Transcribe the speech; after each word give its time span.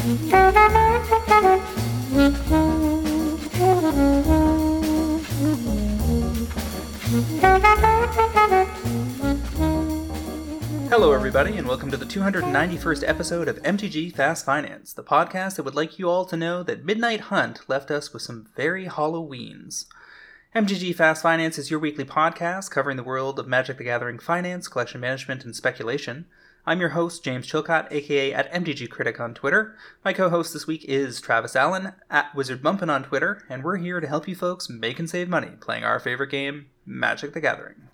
Hello, 0.00 0.08
everybody, 11.12 11.58
and 11.58 11.68
welcome 11.68 11.90
to 11.90 11.98
the 11.98 12.06
291st 12.06 13.06
episode 13.06 13.46
of 13.46 13.62
MTG 13.62 14.14
Fast 14.14 14.46
Finance, 14.46 14.94
the 14.94 15.04
podcast 15.04 15.56
that 15.56 15.64
would 15.64 15.74
like 15.74 15.98
you 15.98 16.08
all 16.08 16.24
to 16.24 16.36
know 16.36 16.62
that 16.62 16.82
Midnight 16.82 17.20
Hunt 17.20 17.60
left 17.68 17.90
us 17.90 18.14
with 18.14 18.22
some 18.22 18.48
very 18.56 18.86
Halloweens. 18.86 19.84
MTG 20.56 20.94
Fast 20.94 21.22
Finance 21.22 21.58
is 21.58 21.70
your 21.70 21.78
weekly 21.78 22.06
podcast 22.06 22.70
covering 22.70 22.96
the 22.96 23.04
world 23.04 23.38
of 23.38 23.46
Magic 23.46 23.76
the 23.76 23.84
Gathering 23.84 24.18
finance, 24.18 24.66
collection 24.66 25.02
management, 25.02 25.44
and 25.44 25.54
speculation. 25.54 26.24
I'm 26.66 26.78
your 26.78 26.90
host, 26.90 27.24
James 27.24 27.46
Chilcott, 27.46 27.90
aka 27.90 28.34
at 28.34 28.52
MTG 28.52 28.90
Critic 28.90 29.18
on 29.18 29.32
Twitter. 29.32 29.76
My 30.04 30.12
co 30.12 30.28
host 30.28 30.52
this 30.52 30.66
week 30.66 30.84
is 30.84 31.18
Travis 31.18 31.56
Allen, 31.56 31.94
at 32.10 32.34
Wizard 32.34 32.62
Bumpin' 32.62 32.90
on 32.90 33.02
Twitter, 33.02 33.42
and 33.48 33.64
we're 33.64 33.78
here 33.78 33.98
to 33.98 34.06
help 34.06 34.28
you 34.28 34.36
folks 34.36 34.68
make 34.68 34.98
and 34.98 35.08
save 35.08 35.28
money 35.28 35.52
playing 35.60 35.84
our 35.84 35.98
favorite 35.98 36.30
game, 36.30 36.66
Magic 36.84 37.32
the 37.32 37.40
Gathering. 37.40 37.88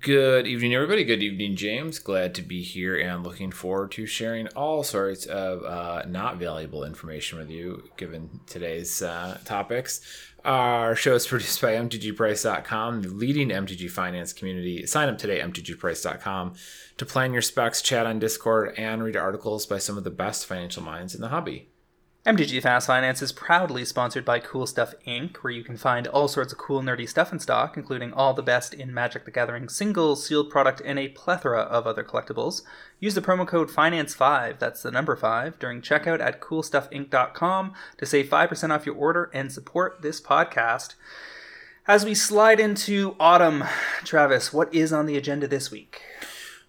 Good 0.00 0.46
evening, 0.46 0.74
everybody. 0.74 1.04
Good 1.04 1.22
evening, 1.22 1.56
James. 1.56 1.98
Glad 1.98 2.34
to 2.36 2.42
be 2.42 2.62
here 2.62 2.96
and 2.96 3.22
looking 3.22 3.52
forward 3.52 3.92
to 3.92 4.06
sharing 4.06 4.48
all 4.48 4.82
sorts 4.82 5.26
of 5.26 5.62
uh, 5.62 6.04
not 6.08 6.38
valuable 6.38 6.84
information 6.84 7.38
with 7.38 7.50
you, 7.50 7.90
given 7.98 8.40
today's 8.46 9.02
uh, 9.02 9.38
topics. 9.44 10.00
Our 10.44 10.94
show 10.94 11.14
is 11.14 11.26
produced 11.26 11.62
by 11.62 11.72
MTGPrice.com, 11.72 13.00
the 13.00 13.08
leading 13.08 13.48
MTG 13.48 13.90
finance 13.90 14.34
community. 14.34 14.84
Sign 14.84 15.08
up 15.08 15.16
today, 15.16 15.40
at 15.40 15.50
MTGPrice.com, 15.50 16.54
to 16.98 17.06
plan 17.06 17.32
your 17.32 17.40
specs, 17.40 17.80
chat 17.80 18.04
on 18.04 18.18
Discord, 18.18 18.74
and 18.76 19.02
read 19.02 19.16
articles 19.16 19.64
by 19.64 19.78
some 19.78 19.96
of 19.96 20.04
the 20.04 20.10
best 20.10 20.44
financial 20.44 20.82
minds 20.82 21.14
in 21.14 21.22
the 21.22 21.28
hobby. 21.28 21.70
MTG 22.26 22.62
Fast 22.62 22.86
Finance 22.86 23.20
is 23.20 23.32
proudly 23.32 23.84
sponsored 23.84 24.24
by 24.24 24.38
Cool 24.38 24.66
Stuff 24.66 24.94
Inc., 25.06 25.36
where 25.42 25.52
you 25.52 25.62
can 25.62 25.76
find 25.76 26.06
all 26.06 26.26
sorts 26.26 26.54
of 26.54 26.58
cool, 26.58 26.80
nerdy 26.80 27.06
stuff 27.06 27.34
in 27.34 27.38
stock, 27.38 27.76
including 27.76 28.14
all 28.14 28.32
the 28.32 28.42
best 28.42 28.72
in 28.72 28.94
Magic 28.94 29.26
the 29.26 29.30
Gathering 29.30 29.68
singles, 29.68 30.26
sealed 30.26 30.48
product, 30.48 30.80
and 30.86 30.98
a 30.98 31.08
plethora 31.08 31.60
of 31.60 31.86
other 31.86 32.02
collectibles. 32.02 32.62
Use 32.98 33.14
the 33.14 33.20
promo 33.20 33.46
code 33.46 33.68
FINANCE5, 33.68 34.58
that's 34.58 34.82
the 34.82 34.90
number 34.90 35.14
5, 35.14 35.58
during 35.58 35.82
checkout 35.82 36.20
at 36.20 36.40
coolstuffinc.com 36.40 37.74
to 37.98 38.06
save 38.06 38.30
5% 38.30 38.70
off 38.70 38.86
your 38.86 38.94
order 38.94 39.30
and 39.34 39.52
support 39.52 40.00
this 40.00 40.18
podcast. 40.18 40.94
As 41.86 42.06
we 42.06 42.14
slide 42.14 42.58
into 42.58 43.16
autumn, 43.20 43.64
Travis, 44.02 44.50
what 44.50 44.74
is 44.74 44.94
on 44.94 45.04
the 45.04 45.18
agenda 45.18 45.46
this 45.46 45.70
week? 45.70 46.00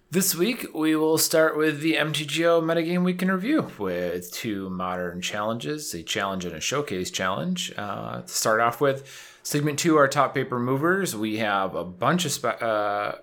This 0.08 0.36
week, 0.36 0.68
we 0.72 0.94
will 0.94 1.18
start 1.18 1.56
with 1.56 1.80
the 1.80 1.94
MTGO 1.94 2.62
Metagame 2.62 3.02
Week 3.02 3.20
in 3.22 3.30
Review 3.30 3.72
with 3.76 4.30
two 4.30 4.70
modern 4.70 5.20
challenges 5.20 5.92
a 5.94 6.02
challenge 6.04 6.44
and 6.44 6.54
a 6.54 6.60
showcase 6.60 7.10
challenge. 7.10 7.72
Uh, 7.76 8.22
to 8.22 8.28
start 8.28 8.60
off 8.60 8.80
with, 8.80 9.40
segment 9.42 9.80
two, 9.80 9.96
our 9.96 10.06
top 10.06 10.32
paper 10.32 10.60
movers. 10.60 11.16
We 11.16 11.38
have 11.38 11.74
a 11.74 11.84
bunch 11.84 12.24
of 12.24 12.30
spe- 12.30 12.62
uh, 12.62 13.16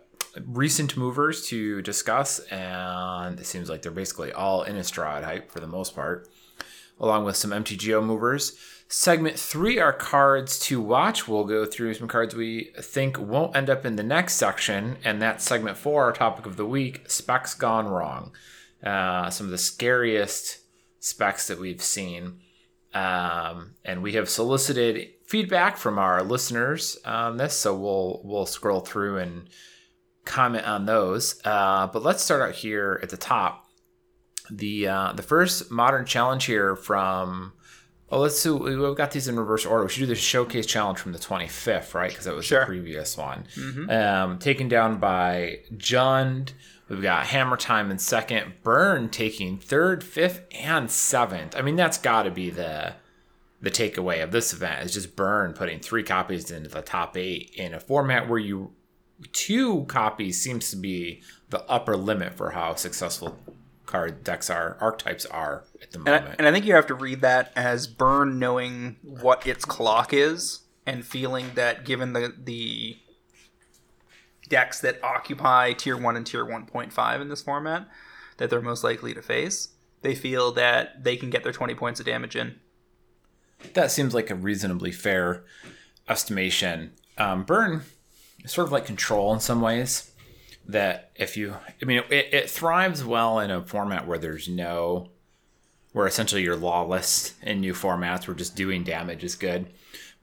recent 0.45 0.97
movers 0.97 1.47
to 1.47 1.81
discuss, 1.81 2.39
and 2.51 3.39
it 3.39 3.45
seems 3.45 3.69
like 3.69 3.81
they're 3.81 3.91
basically 3.93 4.33
all 4.33 4.65
Innistrad 4.65 5.23
hype 5.23 5.51
for 5.51 5.61
the 5.61 5.67
most 5.67 5.95
part, 5.95 6.27
along 6.99 7.23
with 7.23 7.37
some 7.37 7.51
MTGO 7.51 8.03
movers. 8.03 8.57
Segment 8.87 9.39
three 9.39 9.79
are 9.79 9.93
cards 9.93 10.59
to 10.59 10.79
watch. 10.79 11.27
We'll 11.27 11.45
go 11.45 11.65
through 11.65 11.95
some 11.95 12.07
cards 12.07 12.35
we 12.35 12.71
think 12.79 13.19
won't 13.19 13.55
end 13.55 13.69
up 13.69 13.85
in 13.85 13.95
the 13.95 14.03
next 14.03 14.35
section. 14.35 14.97
And 15.03 15.21
that's 15.21 15.43
segment 15.43 15.77
four, 15.77 16.03
our 16.03 16.13
topic 16.13 16.45
of 16.45 16.57
the 16.57 16.65
week 16.65 17.09
specs 17.09 17.55
gone 17.55 17.87
wrong. 17.87 18.31
Uh, 18.83 19.29
some 19.29 19.47
of 19.47 19.51
the 19.51 19.57
scariest 19.57 20.59
specs 20.99 21.47
that 21.47 21.59
we've 21.59 21.81
seen. 21.81 22.39
Um, 22.93 23.75
and 23.83 24.03
we 24.03 24.13
have 24.13 24.29
solicited 24.29 25.09
feedback 25.25 25.77
from 25.77 25.97
our 25.97 26.21
listeners 26.21 26.97
on 27.05 27.37
this, 27.37 27.55
so 27.55 27.75
we'll 27.75 28.21
we'll 28.23 28.45
scroll 28.45 28.81
through 28.81 29.17
and 29.17 29.49
comment 30.25 30.67
on 30.67 30.85
those. 30.85 31.41
Uh, 31.43 31.87
but 31.87 32.03
let's 32.03 32.23
start 32.23 32.41
out 32.41 32.55
here 32.55 32.99
at 33.01 33.09
the 33.09 33.17
top. 33.17 33.65
The 34.51 34.87
uh, 34.87 35.13
the 35.13 35.23
first 35.23 35.71
modern 35.71 36.05
challenge 36.05 36.45
here 36.45 36.75
from 36.75 37.53
Oh, 38.13 38.19
let's 38.19 38.39
see. 38.39 38.51
We've 38.51 38.95
got 38.95 39.09
these 39.09 39.27
in 39.27 39.39
reverse 39.39 39.65
order. 39.65 39.85
We 39.85 39.89
should 39.89 40.01
do 40.01 40.05
the 40.05 40.13
showcase 40.15 40.67
challenge 40.67 40.99
from 40.99 41.13
the 41.13 41.17
25th, 41.19 41.95
right? 41.95 42.11
Because 42.11 42.25
that 42.25 42.35
was 42.35 42.45
Sure. 42.45 42.59
the 42.59 42.65
previous 42.67 43.17
one. 43.17 43.45
Um, 43.89 44.37
taken 44.37 44.67
down 44.67 44.99
by 44.99 45.61
Jund. 45.75 46.51
We've 46.89 47.01
got 47.01 47.25
Hammer 47.25 47.57
Time 47.57 47.89
in 47.89 47.97
second. 47.97 48.53
Burn 48.61 49.09
taking 49.09 49.57
third, 49.57 50.03
fifth, 50.03 50.45
and 50.53 50.91
seventh. 50.91 51.55
I 51.55 51.63
mean, 51.63 51.75
that's 51.75 51.97
got 51.97 52.23
to 52.23 52.31
be 52.31 52.51
the 52.51 52.93
the 53.61 53.71
takeaway 53.71 54.21
of 54.21 54.31
this 54.31 54.53
event. 54.53 54.85
Is 54.85 54.93
just 54.93 55.15
Burn 55.15 55.53
putting 55.53 55.79
three 55.79 56.03
copies 56.03 56.51
into 56.51 56.69
the 56.69 56.83
top 56.83 57.17
eight 57.17 57.51
in 57.55 57.73
a 57.73 57.79
format 57.79 58.29
where 58.29 58.37
you 58.37 58.73
two 59.31 59.85
copies 59.85 60.39
seems 60.39 60.69
to 60.69 60.75
be 60.75 61.23
the 61.49 61.63
upper 61.67 61.97
limit 61.97 62.35
for 62.37 62.51
how 62.51 62.75
successful 62.75 63.39
card 63.93 64.23
decks 64.23 64.49
are 64.49 64.75
archetypes 64.81 65.23
are 65.27 65.65
at 65.79 65.91
the 65.91 65.97
And 65.97 66.05
moment. 66.05 66.29
I, 66.29 66.35
and 66.39 66.47
I 66.47 66.51
think 66.51 66.65
you 66.65 66.73
have 66.73 66.87
to 66.87 66.95
read 66.95 67.21
that 67.21 67.53
as 67.55 67.85
Burn 67.85 68.39
knowing 68.39 68.97
what 69.03 69.45
its 69.45 69.65
clock 69.65 70.11
is 70.11 70.61
and 70.83 71.05
feeling 71.05 71.51
that 71.53 71.85
given 71.85 72.13
the 72.13 72.33
the 72.35 72.97
decks 74.49 74.81
that 74.81 75.01
occupy 75.03 75.73
tier 75.73 75.95
1 75.95 76.15
and 76.17 76.25
tier 76.25 76.43
1.5 76.43 77.21
in 77.21 77.29
this 77.29 77.43
format 77.43 77.87
that 78.37 78.49
they're 78.49 78.61
most 78.61 78.83
likely 78.83 79.13
to 79.13 79.21
face, 79.21 79.69
they 80.01 80.15
feel 80.15 80.51
that 80.51 81.03
they 81.03 81.15
can 81.15 81.29
get 81.29 81.43
their 81.43 81.53
20 81.53 81.75
points 81.75 81.99
of 81.99 82.05
damage 82.07 82.35
in. 82.35 82.59
that 83.75 83.91
seems 83.91 84.15
like 84.15 84.31
a 84.31 84.35
reasonably 84.35 84.91
fair 84.91 85.43
estimation. 86.09 86.93
Um, 87.19 87.43
burn 87.43 87.83
is 88.43 88.51
sort 88.51 88.65
of 88.65 88.71
like 88.71 88.85
control 88.85 89.31
in 89.33 89.39
some 89.39 89.61
ways. 89.61 90.11
That 90.65 91.11
if 91.15 91.35
you, 91.35 91.55
I 91.81 91.85
mean, 91.85 92.03
it, 92.09 92.33
it 92.33 92.49
thrives 92.49 93.03
well 93.03 93.39
in 93.39 93.51
a 93.51 93.65
format 93.65 94.07
where 94.07 94.17
there's 94.17 94.47
no, 94.47 95.09
where 95.91 96.07
essentially 96.07 96.43
you're 96.43 96.55
lawless 96.55 97.33
in 97.41 97.59
new 97.59 97.73
formats 97.73 98.27
where 98.27 98.35
just 98.35 98.55
doing 98.55 98.83
damage 98.83 99.23
is 99.23 99.35
good. 99.35 99.67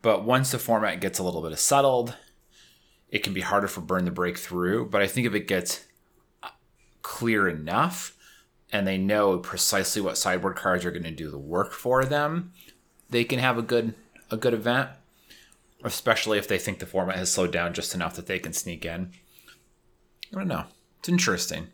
But 0.02 0.24
once 0.24 0.50
the 0.50 0.58
format 0.58 1.00
gets 1.00 1.18
a 1.18 1.22
little 1.22 1.42
bit 1.42 1.58
settled, 1.58 2.14
it 3.10 3.22
can 3.22 3.34
be 3.34 3.42
harder 3.42 3.68
for 3.68 3.80
Burn 3.80 4.06
to 4.06 4.10
break 4.10 4.38
through. 4.38 4.86
But 4.86 5.02
I 5.02 5.06
think 5.06 5.26
if 5.26 5.34
it 5.34 5.46
gets 5.46 5.84
uh, 6.42 6.48
clear 7.02 7.48
enough 7.48 8.16
and 8.72 8.86
they 8.86 8.98
know 8.98 9.38
precisely 9.38 10.00
what 10.00 10.16
sideboard 10.16 10.56
cards 10.56 10.84
are 10.84 10.90
going 10.90 11.02
to 11.02 11.10
do 11.10 11.30
the 11.30 11.38
work 11.38 11.72
for 11.72 12.04
them, 12.04 12.52
they 13.10 13.24
can 13.24 13.38
have 13.38 13.58
a 13.58 13.62
good 13.62 13.94
a 14.30 14.36
good 14.36 14.54
event, 14.54 14.88
especially 15.82 16.38
if 16.38 16.46
they 16.46 16.58
think 16.58 16.78
the 16.78 16.86
format 16.86 17.16
has 17.16 17.32
slowed 17.32 17.50
down 17.50 17.74
just 17.74 17.94
enough 17.94 18.14
that 18.14 18.26
they 18.26 18.38
can 18.38 18.52
sneak 18.52 18.84
in. 18.84 19.10
I 20.32 20.38
don't 20.38 20.48
know. 20.48 20.64
It's 20.98 21.08
interesting. 21.08 21.68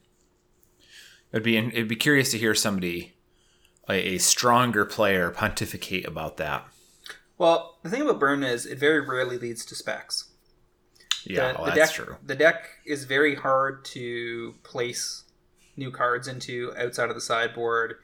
It'd 1.32 1.42
be 1.42 1.56
it'd 1.58 1.88
be 1.88 1.96
curious 1.96 2.30
to 2.30 2.38
hear 2.38 2.54
somebody, 2.54 3.14
a, 3.88 4.14
a 4.14 4.18
stronger 4.18 4.84
player, 4.84 5.30
pontificate 5.30 6.06
about 6.06 6.36
that. 6.38 6.66
Well, 7.38 7.78
the 7.82 7.90
thing 7.90 8.02
about 8.02 8.20
Burn 8.20 8.42
is 8.42 8.64
it 8.64 8.78
very 8.78 9.00
rarely 9.00 9.36
leads 9.36 9.64
to 9.66 9.74
specs. 9.74 10.30
Yeah, 11.24 11.52
the, 11.52 11.58
well, 11.58 11.64
the 11.66 11.72
that's 11.72 11.96
deck, 11.96 12.06
true. 12.06 12.16
The 12.24 12.36
deck 12.36 12.68
is 12.86 13.04
very 13.04 13.34
hard 13.34 13.84
to 13.86 14.54
place 14.62 15.24
new 15.76 15.90
cards 15.90 16.28
into 16.28 16.72
outside 16.78 17.10
of 17.10 17.14
the 17.14 17.20
sideboard. 17.20 17.96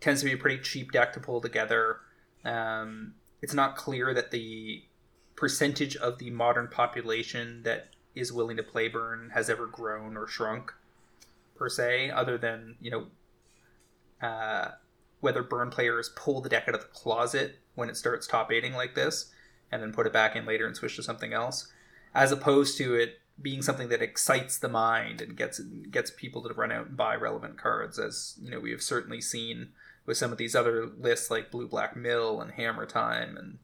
Tends 0.00 0.20
to 0.22 0.26
be 0.26 0.32
a 0.32 0.36
pretty 0.36 0.60
cheap 0.60 0.90
deck 0.90 1.12
to 1.12 1.20
pull 1.20 1.40
together. 1.40 1.98
Um, 2.44 3.14
it's 3.40 3.54
not 3.54 3.76
clear 3.76 4.12
that 4.14 4.32
the 4.32 4.82
percentage 5.36 5.96
of 5.96 6.18
the 6.18 6.30
modern 6.30 6.68
population 6.68 7.62
that 7.62 7.90
is 8.14 8.32
willing 8.32 8.56
to 8.56 8.62
play 8.62 8.88
Burn 8.88 9.30
has 9.34 9.48
ever 9.48 9.66
grown 9.66 10.16
or 10.16 10.26
shrunk, 10.26 10.72
per 11.56 11.68
se, 11.68 12.10
other 12.10 12.36
than 12.38 12.76
you 12.80 12.90
know 12.90 13.06
uh, 14.26 14.72
whether 15.20 15.42
Burn 15.42 15.70
players 15.70 16.10
pull 16.16 16.40
the 16.40 16.48
deck 16.48 16.64
out 16.68 16.74
of 16.74 16.80
the 16.80 16.86
closet 16.88 17.58
when 17.74 17.88
it 17.88 17.96
starts 17.96 18.26
top 18.26 18.52
eighting 18.52 18.74
like 18.74 18.94
this, 18.94 19.30
and 19.70 19.82
then 19.82 19.92
put 19.92 20.06
it 20.06 20.12
back 20.12 20.36
in 20.36 20.46
later 20.46 20.66
and 20.66 20.76
switch 20.76 20.96
to 20.96 21.02
something 21.02 21.32
else 21.32 21.72
as 22.14 22.32
opposed 22.32 22.76
to 22.78 22.94
it 22.94 23.20
being 23.40 23.62
something 23.62 23.88
that 23.88 24.02
excites 24.02 24.58
the 24.58 24.68
mind 24.68 25.20
and 25.20 25.36
gets 25.36 25.58
gets 25.90 26.10
people 26.10 26.42
to 26.42 26.54
run 26.54 26.70
out 26.70 26.88
and 26.88 26.96
buy 26.96 27.14
relevant 27.14 27.58
cards, 27.58 27.98
as 27.98 28.38
you 28.40 28.50
know 28.50 28.60
we 28.60 28.70
have 28.70 28.82
certainly 28.82 29.20
seen 29.20 29.70
with 30.04 30.16
some 30.16 30.32
of 30.32 30.38
these 30.38 30.54
other 30.54 30.86
lists 30.86 31.30
like 31.30 31.50
Blue 31.50 31.66
Black 31.66 31.96
Mill 31.96 32.40
and 32.40 32.52
Hammer 32.52 32.86
Time 32.86 33.36
and 33.36 33.58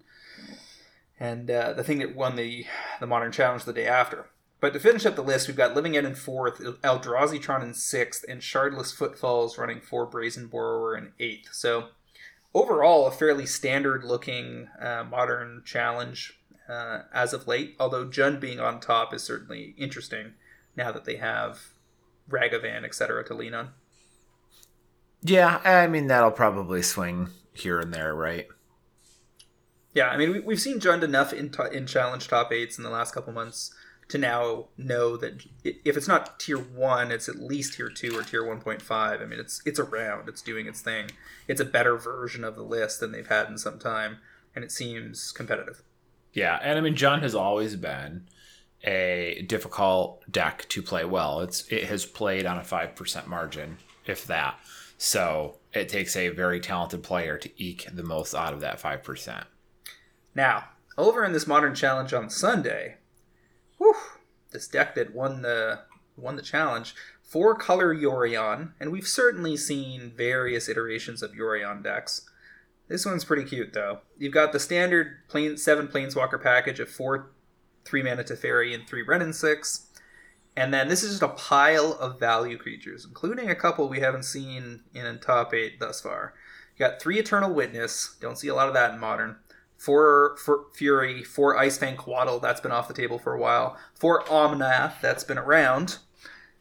and 1.21 1.51
uh, 1.51 1.73
the 1.73 1.85
thing 1.85 1.99
that 1.99 2.17
won 2.17 2.37
the 2.37 2.67
the 3.01 3.07
Modern 3.07 3.33
Challenge 3.33 3.65
the 3.65 3.73
day 3.73 3.87
after. 3.87 4.27
But 4.61 4.73
to 4.73 4.81
finish 4.81 5.07
up 5.07 5.15
the 5.15 5.23
list, 5.23 5.47
we've 5.47 5.57
got 5.57 5.75
Living 5.75 5.97
End 5.97 6.07
in 6.07 6.17
fourth, 6.17 6.59
Eldrazi 6.59 7.63
in 7.63 7.75
sixth, 7.75 8.25
and 8.29 8.41
Shardless 8.41 8.93
Footfalls 8.93 9.57
running 9.57 9.81
for 9.81 10.05
Brazen 10.05 10.49
Borrower 10.49 10.97
in 10.97 11.13
eighth. 11.21 11.51
So 11.53 11.89
overall, 12.53 13.07
a 13.07 13.13
fairly 13.13 13.47
standard 13.47 14.03
looking 14.03 14.69
uh, 14.81 15.05
modern 15.09 15.63
challenge 15.65 16.41
uh, 16.69 17.03
as 17.15 17.33
of 17.33 17.47
late. 17.47 17.77
Although 17.79 18.07
Jund 18.07 18.41
being 18.41 18.59
on 18.59 18.81
top 18.81 19.15
is 19.15 19.23
certainly 19.23 19.75
interesting 19.79 20.35
now 20.77 20.91
that 20.91 21.05
they 21.05 21.17
have 21.17 21.69
Ragavan, 22.29 22.85
etc., 22.85 23.25
to 23.27 23.35
lean 23.35 23.55
on. 23.55 23.71
Yeah, 25.23 25.61
I 25.65 25.87
mean 25.87 26.07
that'll 26.09 26.31
probably 26.31 26.83
swing 26.83 27.31
here 27.53 27.81
and 27.81 27.93
there, 27.93 28.15
right? 28.15 28.47
Yeah, 29.95 30.09
I 30.09 30.17
mean 30.17 30.31
we, 30.31 30.41
we've 30.41 30.61
seen 30.61 30.79
Jund 30.79 31.03
enough 31.03 31.33
in 31.33 31.51
to, 31.51 31.71
in 31.73 31.87
challenge 31.87 32.29
top 32.29 32.53
eights 32.53 32.79
in 32.79 32.85
the 32.85 32.91
last 32.91 33.15
couple 33.15 33.33
months 33.33 33.75
to 34.09 34.19
now 34.19 34.67
know 34.77 35.17
that 35.17 35.45
if 35.65 35.97
it's 35.97 36.09
not 36.09 36.41
tier 36.41 36.59
one, 36.59 37.11
it's 37.11 37.29
at 37.29 37.37
least 37.37 37.75
tier 37.75 37.91
two 37.91 38.19
or 38.19 38.23
tier 38.23 38.45
one 38.45 38.61
point 38.61 38.83
five. 38.83 39.21
I 39.21 39.27
mean 39.27 39.39
it's 39.39 39.63
it's 39.67 39.79
around, 39.79 40.29
it's 40.29 40.43
doing 40.43 40.67
its 40.67 40.81
thing. 40.81 41.11
It's 41.47 41.61
a 41.61 41.65
better 41.67 41.97
version 41.97 42.45
of 42.45 42.57
the 42.57 42.63
list 42.63 43.01
than 43.01 43.13
they've 43.13 43.27
had 43.27 43.49
in 43.49 43.59
some 43.59 43.79
time, 43.79 44.19
and 44.55 44.65
it 44.65 44.73
seems 44.73 45.33
competitive. 45.33 45.83
Yeah, 46.33 46.59
and 46.63 46.79
I 46.79 46.81
mean 46.81 46.95
Jund 46.95 47.23
has 47.23 47.35
always 47.35 47.77
been 47.77 48.27
a 48.85 49.45
difficult 49.49 50.23
deck 50.31 50.69
to 50.69 50.83
play 50.83 51.05
well. 51.05 51.41
It's 51.41 51.67
it 51.69 51.85
has 51.85 52.07
played 52.07 52.47
on 52.47 52.59
a 52.59 52.65
five 52.65 52.95
percent 52.95 53.27
margin, 53.27 53.79
if 54.07 54.27
that. 54.27 54.59
So 54.97 55.59
it 55.73 55.89
takes 55.89 56.17
a 56.17 56.31
very 56.31 56.61
talented 56.61 57.03
player 57.03 57.39
to 57.39 57.63
eke 57.63 57.87
the 57.93 58.03
most 58.03 58.35
out 58.35 58.55
of 58.55 58.61
that 58.61 58.81
five 58.81 59.03
percent. 59.03 59.45
Now, 60.35 60.65
over 60.97 61.25
in 61.25 61.33
this 61.33 61.47
modern 61.47 61.75
challenge 61.75 62.13
on 62.13 62.31
Sunday, 62.31 62.97
whew, 63.79 63.97
this 64.51 64.69
deck 64.69 64.95
that 64.95 65.15
won 65.15 65.43
the 65.43 65.81
won 66.17 66.37
the 66.37 66.43
challenge, 66.43 66.95
four 67.23 67.55
color 67.55 67.95
Yorion, 67.95 68.73
and 68.81 68.91
we've 68.91 69.07
certainly 69.07 69.57
seen 69.57 70.13
various 70.17 70.69
iterations 70.69 71.23
of 71.23 71.33
Yorion 71.33 71.83
decks. 71.83 72.29
This 72.89 73.05
one's 73.05 73.25
pretty 73.25 73.45
cute 73.45 73.73
though. 73.73 74.01
You've 74.19 74.33
got 74.33 74.53
the 74.53 74.61
standard 74.61 75.29
plane 75.29 75.57
seven 75.57 75.89
planeswalker 75.89 76.43
package 76.43 76.81
of 76.81 76.89
four 76.89 77.31
three 77.85 78.03
mana 78.03 78.25
Teferi 78.25 78.75
and 78.75 78.87
three 78.87 79.03
Wrenn 79.03 79.23
and 79.23 79.35
six. 79.35 79.87
And 80.57 80.75
then 80.75 80.89
this 80.89 81.05
is 81.05 81.11
just 81.11 81.23
a 81.23 81.29
pile 81.29 81.93
of 82.01 82.19
value 82.19 82.59
creatures, 82.59 83.05
including 83.05 83.49
a 83.49 83.55
couple 83.55 83.89
we 83.89 84.01
haven't 84.01 84.25
seen 84.25 84.81
in 84.93 85.19
top 85.21 85.55
eight 85.55 85.79
thus 85.79 86.01
far. 86.01 86.35
You 86.77 86.85
got 86.85 87.01
three 87.01 87.19
Eternal 87.19 87.55
Witness, 87.55 88.17
don't 88.21 88.37
see 88.37 88.49
a 88.49 88.55
lot 88.55 88.67
of 88.67 88.75
that 88.75 88.93
in 88.93 88.99
modern. 88.99 89.37
Four, 89.79 90.37
four 90.45 90.67
Fury, 90.75 91.21
Ice 91.21 91.79
Icefang 91.79 91.97
Coatl, 91.97 92.43
that's 92.43 92.61
been 92.61 92.73
off 92.73 92.89
the 92.89 92.95
table 92.95 93.19
for 93.19 93.33
a 93.33 93.39
while. 93.39 93.79
for 93.95 94.25
Omnath, 94.25 95.01
that's 95.01 95.25
been 95.25 95.39
around. 95.39 95.99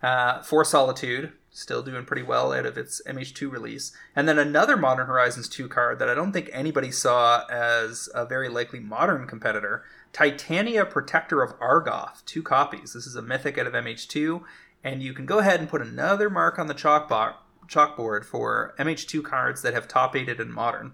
Uh, 0.02 0.44
four 0.44 0.64
Solitude, 0.64 1.34
still 1.50 1.82
doing 1.82 2.06
pretty 2.06 2.22
well 2.22 2.54
out 2.54 2.68
of 2.68 2.78
its 2.78 3.02
MH2 3.08 3.52
release. 3.52 3.92
And 4.16 4.30
then 4.30 4.38
another 4.38 4.78
Modern 4.78 5.08
Horizons 5.08 5.50
2 5.50 5.68
card 5.68 5.98
that 5.98 6.08
I 6.08 6.14
don't 6.14 6.32
think 6.32 6.52
anybody 6.54 6.92
saw 6.92 7.44
as 7.48 8.08
a 8.14 8.24
very 8.24 8.48
likely 8.48 8.80
modern 8.80 9.26
competitor 9.26 9.84
Titania 10.14 10.86
Protector 10.86 11.42
of 11.42 11.60
Argoth, 11.60 12.24
two 12.26 12.44
copies. 12.44 12.94
This 12.94 13.08
is 13.08 13.16
a 13.16 13.22
mythic 13.22 13.58
out 13.58 13.68
of 13.68 13.74
MH2, 13.74 14.44
and 14.84 15.02
you 15.02 15.14
can 15.14 15.26
go 15.26 15.40
ahead 15.40 15.60
and 15.60 15.68
put 15.68 15.82
another 15.82 16.30
mark 16.30 16.60
on 16.60 16.68
the 16.68 16.76
chalkboard 16.76 17.34
chalkboard 17.68 18.24
for 18.24 18.74
MH2 18.80 19.24
cards 19.24 19.62
that 19.62 19.74
have 19.74 19.88
top 19.88 20.16
eighted 20.16 20.40
in 20.40 20.52
modern 20.52 20.94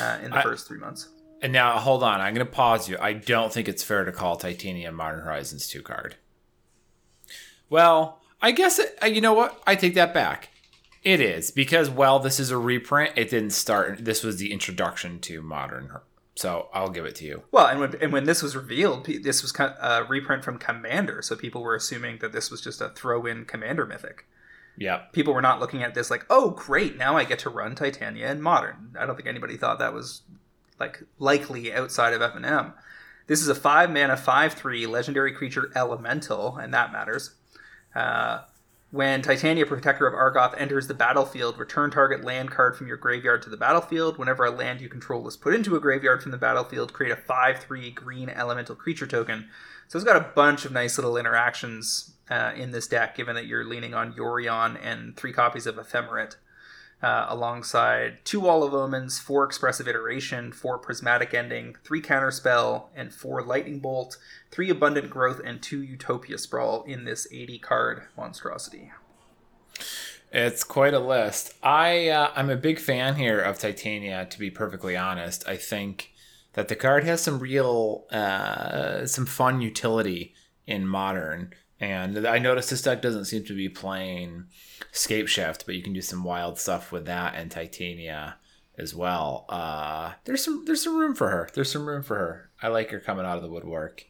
uh, 0.00 0.18
in 0.22 0.30
the 0.30 0.38
I, 0.38 0.42
first 0.42 0.66
three 0.66 0.78
months. 0.78 1.08
And 1.42 1.52
now, 1.52 1.78
hold 1.78 2.02
on, 2.02 2.20
I'm 2.20 2.34
going 2.34 2.46
to 2.46 2.52
pause 2.52 2.88
you. 2.88 2.96
I 3.00 3.12
don't 3.12 3.52
think 3.52 3.68
it's 3.68 3.82
fair 3.82 4.04
to 4.04 4.12
call 4.12 4.36
Titania 4.36 4.92
Modern 4.92 5.20
Horizons 5.20 5.68
2 5.68 5.82
card. 5.82 6.16
Well, 7.68 8.20
I 8.40 8.52
guess, 8.52 8.78
it, 8.78 8.96
uh, 9.02 9.06
you 9.06 9.20
know 9.20 9.34
what? 9.34 9.60
I 9.66 9.74
take 9.74 9.94
that 9.94 10.14
back. 10.14 10.50
It 11.02 11.20
is 11.20 11.50
because, 11.50 11.90
well, 11.90 12.20
this 12.20 12.38
is 12.38 12.50
a 12.50 12.56
reprint. 12.56 13.12
It 13.16 13.28
didn't 13.28 13.50
start. 13.50 14.04
This 14.04 14.22
was 14.22 14.36
the 14.36 14.52
introduction 14.52 15.18
to 15.20 15.42
modern 15.42 15.90
so 16.34 16.68
I'll 16.72 16.88
give 16.88 17.04
it 17.04 17.14
to 17.16 17.24
you. 17.24 17.42
Well, 17.50 17.66
and 17.66 17.80
when, 17.80 17.94
and 18.00 18.12
when 18.12 18.24
this 18.24 18.42
was 18.42 18.56
revealed, 18.56 19.06
this 19.06 19.42
was 19.42 19.52
a 19.58 20.04
reprint 20.08 20.44
from 20.44 20.58
Commander, 20.58 21.20
so 21.22 21.36
people 21.36 21.62
were 21.62 21.74
assuming 21.74 22.18
that 22.18 22.32
this 22.32 22.50
was 22.50 22.60
just 22.60 22.80
a 22.80 22.88
throw-in 22.90 23.44
Commander 23.44 23.86
mythic. 23.86 24.26
Yeah. 24.76 25.02
People 25.12 25.34
were 25.34 25.42
not 25.42 25.60
looking 25.60 25.82
at 25.82 25.94
this 25.94 26.10
like, 26.10 26.24
oh, 26.30 26.50
great, 26.50 26.96
now 26.96 27.16
I 27.16 27.24
get 27.24 27.38
to 27.40 27.50
run 27.50 27.74
Titania 27.74 28.30
in 28.30 28.40
Modern. 28.40 28.94
I 28.98 29.04
don't 29.04 29.16
think 29.16 29.28
anybody 29.28 29.58
thought 29.58 29.78
that 29.80 29.92
was 29.92 30.22
like 30.78 31.02
likely 31.18 31.72
outside 31.72 32.12
of 32.12 32.20
FNM. 32.20 32.74
This 33.26 33.40
is 33.40 33.48
a 33.48 33.54
five 33.54 33.90
mana, 33.90 34.16
five 34.16 34.54
three 34.54 34.86
legendary 34.86 35.32
creature 35.32 35.70
elemental, 35.74 36.56
and 36.56 36.72
that 36.74 36.92
matters. 36.92 37.34
Uh, 37.94 38.42
when 38.90 39.22
Titania, 39.22 39.64
Protector 39.64 40.06
of 40.06 40.12
Argoth, 40.12 40.54
enters 40.58 40.86
the 40.86 40.92
battlefield, 40.92 41.56
return 41.58 41.90
target 41.90 42.24
land 42.24 42.50
card 42.50 42.76
from 42.76 42.86
your 42.86 42.98
graveyard 42.98 43.40
to 43.42 43.48
the 43.48 43.56
battlefield. 43.56 44.18
Whenever 44.18 44.44
a 44.44 44.50
land 44.50 44.82
you 44.82 44.88
control 44.90 45.26
is 45.26 45.36
put 45.36 45.54
into 45.54 45.74
a 45.76 45.80
graveyard 45.80 46.22
from 46.22 46.30
the 46.30 46.36
battlefield, 46.36 46.92
create 46.92 47.10
a 47.10 47.16
5 47.16 47.58
3 47.58 47.90
green 47.92 48.28
elemental 48.28 48.76
creature 48.76 49.06
token. 49.06 49.48
So 49.88 49.98
it's 49.98 50.04
got 50.04 50.16
a 50.16 50.32
bunch 50.34 50.66
of 50.66 50.72
nice 50.72 50.98
little 50.98 51.16
interactions 51.16 52.12
uh, 52.30 52.52
in 52.54 52.72
this 52.72 52.86
deck, 52.86 53.16
given 53.16 53.34
that 53.34 53.46
you're 53.46 53.64
leaning 53.64 53.94
on 53.94 54.12
Yorion 54.12 54.78
and 54.82 55.16
three 55.16 55.32
copies 55.32 55.66
of 55.66 55.76
Ephemerate 55.76 56.36
uh, 57.02 57.26
alongside 57.28 58.18
two 58.24 58.40
Wall 58.40 58.62
of 58.62 58.72
Omens, 58.72 59.18
four 59.18 59.44
Expressive 59.44 59.88
Iteration, 59.88 60.52
four 60.52 60.78
Prismatic 60.78 61.34
Ending, 61.34 61.76
three 61.84 62.00
Counterspell, 62.00 62.84
and 62.94 63.12
four 63.12 63.42
Lightning 63.42 63.80
Bolt, 63.80 64.18
three 64.50 64.70
Abundant 64.70 65.10
Growth, 65.10 65.40
and 65.44 65.60
two 65.60 65.82
Utopia 65.82 66.38
Sprawl 66.38 66.84
in 66.84 67.04
this 67.04 67.26
80 67.32 67.58
card 67.58 68.02
monstrosity. 68.16 68.92
It's 70.32 70.64
quite 70.64 70.94
a 70.94 70.98
list. 70.98 71.54
I 71.62 72.08
uh, 72.08 72.30
I'm 72.34 72.48
a 72.48 72.56
big 72.56 72.78
fan 72.78 73.16
here 73.16 73.38
of 73.38 73.58
Titania. 73.58 74.26
To 74.30 74.38
be 74.38 74.50
perfectly 74.50 74.96
honest, 74.96 75.46
I 75.46 75.56
think 75.56 76.12
that 76.54 76.68
the 76.68 76.76
card 76.76 77.04
has 77.04 77.20
some 77.20 77.38
real 77.38 78.04
uh, 78.10 79.06
some 79.06 79.26
fun 79.26 79.60
utility 79.60 80.34
in 80.66 80.86
modern, 80.86 81.52
and 81.82 82.28
I 82.28 82.38
noticed 82.38 82.70
this 82.70 82.82
deck 82.82 83.02
doesn't 83.02 83.24
seem 83.24 83.42
to 83.44 83.56
be 83.56 83.68
playing 83.68 84.44
Scapeshift, 84.92 85.66
but 85.66 85.74
you 85.74 85.82
can 85.82 85.92
do 85.92 86.00
some 86.00 86.22
wild 86.22 86.56
stuff 86.60 86.92
with 86.92 87.06
that 87.06 87.34
and 87.34 87.50
Titania 87.50 88.36
as 88.78 88.94
well. 88.94 89.46
Uh, 89.48 90.12
there's 90.24 90.44
some 90.44 90.64
there's 90.64 90.84
some 90.84 90.96
room 90.96 91.16
for 91.16 91.30
her. 91.30 91.48
There's 91.52 91.72
some 91.72 91.86
room 91.86 92.04
for 92.04 92.16
her. 92.16 92.50
I 92.62 92.68
like 92.68 92.90
her 92.90 93.00
coming 93.00 93.26
out 93.26 93.36
of 93.36 93.42
the 93.42 93.50
woodwork. 93.50 94.04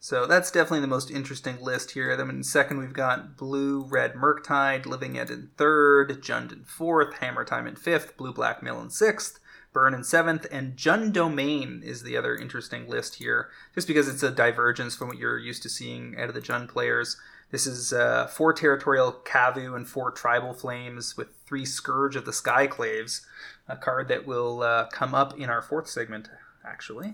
So 0.00 0.26
that's 0.26 0.50
definitely 0.50 0.80
the 0.80 0.86
most 0.86 1.10
interesting 1.10 1.62
list 1.62 1.92
here. 1.92 2.14
Then 2.14 2.28
in 2.28 2.42
second, 2.42 2.76
we've 2.78 2.92
got 2.92 3.38
Blue 3.38 3.84
Red 3.84 4.12
Murktide, 4.12 4.84
Living 4.84 5.18
End 5.18 5.30
in 5.30 5.48
third, 5.56 6.22
Jund 6.22 6.52
in 6.52 6.64
fourth, 6.64 7.14
Hammer 7.20 7.46
Time 7.46 7.66
in 7.66 7.76
fifth, 7.76 8.18
Blue 8.18 8.34
Black 8.34 8.62
Mill 8.62 8.82
in 8.82 8.90
sixth, 8.90 9.38
Burn 9.72 9.94
in 9.94 10.04
seventh, 10.04 10.46
and 10.52 10.76
Jund 10.76 11.12
Domain 11.12 11.82
is 11.84 12.02
the 12.02 12.16
other 12.16 12.36
interesting 12.36 12.88
list 12.88 13.16
here, 13.16 13.48
just 13.74 13.86
because 13.86 14.08
it's 14.08 14.22
a 14.22 14.30
divergence 14.30 14.94
from 14.94 15.08
what 15.08 15.18
you're 15.18 15.38
used 15.38 15.62
to 15.62 15.68
seeing 15.68 16.16
out 16.18 16.28
of 16.28 16.34
the 16.34 16.40
Jund 16.40 16.68
players. 16.68 17.16
This 17.50 17.66
is 17.66 17.92
uh, 17.92 18.26
four 18.26 18.52
territorial 18.52 19.12
Kavu 19.12 19.74
and 19.74 19.88
four 19.88 20.10
tribal 20.10 20.54
flames 20.54 21.16
with 21.16 21.28
three 21.46 21.64
Scourge 21.64 22.16
of 22.16 22.24
the 22.24 22.32
Skyclaves, 22.32 23.22
a 23.68 23.76
card 23.76 24.08
that 24.08 24.26
will 24.26 24.62
uh, 24.62 24.88
come 24.88 25.14
up 25.14 25.38
in 25.38 25.48
our 25.48 25.62
fourth 25.62 25.88
segment, 25.88 26.28
actually. 26.66 27.12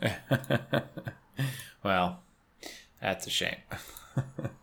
well, 1.82 2.20
that's 3.00 3.26
a 3.26 3.30
shame. 3.30 3.56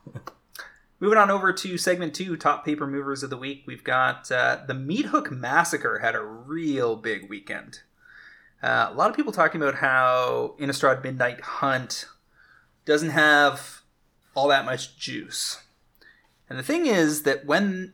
Moving 1.02 1.18
on 1.18 1.32
over 1.32 1.54
to 1.54 1.78
segment 1.78 2.14
two, 2.14 2.36
top 2.36 2.66
paper 2.66 2.86
movers 2.86 3.24
of 3.24 3.30
the 3.30 3.38
week, 3.38 3.64
we've 3.66 3.84
got 3.86 4.30
uh, 4.32 4.60
the 4.68 4.74
Meathook 4.74 5.32
Massacre 5.32 6.00
had 6.00 6.14
a 6.14 6.22
real 6.22 6.98
big 6.98 7.30
weekend. 7.30 7.80
Uh, 8.62 8.90
a 8.92 8.94
lot 8.94 9.10
of 9.10 9.16
people 9.16 9.32
talking 9.32 9.62
about 9.62 9.76
how 9.76 10.56
Innistrad 10.60 11.02
Midnight 11.02 11.40
Hunt 11.40 12.06
doesn't 12.84 13.12
have 13.12 13.82
all 14.36 14.50
that 14.50 14.66
much 14.66 14.98
juice. 14.98 15.64
And 16.50 16.60
the 16.60 16.64
thing 16.64 16.86
is 16.86 17.24
that 17.24 17.46
when, 17.46 17.94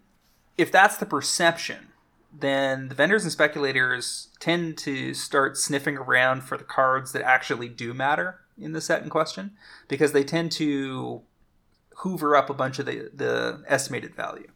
if 0.57 0.71
that's 0.71 0.97
the 0.97 1.05
perception, 1.05 1.89
then 2.33 2.87
the 2.89 2.95
vendors 2.95 3.23
and 3.23 3.31
speculators 3.31 4.29
tend 4.39 4.79
to 4.79 5.13
start 5.13 5.57
sniffing 5.57 5.97
around 5.97 6.41
for 6.41 6.57
the 6.57 6.63
cards 6.63 7.11
that 7.11 7.21
actually 7.21 7.69
do 7.69 7.93
matter 7.93 8.39
in 8.57 8.73
the 8.73 8.81
set 8.81 9.03
in 9.03 9.09
question 9.09 9.51
because 9.87 10.11
they 10.11 10.23
tend 10.23 10.51
to 10.53 11.21
hoover 11.95 12.35
up 12.35 12.49
a 12.49 12.53
bunch 12.53 12.79
of 12.79 12.85
the, 12.85 13.09
the 13.13 13.63
estimated 13.67 14.15
value. 14.15 14.47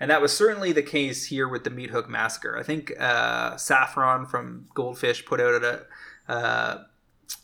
And 0.00 0.10
that 0.10 0.22
was 0.22 0.36
certainly 0.36 0.72
the 0.72 0.82
case 0.82 1.26
here 1.26 1.48
with 1.48 1.64
the 1.64 1.70
Meathook 1.70 2.08
Massacre. 2.08 2.56
I 2.56 2.62
think 2.62 2.92
uh, 3.00 3.56
Saffron 3.56 4.26
from 4.26 4.68
Goldfish 4.74 5.26
put 5.26 5.40
out 5.40 5.64
a, 5.64 5.86
uh, 6.28 6.84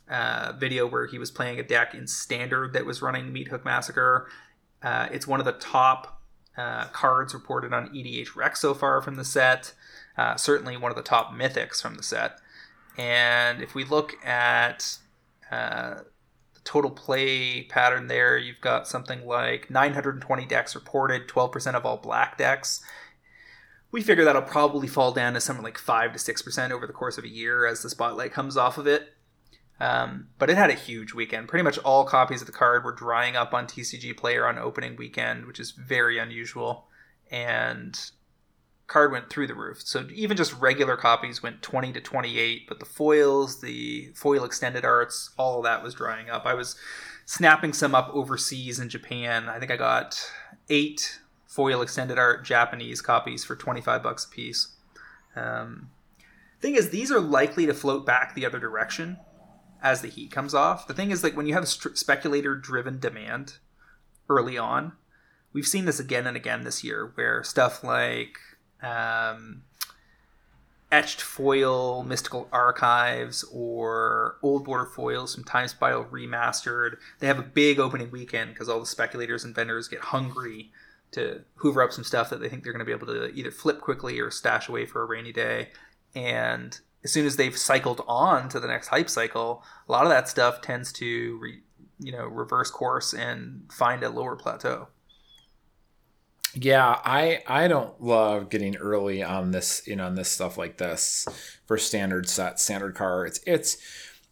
uh, 0.08 0.52
video 0.56 0.86
where 0.86 1.06
he 1.06 1.18
was 1.18 1.30
playing 1.30 1.58
a 1.58 1.62
deck 1.62 1.94
in 1.94 2.06
standard 2.06 2.72
that 2.72 2.86
was 2.86 3.02
running 3.02 3.32
Meathook 3.32 3.64
Massacre. 3.64 4.28
Uh, 4.82 5.08
it's 5.10 5.26
one 5.26 5.40
of 5.40 5.46
the 5.46 5.52
top 5.52 6.22
uh, 6.56 6.84
cards 6.86 7.34
reported 7.34 7.72
on 7.72 7.88
EDH 7.88 8.36
Rec 8.36 8.56
so 8.56 8.74
far 8.74 9.02
from 9.02 9.16
the 9.16 9.24
set. 9.24 9.72
Uh, 10.16 10.36
certainly 10.36 10.76
one 10.76 10.92
of 10.92 10.96
the 10.96 11.02
top 11.02 11.32
mythics 11.32 11.82
from 11.82 11.96
the 11.96 12.02
set. 12.02 12.38
And 12.96 13.60
if 13.60 13.74
we 13.74 13.84
look 13.84 14.14
at 14.24 14.98
total 16.64 16.90
play 16.90 17.62
pattern 17.64 18.08
there, 18.08 18.36
you've 18.38 18.60
got 18.60 18.88
something 18.88 19.26
like 19.26 19.70
920 19.70 20.46
decks 20.46 20.74
reported, 20.74 21.28
12% 21.28 21.74
of 21.74 21.86
all 21.86 21.98
black 21.98 22.38
decks. 22.38 22.82
We 23.90 24.02
figure 24.02 24.24
that'll 24.24 24.42
probably 24.42 24.88
fall 24.88 25.12
down 25.12 25.34
to 25.34 25.40
something 25.40 25.62
like 25.62 25.78
5 25.78 26.12
to 26.14 26.18
6% 26.18 26.70
over 26.70 26.86
the 26.86 26.92
course 26.92 27.16
of 27.16 27.24
a 27.24 27.28
year 27.28 27.66
as 27.66 27.82
the 27.82 27.90
spotlight 27.90 28.32
comes 28.32 28.56
off 28.56 28.78
of 28.78 28.86
it. 28.86 29.10
Um, 29.80 30.28
but 30.38 30.50
it 30.50 30.56
had 30.56 30.70
a 30.70 30.74
huge 30.74 31.14
weekend. 31.14 31.48
Pretty 31.48 31.62
much 31.62 31.78
all 31.78 32.04
copies 32.04 32.40
of 32.40 32.46
the 32.46 32.52
card 32.52 32.84
were 32.84 32.92
drying 32.92 33.36
up 33.36 33.52
on 33.52 33.66
TCG 33.66 34.16
Player 34.16 34.46
on 34.46 34.58
opening 34.58 34.96
weekend, 34.96 35.46
which 35.46 35.60
is 35.60 35.72
very 35.72 36.18
unusual. 36.18 36.88
And 37.30 37.98
card 38.86 39.12
went 39.12 39.30
through 39.30 39.46
the 39.46 39.54
roof. 39.54 39.80
So 39.82 40.06
even 40.12 40.36
just 40.36 40.58
regular 40.60 40.96
copies 40.96 41.42
went 41.42 41.62
20 41.62 41.92
to 41.94 42.00
28, 42.00 42.68
but 42.68 42.80
the 42.80 42.84
foils, 42.84 43.60
the 43.60 44.10
foil 44.14 44.44
extended 44.44 44.84
arts, 44.84 45.30
all 45.38 45.58
of 45.58 45.64
that 45.64 45.82
was 45.82 45.94
drying 45.94 46.28
up. 46.28 46.44
I 46.44 46.54
was 46.54 46.76
snapping 47.24 47.72
some 47.72 47.94
up 47.94 48.10
overseas 48.12 48.78
in 48.78 48.88
Japan. 48.88 49.48
I 49.48 49.58
think 49.58 49.70
I 49.70 49.76
got 49.76 50.30
eight 50.68 51.20
foil 51.46 51.82
extended 51.82 52.18
art 52.18 52.44
Japanese 52.44 53.00
copies 53.00 53.44
for 53.44 53.56
25 53.56 54.02
bucks 54.02 54.24
a 54.24 54.28
piece. 54.28 54.68
Um, 55.34 55.90
thing 56.60 56.74
is, 56.74 56.90
these 56.90 57.12
are 57.12 57.20
likely 57.20 57.66
to 57.66 57.74
float 57.74 58.06
back 58.06 58.34
the 58.34 58.46
other 58.46 58.58
direction 58.58 59.18
as 59.82 60.00
the 60.00 60.08
heat 60.08 60.30
comes 60.30 60.54
off. 60.54 60.86
The 60.86 60.94
thing 60.94 61.10
is, 61.10 61.22
like 61.22 61.36
when 61.36 61.46
you 61.46 61.54
have 61.54 61.68
st- 61.68 61.98
speculator 61.98 62.54
driven 62.54 62.98
demand 62.98 63.58
early 64.28 64.56
on, 64.56 64.92
we've 65.52 65.66
seen 65.66 65.84
this 65.84 66.00
again 66.00 66.26
and 66.26 66.36
again 66.36 66.64
this 66.64 66.82
year, 66.82 67.12
where 67.14 67.42
stuff 67.42 67.84
like 67.84 68.38
um, 68.84 69.62
etched 70.92 71.20
foil 71.20 72.02
mystical 72.04 72.48
archives 72.52 73.44
or 73.52 74.36
old 74.42 74.64
border 74.64 74.86
foils 74.86 75.34
from 75.34 75.44
time 75.44 75.68
spiral 75.68 76.04
remastered. 76.04 76.96
They 77.18 77.26
have 77.26 77.38
a 77.38 77.42
big 77.42 77.80
opening 77.80 78.10
weekend 78.10 78.52
because 78.52 78.68
all 78.68 78.80
the 78.80 78.86
speculators 78.86 79.44
and 79.44 79.54
vendors 79.54 79.88
get 79.88 80.00
hungry 80.00 80.70
to 81.12 81.42
hoover 81.56 81.82
up 81.82 81.92
some 81.92 82.04
stuff 82.04 82.30
that 82.30 82.40
they 82.40 82.48
think 82.48 82.64
they're 82.64 82.72
going 82.72 82.80
to 82.80 82.84
be 82.84 82.92
able 82.92 83.06
to 83.06 83.32
either 83.34 83.50
flip 83.50 83.80
quickly 83.80 84.18
or 84.20 84.30
stash 84.30 84.68
away 84.68 84.84
for 84.84 85.02
a 85.02 85.06
rainy 85.06 85.32
day. 85.32 85.68
And 86.14 86.78
as 87.04 87.12
soon 87.12 87.26
as 87.26 87.36
they've 87.36 87.56
cycled 87.56 88.02
on 88.08 88.48
to 88.48 88.58
the 88.58 88.66
next 88.66 88.88
hype 88.88 89.10
cycle 89.10 89.62
a 89.88 89.92
lot 89.92 90.04
of 90.04 90.10
that 90.10 90.28
stuff 90.28 90.60
tends 90.62 90.92
to 90.94 91.38
re, 91.40 91.60
you 92.00 92.10
know 92.10 92.26
reverse 92.26 92.70
course 92.70 93.12
and 93.14 93.62
find 93.70 94.02
a 94.02 94.08
lower 94.08 94.34
plateau 94.34 94.88
yeah, 96.54 97.00
I 97.04 97.42
I 97.46 97.68
don't 97.68 98.00
love 98.00 98.50
getting 98.50 98.76
early 98.76 99.22
on 99.22 99.50
this, 99.50 99.86
you 99.86 99.96
know, 99.96 100.06
on 100.06 100.14
this 100.14 100.30
stuff 100.30 100.56
like 100.56 100.78
this 100.78 101.26
for 101.66 101.78
standard 101.78 102.28
set, 102.28 102.60
standard 102.60 102.94
car. 102.94 103.26
It's 103.26 103.40
it's 103.46 103.76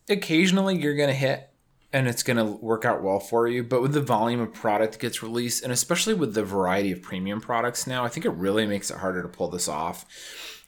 occasionally 0.09 0.79
you're 0.79 0.97
gonna 0.97 1.13
hit 1.13 1.51
and 1.93 2.09
it's 2.09 2.23
gonna 2.23 2.45
work 2.45 2.85
out 2.85 3.03
well 3.03 3.21
for 3.21 3.49
you, 3.49 3.63
but 3.63 3.83
with 3.83 3.93
the 3.93 4.01
volume 4.01 4.41
of 4.41 4.53
product 4.53 4.93
that 4.93 5.01
gets 5.01 5.23
released, 5.23 5.63
and 5.63 5.73
especially 5.73 6.15
with 6.15 6.35
the 6.35 6.45
variety 6.45 6.93
of 6.93 7.03
premium 7.03 7.41
products 7.41 7.87
now, 7.87 8.05
I 8.05 8.09
think 8.09 8.25
it 8.25 8.31
really 8.31 8.67
makes 8.67 8.91
it 8.91 8.99
harder 8.99 9.23
to 9.23 9.29
pull 9.29 9.49
this 9.49 9.69
off. 9.69 10.07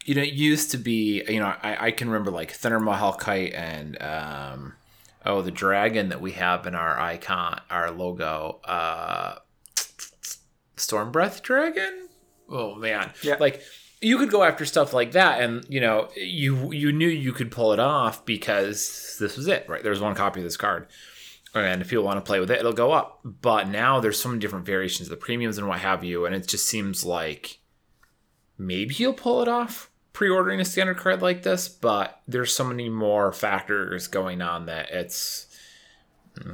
You 0.04 0.14
know, 0.14 0.22
it 0.22 0.34
used 0.34 0.70
to 0.72 0.76
be, 0.76 1.22
you 1.28 1.40
know, 1.40 1.54
I, 1.62 1.86
I 1.86 1.90
can 1.90 2.08
remember 2.08 2.30
like 2.30 2.50
Thunder 2.52 2.78
Kite 3.18 3.54
and 3.54 4.00
um, 4.02 4.74
oh, 5.24 5.40
the 5.40 5.50
dragon 5.50 6.10
that 6.10 6.20
we 6.20 6.32
have 6.32 6.66
in 6.66 6.74
our 6.74 6.98
icon, 6.98 7.60
our 7.70 7.90
logo. 7.90 8.60
Uh, 8.64 9.36
Stormbreath 10.76 11.42
Dragon. 11.42 12.08
Oh 12.48 12.74
man, 12.74 13.12
yeah. 13.22 13.36
Like 13.40 13.62
you 14.00 14.18
could 14.18 14.30
go 14.30 14.42
after 14.42 14.64
stuff 14.64 14.92
like 14.92 15.12
that, 15.12 15.40
and 15.40 15.64
you 15.68 15.80
know 15.80 16.08
you 16.16 16.72
you 16.72 16.92
knew 16.92 17.08
you 17.08 17.32
could 17.32 17.50
pull 17.50 17.72
it 17.72 17.78
off 17.80 18.24
because 18.24 19.16
this 19.18 19.36
was 19.36 19.48
it, 19.48 19.68
right? 19.68 19.82
There's 19.82 20.00
one 20.00 20.14
copy 20.14 20.40
of 20.40 20.44
this 20.44 20.56
card, 20.56 20.88
and 21.54 21.80
if 21.80 21.88
people 21.88 22.04
want 22.04 22.18
to 22.18 22.28
play 22.28 22.40
with 22.40 22.50
it, 22.50 22.58
it'll 22.58 22.72
go 22.72 22.92
up. 22.92 23.20
But 23.24 23.68
now 23.68 24.00
there's 24.00 24.20
so 24.20 24.28
many 24.28 24.40
different 24.40 24.66
variations 24.66 25.08
of 25.08 25.10
the 25.10 25.24
premiums 25.24 25.58
and 25.58 25.68
what 25.68 25.80
have 25.80 26.04
you, 26.04 26.26
and 26.26 26.34
it 26.34 26.46
just 26.46 26.68
seems 26.68 27.04
like 27.04 27.60
maybe 28.58 28.94
you'll 28.94 29.14
pull 29.14 29.42
it 29.42 29.48
off 29.48 29.90
pre-ordering 30.12 30.60
a 30.60 30.64
standard 30.64 30.96
card 30.96 31.20
like 31.20 31.42
this, 31.42 31.68
but 31.68 32.20
there's 32.26 32.54
so 32.54 32.64
many 32.64 32.88
more 32.88 33.32
factors 33.32 34.06
going 34.06 34.40
on 34.40 34.66
that 34.66 34.88
it's 34.90 35.46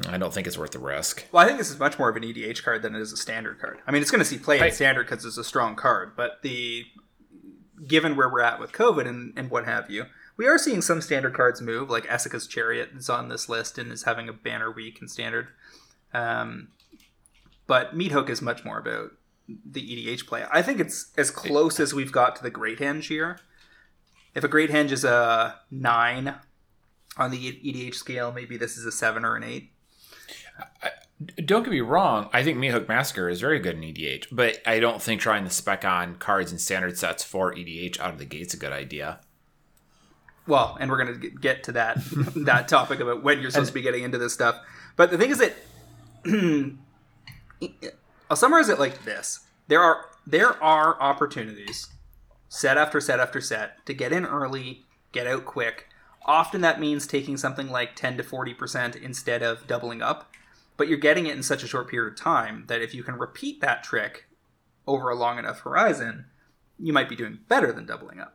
I 0.09 0.19
don't 0.19 0.33
think 0.33 0.47
it's 0.47 0.59
worth 0.59 0.73
the 0.73 0.79
risk. 0.79 1.27
Well, 1.33 1.43
I 1.43 1.47
think 1.47 1.59
this 1.59 1.71
is 1.71 1.79
much 1.79 1.99
more 1.99 2.11
of 2.11 2.17
an 2.17 2.23
EDH 2.23 2.63
card 2.63 2.83
than 2.83 2.95
it 2.95 3.01
is 3.01 3.13
a 3.13 3.17
standard 3.17 3.59
card. 3.59 3.79
I 3.87 3.93
mean, 3.93 4.03
it's 4.03 4.11
going 4.11 4.21
to 4.21 4.25
see 4.27 4.39
play 4.39 4.59
in 4.59 4.73
standard 4.73 5.07
because 5.09 5.25
it's 5.25 5.39
a 5.39 5.45
strong 5.45 5.75
card, 5.75 6.13
but 6.17 6.43
the 6.43 6.85
given 7.87 8.15
where 8.15 8.29
we're 8.29 8.43
at 8.43 8.61
with 8.61 8.73
COVID 8.73 9.09
and, 9.09 9.33
and 9.37 9.51
what 9.51 9.65
have 9.65 9.91
you, 9.91 10.05
we 10.37 10.47
are 10.47 10.59
seeing 10.59 10.83
some 10.83 11.01
standard 11.01 11.35
cards 11.35 11.61
move. 11.61 11.89
Like 11.89 12.07
Esika's 12.07 12.47
Chariot 12.47 12.91
is 12.95 13.09
on 13.09 13.29
this 13.29 13.49
list 13.49 13.79
and 13.79 13.91
is 13.91 14.03
having 14.03 14.29
a 14.29 14.33
banner 14.33 14.71
week 14.71 15.01
in 15.01 15.09
standard. 15.09 15.49
Um, 16.13 16.69
but 17.67 17.97
Meathook 17.97 18.29
is 18.29 18.43
much 18.43 18.65
more 18.65 18.79
about 18.79 19.13
the 19.49 19.81
EDH 19.81 20.27
play. 20.27 20.45
I 20.51 20.63
think 20.63 20.81
it's 20.81 21.13
as 21.17 21.31
close 21.31 21.81
as 21.81 21.95
we've 21.95 22.13
got 22.13 22.37
to 22.37 22.43
the 22.43 22.51
Great 22.51 22.79
Henge 22.79 23.09
here. 23.09 23.39
If 24.35 24.45
a 24.45 24.49
Great 24.49 24.71
Henge 24.71 24.93
is 24.93 25.05
a 25.05 25.61
nine 25.71 26.35
on 27.17 27.31
the 27.31 27.39
EDH 27.39 27.95
scale, 27.95 28.33
maybe 28.33 28.57
this 28.57 28.77
is 28.77 28.87
a 28.87 28.93
seven 28.93 29.25
or 29.25 29.37
an 29.37 29.45
eight. 29.45 29.70
I, 30.83 30.91
don't 31.45 31.63
get 31.63 31.71
me 31.71 31.81
wrong. 31.81 32.31
I 32.33 32.43
think 32.43 32.59
Meathook 32.59 32.89
Massacre 32.89 33.29
is 33.29 33.41
very 33.41 33.59
good 33.59 33.77
in 33.77 33.83
EDH, 33.83 34.27
but 34.33 34.59
I 34.67 34.81
don't 34.81 35.03
think 35.03 35.21
trying 35.21 35.45
to 35.45 35.51
spec 35.51 35.85
on 35.85 36.17
cards 36.17 36.51
and 36.51 36.61
standard 36.61 36.97
sets 36.97 37.23
for 37.23 37.55
EDH 37.55 38.01
out 38.01 38.13
of 38.13 38.19
the 38.19 38.25
gate 38.25 38.47
is 38.47 38.55
a 38.55 38.57
good 38.57 38.73
idea. 38.73 39.21
Well, 40.47 40.79
and 40.81 40.91
we're 40.91 41.05
going 41.05 41.21
to 41.21 41.31
get 41.31 41.63
to 41.65 41.73
that 41.73 41.97
that 42.37 42.69
topic 42.69 43.01
about 43.01 43.23
when 43.23 43.41
you're 43.41 43.51
supposed 43.51 43.69
to 43.69 43.75
be 43.75 43.83
getting 43.83 44.05
into 44.05 44.19
this 44.19 44.33
stuff. 44.33 44.61
But 44.97 45.11
the 45.11 45.19
thing 45.19 45.31
is 45.31 45.39
that 45.39 45.55
I'll 48.31 48.37
summarize 48.37 48.69
it 48.71 48.79
like 48.79 49.05
this: 49.05 49.41
there 49.69 49.83
are 49.83 50.07
there 50.27 50.63
are 50.63 51.01
opportunities, 51.01 51.89
set 52.49 52.79
after 52.79 53.01
set 53.01 53.21
after 53.21 53.41
set, 53.41 53.85
to 53.85 53.93
get 53.93 54.13
in 54.13 54.25
early, 54.25 54.87
get 55.13 55.27
out 55.27 55.45
quick, 55.45 55.91
Often 56.25 56.61
that 56.61 56.81
means 56.81 57.07
taking 57.07 57.37
something 57.37 57.71
like 57.71 57.97
10 57.97 58.19
to 58.19 58.23
40% 58.23 59.01
instead 59.01 59.43
of 59.43 59.67
doubling 59.67 60.03
up, 60.03 60.30
but 60.81 60.89
you're 60.89 60.97
getting 60.97 61.27
it 61.27 61.37
in 61.37 61.43
such 61.43 61.63
a 61.63 61.67
short 61.67 61.91
period 61.91 62.11
of 62.11 62.19
time 62.19 62.65
that 62.69 62.81
if 62.81 62.95
you 62.95 63.03
can 63.03 63.19
repeat 63.19 63.61
that 63.61 63.85
trick 63.85 64.25
over 64.87 65.11
a 65.11 65.15
long 65.15 65.39
enough 65.39 65.61
horizon, 65.61 66.25
you 66.79 66.91
might 66.91 67.07
be 67.07 67.15
doing 67.15 67.41
better 67.49 67.71
than 67.71 67.85
doubling 67.85 68.19
up. 68.19 68.35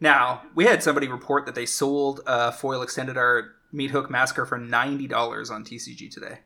Now, 0.00 0.44
we 0.54 0.64
had 0.64 0.82
somebody 0.82 1.08
report 1.08 1.44
that 1.44 1.54
they 1.54 1.66
sold 1.66 2.22
a 2.26 2.52
foil 2.52 2.80
extended 2.80 3.18
art 3.18 3.56
Meathook 3.70 4.08
Massacre 4.08 4.46
for 4.46 4.58
$90 4.58 5.50
on 5.50 5.62
TCG 5.62 6.10
today. 6.10 6.38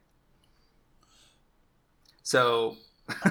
So 2.24 2.74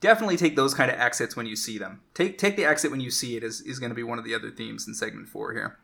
definitely 0.00 0.38
take 0.38 0.56
those 0.56 0.72
kind 0.72 0.90
of 0.90 0.98
exits 0.98 1.36
when 1.36 1.44
you 1.44 1.54
see 1.54 1.76
them. 1.76 2.00
Take 2.14 2.38
take 2.38 2.56
the 2.56 2.64
exit 2.64 2.90
when 2.90 3.02
you 3.02 3.10
see 3.10 3.36
it 3.36 3.44
is, 3.44 3.60
is 3.60 3.78
going 3.78 3.90
to 3.90 3.94
be 3.94 4.02
one 4.02 4.18
of 4.18 4.24
the 4.24 4.34
other 4.34 4.50
themes 4.50 4.88
in 4.88 4.94
segment 4.94 5.28
four 5.28 5.52
here. 5.52 5.76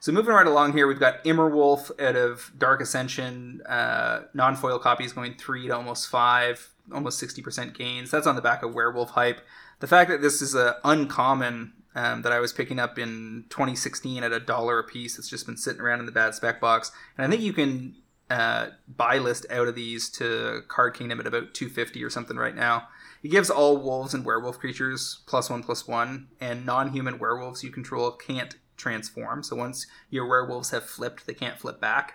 So 0.00 0.12
moving 0.12 0.32
right 0.32 0.46
along 0.46 0.72
here, 0.74 0.86
we've 0.86 1.00
got 1.00 1.24
Immerwolf 1.24 1.90
out 2.00 2.14
of 2.14 2.52
Dark 2.56 2.80
Ascension, 2.80 3.62
uh, 3.68 4.22
non-foil 4.32 4.78
copies 4.78 5.12
going 5.12 5.34
three 5.34 5.66
to 5.66 5.74
almost 5.74 6.08
five, 6.08 6.70
almost 6.92 7.18
sixty 7.18 7.42
percent 7.42 7.74
gains. 7.74 8.10
That's 8.10 8.26
on 8.26 8.36
the 8.36 8.42
back 8.42 8.62
of 8.62 8.74
Werewolf 8.74 9.10
hype. 9.10 9.40
The 9.80 9.86
fact 9.86 10.10
that 10.10 10.22
this 10.22 10.40
is 10.40 10.54
a 10.54 10.76
uncommon 10.84 11.72
um, 11.94 12.22
that 12.22 12.32
I 12.32 12.38
was 12.38 12.52
picking 12.52 12.78
up 12.78 12.98
in 12.98 13.46
2016 13.50 14.22
at 14.22 14.32
a 14.32 14.38
dollar 14.38 14.78
a 14.78 14.84
piece. 14.84 15.18
It's 15.18 15.28
just 15.28 15.46
been 15.46 15.56
sitting 15.56 15.80
around 15.80 16.00
in 16.00 16.06
the 16.06 16.12
bad 16.12 16.34
spec 16.34 16.60
box, 16.60 16.92
and 17.16 17.26
I 17.26 17.30
think 17.30 17.42
you 17.42 17.52
can 17.52 17.96
uh, 18.30 18.68
buy 18.86 19.18
list 19.18 19.46
out 19.50 19.68
of 19.68 19.74
these 19.74 20.08
to 20.10 20.62
Card 20.68 20.94
Kingdom 20.94 21.18
at 21.18 21.26
about 21.26 21.54
250 21.54 22.04
or 22.04 22.10
something 22.10 22.36
right 22.36 22.54
now. 22.54 22.88
It 23.22 23.28
gives 23.28 23.50
all 23.50 23.78
wolves 23.78 24.14
and 24.14 24.24
werewolf 24.24 24.60
creatures 24.60 25.22
plus 25.26 25.50
one 25.50 25.64
plus 25.64 25.88
one, 25.88 26.28
and 26.40 26.64
non-human 26.64 27.18
werewolves 27.18 27.64
you 27.64 27.70
control 27.70 28.12
can't 28.12 28.54
transform. 28.78 29.42
So 29.42 29.56
once 29.56 29.86
your 30.08 30.26
werewolves 30.26 30.70
have 30.70 30.84
flipped, 30.84 31.26
they 31.26 31.34
can't 31.34 31.58
flip 31.58 31.80
back. 31.80 32.14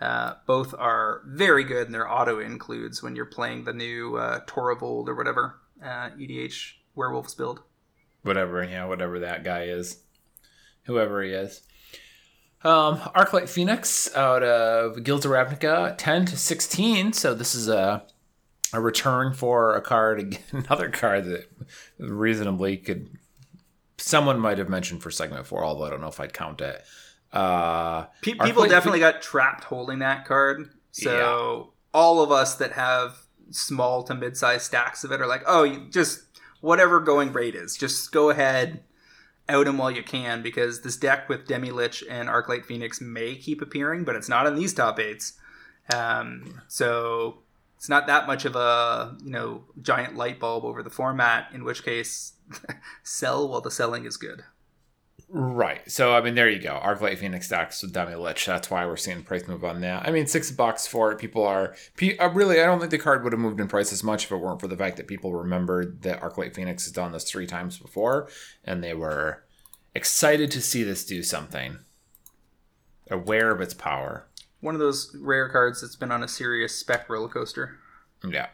Uh, 0.00 0.34
both 0.46 0.74
are 0.78 1.20
very 1.26 1.62
good 1.62 1.86
in 1.86 1.92
their 1.92 2.10
auto 2.10 2.38
includes 2.40 3.02
when 3.02 3.14
you're 3.14 3.26
playing 3.26 3.64
the 3.64 3.72
new 3.74 4.16
uh, 4.16 4.40
Torvald 4.46 5.10
or 5.10 5.14
whatever 5.14 5.60
uh, 5.84 6.10
EDH 6.18 6.72
werewolves 6.94 7.34
build. 7.34 7.60
Whatever, 8.22 8.64
yeah, 8.64 8.86
whatever 8.86 9.18
that 9.20 9.44
guy 9.44 9.64
is, 9.64 10.02
whoever 10.84 11.22
he 11.22 11.32
is. 11.32 11.62
Um, 12.62 12.98
Arclight 12.98 13.48
Phoenix 13.48 14.14
out 14.14 14.42
of 14.42 15.02
Guilds 15.04 15.24
of 15.24 15.32
Ravnica, 15.32 15.94
ten 15.96 16.26
to 16.26 16.36
sixteen. 16.36 17.12
So 17.12 17.34
this 17.34 17.54
is 17.54 17.68
a 17.68 18.04
a 18.72 18.80
return 18.80 19.32
for 19.32 19.74
a 19.74 19.80
card, 19.80 20.38
another 20.52 20.90
card 20.90 21.24
that 21.26 21.50
reasonably 21.98 22.76
could 22.76 23.10
someone 24.00 24.40
might 24.40 24.58
have 24.58 24.68
mentioned 24.68 25.02
for 25.02 25.10
segment 25.10 25.46
four, 25.46 25.64
although 25.64 25.84
I 25.84 25.90
don't 25.90 26.00
know 26.00 26.08
if 26.08 26.20
I'd 26.20 26.32
count 26.32 26.60
it. 26.60 26.82
Uh, 27.32 28.06
Pe- 28.22 28.34
people 28.34 28.66
definitely 28.66 29.00
got 29.00 29.22
trapped 29.22 29.64
holding 29.64 30.00
that 30.00 30.24
card. 30.24 30.70
So 30.90 31.70
yeah. 31.72 31.98
all 32.00 32.22
of 32.22 32.32
us 32.32 32.56
that 32.56 32.72
have 32.72 33.18
small 33.50 34.02
to 34.04 34.14
mid-sized 34.14 34.64
stacks 34.64 35.04
of 35.04 35.12
it 35.12 35.20
are 35.20 35.26
like, 35.26 35.42
oh, 35.46 35.62
you 35.62 35.86
just 35.90 36.22
whatever 36.60 37.00
going 37.00 37.32
rate 37.32 37.54
is, 37.54 37.76
just 37.76 38.12
go 38.12 38.30
ahead, 38.30 38.82
out 39.48 39.66
them 39.66 39.78
while 39.78 39.90
you 39.90 40.02
can, 40.02 40.42
because 40.42 40.82
this 40.82 40.96
deck 40.96 41.28
with 41.28 41.46
Demi 41.46 41.70
Lich 41.70 42.04
and 42.08 42.28
Arclight 42.28 42.64
Phoenix 42.64 43.00
may 43.00 43.34
keep 43.34 43.60
appearing, 43.60 44.04
but 44.04 44.16
it's 44.16 44.28
not 44.28 44.46
in 44.46 44.54
these 44.54 44.74
top 44.74 44.98
eights. 44.98 45.34
Um, 45.94 46.62
so 46.68 47.38
it's 47.76 47.88
not 47.88 48.06
that 48.06 48.26
much 48.26 48.44
of 48.44 48.56
a 48.56 49.16
you 49.24 49.30
know 49.30 49.64
giant 49.80 50.14
light 50.16 50.38
bulb 50.38 50.64
over 50.64 50.82
the 50.82 50.90
format. 50.90 51.48
In 51.52 51.64
which 51.64 51.82
case, 51.82 52.34
sell 53.02 53.48
while 53.48 53.60
the 53.60 53.70
selling 53.70 54.04
is 54.04 54.16
good. 54.16 54.44
Right. 55.32 55.88
So 55.88 56.12
I 56.12 56.20
mean, 56.20 56.34
there 56.34 56.50
you 56.50 56.58
go. 56.58 56.80
Arclight 56.82 57.18
Phoenix 57.18 57.48
decks 57.48 57.82
with 57.82 57.94
Demilich. 57.94 58.44
That's 58.46 58.68
why 58.68 58.84
we're 58.84 58.96
seeing 58.96 59.22
price 59.22 59.46
move 59.46 59.62
on 59.64 59.80
that. 59.80 60.06
I 60.06 60.10
mean, 60.10 60.26
six 60.26 60.50
bucks 60.50 60.88
for 60.88 61.12
it. 61.12 61.18
People 61.18 61.44
are 61.44 61.76
uh, 62.18 62.30
really. 62.30 62.60
I 62.60 62.66
don't 62.66 62.80
think 62.80 62.90
the 62.90 62.98
card 62.98 63.22
would 63.22 63.32
have 63.32 63.40
moved 63.40 63.60
in 63.60 63.68
price 63.68 63.92
as 63.92 64.02
much 64.02 64.24
if 64.24 64.32
it 64.32 64.36
weren't 64.36 64.60
for 64.60 64.66
the 64.66 64.76
fact 64.76 64.96
that 64.96 65.06
people 65.06 65.32
remembered 65.32 66.02
that 66.02 66.20
Arclight 66.20 66.54
Phoenix 66.54 66.84
has 66.84 66.92
done 66.92 67.12
this 67.12 67.30
three 67.30 67.46
times 67.46 67.78
before, 67.78 68.28
and 68.64 68.82
they 68.82 68.92
were 68.92 69.44
excited 69.94 70.50
to 70.50 70.60
see 70.60 70.82
this 70.82 71.04
do 71.04 71.22
something. 71.22 71.78
Aware 73.08 73.52
of 73.52 73.60
its 73.60 73.74
power. 73.74 74.26
One 74.60 74.74
of 74.74 74.80
those 74.80 75.16
rare 75.20 75.48
cards 75.48 75.80
that's 75.80 75.96
been 75.96 76.12
on 76.12 76.24
a 76.24 76.28
serious 76.28 76.76
spec 76.76 77.08
roller 77.08 77.28
coaster. 77.28 77.78
Yeah. 78.28 78.48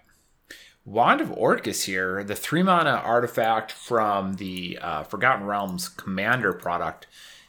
Wand 0.87 1.21
of 1.21 1.33
Orcus 1.33 1.83
here, 1.83 2.23
the 2.23 2.37
three 2.37 2.63
mana 2.63 3.03
artifact 3.05 3.73
from 3.73 4.35
the 4.35 4.79
uh, 4.81 5.03
Forgotten 5.03 5.45
Realms 5.45 5.89
Commander 5.89 6.53
product, 6.53 7.09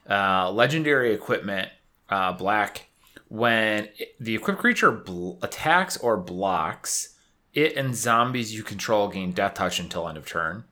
uh, 0.09 0.51
legendary 0.51 1.13
equipment, 1.13 1.69
uh, 2.09 2.33
black. 2.33 2.89
When 3.29 3.89
it, 3.99 4.15
the 4.19 4.33
equipped 4.33 4.59
creature 4.59 4.91
bl- 4.91 5.33
attacks 5.43 5.97
or 5.97 6.17
blocks, 6.17 7.15
it 7.53 7.77
and 7.77 7.95
zombies 7.95 8.55
you 8.55 8.63
control 8.63 9.07
gain 9.07 9.33
death 9.33 9.53
touch 9.53 9.79
until 9.79 10.07
end 10.07 10.17
of 10.17 10.25
turn. 10.25 10.63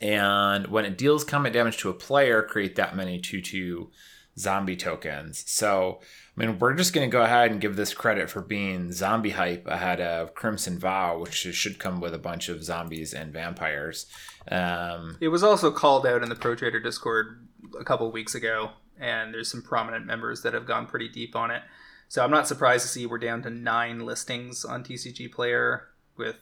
And 0.00 0.66
when 0.66 0.84
it 0.84 0.98
deals 0.98 1.22
combat 1.22 1.52
damage 1.52 1.76
to 1.78 1.88
a 1.88 1.94
player, 1.94 2.42
create 2.42 2.74
that 2.76 2.96
many 2.96 3.20
2 3.20 3.40
2 3.40 3.90
zombie 4.36 4.76
tokens. 4.76 5.44
So, 5.46 6.00
I 6.36 6.44
mean, 6.44 6.58
we're 6.58 6.74
just 6.74 6.92
going 6.92 7.08
to 7.08 7.12
go 7.12 7.22
ahead 7.22 7.50
and 7.50 7.60
give 7.60 7.76
this 7.76 7.94
credit 7.94 8.28
for 8.28 8.42
being 8.42 8.92
zombie 8.92 9.30
hype 9.30 9.66
ahead 9.66 10.00
of 10.00 10.34
Crimson 10.34 10.78
Vow, 10.78 11.18
which 11.18 11.34
should 11.34 11.78
come 11.78 12.00
with 12.00 12.12
a 12.12 12.18
bunch 12.18 12.50
of 12.50 12.62
zombies 12.62 13.14
and 13.14 13.32
vampires. 13.32 14.06
Um, 14.50 15.16
It 15.20 15.28
was 15.28 15.42
also 15.42 15.70
called 15.70 16.06
out 16.06 16.22
in 16.22 16.28
the 16.28 16.34
Pro 16.34 16.54
Trader 16.54 16.80
Discord 16.80 17.48
a 17.80 17.84
couple 17.84 18.10
weeks 18.12 18.34
ago, 18.34 18.70
and 19.00 19.32
there's 19.32 19.50
some 19.50 19.62
prominent 19.62 20.04
members 20.04 20.42
that 20.42 20.52
have 20.52 20.66
gone 20.66 20.86
pretty 20.86 21.08
deep 21.08 21.34
on 21.34 21.50
it. 21.50 21.62
So 22.08 22.22
I'm 22.22 22.30
not 22.30 22.46
surprised 22.46 22.82
to 22.82 22.88
see 22.88 23.06
we're 23.06 23.18
down 23.18 23.42
to 23.42 23.50
nine 23.50 24.00
listings 24.00 24.64
on 24.64 24.84
TCG 24.84 25.32
Player, 25.32 25.88
with 26.16 26.36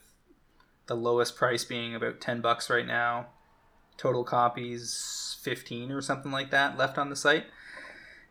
the 0.87 0.95
lowest 0.95 1.35
price 1.35 1.63
being 1.63 1.95
about 1.95 2.21
10 2.21 2.41
bucks 2.41 2.69
right 2.69 2.85
now. 2.85 3.27
Total 3.97 4.23
copies 4.23 5.37
15 5.41 5.91
or 5.91 6.01
something 6.01 6.31
like 6.31 6.51
that 6.51 6.77
left 6.77 6.97
on 6.97 7.09
the 7.09 7.15
site. 7.15 7.45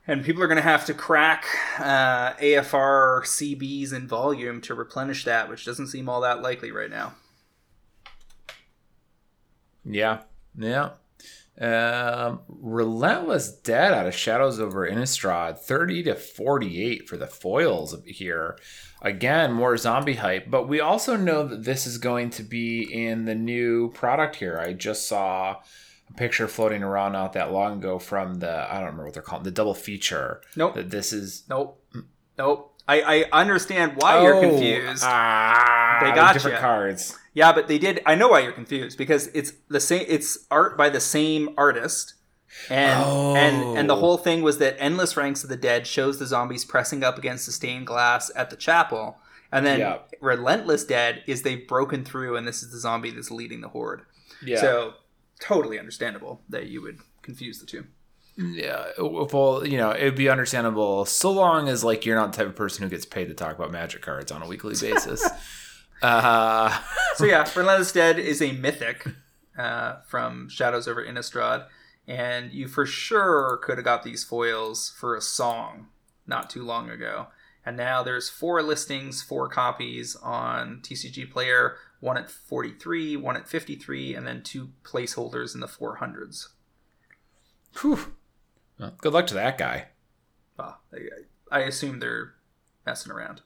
And 0.07 0.23
people 0.23 0.43
are 0.43 0.47
going 0.47 0.57
to 0.57 0.63
have 0.63 0.85
to 0.87 0.95
crack 0.95 1.47
uh, 1.79 2.35
AFR 2.35 3.23
CBs 3.23 3.93
in 3.93 4.07
volume 4.07 4.61
to 4.63 4.75
replenish 4.75 5.25
that, 5.25 5.49
which 5.49 5.65
doesn't 5.65 5.87
seem 5.87 6.09
all 6.09 6.21
that 6.21 6.43
likely 6.43 6.71
right 6.71 6.91
now. 6.91 7.15
yeah, 9.85 10.23
yeah. 10.57 10.91
Um, 11.61 12.41
Relentless 12.49 13.53
Dead 13.53 13.93
out 13.95 14.07
of 14.07 14.15
Shadows 14.15 14.59
over 14.59 14.89
Innistrad, 14.89 15.59
30 15.59 16.03
to 16.05 16.15
48 16.17 17.09
for 17.09 17.17
the 17.17 17.29
foils 17.29 17.97
here. 18.05 18.59
Again, 19.03 19.53
more 19.53 19.77
zombie 19.77 20.15
hype, 20.15 20.51
but 20.51 20.67
we 20.67 20.81
also 20.81 21.17
know 21.17 21.47
that 21.47 21.65
this 21.65 21.87
is 21.87 21.99
going 21.99 22.31
to 22.31 22.43
be 22.43 22.83
in 22.83 23.27
the 23.27 23.35
new 23.35 23.91
product 23.93 24.37
here. 24.37 24.59
I 24.59 24.73
just 24.73 25.07
saw 25.07 25.59
picture 26.17 26.47
floating 26.49 26.83
around 26.83 27.13
not 27.13 27.33
that 27.35 27.53
long 27.53 27.79
ago 27.79 27.99
from 27.99 28.37
the, 28.37 28.51
I 28.71 28.75
don't 28.75 28.85
remember 28.85 29.05
what 29.05 29.15
they're 29.15 29.23
called, 29.23 29.45
the 29.45 29.51
double 29.51 29.75
feature. 29.75 30.41
Nope. 30.57 30.75
That 30.75 30.91
this 30.91 31.13
is. 31.13 31.45
Nope. 31.49 31.83
Nope. 32.39 32.71
I, 32.87 33.25
I 33.33 33.41
understand 33.41 33.93
why 33.97 34.23
you're 34.23 34.35
Oh, 34.35 34.41
confused. 34.43 35.03
Ah, 35.07 36.01
They 36.03 36.13
got 36.13 36.35
different 36.35 36.57
ya. 36.57 36.61
cards. 36.61 37.17
Yeah, 37.33 37.53
but 37.53 37.67
they 37.67 37.79
did. 37.79 38.01
I 38.05 38.15
know 38.15 38.29
why 38.29 38.41
you're 38.41 38.53
confused 38.53 38.99
because 38.99 39.29
it's 39.29 39.53
the 39.69 39.81
same. 39.81 40.05
It's 40.07 40.47
art 40.51 40.77
by 40.77 40.89
the 40.91 41.01
same 41.01 41.49
artist, 41.57 42.15
and 42.71 43.03
and 43.37 43.79
and 43.79 43.91
the 43.91 43.97
Oh. 43.97 44.01
whole 44.01 44.17
thing 44.19 44.43
was 44.43 44.59
that 44.59 44.77
Endless 44.79 45.17
Ranks 45.17 45.43
of 45.43 45.49
the 45.51 45.57
Dead 45.57 45.87
shows 45.87 46.19
the 46.19 46.27
zombies 46.27 46.65
pressing 46.65 47.03
up 47.03 47.17
against 47.19 47.47
the 47.47 47.53
stained 47.53 47.87
glass 47.87 48.31
at 48.37 48.51
the 48.51 48.57
chapel, 48.57 49.17
and 49.51 49.65
then 49.65 49.81
Yeah. 49.81 49.99
Relentless 50.21 50.85
Dead 50.85 51.23
is 51.27 51.43
they've 51.43 51.67
broken 51.67 52.05
through, 52.05 52.37
and 52.37 52.47
this 52.47 52.63
is 52.63 52.71
the 52.71 52.79
zombie 52.79 53.11
that's 53.11 53.31
leading 53.31 53.63
the 53.63 53.69
horde. 53.69 54.03
Yeah. 54.45 54.61
So 54.61 54.95
totally 55.41 55.79
understandable 55.79 56.43
that 56.49 56.67
you 56.67 56.83
would 56.83 56.99
confuse 57.23 57.59
the 57.61 57.67
two. 57.67 57.85
Yeah, 58.37 58.87
well, 58.99 59.65
you 59.65 59.79
know, 59.79 59.93
it'd 59.93 60.17
be 60.17 60.29
understandable 60.29 61.05
so 61.05 61.31
long 61.31 61.69
as 61.69 61.85
like 61.85 62.05
you're 62.05 62.17
not 62.17 62.33
the 62.33 62.39
type 62.39 62.49
of 62.49 62.57
person 62.57 62.83
who 62.83 62.91
gets 62.91 63.05
paid 63.05 63.27
to 63.27 63.35
talk 63.35 63.57
about 63.57 63.71
magic 63.71 64.03
cards 64.03 64.33
on 64.33 64.43
a 64.43 64.47
weekly 64.49 64.75
basis. 64.81 65.25
uh, 66.03 66.81
So 67.15 67.27
yeah, 67.27 67.49
Relentless 67.55 67.93
Dead 67.93 68.19
is 68.19 68.43
a 68.43 68.51
mythic 68.53 69.07
uh, 69.57 70.01
from 70.09 70.49
Shadows 70.49 70.89
over 70.89 71.05
Innistrad, 71.05 71.67
and 72.09 72.53
you 72.53 72.67
for 72.67 72.85
sure 72.85 73.59
could 73.63 73.79
have 73.79 73.85
got 73.85 74.03
these 74.03 74.25
foils 74.25 74.91
for 74.99 75.15
a 75.15 75.21
song 75.21 75.87
not 76.27 76.51
too 76.51 76.65
long 76.65 76.91
ago. 76.91 77.29
And 77.65 77.77
now 77.77 78.03
there's 78.03 78.29
four 78.29 78.63
listings, 78.63 79.23
four 79.23 79.49
copies 79.49 80.17
on 80.17 80.81
TCG 80.83 81.31
Player, 81.31 81.77
one 82.05 82.19
at 82.19 82.31
43, 82.31 83.17
one 83.17 83.35
at 83.35 83.49
53, 83.49 84.15
and 84.15 84.27
then 84.27 84.43
two 84.43 84.73
placeholders 84.83 85.55
in 85.55 85.61
the 85.61 85.67
400s. 85.67 86.49
whew. 87.81 88.15
Well, 88.79 88.93
good 88.99 89.15
luck 89.15 89.27
to 89.29 89.35
that 89.35 89.57
guy. 89.57 89.87
Ah, 90.59 90.81
I, 90.93 91.61
I 91.61 91.61
assume 91.61 92.01
they're 92.01 92.35
messing 92.85 93.11
around. 93.11 93.41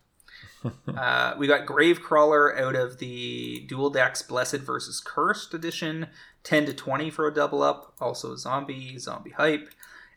uh, 0.89 1.35
we 1.39 1.47
got 1.47 1.67
Gravecrawler 1.67 2.59
out 2.59 2.75
of 2.75 2.99
the 2.99 3.61
Dual 3.69 3.91
Decks 3.91 4.23
Blessed 4.23 4.57
versus 4.57 5.01
Cursed 5.01 5.55
edition, 5.55 6.09
10 6.43 6.67
to 6.67 6.75
20 6.75 7.11
for 7.11 7.29
a 7.29 7.35
double 7.35 7.63
up. 7.63 7.95
Also 8.01 8.35
zombie, 8.35 8.99
zombie 8.99 9.31
hype. 9.31 9.71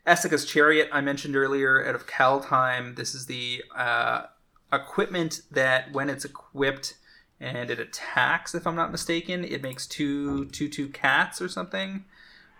Esika's 0.04 0.44
Chariot, 0.44 0.88
I 0.92 1.00
mentioned 1.00 1.36
earlier, 1.36 1.86
out 1.86 1.94
of 1.94 2.08
Kaldheim. 2.08 2.96
This 2.96 3.14
is 3.14 3.26
the 3.26 3.62
uh, 3.76 4.24
equipment 4.72 5.42
that, 5.52 5.92
when 5.92 6.10
it's 6.10 6.24
equipped 6.24 6.94
and 7.42 7.70
it 7.70 7.80
attacks, 7.80 8.54
if 8.54 8.66
I'm 8.66 8.76
not 8.76 8.92
mistaken, 8.92 9.44
it 9.44 9.62
makes 9.62 9.86
two 9.86 10.46
two 10.46 10.68
two 10.68 10.88
cats 10.88 11.42
or 11.42 11.48
something. 11.48 12.04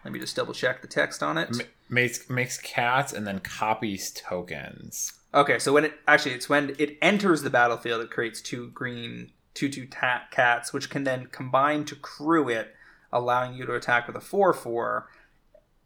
Let 0.04 0.12
me 0.12 0.18
just 0.18 0.34
double 0.34 0.52
check 0.52 0.82
the 0.82 0.88
text 0.88 1.22
on 1.22 1.38
it. 1.38 1.56
Ma- 1.56 1.62
makes 1.88 2.28
makes 2.28 2.58
cats 2.58 3.12
and 3.12 3.26
then 3.26 3.38
copies 3.38 4.10
tokens. 4.10 5.12
Okay, 5.32 5.60
so 5.60 5.72
when 5.72 5.84
it 5.84 5.94
actually 6.06 6.34
it's 6.34 6.48
when 6.48 6.74
it 6.78 6.98
enters 7.00 7.42
the 7.42 7.50
battlefield, 7.50 8.02
it 8.02 8.10
creates 8.10 8.42
two 8.42 8.70
green 8.70 9.30
two 9.54 9.68
two 9.68 9.86
ta- 9.86 10.24
cats, 10.32 10.72
which 10.72 10.90
can 10.90 11.04
then 11.04 11.26
combine 11.26 11.84
to 11.84 11.94
crew 11.94 12.48
it, 12.48 12.74
allowing 13.12 13.54
you 13.54 13.64
to 13.64 13.74
attack 13.74 14.08
with 14.08 14.16
a 14.16 14.20
four 14.20 14.52
four, 14.52 15.08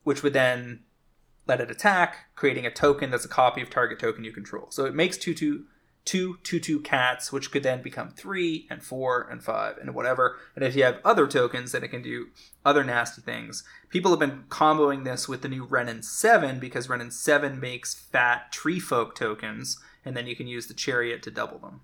which 0.05 0.23
would 0.23 0.33
then 0.33 0.81
let 1.47 1.61
it 1.61 1.71
attack, 1.71 2.35
creating 2.35 2.65
a 2.65 2.71
token 2.71 3.11
that's 3.11 3.27
a 3.27 3.29
copy 3.29 3.61
of 3.61 3.69
target 3.69 3.99
token 3.99 4.25
you 4.25 4.33
control. 4.33 4.69
So 4.71 4.87
it 4.87 4.95
makes 4.95 5.19
two 5.19 5.35
two 5.35 5.65
two 6.07 6.39
two 6.43 6.59
two 6.59 6.81
cats, 6.81 7.31
which 7.31 7.51
could 7.51 7.63
then 7.63 7.83
become 7.83 8.11
three 8.11 8.67
and 8.71 8.83
four 8.83 9.29
and 9.31 9.43
five 9.43 9.77
and 9.77 9.95
whatever. 9.95 10.39
And 10.55 10.65
if 10.65 10.75
you 10.75 10.85
have 10.85 11.01
other 11.05 11.27
tokens, 11.27 11.73
then 11.73 11.85
it 11.85 11.89
can 11.89 12.01
do 12.01 12.29
other 12.65 12.83
nasty 12.85 13.21
things. 13.21 13.65
People 13.91 14.13
have 14.13 14.21
been 14.21 14.45
comboing 14.49 15.05
this 15.05 15.29
with 15.29 15.43
the 15.43 15.49
new 15.49 15.65
Wrenn 15.65 15.89
and 15.89 16.05
7 16.05 16.59
because 16.59 16.89
Wrenn 16.89 17.01
and 17.01 17.13
7 17.13 17.61
makes 17.61 17.95
fat 17.95 18.51
tree 18.53 18.81
folk 18.81 19.15
tokens, 19.15 19.79
and 20.05 20.17
then 20.17 20.27
you 20.27 20.37
can 20.37 20.47
use 20.47 20.67
the 20.67 20.75
chariot 20.75 21.23
to 21.25 21.31
double 21.31 21.59
them. 21.59 21.81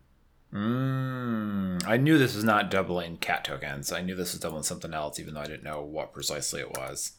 Mm, 0.52 1.86
I 1.86 1.96
knew 1.96 2.18
this 2.18 2.34
was 2.34 2.44
not 2.44 2.70
doubling 2.70 3.16
cat 3.16 3.44
tokens. 3.44 3.90
I 3.90 4.02
knew 4.02 4.14
this 4.14 4.32
was 4.32 4.40
doubling 4.40 4.62
something 4.62 4.94
else, 4.94 5.18
even 5.18 5.34
though 5.34 5.40
I 5.40 5.46
didn't 5.46 5.64
know 5.64 5.82
what 5.82 6.12
precisely 6.12 6.60
it 6.60 6.76
was. 6.76 7.12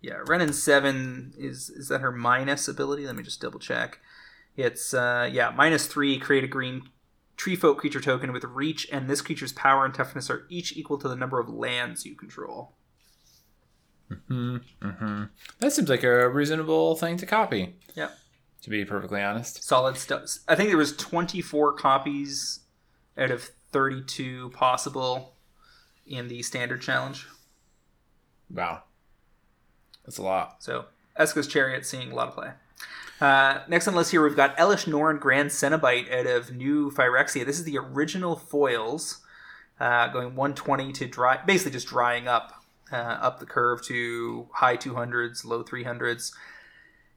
Yeah, 0.00 0.18
Wrenn 0.26 0.40
and 0.40 0.54
7 0.54 1.34
is 1.36 1.70
is 1.70 1.88
that 1.88 2.00
her 2.00 2.12
minus 2.12 2.68
ability? 2.68 3.06
Let 3.06 3.16
me 3.16 3.22
just 3.22 3.40
double 3.40 3.60
check. 3.60 4.00
It's 4.56 4.94
uh 4.94 5.28
yeah, 5.32 5.52
minus 5.54 5.86
3 5.86 6.18
create 6.18 6.44
a 6.44 6.48
green 6.48 6.82
tree 7.36 7.56
folk 7.56 7.78
creature 7.78 8.00
token 8.00 8.32
with 8.32 8.44
reach 8.44 8.86
and 8.92 9.08
this 9.08 9.20
creature's 9.20 9.52
power 9.52 9.84
and 9.84 9.94
toughness 9.94 10.30
are 10.30 10.46
each 10.48 10.76
equal 10.76 10.98
to 10.98 11.08
the 11.08 11.16
number 11.16 11.40
of 11.40 11.48
lands 11.48 12.04
you 12.04 12.14
control. 12.14 12.74
Mm-hmm. 14.30 15.24
That 15.60 15.72
seems 15.72 15.88
like 15.88 16.04
a 16.04 16.28
reasonable 16.28 16.96
thing 16.96 17.16
to 17.16 17.26
copy. 17.26 17.76
Yeah. 17.94 18.10
To 18.62 18.70
be 18.70 18.84
perfectly 18.84 19.22
honest. 19.22 19.64
Solid 19.64 19.96
stuff. 19.96 20.22
I 20.46 20.54
think 20.54 20.68
there 20.68 20.78
was 20.78 20.96
24 20.96 21.72
copies 21.72 22.60
out 23.16 23.30
of 23.30 23.50
32 23.72 24.50
possible 24.50 25.34
in 26.06 26.28
the 26.28 26.42
standard 26.42 26.82
challenge. 26.82 27.26
Wow. 28.50 28.82
That's 30.04 30.18
a 30.18 30.22
lot. 30.22 30.56
So 30.62 30.86
Esika's 31.18 31.46
Chariot 31.46 31.86
seeing 31.86 32.12
a 32.12 32.14
lot 32.14 32.28
of 32.28 32.34
play. 32.34 32.50
Uh, 33.22 33.62
next 33.68 33.86
on 33.86 33.94
the 33.94 33.98
list 33.98 34.10
here, 34.10 34.20
we've 34.20 34.34
got 34.34 34.56
Elesh 34.56 34.88
Norn 34.88 35.16
Grand 35.16 35.50
Cenobite 35.50 36.12
out 36.12 36.26
of 36.26 36.52
New 36.52 36.90
Phyrexia. 36.90 37.46
This 37.46 37.60
is 37.60 37.64
the 37.64 37.78
original 37.78 38.34
foils, 38.34 39.20
uh, 39.78 40.08
going 40.08 40.34
120 40.34 40.92
to 40.94 41.06
dry, 41.06 41.38
basically 41.46 41.70
just 41.70 41.86
drying 41.86 42.26
up, 42.26 42.64
uh, 42.90 42.96
up 42.96 43.38
the 43.38 43.46
curve 43.46 43.80
to 43.84 44.48
high 44.54 44.76
200s, 44.76 45.44
low 45.44 45.62
300s. 45.62 46.32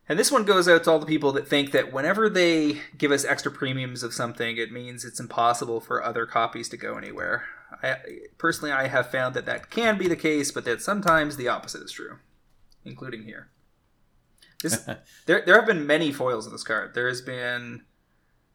And 0.07 0.19
this 0.19 0.31
one 0.31 0.43
goes 0.43 0.67
out 0.67 0.83
to 0.83 0.91
all 0.91 0.99
the 0.99 1.07
people 1.07 1.31
that 1.31 1.47
think 1.47 1.71
that 1.71 1.91
whenever 1.91 2.29
they 2.29 2.81
give 2.95 3.11
us 3.11 3.25
extra 3.25 3.51
premiums 3.51 4.03
of 4.03 4.13
something, 4.13 4.57
it 4.57 4.71
means 4.71 5.05
it's 5.05 5.19
impossible 5.19 5.81
for 5.81 6.03
other 6.03 6.27
copies 6.27 6.69
to 6.69 6.77
go 6.77 6.99
anywhere. 6.99 7.45
I, 7.81 7.95
personally, 8.37 8.71
I 8.71 8.89
have 8.89 9.09
found 9.09 9.33
that 9.33 9.47
that 9.47 9.71
can 9.71 9.97
be 9.97 10.07
the 10.07 10.15
case, 10.15 10.51
but 10.51 10.65
that 10.65 10.83
sometimes 10.83 11.35
the 11.35 11.47
opposite 11.47 11.81
is 11.81 11.91
true, 11.91 12.19
including 12.85 13.23
here. 13.23 13.49
This, 14.65 14.77
there, 15.27 15.43
there 15.45 15.55
have 15.55 15.67
been 15.67 15.85
many 15.85 16.11
foils 16.11 16.47
of 16.47 16.51
this 16.51 16.63
card. 16.63 16.95
There 16.95 17.07
has 17.07 17.21
been 17.21 17.83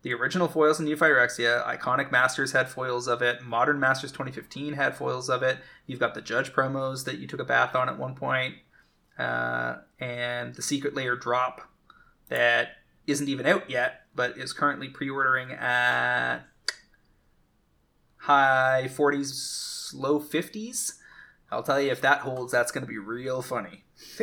the 0.03 0.13
original 0.13 0.49
foils 0.49 0.81
in 0.81 0.87
New 0.87 0.97
Phyrexia. 0.97 1.65
Iconic 1.65 2.11
Masters 2.11 2.51
had 2.51 2.69
foils 2.69 3.07
of 3.07 3.23
it. 3.23 3.43
Modern 3.43 3.79
Masters 3.79 4.11
2015 4.11 4.73
had 4.73 4.97
foils 4.97 5.31
of 5.31 5.45
it. 5.45 5.59
You've 5.87 6.01
got 6.01 6.15
the 6.15 6.21
Judge 6.21 6.53
promos 6.53 7.05
that 7.05 7.19
you 7.19 7.29
took 7.29 7.39
a 7.39 7.45
bath 7.45 7.77
on 7.77 7.89
at 7.89 7.97
one 7.97 8.17
point, 8.17 8.57
uh, 9.19 9.77
and 10.01 10.55
the 10.57 10.63
Secret 10.63 10.95
Lair 10.97 11.15
drop 11.15 11.63
that 12.29 12.71
isn't 13.07 13.29
even 13.29 13.47
out 13.47 13.71
yet, 13.71 14.03
but 14.15 14.37
is 14.37 14.53
currently 14.53 14.89
pre-ordering 14.89 15.53
at 15.53 16.41
high 18.17 18.89
40s, 18.89 19.95
low 19.95 20.19
50s. 20.19 20.95
I'll 21.53 21.63
tell 21.63 21.81
you 21.81 21.93
if 21.93 22.01
that 22.01 22.21
holds, 22.21 22.51
that's 22.51 22.73
going 22.73 22.83
to 22.83 22.89
be 22.89 22.99
real 22.99 23.43
funny 23.43 23.85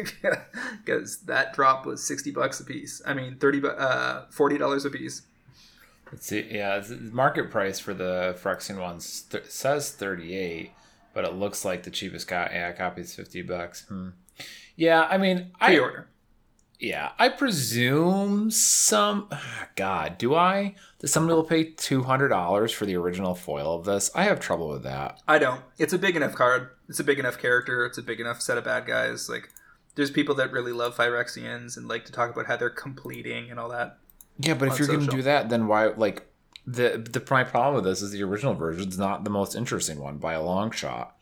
because 0.86 1.20
that 1.22 1.54
drop 1.54 1.86
was 1.86 2.04
60 2.04 2.32
bucks 2.32 2.60
a 2.60 2.64
piece. 2.64 3.02
I 3.06 3.14
mean, 3.14 3.38
30 3.38 3.60
bu- 3.60 3.68
uh, 3.70 4.26
$40 4.32 4.86
a 4.86 4.90
piece. 4.90 5.22
Let's 6.12 6.26
see. 6.28 6.48
Yeah, 6.50 6.80
the 6.80 6.96
market 7.12 7.52
price 7.52 7.80
for 7.80 7.94
the 7.94 8.38
Phyrexian 8.42 8.80
ones 8.80 9.24
th- 9.24 9.46
says 9.50 9.92
38, 9.92 10.72
but 11.14 11.26
it 11.26 11.34
looks 11.34 11.66
like 11.66 11.84
the 11.84 11.92
cheapest 11.92 12.28
co- 12.28 12.48
yeah, 12.52 12.72
copy 12.72 13.02
is 13.02 13.14
50 13.14 13.42
bucks. 13.42 13.86
Hmm. 13.90 14.10
Yeah, 14.76 15.04
I 15.10 15.18
mean, 15.18 15.52
I 15.60 15.68
Pre-order. 15.68 16.08
yeah, 16.80 17.12
I 17.18 17.30
presume 17.30 18.52
some. 18.52 19.28
God, 19.76 20.18
do 20.20 20.36
I? 20.36 20.76
That 21.00 21.08
somebody 21.10 21.34
will 21.36 21.44
pay 21.44 21.64
two 21.72 22.04
hundred 22.04 22.28
dollars 22.30 22.72
for 22.72 22.86
the 22.86 22.96
original 22.96 23.34
foil 23.36 23.76
of 23.76 23.86
this? 23.86 24.10
I 24.16 24.24
have 24.24 24.40
trouble 24.40 24.70
with 24.70 24.84
that. 24.84 25.20
I 25.28 25.40
don't. 25.40 25.62
It's 25.80 25.94
a 25.94 25.98
big 25.98 26.16
enough 26.16 26.36
card. 26.36 26.70
It's 26.88 27.00
a 27.00 27.04
big 27.04 27.18
enough 27.20 27.38
character. 27.40 27.86
It's 27.86 27.98
a 27.98 28.04
big 28.04 28.20
enough 28.20 28.40
set 28.42 28.58
of 28.60 28.64
bad 28.66 28.86
guys. 28.86 29.28
Like, 29.28 29.50
there's 29.98 30.12
people 30.12 30.36
that 30.36 30.52
really 30.54 30.72
love 30.72 30.96
Phyrexians 30.96 31.76
and 31.76 31.88
like 31.88 32.06
to 32.06 32.12
talk 32.12 32.32
about 32.32 32.46
how 32.46 32.56
they're 32.56 32.70
completing 32.70 33.50
and 33.52 33.60
all 33.60 33.70
that. 33.70 33.98
Yeah, 34.40 34.54
but 34.54 34.70
if 34.70 34.80
you're 34.80 34.88
going 34.88 35.02
to 35.06 35.08
do 35.08 35.24
that, 35.24 35.50
then 35.50 35.68
why? 35.68 35.88
Like 35.88 36.26
the 36.66 36.98
the 36.98 37.26
my 37.30 37.44
problem 37.44 37.76
with 37.76 37.84
this 37.84 38.02
is 38.02 38.12
the 38.12 38.24
original 38.24 38.54
version 38.54 38.88
is 38.88 38.98
not 38.98 39.24
the 39.24 39.30
most 39.30 39.56
interesting 39.56 40.00
one 40.00 40.18
by 40.18 40.34
a 40.34 40.42
long 40.44 40.72
shot. 40.72 41.16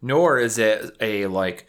Nor 0.00 0.38
is 0.38 0.56
it 0.58 0.96
a 1.00 1.26
like 1.26 1.66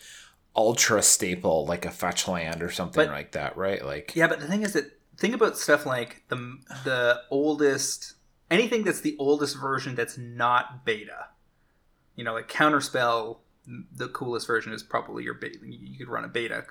ultra 0.56 1.02
staple 1.02 1.66
like 1.66 1.86
a 1.86 1.92
fetch 1.92 2.28
land 2.28 2.62
or 2.62 2.70
something 2.70 3.06
But- 3.08 3.12
like 3.12 3.32
that, 3.32 3.58
right? 3.58 3.84
Like 3.84 4.14
Yeah, 4.16 4.28
but 4.28 4.40
the 4.40 4.48
thing 4.48 4.62
is 4.64 4.74
that 4.74 4.98
think 5.18 5.34
about 5.34 5.58
stuff 5.58 5.86
like 5.86 6.24
the 6.30 6.58
the 6.84 7.22
oldest 7.32 8.14
anything 8.50 8.84
that's 8.84 9.02
the 9.02 9.16
oldest 9.18 9.58
version 9.60 9.96
that's 9.96 10.18
not 10.18 10.86
beta. 10.86 11.28
You 12.16 12.26
know, 12.26 12.34
like 12.34 12.50
Counterspell, 12.50 13.38
the 13.66 14.10
coolest 14.10 14.48
version 14.48 14.74
is 14.74 14.84
probably 14.84 15.24
your 15.24 15.34
beta. 15.34 15.58
You 15.64 15.98
could 15.98 16.10
run 16.10 16.24
a 16.24 16.28
beta, 16.28 16.66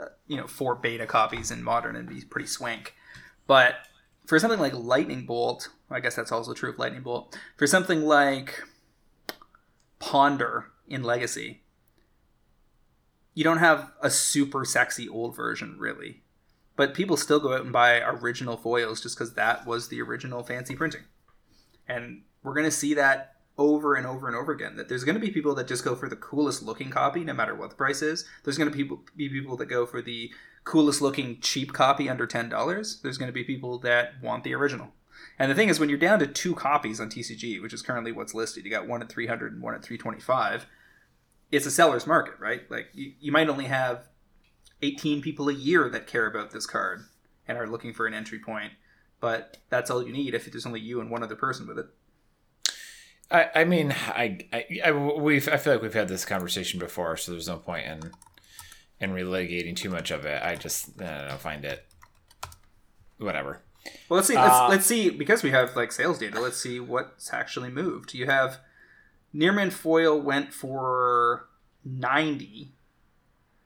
uh, 0.00 0.06
you 0.26 0.36
know, 0.36 0.46
four 0.46 0.74
beta 0.74 1.06
copies 1.06 1.50
in 1.50 1.62
modern 1.62 1.96
and 1.96 2.08
be 2.08 2.22
pretty 2.22 2.46
swank. 2.46 2.94
But 3.46 3.74
for 4.26 4.38
something 4.38 4.60
like 4.60 4.74
Lightning 4.74 5.26
Bolt, 5.26 5.68
I 5.90 6.00
guess 6.00 6.16
that's 6.16 6.32
also 6.32 6.54
true 6.54 6.70
of 6.70 6.78
Lightning 6.78 7.02
Bolt. 7.02 7.38
For 7.56 7.66
something 7.66 8.02
like 8.02 8.62
Ponder 9.98 10.70
in 10.88 11.02
Legacy, 11.02 11.62
you 13.34 13.42
don't 13.42 13.58
have 13.58 13.90
a 14.00 14.10
super 14.10 14.64
sexy 14.64 15.08
old 15.08 15.36
version 15.36 15.76
really 15.78 16.22
but 16.76 16.94
people 16.94 17.16
still 17.16 17.38
go 17.38 17.54
out 17.54 17.62
and 17.62 17.72
buy 17.72 18.00
original 18.00 18.56
foils 18.56 19.00
just 19.00 19.16
because 19.16 19.34
that 19.34 19.66
was 19.66 19.88
the 19.88 20.00
original 20.00 20.42
fancy 20.42 20.74
printing 20.74 21.02
and 21.88 22.22
we're 22.42 22.54
going 22.54 22.64
to 22.64 22.70
see 22.70 22.94
that 22.94 23.33
over 23.56 23.94
and 23.94 24.06
over 24.06 24.26
and 24.26 24.36
over 24.36 24.52
again 24.52 24.76
that 24.76 24.88
there's 24.88 25.04
going 25.04 25.14
to 25.14 25.20
be 25.20 25.30
people 25.30 25.54
that 25.54 25.68
just 25.68 25.84
go 25.84 25.94
for 25.94 26.08
the 26.08 26.16
coolest 26.16 26.62
looking 26.62 26.90
copy 26.90 27.22
no 27.22 27.32
matter 27.32 27.54
what 27.54 27.70
the 27.70 27.76
price 27.76 28.02
is 28.02 28.24
there's 28.42 28.58
going 28.58 28.70
to 28.70 28.76
be 29.16 29.28
people 29.28 29.56
that 29.56 29.66
go 29.66 29.86
for 29.86 30.02
the 30.02 30.30
coolest 30.64 31.00
looking 31.00 31.38
cheap 31.40 31.72
copy 31.72 32.08
under 32.08 32.26
$10 32.26 33.02
there's 33.02 33.18
going 33.18 33.28
to 33.28 33.32
be 33.32 33.44
people 33.44 33.78
that 33.78 34.14
want 34.22 34.44
the 34.44 34.54
original 34.54 34.88
and 35.38 35.50
the 35.50 35.54
thing 35.54 35.68
is 35.68 35.78
when 35.78 35.88
you're 35.88 35.98
down 35.98 36.18
to 36.18 36.26
two 36.26 36.54
copies 36.54 36.98
on 36.98 37.08
tcg 37.08 37.62
which 37.62 37.72
is 37.72 37.82
currently 37.82 38.10
what's 38.10 38.34
listed 38.34 38.64
you 38.64 38.70
got 38.70 38.88
one 38.88 39.02
at 39.02 39.08
300 39.08 39.52
and 39.52 39.62
one 39.62 39.74
at 39.74 39.84
325 39.84 40.66
it's 41.52 41.66
a 41.66 41.70
seller's 41.70 42.06
market 42.06 42.34
right 42.40 42.68
like 42.70 42.88
you, 42.92 43.12
you 43.20 43.30
might 43.30 43.48
only 43.48 43.66
have 43.66 44.08
18 44.82 45.22
people 45.22 45.48
a 45.48 45.54
year 45.54 45.88
that 45.88 46.06
care 46.06 46.26
about 46.26 46.50
this 46.50 46.66
card 46.66 47.04
and 47.48 47.58
are 47.58 47.66
looking 47.66 47.92
for 47.92 48.06
an 48.06 48.14
entry 48.14 48.38
point. 48.38 48.72
But 49.20 49.58
that's 49.70 49.90
all 49.90 50.06
you 50.06 50.12
need 50.12 50.34
if 50.34 50.50
there's 50.50 50.66
only 50.66 50.80
you 50.80 51.00
and 51.00 51.10
one 51.10 51.22
other 51.22 51.36
person 51.36 51.66
with 51.66 51.78
it. 51.78 51.86
I, 53.30 53.50
I 53.54 53.64
mean, 53.64 53.92
I, 53.92 54.46
I, 54.52 54.66
I, 54.86 54.92
we've, 54.92 55.48
I 55.48 55.56
feel 55.56 55.72
like 55.72 55.82
we've 55.82 55.94
had 55.94 56.08
this 56.08 56.24
conversation 56.24 56.78
before, 56.78 57.16
so 57.16 57.32
there's 57.32 57.48
no 57.48 57.56
point 57.56 57.86
in, 57.86 58.10
in 59.00 59.10
relitigating 59.10 59.74
too 59.74 59.90
much 59.90 60.10
of 60.10 60.24
it. 60.24 60.42
I 60.42 60.56
just, 60.56 61.00
I 61.00 61.04
don't 61.04 61.28
know, 61.28 61.36
find 61.36 61.64
it, 61.64 61.84
whatever. 63.18 63.62
Well, 64.08 64.16
let's 64.16 64.28
see. 64.28 64.34
Let's, 64.34 64.54
Uh, 64.54 64.68
let's 64.68 64.86
see 64.86 65.10
because 65.10 65.42
we 65.42 65.50
have 65.50 65.76
like 65.76 65.92
sales 65.92 66.18
data. 66.18 66.40
Let's 66.40 66.56
see 66.56 66.80
what's 66.80 67.32
actually 67.32 67.70
moved. 67.70 68.14
You 68.14 68.26
have 68.26 68.58
Nearman 69.34 69.72
foil 69.72 70.20
went 70.20 70.54
for 70.54 71.48
90 71.84 72.72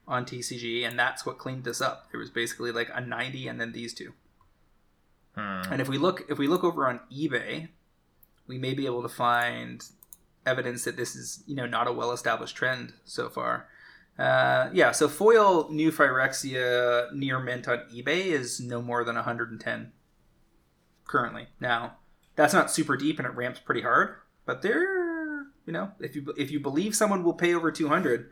on 0.06 0.24
TCG, 0.24 0.86
and 0.86 0.98
that's 0.98 1.26
what 1.26 1.38
cleaned 1.38 1.64
this 1.64 1.80
up. 1.80 2.10
There 2.10 2.18
was 2.18 2.30
basically 2.30 2.72
like 2.72 2.90
a 2.92 3.00
90 3.00 3.46
and 3.48 3.60
then 3.60 3.72
these 3.72 3.94
two. 3.94 4.12
Hmm. 5.34 5.72
And 5.72 5.80
if 5.80 5.88
we 5.88 5.98
look 5.98 6.24
if 6.28 6.38
we 6.38 6.48
look 6.48 6.64
over 6.64 6.88
on 6.88 7.00
eBay, 7.12 7.68
we 8.48 8.58
may 8.58 8.74
be 8.74 8.86
able 8.86 9.02
to 9.02 9.08
find 9.08 9.84
evidence 10.46 10.84
that 10.84 10.96
this 10.96 11.14
is 11.14 11.44
you 11.46 11.54
know 11.54 11.66
not 11.66 11.86
a 11.86 11.92
well 11.92 12.12
established 12.12 12.56
trend 12.56 12.94
so 13.04 13.28
far. 13.28 13.68
Uh, 14.18 14.68
yeah, 14.72 14.90
so 14.90 15.08
foil 15.08 15.68
new 15.70 15.92
Phyrexia 15.92 17.12
near 17.12 17.38
mint 17.38 17.68
on 17.68 17.78
eBay 17.94 18.26
is 18.26 18.58
no 18.58 18.82
more 18.82 19.04
than 19.04 19.14
110 19.14 19.92
currently. 21.06 21.46
Now 21.60 21.98
that's 22.34 22.52
not 22.52 22.70
super 22.70 22.96
deep 22.96 23.18
and 23.18 23.26
it 23.26 23.34
ramps 23.34 23.60
pretty 23.60 23.82
hard, 23.82 24.16
but 24.44 24.62
there, 24.62 25.44
you 25.66 25.72
know, 25.72 25.92
if 26.00 26.16
you 26.16 26.34
if 26.36 26.50
you 26.50 26.58
believe 26.58 26.96
someone 26.96 27.22
will 27.22 27.34
pay 27.34 27.54
over 27.54 27.70
200, 27.70 28.28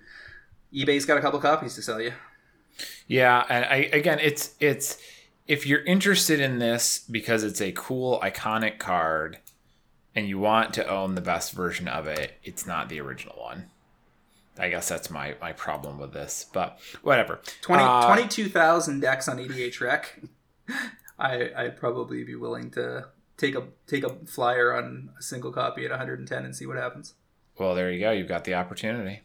eBay's 0.74 1.04
got 1.04 1.18
a 1.18 1.20
couple 1.20 1.38
copies 1.38 1.74
to 1.74 1.82
sell 1.82 2.00
you. 2.00 2.12
Yeah, 3.06 3.44
and 3.48 3.64
I 3.64 3.76
again, 3.92 4.18
it's 4.20 4.54
it's 4.58 4.98
if 5.46 5.66
you're 5.66 5.84
interested 5.84 6.40
in 6.40 6.58
this 6.58 7.04
because 7.10 7.44
it's 7.44 7.60
a 7.60 7.72
cool 7.72 8.20
iconic 8.20 8.78
card, 8.78 9.38
and 10.16 10.26
you 10.28 10.38
want 10.38 10.74
to 10.74 10.88
own 10.88 11.14
the 11.14 11.20
best 11.20 11.52
version 11.52 11.86
of 11.86 12.06
it, 12.08 12.32
it's 12.42 12.66
not 12.66 12.88
the 12.88 13.00
original 13.00 13.36
one. 13.38 13.66
I 14.58 14.70
guess 14.70 14.88
that's 14.88 15.10
my 15.10 15.34
my 15.40 15.52
problem 15.52 15.98
with 15.98 16.12
this, 16.14 16.46
but 16.52 16.78
whatever. 17.02 17.40
20, 17.60 17.82
Uh, 17.82 18.06
22,000 18.06 19.00
decks 19.00 19.28
on 19.28 19.38
EDH 19.38 19.80
Rec. 19.80 20.20
I 21.18 21.50
I'd 21.54 21.76
probably 21.76 22.24
be 22.24 22.34
willing 22.34 22.70
to 22.72 23.08
take 23.36 23.54
a 23.54 23.64
take 23.86 24.02
a 24.02 24.14
flyer 24.26 24.74
on 24.74 25.10
a 25.18 25.22
single 25.22 25.52
copy 25.52 25.84
at 25.84 25.90
110 25.90 26.44
and 26.44 26.56
see 26.56 26.66
what 26.66 26.78
happens. 26.78 27.14
Well, 27.58 27.74
there 27.74 27.90
you 27.90 28.00
go. 28.00 28.10
You've 28.10 28.28
got 28.28 28.44
the 28.44 28.54
opportunity. 28.54 29.22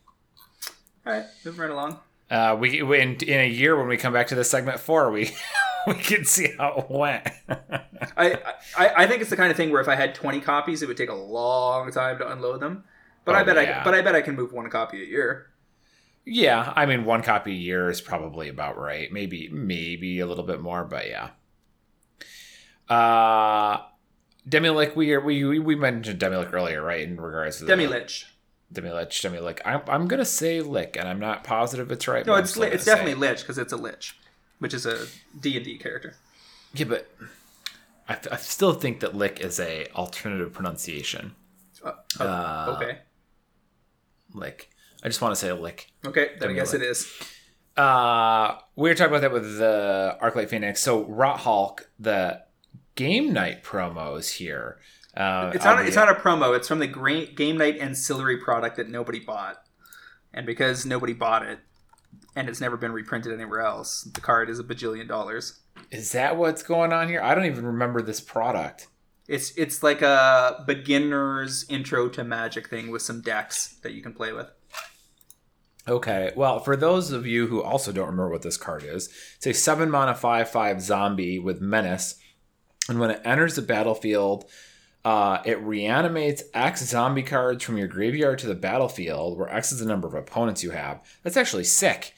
All 1.05 1.13
right, 1.13 1.25
moving 1.45 1.61
right 1.61 1.71
along. 1.71 1.99
Uh, 2.29 2.55
we 2.59 2.79
in 2.81 3.15
in 3.15 3.39
a 3.39 3.47
year 3.47 3.77
when 3.77 3.87
we 3.87 3.97
come 3.97 4.13
back 4.13 4.27
to 4.27 4.35
the 4.35 4.43
segment 4.43 4.79
four, 4.79 5.11
we 5.11 5.31
we 5.87 5.93
can 5.95 6.25
see 6.25 6.53
how 6.57 6.75
it 6.79 6.89
went. 6.89 7.27
I, 8.17 8.39
I 8.77 8.89
I 9.03 9.07
think 9.07 9.21
it's 9.21 9.29
the 9.29 9.37
kind 9.37 9.51
of 9.51 9.57
thing 9.57 9.71
where 9.71 9.81
if 9.81 9.87
I 9.87 9.95
had 9.95 10.13
20 10.15 10.39
copies, 10.41 10.81
it 10.81 10.87
would 10.87 10.97
take 10.97 11.09
a 11.09 11.13
long 11.15 11.91
time 11.91 12.17
to 12.19 12.31
unload 12.31 12.59
them. 12.61 12.83
But 13.25 13.35
I 13.35 13.41
Oh, 13.41 13.45
bet 13.45 13.55
yeah. 13.57 13.81
I 13.81 13.83
but 13.83 13.93
I 13.93 14.01
bet 14.01 14.15
I 14.15 14.21
can 14.21 14.35
move 14.35 14.51
one 14.53 14.69
copy 14.69 15.01
a 15.01 15.05
year. 15.05 15.47
yeah, 16.25 16.73
I 16.75 16.85
mean, 16.85 17.05
one 17.05 17.21
copy 17.23 17.51
a 17.51 17.55
year 17.55 17.89
is 17.89 18.01
probably 18.01 18.49
about 18.49 18.77
right. 18.77 19.11
Maybe 19.11 19.49
maybe 19.49 20.19
a 20.19 20.25
little 20.27 20.43
bit 20.45 20.59
more, 20.61 20.83
but 20.85 21.07
yeah. 21.07 21.29
Uh, 22.89 23.81
Demilich, 24.47 24.95
we 24.95 25.15
we 25.17 25.43
we 25.45 25.59
we 25.59 25.75
mentioned 25.75 26.19
Demilich 26.19 26.51
earlier, 26.53 26.81
right? 26.81 27.07
In 27.07 27.19
regards 27.19 27.57
to 27.59 27.65
the- 27.65 27.69
Demi 27.71 27.87
Lich. 27.87 28.25
Demilich, 28.73 29.21
Demilich. 29.21 29.59
I'm 29.65 29.81
I'm 29.87 30.07
gonna 30.07 30.25
say 30.25 30.61
lick, 30.61 30.95
and 30.97 31.07
I'm 31.07 31.19
not 31.19 31.43
positive 31.43 31.91
it's 31.91 32.07
right. 32.07 32.25
No, 32.25 32.35
it's 32.35 32.57
li- 32.57 32.67
it's 32.69 32.85
definitely 32.85 33.15
Lich 33.15 33.41
because 33.41 33.57
it's 33.57 33.73
a 33.73 33.77
Lich, 33.77 34.17
which 34.61 34.73
is 34.73 34.85
a 34.85 35.05
D 35.39 35.55
and 35.57 35.65
D 35.65 35.77
character. 35.77 36.15
Yeah, 36.73 36.85
but 36.85 37.11
I, 38.07 38.17
I 38.31 38.37
still 38.37 38.73
think 38.73 38.99
that 39.01 39.15
lick 39.15 39.39
is 39.41 39.59
a 39.59 39.87
alternative 39.95 40.53
pronunciation. 40.53 41.35
Uh, 41.83 41.91
Uh, 42.19 42.75
okay, 42.77 42.99
Lick. 44.33 44.69
I 45.03 45.07
just 45.07 45.19
want 45.21 45.33
to 45.33 45.35
say 45.41 45.51
lick. 45.51 45.91
okay, 46.05 46.31
then 46.39 46.49
I 46.49 46.53
guess 46.53 46.71
Demi-Lich. 46.71 46.87
it 46.87 46.91
is. 46.91 47.11
Uh, 47.75 48.57
we 48.75 48.89
were 48.89 48.95
talking 48.95 49.11
about 49.11 49.21
that 49.21 49.31
with 49.33 49.57
the 49.57 50.17
Arclight 50.21 50.49
Phoenix. 50.49 50.81
So 50.83 51.05
Rot 51.05 51.39
Hulk, 51.39 51.89
the 51.99 52.43
game 52.95 53.33
night 53.33 53.63
promos 53.63 54.29
here. 54.35 54.79
Uh, 55.17 55.51
It's 55.55 55.65
not. 55.65 55.71
albeit- 55.77 55.87
It's 55.87 55.95
not 55.97 56.09
a 56.09 56.13
promo. 56.13 56.55
It's 56.55 56.67
from 56.67 56.79
the 56.79 56.87
game 57.35 57.57
night 57.57 57.77
ancillary 57.79 58.37
product 58.37 58.77
that 58.77 58.89
nobody 58.89 59.19
bought, 59.19 59.57
and 60.33 60.45
because 60.45 60.85
nobody 60.85 61.13
bought 61.13 61.43
it, 61.45 61.59
and 62.35 62.47
it's 62.47 62.61
never 62.61 62.77
been 62.77 62.91
reprinted 62.91 63.33
anywhere 63.33 63.61
else, 63.61 64.03
the 64.03 64.21
card 64.21 64.49
is 64.49 64.59
a 64.59 64.63
bajillion 64.63 65.07
dollars. 65.07 65.59
Is 65.89 66.11
that 66.11 66.37
what's 66.37 66.63
going 66.63 66.93
on 66.93 67.07
here? 67.07 67.21
I 67.21 67.35
don't 67.35 67.45
even 67.45 67.65
remember 67.65 68.01
this 68.01 68.21
product. 68.21 68.87
It's 69.27 69.51
it's 69.57 69.83
like 69.83 70.01
a 70.01 70.63
beginner's 70.67 71.65
intro 71.69 72.09
to 72.09 72.23
Magic 72.23 72.69
thing 72.69 72.91
with 72.91 73.01
some 73.01 73.21
decks 73.21 73.75
that 73.83 73.93
you 73.93 74.01
can 74.01 74.13
play 74.13 74.33
with. 74.33 74.49
Okay, 75.87 76.31
well, 76.35 76.59
for 76.59 76.75
those 76.75 77.11
of 77.11 77.25
you 77.25 77.47
who 77.47 77.61
also 77.61 77.91
don't 77.91 78.05
remember 78.05 78.29
what 78.29 78.43
this 78.43 78.57
card 78.57 78.83
is, 78.83 79.09
it's 79.37 79.47
a 79.47 79.53
7 79.53 79.89
mana 79.89 80.13
5 80.13 80.49
5 80.49 80.81
zombie 80.81 81.39
with 81.39 81.59
menace. 81.59 82.15
And 82.87 82.99
when 82.99 83.11
it 83.11 83.21
enters 83.23 83.55
the 83.55 83.61
battlefield, 83.61 84.45
uh, 85.03 85.39
it 85.45 85.59
reanimates 85.61 86.43
X 86.53 86.85
zombie 86.85 87.23
cards 87.23 87.63
from 87.63 87.77
your 87.77 87.87
graveyard 87.87 88.39
to 88.39 88.47
the 88.47 88.55
battlefield, 88.55 89.37
where 89.37 89.49
X 89.53 89.71
is 89.71 89.79
the 89.79 89.85
number 89.85 90.07
of 90.07 90.13
opponents 90.13 90.63
you 90.63 90.71
have. 90.71 91.01
That's 91.23 91.37
actually 91.37 91.63
sick. 91.63 92.13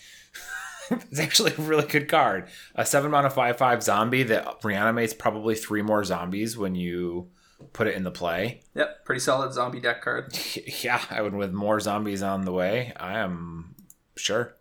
it's 0.91 1.19
actually 1.19 1.53
a 1.57 1.61
really 1.61 1.87
good 1.87 2.09
card. 2.09 2.49
A 2.75 2.85
7 2.85 3.09
mana 3.09 3.29
5 3.29 3.57
5 3.57 3.83
zombie 3.83 4.23
that 4.23 4.63
reanimates 4.63 5.13
probably 5.13 5.55
three 5.55 5.81
more 5.81 6.03
zombies 6.03 6.57
when 6.57 6.75
you 6.75 7.29
put 7.71 7.87
it 7.87 7.95
in 7.95 8.03
the 8.03 8.11
play. 8.11 8.61
Yep, 8.75 9.05
pretty 9.05 9.21
solid 9.21 9.53
zombie 9.53 9.79
deck 9.79 10.01
card. 10.01 10.37
Yeah, 10.83 11.01
I 11.09 11.21
would 11.21 11.33
with 11.33 11.53
more 11.53 11.79
zombies 11.79 12.21
on 12.21 12.41
the 12.41 12.51
way. 12.51 12.93
I 12.97 13.19
am 13.19 13.75
sure. 14.17 14.55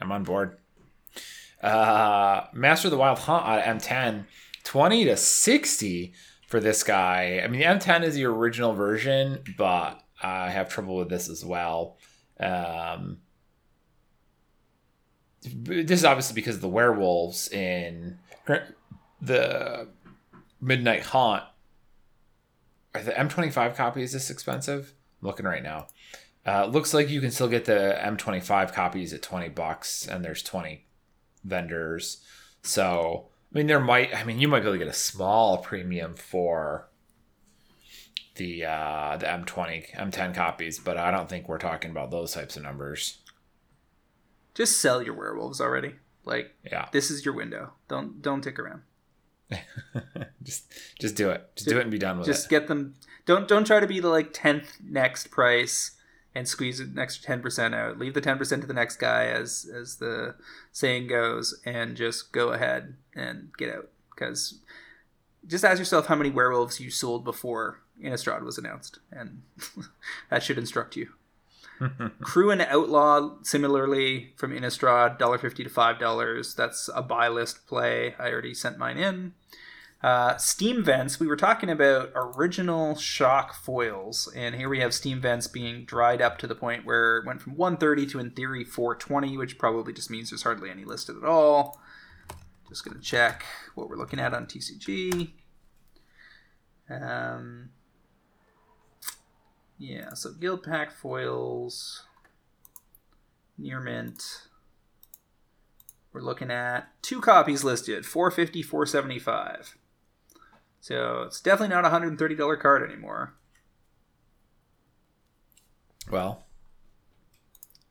I'm 0.00 0.10
on 0.10 0.24
board. 0.24 0.58
Uh 1.62 2.46
Master 2.52 2.88
of 2.88 2.92
the 2.92 2.98
Wild 2.98 3.18
Hunt 3.20 3.46
out 3.46 3.58
of 3.58 3.80
M10, 3.80 4.24
20 4.64 5.04
to 5.06 5.16
60 5.16 6.14
for 6.48 6.60
this 6.60 6.82
guy. 6.82 7.40
I 7.44 7.46
mean, 7.46 7.60
the 7.60 7.66
M10 7.66 8.02
is 8.02 8.14
the 8.14 8.24
original 8.24 8.72
version, 8.72 9.44
but 9.56 10.02
I 10.20 10.50
have 10.50 10.68
trouble 10.68 10.96
with 10.96 11.10
this 11.10 11.28
as 11.28 11.44
well. 11.44 11.98
Um, 12.40 13.18
this 15.42 16.00
is 16.00 16.04
obviously 16.04 16.34
because 16.34 16.56
of 16.56 16.62
the 16.62 16.68
werewolves 16.68 17.48
in 17.52 18.18
the 19.20 19.88
Midnight 20.60 21.02
Hunt. 21.02 21.44
Are 22.94 23.02
the 23.02 23.12
M25 23.12 23.76
copies 23.76 24.12
this 24.12 24.30
expensive? 24.30 24.94
I'm 25.20 25.28
looking 25.28 25.46
right 25.46 25.62
now. 25.62 25.88
Uh, 26.46 26.64
looks 26.64 26.94
like 26.94 27.10
you 27.10 27.20
can 27.20 27.30
still 27.30 27.48
get 27.48 27.66
the 27.66 27.98
M25 28.02 28.72
copies 28.72 29.12
at 29.12 29.20
20 29.20 29.50
bucks, 29.50 30.08
and 30.08 30.24
there's 30.24 30.42
20 30.42 30.86
vendors. 31.44 32.24
So, 32.62 33.26
I 33.52 33.58
mean, 33.58 33.66
there 33.66 33.80
might, 33.80 34.14
I 34.14 34.24
mean, 34.24 34.38
you 34.38 34.48
might 34.48 34.60
be 34.60 34.66
able 34.66 34.74
to 34.74 34.78
get 34.78 34.88
a 34.88 34.92
small 34.92 35.58
premium 35.58 36.14
for 36.14 36.88
the 38.36 38.64
uh, 38.64 39.16
the 39.16 39.26
M20, 39.26 39.94
M10 39.94 40.34
copies, 40.34 40.78
but 40.78 40.96
I 40.96 41.10
don't 41.10 41.28
think 41.28 41.48
we're 41.48 41.58
talking 41.58 41.90
about 41.90 42.10
those 42.10 42.32
types 42.32 42.56
of 42.56 42.62
numbers. 42.62 43.18
Just 44.54 44.80
sell 44.80 45.02
your 45.02 45.14
werewolves 45.14 45.60
already. 45.60 45.94
Like, 46.24 46.54
Yeah, 46.64 46.88
this 46.92 47.10
is 47.10 47.24
your 47.24 47.34
window. 47.34 47.72
Don't 47.88 48.20
don't 48.20 48.42
tick 48.42 48.58
around. 48.58 48.82
just 50.42 50.72
just 50.98 51.16
do 51.16 51.30
it. 51.30 51.50
Just 51.56 51.68
do 51.68 51.78
it 51.78 51.82
and 51.82 51.90
be 51.90 51.98
done 51.98 52.18
with 52.18 52.26
Just 52.26 52.40
it. 52.40 52.42
Just 52.42 52.50
get 52.50 52.68
them. 52.68 52.94
Don't 53.24 53.48
don't 53.48 53.66
try 53.66 53.80
to 53.80 53.86
be 53.86 53.98
the 54.00 54.08
like 54.08 54.32
tenth 54.32 54.76
next 54.82 55.30
price 55.30 55.92
and 56.38 56.46
squeeze 56.48 56.78
an 56.78 56.96
extra 56.98 57.26
ten 57.26 57.42
percent 57.42 57.74
out. 57.74 57.98
Leave 57.98 58.14
the 58.14 58.20
ten 58.20 58.38
percent 58.38 58.62
to 58.62 58.68
the 58.68 58.74
next 58.74 58.96
guy, 58.96 59.24
as 59.24 59.68
as 59.74 59.96
the 59.96 60.36
saying 60.72 61.08
goes, 61.08 61.60
and 61.66 61.96
just 61.96 62.32
go 62.32 62.50
ahead 62.50 62.94
and 63.14 63.50
get 63.58 63.74
out. 63.74 63.88
Because 64.10 64.60
just 65.46 65.64
ask 65.64 65.78
yourself 65.78 66.06
how 66.06 66.14
many 66.14 66.30
werewolves 66.30 66.80
you 66.80 66.90
sold 66.90 67.24
before 67.24 67.80
Innistrad 68.02 68.42
was 68.42 68.56
announced, 68.56 69.00
and 69.10 69.42
that 70.30 70.42
should 70.42 70.58
instruct 70.58 70.96
you. 70.96 71.08
Kruin 71.80 72.64
Outlaw, 72.66 73.36
similarly 73.42 74.32
from 74.36 74.52
Innistrad, 74.52 75.18
$1.50 75.18 75.54
to 75.56 75.64
$5. 75.64 76.56
That's 76.56 76.90
a 76.92 77.02
buy 77.02 77.28
list 77.28 77.68
play. 77.68 78.16
I 78.18 78.32
already 78.32 78.52
sent 78.52 78.78
mine 78.78 78.98
in. 78.98 79.34
Uh, 80.00 80.36
Steam 80.36 80.84
Vents, 80.84 81.18
we 81.18 81.26
were 81.26 81.36
talking 81.36 81.68
about 81.68 82.12
original 82.14 82.94
shock 82.94 83.52
foils, 83.52 84.32
and 84.36 84.54
here 84.54 84.68
we 84.68 84.78
have 84.78 84.94
Steam 84.94 85.20
Vents 85.20 85.48
being 85.48 85.84
dried 85.84 86.22
up 86.22 86.38
to 86.38 86.46
the 86.46 86.54
point 86.54 86.86
where 86.86 87.18
it 87.18 87.26
went 87.26 87.42
from 87.42 87.56
130 87.56 88.06
to, 88.06 88.20
in 88.20 88.30
theory, 88.30 88.62
420, 88.62 89.36
which 89.36 89.58
probably 89.58 89.92
just 89.92 90.08
means 90.08 90.30
there's 90.30 90.44
hardly 90.44 90.70
any 90.70 90.84
listed 90.84 91.16
at 91.16 91.24
all. 91.24 91.80
Just 92.68 92.84
going 92.84 92.96
to 92.96 93.02
check 93.02 93.44
what 93.74 93.88
we're 93.88 93.96
looking 93.96 94.20
at 94.20 94.34
on 94.34 94.46
TCG. 94.46 95.32
Um, 96.88 97.70
yeah, 99.78 100.14
so 100.14 100.30
Guildpact 100.30 100.92
foils, 100.92 102.04
near 103.56 103.80
mint. 103.80 104.46
We're 106.12 106.20
looking 106.20 106.52
at 106.52 106.88
two 107.02 107.20
copies 107.20 107.64
listed, 107.64 108.06
450, 108.06 108.62
475. 108.62 109.76
So 110.80 111.22
it's 111.22 111.40
definitely 111.40 111.74
not 111.74 111.84
a 111.84 111.88
$130 111.90 112.60
card 112.60 112.88
anymore. 112.88 113.34
well, 116.10 116.46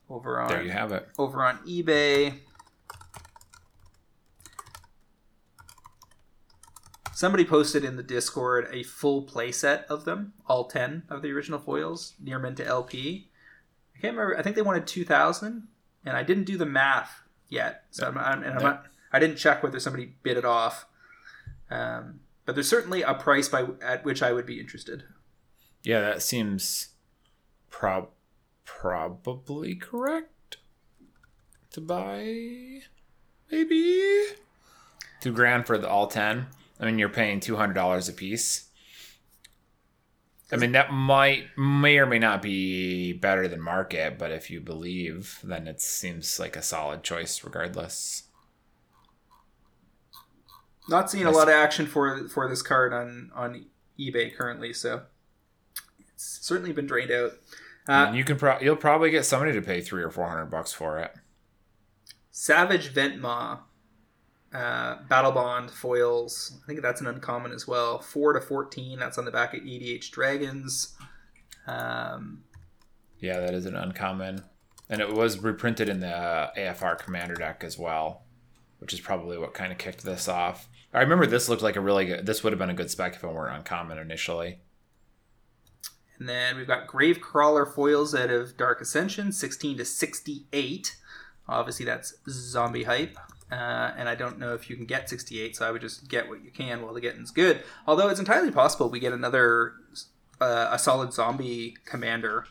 Over 0.10 0.40
on 0.40 0.48
there 0.50 0.64
you 0.64 0.72
have 0.72 0.92
it. 0.92 1.08
over 1.20 1.44
on 1.44 1.58
eBay. 1.68 2.40
Somebody 7.14 7.46
posted 7.46 7.84
in 7.84 7.96
the 7.96 8.04
Discord 8.04 8.68
a 8.72 8.84
full 8.84 9.24
playset 9.26 9.86
of 9.86 10.06
them, 10.06 10.34
all 10.48 10.66
10 10.66 11.04
of 11.10 11.22
the 11.24 11.32
original 11.32 11.60
foils, 11.60 12.14
near 12.20 12.38
mint 12.38 12.58
to 12.58 12.66
LP. 12.66 13.30
I 13.96 14.00
can't 14.00 14.16
remember. 14.16 14.38
I 14.38 14.44
think 14.44 14.56
they 14.56 14.62
wanted 14.62 14.86
2000 14.86 15.68
and 16.06 16.18
I 16.18 16.22
didn't 16.24 16.44
do 16.44 16.58
the 16.58 16.66
math 16.66 17.22
yet. 17.50 17.86
So 17.90 18.08
I'm, 18.08 18.18
I'm, 18.18 18.44
and 18.44 18.54
I'm 18.56 18.62
Yeah. 18.62 18.68
not, 18.70 18.86
I 19.12 19.20
didn't 19.20 19.38
check 19.38 19.64
whether 19.64 19.80
somebody 19.80 20.14
bid 20.22 20.38
it 20.38 20.46
off. 20.46 20.86
Um, 21.72 22.20
but 22.48 22.56
there's 22.56 22.70
certainly 22.70 23.02
a 23.04 23.14
price 23.14 23.50
by 23.50 23.68
at 23.82 24.06
which 24.06 24.24
I 24.24 24.32
would 24.32 24.46
be 24.46 24.60
interested. 24.60 25.04
Yeah, 25.84 26.00
that 26.00 26.24
seems 26.24 26.88
prob 27.70 28.08
probably 28.64 29.76
correct 29.76 30.58
to 31.72 31.82
buy. 31.82 32.80
Maybe 33.52 34.24
two 35.20 35.34
grand 35.34 35.68
for 35.68 35.78
the 35.78 35.90
all 35.90 36.08
ten. 36.08 36.48
I 36.80 36.86
mean, 36.86 36.98
you're 36.98 37.10
paying 37.10 37.42
two 37.42 37.58
hundred 37.58 37.74
dollars 37.74 38.08
a 38.08 38.14
piece. 38.14 38.70
I 40.50 40.56
mean, 40.56 40.72
that 40.72 40.94
might 40.94 41.48
may 41.58 41.98
or 41.98 42.06
may 42.06 42.20
not 42.20 42.42
be 42.42 43.12
better 43.12 43.50
than 43.50 43.60
market, 43.62 44.18
but 44.18 44.32
if 44.32 44.50
you 44.50 44.62
believe, 44.62 45.40
then 45.44 45.68
it 45.68 45.82
seems 45.82 46.40
like 46.40 46.56
a 46.56 46.62
solid 46.62 47.04
choice, 47.04 47.44
regardless. 47.44 48.24
Not 50.90 51.12
seeing 51.12 51.26
a 51.26 51.32
lot 51.32 51.48
of 51.50 51.54
action 51.54 51.86
for 51.86 52.28
for 52.30 52.48
this 52.50 52.62
card 52.62 52.94
on 52.94 53.32
on 53.36 53.66
eBay 54.00 54.34
currently, 54.36 54.74
so 54.74 55.04
it's 56.14 56.40
certainly 56.42 56.72
been 56.72 56.88
drained 56.88 57.12
out. 57.12 57.32
Uh, 57.88 58.12
you 58.14 58.24
can 58.24 58.38
pro- 58.38 58.60
you'll 58.60 58.76
probably 58.76 59.10
get 59.12 59.26
somebody 59.26 59.54
to 59.54 59.62
pay 59.62 59.82
three 59.82 60.04
or 60.04 60.10
four 60.12 60.28
hundred 60.28 60.48
bucks 60.48 60.74
for 60.74 61.00
it. 61.00 61.14
Savage 62.32 62.94
Ventmaw, 62.94 63.60
uh, 64.54 64.98
Battle 65.10 65.32
Bond 65.32 65.72
foils. 65.72 66.60
I 66.64 66.68
think 66.68 66.82
that's 66.82 67.02
an 67.02 67.08
uncommon 67.08 67.52
as 67.52 67.68
well. 67.68 68.00
Four 68.00 68.34
to 68.34 68.42
fourteen. 68.42 69.00
That's 69.00 69.18
on 69.18 69.26
the 69.26 69.32
back 69.32 69.54
of 69.54 69.62
EDH 69.64 70.12
Dragons. 70.12 70.96
Um, 71.66 72.44
Yeah, 73.20 73.40
that 73.40 73.54
is 73.54 73.66
an 73.66 73.76
uncommon, 73.76 74.44
and 74.90 75.02
it 75.02 75.12
was 75.14 75.40
reprinted 75.40 75.90
in 75.90 76.00
the 76.00 76.52
AFR 76.58 76.98
Commander 76.98 77.34
deck 77.36 77.64
as 77.64 77.78
well, 77.78 78.24
which 78.80 78.94
is 78.94 79.00
probably 79.02 79.38
what 79.38 79.54
kind 79.54 79.72
of 79.72 79.78
kicked 79.78 80.04
this 80.04 80.28
off. 80.30 80.70
I 80.94 81.02
remember 81.02 81.26
this 81.26 81.50
looked 81.50 81.62
like 81.62 81.76
a 81.76 81.82
really 81.82 82.06
good. 82.06 82.26
This 82.26 82.44
would 82.44 82.54
have 82.54 82.60
been 82.60 82.70
a 82.70 82.74
good 82.74 82.90
spec 82.90 83.16
if 83.16 83.24
it 83.24 83.28
weren't 83.28 83.56
uncommon 83.58 83.98
initially. 83.98 84.60
and 86.20 86.28
then 86.28 86.58
we've 86.58 86.68
got 86.68 86.88
Grave 86.88 87.20
Crawler 87.22 87.66
foils 87.66 88.16
out 88.16 88.30
of 88.32 88.58
Dark 88.58 88.82
Ascension, 88.82 89.32
sixteen 89.32 89.78
to 89.78 89.86
sixty-eight. 89.86 90.96
Obviously, 91.48 91.86
that's 91.86 92.16
zombie 92.30 92.84
hype. 92.84 93.18
Uh, 93.50 93.94
and 93.98 94.10
I 94.10 94.16
don't 94.16 94.40
know 94.40 94.54
if 94.54 94.70
you 94.70 94.76
can 94.76 94.86
get 94.86 95.08
68, 95.10 95.56
so 95.56 95.66
I 95.66 95.72
would 95.72 95.80
just 95.80 96.10
get 96.10 96.28
what 96.28 96.44
you 96.44 96.52
can 96.52 96.82
while 96.82 96.94
the 96.94 97.00
getting's 97.00 97.32
good. 97.32 97.64
Although 97.86 98.10
it's 98.10 98.20
entirely 98.20 98.52
possible 98.52 98.90
we 98.90 99.00
get 99.00 99.14
another 99.14 99.76
uh, 100.42 100.68
a 100.70 100.78
solid 100.78 101.14
zombie 101.14 101.78
commander 101.86 102.44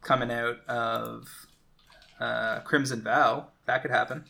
coming 0.00 0.30
out 0.30 0.66
of 0.66 1.28
uh, 2.18 2.60
Crimson 2.60 3.02
Vow. 3.02 3.48
That 3.66 3.82
could 3.82 3.90
happen. 3.90 4.24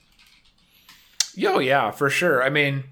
Yo, 1.37 1.61
yeah, 1.61 1.93
for 1.93 2.11
sure. 2.11 2.43
I 2.43 2.51
mean, 2.51 2.85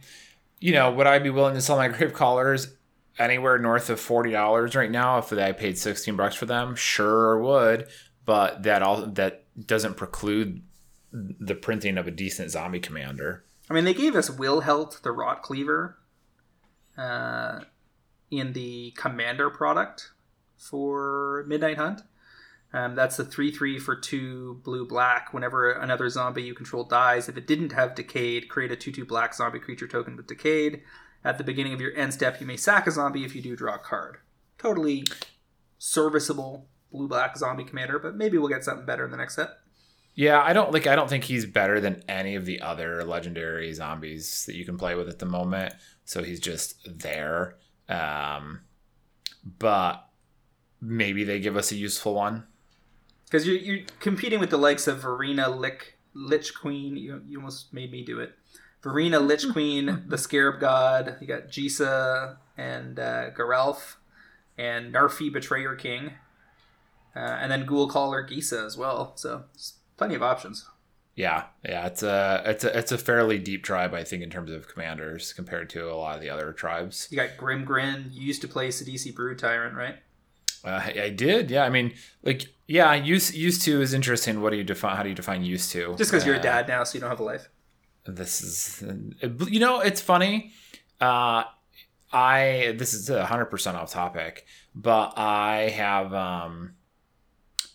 you 0.60 0.72
know, 0.72 0.90
would 0.92 1.06
I 1.06 1.18
be 1.18 1.30
willing 1.30 1.54
to 1.54 1.60
sell 1.60 1.76
my 1.76 1.88
Gravecrawlers 1.90 2.72
anywhere 3.18 3.58
north 3.58 3.90
of 3.90 4.00
forty 4.00 4.30
dollars 4.30 4.74
right 4.74 4.90
now 4.90 5.18
if 5.18 5.32
I 5.32 5.52
paid 5.52 5.78
sixteen 5.78 6.16
bucks 6.16 6.34
for 6.34 6.46
them? 6.46 6.74
Sure 6.74 7.38
would, 7.38 7.88
but 8.24 8.62
that 8.64 8.82
all 8.82 9.06
that 9.06 9.44
doesn't 9.66 9.96
preclude 9.96 10.62
the 11.12 11.54
printing 11.54 11.98
of 11.98 12.06
a 12.06 12.10
decent 12.10 12.50
zombie 12.50 12.80
commander. 12.80 13.44
I 13.70 13.74
mean, 13.74 13.84
they 13.84 13.94
gave 13.94 14.14
us 14.14 14.30
Wilhelt 14.30 15.02
the 15.02 15.12
Rot 15.12 15.42
Cleaver 15.42 15.98
uh, 16.96 17.60
in 18.30 18.52
the 18.52 18.92
Commander 18.96 19.50
product 19.50 20.12
for 20.56 21.44
Midnight 21.46 21.76
Hunt. 21.76 22.02
Um, 22.72 22.94
that's 22.94 23.16
the 23.16 23.24
3 23.24 23.50
3 23.50 23.78
for 23.78 23.96
2 23.96 24.60
blue 24.62 24.86
black. 24.86 25.32
Whenever 25.32 25.72
another 25.72 26.08
zombie 26.08 26.42
you 26.42 26.54
control 26.54 26.84
dies, 26.84 27.28
if 27.28 27.36
it 27.36 27.46
didn't 27.46 27.72
have 27.72 27.94
Decayed, 27.94 28.48
create 28.48 28.72
a 28.72 28.76
2 28.76 28.92
2 28.92 29.04
black 29.06 29.34
zombie 29.34 29.58
creature 29.58 29.88
token 29.88 30.16
with 30.16 30.26
Decayed. 30.26 30.82
At 31.24 31.38
the 31.38 31.44
beginning 31.44 31.72
of 31.72 31.80
your 31.80 31.96
end 31.96 32.14
step, 32.14 32.40
you 32.40 32.46
may 32.46 32.56
sack 32.56 32.86
a 32.86 32.90
zombie 32.90 33.24
if 33.24 33.34
you 33.34 33.42
do 33.42 33.56
draw 33.56 33.74
a 33.74 33.78
card. 33.78 34.18
Totally 34.58 35.04
serviceable 35.78 36.68
blue 36.92 37.08
black 37.08 37.36
zombie 37.36 37.64
commander, 37.64 37.98
but 37.98 38.16
maybe 38.16 38.38
we'll 38.38 38.48
get 38.48 38.64
something 38.64 38.86
better 38.86 39.04
in 39.04 39.10
the 39.10 39.16
next 39.16 39.36
set. 39.36 39.50
Yeah, 40.14 40.42
I 40.42 40.52
don't 40.52 40.72
like. 40.72 40.86
I 40.86 40.96
don't 40.96 41.08
think 41.08 41.24
he's 41.24 41.46
better 41.46 41.80
than 41.80 42.02
any 42.08 42.34
of 42.34 42.44
the 42.44 42.60
other 42.60 43.04
legendary 43.04 43.72
zombies 43.72 44.44
that 44.46 44.56
you 44.56 44.64
can 44.64 44.76
play 44.76 44.94
with 44.96 45.08
at 45.08 45.20
the 45.20 45.26
moment. 45.26 45.74
So 46.04 46.24
he's 46.24 46.40
just 46.40 46.98
there. 46.98 47.54
Um, 47.88 48.62
but 49.58 50.08
maybe 50.80 51.22
they 51.22 51.38
give 51.38 51.56
us 51.56 51.70
a 51.70 51.76
useful 51.76 52.14
one. 52.14 52.48
Because 53.28 53.46
you're, 53.46 53.56
you're 53.56 53.84
competing 54.00 54.40
with 54.40 54.50
the 54.50 54.56
likes 54.56 54.86
of 54.86 55.00
Varina 55.00 55.50
Lich, 55.50 55.94
Lich 56.14 56.54
Queen. 56.54 56.96
You, 56.96 57.22
you 57.26 57.38
almost 57.38 57.72
made 57.74 57.92
me 57.92 58.02
do 58.04 58.20
it. 58.20 58.34
Varina 58.82 59.20
Lich 59.20 59.46
Queen, 59.52 60.04
the 60.06 60.18
Scarab 60.18 60.60
God. 60.60 61.16
You 61.20 61.26
got 61.26 61.48
Gisa 61.48 62.36
and 62.56 62.98
uh, 62.98 63.30
Geralf, 63.30 63.96
and 64.56 64.92
Narfi 64.92 65.32
Betrayer 65.32 65.76
King, 65.76 66.12
uh, 67.14 67.18
and 67.18 67.52
then 67.52 67.66
Ghoul 67.66 67.88
Caller 67.88 68.26
Gisa 68.26 68.64
as 68.64 68.76
well. 68.76 69.12
So 69.16 69.44
plenty 69.96 70.14
of 70.14 70.22
options. 70.22 70.66
Yeah, 71.14 71.46
yeah, 71.64 71.86
it's 71.86 72.04
a 72.04 72.42
it's 72.46 72.62
a 72.62 72.78
it's 72.78 72.92
a 72.92 72.98
fairly 72.98 73.40
deep 73.40 73.64
tribe, 73.64 73.92
I 73.92 74.04
think, 74.04 74.22
in 74.22 74.30
terms 74.30 74.52
of 74.52 74.68
commanders 74.68 75.32
compared 75.32 75.68
to 75.70 75.90
a 75.90 75.94
lot 75.94 76.14
of 76.14 76.20
the 76.20 76.30
other 76.30 76.52
tribes. 76.52 77.08
You 77.10 77.16
got 77.16 77.36
Grim 77.36 77.64
Grin. 77.64 78.10
You 78.12 78.24
used 78.24 78.40
to 78.42 78.48
play 78.48 78.68
Sidisi 78.68 79.12
Brood 79.12 79.36
Tyrant, 79.36 79.74
right? 79.74 79.96
Uh, 80.64 80.80
I 80.84 81.10
did, 81.10 81.50
yeah. 81.50 81.64
I 81.64 81.70
mean, 81.70 81.94
like, 82.22 82.46
yeah, 82.66 82.92
used 82.94 83.34
used 83.34 83.62
to 83.62 83.80
is 83.80 83.94
interesting. 83.94 84.40
What 84.40 84.50
do 84.50 84.56
you 84.56 84.64
define? 84.64 84.96
How 84.96 85.02
do 85.02 85.08
you 85.08 85.14
define 85.14 85.44
used 85.44 85.70
to? 85.72 85.94
Just 85.96 86.10
because 86.10 86.24
uh, 86.24 86.26
you're 86.26 86.36
a 86.36 86.40
dad 86.40 86.68
now, 86.68 86.84
so 86.84 86.94
you 86.94 87.00
don't 87.00 87.10
have 87.10 87.20
a 87.20 87.24
life. 87.24 87.48
This 88.04 88.40
is, 88.42 88.84
you 89.48 89.60
know, 89.60 89.80
it's 89.80 90.00
funny. 90.00 90.52
Uh, 91.00 91.44
I 92.12 92.74
this 92.78 92.94
is 92.94 93.08
hundred 93.08 93.46
percent 93.46 93.76
off 93.76 93.90
topic, 93.92 94.46
but 94.74 95.12
I 95.16 95.68
have 95.76 96.12
um, 96.14 96.74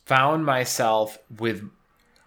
found 0.06 0.46
myself 0.46 1.18
with 1.40 1.64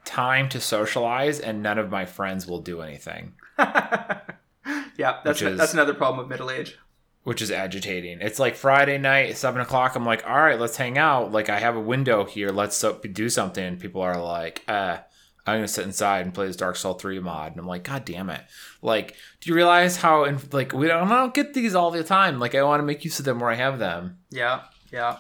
time 0.05 0.49
to 0.51 0.61
socialize, 0.61 1.41
and 1.41 1.63
none 1.63 1.79
of 1.79 1.91
my 1.91 2.05
friends 2.07 2.47
will 2.47 2.61
do 2.61 2.81
anything. 2.81 3.35
yeah, 3.59 5.21
that's 5.25 5.43
is- 5.43 5.59
that's 5.59 5.73
another 5.75 5.95
problem 5.95 6.21
of 6.25 6.29
middle 6.29 6.51
age. 6.51 6.79
Which 7.27 7.43
is 7.43 7.51
agitating. 7.51 8.21
It's 8.21 8.39
like 8.39 8.55
Friday 8.55 8.99
night, 8.99 9.37
seven 9.37 9.61
o'clock. 9.61 9.97
I'm 9.97 10.07
like, 10.07 10.25
all 10.29 10.37
right, 10.37 10.61
let's 10.61 10.77
hang 10.77 10.97
out. 10.97 11.33
Like, 11.33 11.51
I 11.51 11.59
have 11.59 11.75
a 11.75 11.81
window 11.81 12.25
here. 12.25 12.51
Let's 12.51 12.85
do 13.13 13.29
something. 13.29 13.79
People 13.79 14.01
are 14.01 14.23
like, 14.23 14.63
uh, 14.69 14.99
I'm 15.45 15.57
gonna 15.57 15.67
sit 15.67 15.87
inside 15.87 16.25
and 16.25 16.33
play 16.33 16.47
this 16.47 16.55
Dark 16.55 16.77
Soul 16.77 16.95
three 16.95 17.19
mod. 17.19 17.51
And 17.51 17.61
I'm 17.61 17.67
like, 17.67 17.83
God 17.83 18.05
damn 18.05 18.31
it! 18.31 18.43
Like, 18.81 19.17
do 19.41 19.51
you 19.51 19.57
realize 19.57 19.97
how? 19.97 20.23
In- 20.23 20.39
like, 20.53 20.73
we 20.73 20.87
don't, 20.87 21.11
I 21.11 21.17
don't 21.17 21.35
get 21.35 21.53
these 21.53 21.75
all 21.75 21.91
the 21.91 22.05
time. 22.05 22.39
Like, 22.39 22.55
I 22.55 22.63
want 22.63 22.79
to 22.79 22.87
make 22.87 23.05
use 23.05 23.19
of 23.19 23.25
them 23.25 23.41
where 23.41 23.51
I 23.51 23.57
have 23.57 23.81
them. 23.81 24.19
Yeah, 24.31 24.61
yeah, 24.93 25.17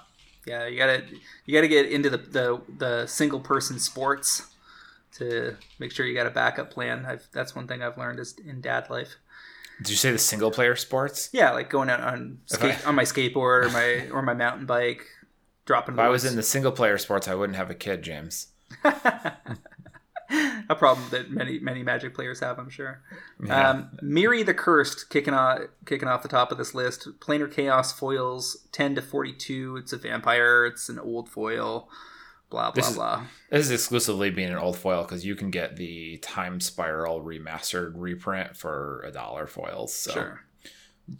yeah. 0.46 0.68
You 0.68 0.78
gotta 0.78 1.02
you 1.44 1.54
gotta 1.54 1.66
get 1.66 1.90
into 1.90 2.08
the 2.08 2.18
the, 2.18 2.62
the 2.78 3.06
single 3.08 3.40
person 3.40 3.80
sports 3.80 4.46
to 5.14 5.56
make 5.80 5.90
sure 5.90 6.06
you 6.06 6.14
got 6.14 6.28
a 6.28 6.30
backup 6.30 6.70
plan. 6.70 7.04
I've, 7.04 7.26
that's 7.32 7.56
one 7.56 7.66
thing 7.66 7.82
I've 7.82 7.98
learned 7.98 8.20
is 8.20 8.38
in 8.46 8.60
dad 8.60 8.90
life. 8.90 9.16
Did 9.78 9.90
you 9.90 9.96
say 9.96 10.10
the 10.10 10.18
single 10.18 10.50
player 10.50 10.74
sports? 10.76 11.28
Yeah, 11.32 11.52
like 11.52 11.68
going 11.68 11.90
out 11.90 12.00
on 12.00 12.38
skate, 12.46 12.86
on 12.86 12.94
my 12.94 13.04
skateboard 13.04 13.66
or 13.66 13.70
my 13.70 14.08
or 14.12 14.22
my 14.22 14.34
mountain 14.34 14.66
bike, 14.66 15.06
dropping. 15.66 15.94
If 15.94 16.00
I 16.00 16.08
was 16.08 16.24
in 16.24 16.36
the 16.36 16.42
single 16.42 16.72
player 16.72 16.96
sports, 16.98 17.28
I 17.28 17.34
wouldn't 17.34 17.56
have 17.56 17.70
a 17.70 17.74
kid, 17.74 18.02
James. 18.02 18.48
a 18.84 20.74
problem 20.74 21.06
that 21.10 21.30
many 21.30 21.58
many 21.58 21.82
Magic 21.82 22.14
players 22.14 22.40
have, 22.40 22.58
I'm 22.58 22.70
sure. 22.70 23.02
Yeah. 23.44 23.70
Um, 23.70 23.90
Mirri 24.02 24.44
the 24.44 24.54
Cursed 24.54 25.10
kicking 25.10 25.34
off 25.34 25.60
kicking 25.84 26.08
off 26.08 26.22
the 26.22 26.28
top 26.28 26.50
of 26.50 26.58
this 26.58 26.74
list. 26.74 27.08
Planar 27.20 27.50
Chaos 27.50 27.92
foils 27.92 28.66
ten 28.72 28.94
to 28.94 29.02
forty 29.02 29.32
two. 29.32 29.76
It's 29.76 29.92
a 29.92 29.98
vampire. 29.98 30.64
It's 30.64 30.88
an 30.88 30.98
old 30.98 31.28
foil. 31.28 31.88
Blah 32.50 32.70
blah 32.70 32.72
This 32.72 32.88
is- 32.90 32.94
blah. 32.96 33.26
This 33.50 33.66
is 33.66 33.70
exclusively 33.72 34.30
being 34.30 34.50
an 34.50 34.58
old 34.58 34.76
foil 34.78 35.02
because 35.02 35.24
you 35.26 35.34
can 35.34 35.50
get 35.50 35.76
the 35.76 36.18
Time 36.18 36.60
Spiral 36.60 37.22
remastered 37.24 37.92
reprint 37.96 38.56
for 38.56 39.02
a 39.02 39.10
dollar 39.10 39.46
foils. 39.46 39.94
So 39.94 40.12
Sure. 40.12 40.40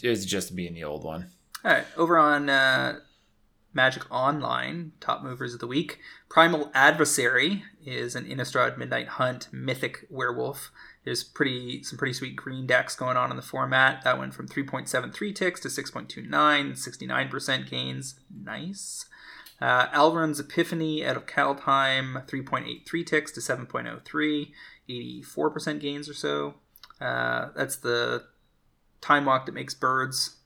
it's 0.03 0.25
just 0.25 0.55
being 0.57 0.75
the 0.75 0.85
old 0.85 1.05
one. 1.05 1.31
All 1.65 1.73
right, 1.73 1.85
over 1.97 2.17
on 2.17 2.49
uh, 2.49 3.01
Magic 3.73 4.05
Online, 4.11 4.93
top 5.01 5.23
movers 5.23 5.53
of 5.53 5.61
the 5.61 5.67
week. 5.67 5.99
Primal 6.29 6.71
Adversary 6.75 7.65
is 7.85 8.15
an 8.15 8.25
Innistrad 8.25 8.79
Midnight 8.79 9.09
Hunt 9.09 9.49
mythic 9.53 10.07
werewolf. 10.09 10.71
There's 11.05 11.23
pretty 11.25 11.83
some 11.83 11.99
pretty 11.99 12.13
sweet 12.15 12.37
green 12.37 12.67
decks 12.67 12.97
going 12.97 13.17
on 13.17 13.31
in 13.31 13.37
the 13.37 13.43
format. 13.43 14.03
That 14.05 14.19
went 14.19 14.33
from 14.35 14.49
3.73 14.49 15.35
ticks 15.35 15.61
to 15.61 15.69
6.29, 15.69 16.29
69% 16.77 17.69
gains. 17.71 18.19
Nice. 18.35 19.07
Uh, 19.61 19.87
Epiphany 20.39 21.05
out 21.05 21.17
of 21.17 21.27
Kaldheim, 21.27 22.27
3.83 22.27 23.07
ticks 23.07 23.33
to 23.33 23.41
7.03, 23.41 24.53
84% 24.89 25.81
gains 25.81 26.09
or 26.09 26.15
so. 26.15 26.55
Uh, 27.01 27.49
that's 27.57 27.77
the 27.77 28.25
time 29.01 29.25
walk 29.25 29.47
that 29.47 29.55
makes 29.55 29.75
birds 29.75 30.37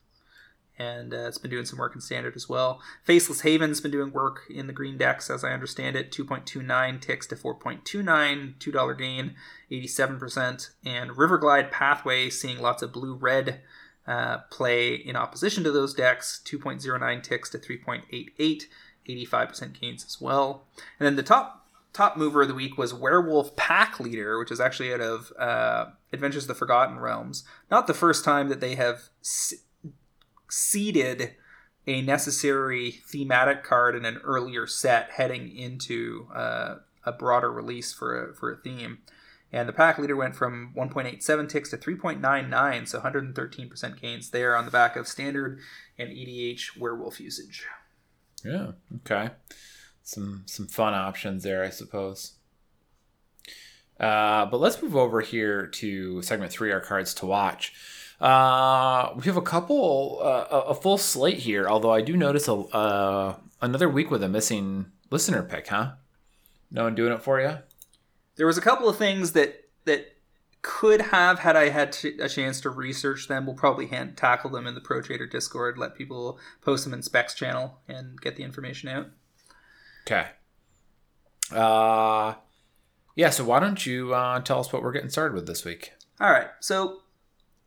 and 0.81 1.13
uh, 1.13 1.29
it's 1.29 1.37
been 1.37 1.51
doing 1.51 1.67
some 1.67 1.79
work 1.79 1.95
in 1.95 2.01
standard 2.01 2.35
as 2.35 2.49
well. 2.49 2.81
Faceless 3.05 3.43
Haven's 3.43 3.83
been 3.83 3.91
doing 3.91 4.13
work 4.13 4.45
in 4.49 4.67
the 4.67 4.73
green 4.73 4.97
decks, 4.97 5.29
as 5.29 5.45
I 5.45 5.53
understand 5.53 5.95
it. 5.95 6.11
2.29 6.11 7.01
ticks 7.03 7.27
to 7.27 7.37
4.29, 7.37 8.55
$2 8.59 8.99
gain, 8.99 9.35
87%. 9.71 10.71
And 10.87 11.11
Riverglide 11.11 11.71
Pathway, 11.71 12.31
seeing 12.31 12.61
lots 12.61 12.83
of 12.83 12.95
blue 12.95 13.15
red 13.15 13.61
uh, 14.07 14.39
play 14.51 14.95
in 14.95 15.17
opposition 15.17 15.65
to 15.65 15.71
those 15.71 15.93
decks. 15.93 16.41
2.09 16.47 17.23
ticks 17.23 17.51
to 17.51 17.59
3.88, 17.59 18.63
85% 19.11 19.81
gains 19.81 20.05
as 20.05 20.21
well. 20.21 20.65
And 20.99 21.07
then 21.07 21.17
the 21.17 21.23
top 21.23 21.67
top 21.93 22.17
mover 22.17 22.43
of 22.43 22.49
the 22.49 22.55
week 22.55 22.79
was 22.79 22.95
Werewolf 22.95 23.57
Pack 23.57 23.99
Leader, 23.99 24.39
which 24.39 24.53
is 24.53 24.61
actually 24.61 24.95
out 24.95 25.01
of 25.01 25.33
uh, 25.39 25.87
Adventures 26.13 26.45
of 26.45 26.49
the 26.49 26.55
Forgotten 26.55 27.01
Realms. 27.01 27.45
Not 27.71 27.87
the 27.87 27.95
first 27.95 28.25
time 28.25 28.49
that 28.49 28.61
they 28.61 28.77
have 28.77 29.09
seeded 30.49 31.35
a 31.87 32.03
necessary 32.03 32.91
thematic 32.91 33.65
card 33.65 33.97
in 33.97 34.05
an 34.05 34.19
earlier 34.19 34.67
set 34.67 35.11
heading 35.13 35.57
into 35.57 36.29
uh, 36.35 36.77
a 37.05 37.13
broader 37.13 37.51
release 37.51 37.93
for 37.93 38.31
a, 38.31 38.35
for 38.35 38.53
a 38.53 38.57
theme. 38.57 38.99
And 39.53 39.69
the 39.69 39.73
pack 39.73 39.99
leader 39.99 40.15
went 40.15 40.37
from 40.37 40.73
1.87 40.77 41.49
ticks 41.49 41.71
to 41.71 41.77
3.99, 41.77 42.87
so 42.87 43.01
113% 43.01 44.01
gains 44.01 44.31
there 44.31 44.55
on 44.55 44.65
the 44.65 44.71
back 44.71 44.95
of 44.95 45.09
standard 45.09 45.59
and 45.99 46.11
EDH 46.11 46.79
werewolf 46.79 47.19
usage. 47.19 47.67
Yeah. 48.45 48.73
Okay. 48.97 49.31
Some 50.03 50.43
some 50.47 50.67
fun 50.67 50.95
options 50.95 51.43
there, 51.43 51.65
I 51.65 51.71
suppose. 51.71 52.33
Uh, 53.99 54.47
but 54.47 54.61
let's 54.61 54.83
move 54.83 54.97
over 54.97 55.21
here 55.21 55.67
to 55.67 56.23
segment 56.23 56.51
three, 56.51 56.73
our 56.73 56.81
cards 56.81 57.13
to 57.15 57.27
watch. 57.27 57.75
Uh, 58.19 59.13
we 59.17 59.23
have 59.25 59.37
a 59.37 59.43
couple, 59.43 60.21
uh, 60.23 60.47
a 60.51 60.59
a 60.71 60.75
full 60.75 60.99
slate 60.99 61.39
here. 61.39 61.69
Although 61.69 61.93
I 61.93 62.01
do 62.01 62.17
notice 62.17 62.49
a 62.49 62.55
uh, 62.55 63.37
another 63.61 63.89
week 63.89 64.11
with 64.11 64.23
a 64.23 64.29
missing 64.29 64.87
listener 65.11 65.43
pick, 65.43 65.69
huh? 65.69 65.93
No 66.71 66.85
one 66.85 66.95
doing 66.95 67.13
it 67.13 67.23
for 67.23 67.41
you? 67.41 67.59
There 68.37 68.47
was 68.47 68.59
a 68.59 68.63
couple 68.63 68.89
of 68.89 68.97
things 68.97 69.33
that 69.33 69.69
that 69.85 70.17
could 70.63 71.01
have 71.01 71.41
had 71.41 71.57
I 71.57 71.71
had 71.71 71.97
a 72.19 72.29
chance 72.29 72.61
to 72.63 72.71
research 72.71 73.29
them. 73.29 73.47
We'll 73.47 73.55
probably 73.55 73.87
hand, 73.87 74.17
tackle 74.17 74.51
them 74.51 74.67
in 74.67 74.75
the 74.75 74.81
Pro 74.81 75.01
Trader 75.01 75.27
Discord. 75.27 75.79
Let 75.79 75.95
people 75.95 76.39
post 76.61 76.85
them 76.85 76.95
in 76.95 77.03
Specs 77.03 77.35
channel 77.35 77.79
and 77.89 78.21
get 78.21 78.37
the 78.37 78.43
information 78.43 78.89
out. 78.89 79.09
Okay. 80.07 80.29
Uh, 81.51 82.35
yeah. 83.17 83.31
So 83.31 83.45
why 83.45 83.61
don't 83.61 83.85
you 83.85 84.15
uh, 84.15 84.41
tell 84.41 84.61
us 84.61 84.73
what 84.73 84.83
we're 84.83 84.93
getting 84.93 85.11
started 85.11 85.35
with 85.35 85.47
this 85.47 85.65
week? 85.65 85.93
All 86.21 86.31
right. 86.31 86.49
So 86.61 87.01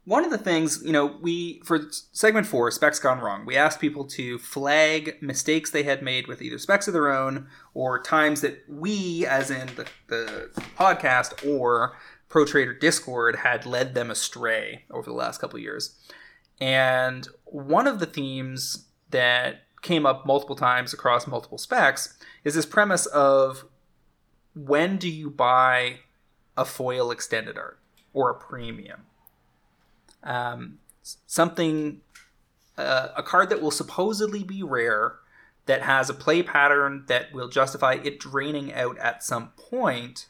one 0.05 0.25
of 0.25 0.31
the 0.31 0.37
things, 0.37 0.81
you 0.83 0.91
know, 0.91 1.17
we 1.21 1.61
for 1.63 1.79
segment 2.11 2.45
four, 2.45 2.69
specs 2.71 2.99
gone 2.99 3.19
wrong. 3.19 3.45
We 3.45 3.55
asked 3.55 3.79
people 3.79 4.05
to 4.09 4.37
flag 4.37 5.17
mistakes 5.21 5.71
they 5.71 5.83
had 5.83 6.01
made 6.01 6.27
with 6.27 6.41
either 6.41 6.57
specs 6.57 6.87
of 6.87 6.93
their 6.93 7.11
own 7.11 7.47
or 7.73 8.01
times 8.01 8.41
that 8.41 8.63
we, 8.67 9.25
as 9.25 9.49
in 9.49 9.67
the, 9.75 9.87
the 10.07 10.49
podcast 10.77 11.47
or 11.47 11.95
Pro 12.33 12.45
Trader 12.45 12.73
Discord, 12.73 13.37
had 13.37 13.65
led 13.65 13.93
them 13.93 14.09
astray 14.09 14.83
over 14.91 15.09
the 15.09 15.15
last 15.15 15.39
couple 15.39 15.59
years. 15.59 15.95
And 16.59 17.27
one 17.45 17.87
of 17.87 17.99
the 17.99 18.05
themes 18.05 18.85
that 19.11 19.61
came 19.81 20.05
up 20.05 20.25
multiple 20.25 20.55
times 20.55 20.93
across 20.93 21.27
multiple 21.27 21.57
specs 21.57 22.17
is 22.43 22.55
this 22.55 22.65
premise 22.65 23.05
of 23.05 23.65
when 24.55 24.97
do 24.97 25.09
you 25.09 25.29
buy 25.29 25.99
a 26.57 26.65
foil 26.65 27.11
extended 27.11 27.57
art 27.57 27.79
or 28.13 28.29
a 28.29 28.35
premium? 28.35 29.05
um, 30.23 30.79
something 31.01 32.01
uh, 32.77 33.09
a 33.15 33.23
card 33.23 33.49
that 33.49 33.61
will 33.61 33.71
supposedly 33.71 34.43
be 34.43 34.63
rare 34.63 35.15
that 35.65 35.81
has 35.81 36.09
a 36.09 36.13
play 36.13 36.41
pattern 36.41 37.03
that 37.07 37.31
will 37.33 37.47
justify 37.47 37.93
it 38.03 38.19
draining 38.19 38.73
out 38.73 38.97
at 38.97 39.23
some 39.23 39.49
point 39.57 40.27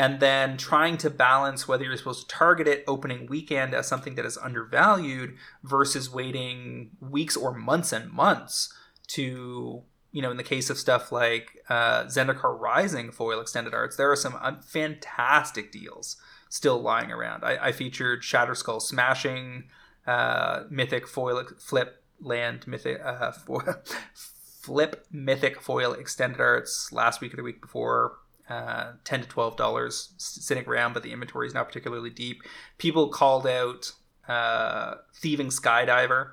and 0.00 0.18
then 0.18 0.56
trying 0.56 0.96
to 0.96 1.10
balance 1.10 1.68
whether 1.68 1.84
you're 1.84 1.94
supposed 1.94 2.26
to 2.26 2.34
target 2.34 2.66
it 2.66 2.82
opening 2.88 3.26
weekend 3.26 3.74
as 3.74 3.86
something 3.86 4.14
that 4.14 4.24
is 4.24 4.38
undervalued 4.38 5.36
versus 5.62 6.10
waiting 6.10 6.90
weeks 7.00 7.36
or 7.36 7.52
months 7.52 7.92
and 7.92 8.10
months 8.10 8.72
to 9.08 9.82
you 10.10 10.22
know, 10.22 10.30
in 10.30 10.38
the 10.38 10.42
case 10.42 10.70
of 10.70 10.78
stuff 10.78 11.12
like 11.12 11.62
uh, 11.68 12.04
Zendikar 12.04 12.58
Rising 12.58 13.12
foil 13.12 13.40
extended 13.42 13.74
arts, 13.74 13.96
there 13.96 14.10
are 14.10 14.16
some 14.16 14.36
uh, 14.40 14.54
fantastic 14.62 15.70
deals 15.70 16.16
still 16.48 16.80
lying 16.80 17.12
around. 17.12 17.44
I, 17.44 17.66
I 17.66 17.72
featured 17.72 18.22
Shatterskull 18.22 18.80
Smashing, 18.80 19.64
uh, 20.06 20.64
Mythic 20.70 21.06
foil 21.06 21.44
flip 21.58 22.02
land 22.22 22.66
mythic 22.66 23.00
uh, 23.04 23.32
flip 24.14 25.06
mythic 25.12 25.60
foil 25.60 25.92
extended 25.92 26.40
arts 26.40 26.90
last 26.90 27.20
week 27.20 27.34
or 27.34 27.36
the 27.36 27.42
week 27.42 27.60
before. 27.60 28.14
Uh, 28.50 28.94
10 29.04 29.20
to 29.20 29.28
12 29.28 29.56
dollars 29.56 30.12
sitting 30.16 30.64
around 30.66 30.92
but 30.92 31.04
the 31.04 31.12
inventory 31.12 31.46
is 31.46 31.54
not 31.54 31.68
particularly 31.68 32.10
deep 32.10 32.42
people 32.78 33.08
called 33.08 33.46
out 33.46 33.92
uh, 34.26 34.94
thieving 35.14 35.50
skydiver 35.50 36.32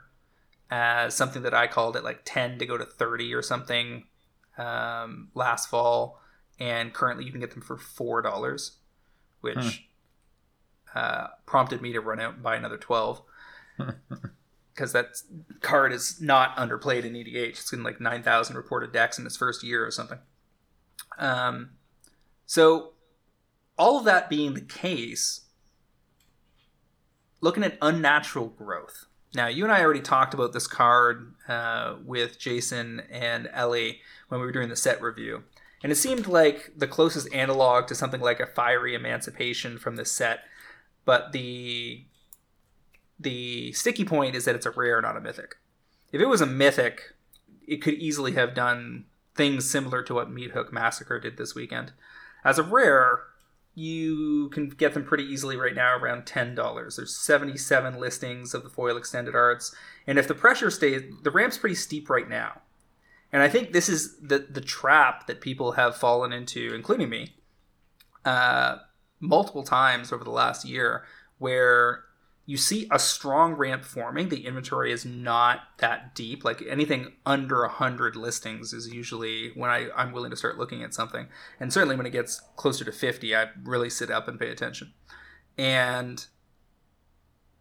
as 0.72 1.14
something 1.14 1.44
that 1.44 1.54
i 1.54 1.68
called 1.68 1.96
it 1.96 2.04
like 2.04 2.22
10 2.26 2.58
to 2.58 2.66
go 2.66 2.76
to 2.76 2.86
30 2.86 3.36
or 3.36 3.44
something 3.44 4.06
um, 4.58 5.30
last 5.36 5.70
fall 5.70 6.20
and 6.60 6.92
currently 6.92 7.24
you 7.24 7.30
can 7.30 7.40
get 7.40 7.52
them 7.52 7.62
for 7.62 7.78
four 7.78 8.24
dollars 8.24 8.80
which 9.42 9.56
hmm. 9.56 10.98
uh, 10.98 11.28
prompted 11.46 11.84
me 11.84 11.94
to 11.94 12.02
run 12.02 12.20
out 12.20 12.34
and 12.34 12.42
buy 12.42 12.56
another 12.56 12.78
12 12.78 13.22
because 14.74 14.92
that 14.94 15.22
card 15.62 15.94
is 15.94 16.20
not 16.20 16.56
underplayed 16.56 17.04
in 17.04 17.14
EDH. 17.14 17.50
It's 17.50 17.74
in 17.74 17.84
like 17.84 18.02
9,000 18.02 18.56
reported 18.56 18.92
decks 18.92 19.20
in 19.20 19.26
its 19.26 19.38
first 19.38 19.64
year 19.64 19.86
or 19.86 19.92
something. 19.92 20.20
Um, 21.18 21.72
so, 22.48 22.94
all 23.78 24.00
of 24.00 24.06
that 24.06 24.30
being 24.30 24.54
the 24.54 24.62
case, 24.62 25.42
looking 27.42 27.64
at 27.64 27.78
unnatural 27.82 28.48
growth. 28.48 29.06
Now, 29.36 29.48
you 29.48 29.66
and 29.66 29.72
I 29.72 29.82
already 29.82 30.02
talked 30.02 30.34
about 30.34 30.54
this 30.54 30.66
card 30.66 31.36
uh, 31.48 31.98
with 32.04 32.40
Jason 32.40 33.02
and 33.12 33.50
Ellie 33.54 34.00
when 34.30 34.40
we 34.40 34.48
were 34.48 34.54
doing 34.54 34.70
the 34.70 34.78
set 34.78 35.02
review. 35.02 35.44
And 35.84 35.92
it 35.92 35.96
seemed 35.96 36.26
like 36.26 36.72
the 36.76 36.88
closest 36.88 37.32
analog 37.34 37.86
to 37.88 37.96
something 37.96 38.22
like 38.22 38.40
a 38.40 38.48
fiery 38.48 38.96
emancipation 38.96 39.78
from 39.78 39.98
this 39.98 40.12
set. 40.12 40.40
But 41.06 41.34
the 41.34 42.06
the 43.20 43.74
sticky 43.74 44.06
point 44.06 44.36
is 44.36 44.46
that 44.46 44.56
it's 44.56 44.66
a 44.66 44.72
rare, 44.72 45.02
not 45.02 45.18
a 45.18 45.22
mythic. 45.22 45.56
If 46.12 46.22
it 46.22 46.28
was 46.28 46.42
a 46.42 46.46
mythic, 46.46 47.14
it 47.68 47.82
could 47.82 47.96
easily 47.96 48.34
have 48.34 48.54
done 48.54 49.06
things 49.36 49.70
similar 49.70 50.02
to 50.04 50.14
what 50.14 50.34
Meathook 50.34 50.72
Massacre 50.72 51.20
did 51.20 51.38
this 51.38 51.54
weekend. 51.54 51.94
As 52.44 52.58
a 52.60 52.64
rare, 52.64 53.22
you 53.76 54.50
can 54.50 54.70
get 54.70 54.96
them 54.96 55.06
pretty 55.06 55.24
easily 55.24 55.56
right 55.56 55.76
now 55.76 55.96
around 55.96 56.26
$10. 56.26 56.96
There's 56.96 57.16
77 57.16 58.00
listings 58.00 58.54
of 58.54 58.64
the 58.64 58.70
foil 58.70 58.98
extended 58.98 59.36
arts. 59.36 59.76
And 60.08 60.18
if 60.18 60.28
the 60.28 60.34
pressure 60.34 60.72
stays, 60.72 61.04
the 61.22 61.30
ramp's 61.30 61.60
pretty 61.60 61.76
steep 61.76 62.10
right 62.10 62.28
now. 62.28 62.62
And 63.32 63.44
I 63.44 63.50
think 63.50 63.74
this 63.74 63.88
is 63.88 64.18
the, 64.20 64.40
the 64.50 64.62
trap 64.62 65.28
that 65.28 65.42
people 65.42 65.74
have 65.74 65.96
fallen 65.96 66.34
into, 66.34 66.74
including 66.74 67.10
me, 67.10 67.36
uh, 68.26 68.78
multiple 69.20 69.64
times 69.64 70.12
over 70.12 70.24
the 70.24 70.32
last 70.32 70.66
year, 70.66 71.04
where 71.38 72.06
you 72.50 72.56
see 72.56 72.88
a 72.90 72.98
strong 72.98 73.54
ramp 73.56 73.84
forming. 73.84 74.30
The 74.30 74.46
inventory 74.46 74.94
is 74.94 75.04
not 75.04 75.64
that 75.80 76.16
deep. 76.16 76.46
Like 76.46 76.64
anything 76.68 77.12
under 77.26 77.60
100 77.64 78.16
listings 78.16 78.72
is 78.72 78.88
usually 78.88 79.52
when 79.54 79.70
I, 79.70 79.90
I'm 79.94 80.14
willing 80.14 80.32
to 80.32 80.38
start 80.38 80.58
looking 80.58 80.82
at 80.82 80.94
something. 80.94 81.28
And 81.60 81.74
certainly 81.74 81.98
when 81.98 82.06
it 82.06 82.12
gets 82.12 82.42
closer 82.56 82.86
to 82.86 82.92
50, 82.94 83.36
I 83.36 83.48
really 83.62 83.90
sit 83.90 84.10
up 84.10 84.30
and 84.30 84.40
pay 84.40 84.50
attention. 84.50 84.94
And, 85.58 86.26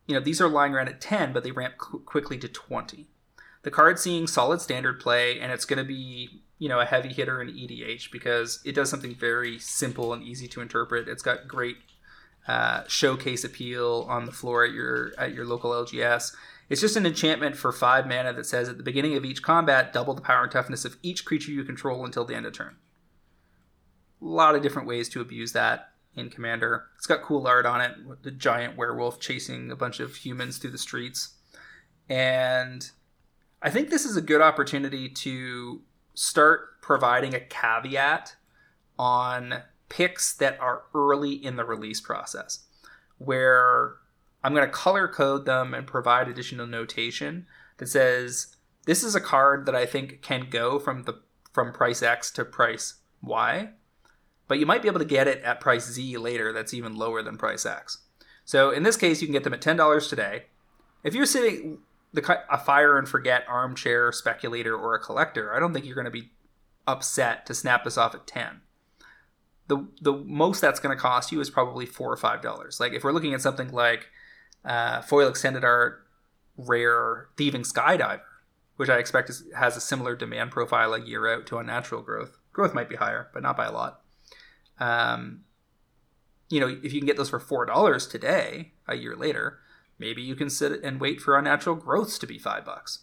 you 0.07 0.15
know, 0.15 0.21
these 0.21 0.41
are 0.41 0.49
lying 0.49 0.73
around 0.73 0.89
at 0.89 1.01
10, 1.01 1.33
but 1.33 1.43
they 1.43 1.51
ramp 1.51 1.79
qu- 1.79 1.99
quickly 1.99 2.39
to 2.39 2.47
20. 2.49 3.09
The 3.65 3.71
card's 3.73 4.03
seeing 4.03 4.29
solid 4.29 4.61
standard 4.61 5.01
play, 5.01 5.41
and 5.41 5.51
it's 5.51 5.65
going 5.65 5.79
to 5.79 5.85
be, 5.85 6.43
you 6.59 6.69
know, 6.69 6.79
a 6.79 6.85
heavy 6.85 7.09
hitter 7.09 7.43
in 7.43 7.49
EDH 7.49 8.13
because 8.13 8.61
it 8.65 8.77
does 8.77 8.89
something 8.89 9.17
very 9.17 9.59
simple 9.59 10.13
and 10.13 10.23
easy 10.23 10.47
to 10.47 10.61
interpret. 10.61 11.09
It's 11.09 11.25
got 11.25 11.49
great 11.49 11.79
uh, 12.49 12.85
showcase 12.87 13.45
appeal 13.45 14.07
on 14.09 14.25
the 14.25 14.33
floor 14.33 14.65
at 14.65 14.73
your 14.73 15.13
at 15.19 15.35
your 15.35 15.45
local 15.45 15.71
LGS. 15.71 16.35
It's 16.69 16.81
just 16.81 16.97
an 16.97 17.07
enchantment 17.07 17.57
for 17.57 17.73
five 17.73 18.07
mana 18.07 18.33
that 18.33 18.47
says 18.47 18.69
at 18.69 18.77
the 18.77 18.83
beginning 18.83 19.17
of 19.17 19.25
each 19.25 19.43
combat, 19.43 19.93
double 19.93 20.15
the 20.15 20.21
power 20.21 20.43
and 20.43 20.51
toughness 20.51 20.85
of 20.85 20.97
each 21.03 21.25
creature 21.25 21.53
you 21.53 21.65
control 21.65 22.05
until 22.05 22.25
the 22.25 22.35
end 22.35 22.47
of 22.47 22.53
turn. 22.53 22.77
A 24.21 24.25
lot 24.25 24.55
of 24.55 24.63
different 24.63 24.89
ways 24.89 25.09
to 25.11 25.21
abuse 25.21 25.53
that 25.53 25.91
in 26.17 26.31
Commander. 26.31 26.87
It's 26.97 27.07
got 27.07 27.23
cool 27.23 27.47
art 27.47 27.67
on 27.67 27.81
it, 27.81 28.23
the 28.23 28.31
giant 28.31 28.77
werewolf 28.77 29.21
chasing 29.21 29.71
a 29.71 29.77
bunch 29.77 30.01
of 30.01 30.17
humans 30.17 30.59
through 30.59 30.71
the 30.71 30.79
streets. 30.79 31.35
And 32.09 32.91
I 33.63 33.71
think 33.71 33.91
this 33.91 34.05
is 34.05 34.17
a 34.17 34.23
good 34.23 34.41
opportunity 34.41 35.09
to 35.09 35.83
start 36.15 36.81
providing 36.81 37.35
a 37.35 37.41
caveat 37.41 38.35
on 38.99 39.63
picks 39.89 40.35
that 40.35 40.59
are 40.61 40.83
early 40.95 41.33
in 41.33 41.57
the 41.57 41.65
release 41.65 42.01
process, 42.01 42.61
where 43.19 43.95
I'm 44.43 44.55
going 44.55 44.67
to 44.67 44.73
color 44.73 45.09
code 45.09 45.45
them 45.45 45.75
and 45.75 45.87
provide 45.87 46.29
additional 46.29 46.67
notation 46.67 47.47
that 47.79 47.89
says 47.89 48.57
this 48.87 49.03
is 49.03 49.15
a 49.15 49.21
card 49.21 49.67
that 49.67 49.75
I 49.75 49.87
think 49.87 50.23
can 50.23 50.49
go 50.51 50.79
from 50.79 51.03
the 51.05 51.15
from 51.53 51.73
price 51.73 52.03
X 52.03 52.31
to 52.33 52.45
price 52.45 52.95
Y, 53.23 53.71
but 54.47 54.59
you 54.59 54.67
might 54.67 54.83
be 54.83 54.89
able 54.89 54.99
to 54.99 55.05
get 55.05 55.27
it 55.27 55.43
at 55.43 55.61
price 55.61 55.91
Z 55.91 56.17
later 56.19 56.53
that's 56.53 56.75
even 56.75 56.95
lower 56.97 57.23
than 57.23 57.39
price 57.39 57.65
X. 57.65 57.99
So 58.45 58.71
in 58.71 58.83
this 58.83 58.97
case, 58.97 59.21
you 59.21 59.27
can 59.27 59.33
get 59.33 59.45
them 59.45 59.55
at 59.55 59.63
ten 59.63 59.77
dollars 59.77 60.09
today. 60.09 60.45
If 61.03 61.15
you're 61.15 61.27
sitting 61.27 61.79
the 62.13 62.41
a 62.51 62.59
fire 62.59 62.99
and 62.99 63.09
forget 63.09 63.45
armchair 63.49 64.13
speculator 64.13 64.77
or 64.77 64.95
a 64.95 65.01
collector, 65.01 65.55
I 65.55 65.61
don't 65.61 65.73
think 65.73 65.85
you're 65.85 65.95
going 65.95 66.05
to 66.07 66.11
be 66.11 66.31
upset 66.87 67.47
to 67.47 67.55
snap 67.55 67.85
this 67.85 67.99
off 67.99 68.15
at 68.15 68.27
ten 68.27 68.61
the 69.69 69.87
the 70.01 70.13
most 70.13 70.61
that's 70.61 70.81
going 70.81 70.97
to 70.97 71.01
cost 71.01 71.33
you 71.33 71.41
is 71.41 71.51
probably 71.51 71.87
four 71.87 72.13
or 72.13 72.17
five 72.17 72.43
dollars. 72.43 72.79
Like 72.81 72.93
if 72.93 73.05
we're 73.05 73.13
looking 73.13 73.35
at 73.35 73.43
something 73.43 73.73
like 73.73 74.09
uh, 74.65 75.03
foil 75.03 75.29
extended 75.29 75.65
art 75.65 76.07
rare 76.57 77.29
thieving 77.37 77.63
skydiver, 77.63 78.21
which 78.77 78.89
I 78.89 78.99
expect 78.99 79.31
is, 79.31 79.45
has 79.57 79.77
a 79.77 79.81
similar 79.81 80.15
demand 80.17 80.51
profile 80.51 80.95
a 80.95 81.01
year 81.01 81.33
out 81.33 81.47
to 81.47 81.59
unnatural 81.59 82.03
growth. 82.03 82.39
Growth 82.53 82.75
might 82.75 82.89
be 82.89 82.97
higher, 82.97 83.29
but 83.35 83.43
not 83.43 83.57
by 83.57 83.67
a 83.67 83.73
lot. 83.73 84.01
Um, 84.79 85.43
you 86.49 86.61
know, 86.61 86.69
if 86.69 86.93
you 86.93 87.01
can 87.01 87.07
get 87.07 87.17
those 87.17 87.31
for 87.31 87.41
four 87.41 87.67
dollars 87.67 88.07
today, 88.07 88.73
a 88.87 88.97
year 88.97 89.17
later, 89.17 89.59
maybe 89.99 90.23
you 90.23 90.37
can 90.37 90.51
sit 90.51 90.83
and 90.83 91.01
wait 91.01 91.21
for 91.21 91.37
unnatural 91.37 91.77
growths 91.77 92.19
to 92.19 92.27
be 92.27 92.39
five 92.39 92.65
bucks. 92.65 93.01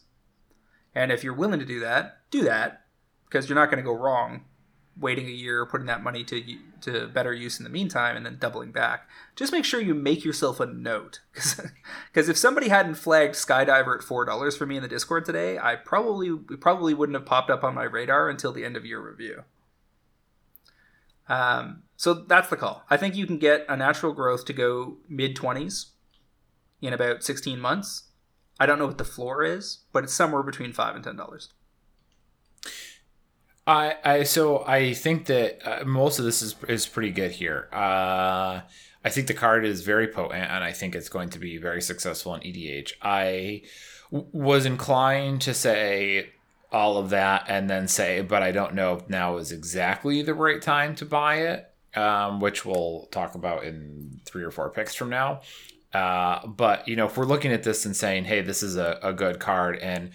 And 0.96 1.12
if 1.12 1.24
you're 1.24 1.34
willing 1.34 1.60
to 1.60 1.66
do 1.66 1.80
that, 1.80 2.20
do 2.32 2.44
that 2.44 2.86
because 3.26 3.50
you're 3.50 3.58
not 3.58 3.70
going 3.72 3.84
to 3.84 3.90
go 3.90 3.98
wrong 3.98 4.46
waiting 5.00 5.28
a 5.28 5.32
year, 5.32 5.66
putting 5.66 5.88
that 5.88 6.04
money 6.04 6.24
to 6.24 6.42
to 6.82 7.08
better 7.08 7.34
use 7.34 7.60
in 7.60 7.64
the 7.64 7.70
meantime, 7.70 8.16
and 8.16 8.26
then 8.26 8.38
doubling 8.40 8.72
back. 8.72 9.10
Just 9.36 9.52
make 9.52 9.66
sure 9.66 9.82
you 9.82 9.94
make 9.94 10.24
yourself 10.24 10.60
a 10.60 10.66
note, 10.66 11.22
because 11.34 12.30
if 12.30 12.38
somebody 12.38 12.70
hadn't 12.70 12.96
flagged 12.96 13.36
Skydiver 13.36 13.98
at 13.98 14.04
four 14.04 14.26
dollars 14.26 14.56
for 14.56 14.66
me 14.66 14.78
in 14.78 14.84
the 14.84 14.90
Discord 14.90 15.26
today, 15.26 15.58
I 15.58 15.76
probably 15.76 16.36
probably 16.58 16.94
wouldn't 16.94 17.18
have 17.18 17.26
popped 17.26 17.50
up 17.50 17.64
on 17.64 17.76
my 17.76 17.84
radar 17.84 18.30
until 18.30 18.52
the 18.52 18.66
end 18.66 18.78
of 18.78 18.86
year 18.86 19.02
review. 19.02 19.44
Um, 21.28 21.84
so 21.96 22.14
that's 22.14 22.50
the 22.50 22.58
call. 22.58 22.84
I 22.90 22.98
think 22.98 23.16
you 23.16 23.26
can 23.26 23.38
get 23.38 23.66
unnatural 23.70 24.14
growth 24.14 24.46
to 24.46 24.54
go 24.54 24.98
mid 25.10 25.36
twenties 25.36 25.92
in 26.82 26.94
about 26.94 27.24
sixteen 27.24 27.60
months. 27.60 28.10
I 28.60 28.66
don't 28.66 28.78
know 28.78 28.86
what 28.86 29.00
the 29.00 29.06
floor 29.06 29.44
is, 29.44 29.80
but 29.92 30.04
it's 30.04 30.14
somewhere 30.14 30.44
between 30.44 30.74
five 30.74 30.96
and 30.96 31.04
ten 31.04 31.16
dollars. 31.16 31.50
I, 33.66 33.96
I 34.04 34.24
so 34.24 34.66
I 34.66 34.94
think 34.94 35.26
that 35.28 35.60
uh, 35.66 35.86
most 35.86 36.20
of 36.20 36.26
this 36.26 36.42
is 36.42 36.56
is 36.68 36.86
pretty 36.86 37.12
good 37.12 37.32
here. 37.32 37.70
Uh, 37.72 38.62
I 39.06 39.10
think 39.10 39.28
the 39.28 39.34
card 39.34 39.66
is 39.66 39.82
very 39.82 40.08
potent, 40.08 40.50
and 40.50 40.64
I 40.64 40.72
think 40.72 40.96
it's 40.96 41.10
going 41.10 41.30
to 41.30 41.40
be 41.40 41.58
very 41.58 41.82
successful 41.82 42.36
in 42.36 42.42
EDH. 42.42 42.94
I 43.02 43.64
w- 44.12 44.30
was 44.32 44.66
inclined 44.66 45.42
to 45.42 45.54
say 45.54 46.30
all 46.72 46.98
of 46.98 47.10
that, 47.12 47.46
and 47.48 47.70
then 47.70 47.88
say, 47.88 48.22
but 48.22 48.44
I 48.44 48.52
don't 48.52 48.74
know 48.74 48.96
if 48.96 49.10
now 49.10 49.38
is 49.38 49.52
exactly 49.52 50.22
the 50.22 50.34
right 50.34 50.62
time 50.62 50.96
to 50.96 51.06
buy 51.06 51.36
it, 51.36 51.72
um, 51.96 52.40
which 52.40 52.66
we'll 52.66 53.08
talk 53.12 53.36
about 53.36 53.64
in 53.64 54.20
three 54.26 54.44
or 54.44 54.52
four 54.52 54.70
picks 54.70 54.96
from 54.96 55.10
now. 55.10 55.42
Uh, 55.94 56.46
but 56.48 56.88
you 56.88 56.96
know, 56.96 57.06
if 57.06 57.16
we're 57.16 57.26
looking 57.26 57.52
at 57.54 57.64
this 57.64 57.86
and 57.86 57.96
saying, 57.96 58.26
"Hey, 58.26 58.42
this 58.42 58.62
is 58.62 58.76
a, 58.76 59.00
a 59.02 59.14
good 59.14 59.40
card," 59.40 59.78
and 59.80 60.12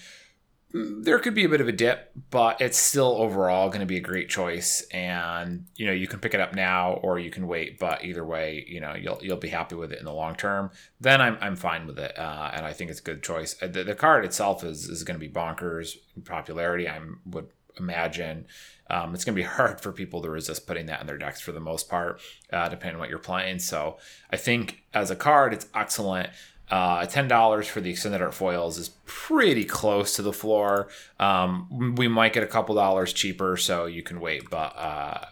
there 0.73 1.19
could 1.19 1.35
be 1.35 1.45
a 1.45 1.49
bit 1.49 1.63
of 1.63 1.69
a 1.69 1.73
dip, 1.73 2.13
but 2.31 2.61
it's 2.61 2.77
still 2.77 3.17
overall 3.17 3.69
going 3.69 3.81
to 3.81 3.87
be 3.87 3.97
a 3.97 4.03
great 4.03 4.29
choice. 4.29 4.87
And 4.93 5.67
you 5.77 5.87
know, 5.87 5.93
you 5.93 6.07
can 6.07 6.21
pick 6.21 6.35
it 6.35 6.41
up 6.41 6.55
now 6.55 6.95
or 6.95 7.19
you 7.19 7.31
can 7.31 7.47
wait. 7.47 7.79
But 7.79 8.05
either 8.05 8.25
way, 8.25 8.65
you 8.69 8.81
know, 8.81 8.95
you'll 8.95 9.19
you'll 9.23 9.39
be 9.39 9.49
happy 9.49 9.77
with 9.77 9.93
it 9.93 9.99
in 9.99 10.05
the 10.05 10.13
long 10.13 10.35
term. 10.35 10.71
Then 11.01 11.23
I'm 11.23 11.39
I'm 11.41 11.57
fine 11.57 11.87
with 11.87 11.99
it, 11.99 12.19
uh, 12.19 12.51
and 12.53 12.67
I 12.67 12.75
think 12.75 12.91
it's 12.91 13.01
a 13.01 13.05
good 13.05 13.23
choice. 13.23 13.57
Uh, 13.63 13.69
the, 13.69 13.83
the 13.83 13.95
card 13.95 14.25
itself 14.27 14.63
is 14.63 14.89
is 14.89 15.05
going 15.05 15.19
to 15.19 15.27
be 15.27 15.33
bonkers 15.33 15.97
popularity. 16.25 16.87
I 16.87 17.01
would 17.25 17.49
imagine. 17.79 18.47
Um, 18.91 19.15
it's 19.15 19.25
going 19.25 19.37
to 19.37 19.43
be 19.43 19.49
hard 19.49 19.81
for 19.81 19.93
people 19.93 20.21
to 20.23 20.31
resist 20.31 20.67
putting 20.67 20.87
that 20.87 21.01
in 21.01 21.07
their 21.07 21.19
decks 21.19 21.41
for 21.41 21.53
the 21.53 21.61
most 21.61 21.89
part, 21.89 22.21
uh, 22.53 22.69
depending 22.69 22.97
on 22.97 23.01
what 23.01 23.09
you're 23.09 23.19
playing. 23.19 23.59
So 23.59 23.97
I 24.31 24.37
think 24.37 24.83
as 24.93 25.11
a 25.11 25.17
card, 25.17 25.55
it's 25.55 25.67
excellent. 25.75 26.31
Uh, 26.71 27.07
ten 27.07 27.29
dollars 27.29 27.67
for 27.67 27.81
the 27.81 27.91
extended 27.91 28.21
art 28.21 28.35
foils 28.35 28.77
is 28.77 28.91
pretty 29.07 29.65
close 29.65 30.17
to 30.17 30.23
the 30.23 30.33
floor. 30.33 30.89
Um, 31.19 31.95
we 31.97 32.09
might 32.09 32.35
get 32.35 32.43
a 32.43 32.47
couple 32.47 32.75
dollars 32.75 33.13
cheaper, 33.13 33.57
so 33.57 33.87
you 33.87 34.03
can 34.03 34.21
wait. 34.21 34.51
But 34.51 34.77
uh, 34.77 35.27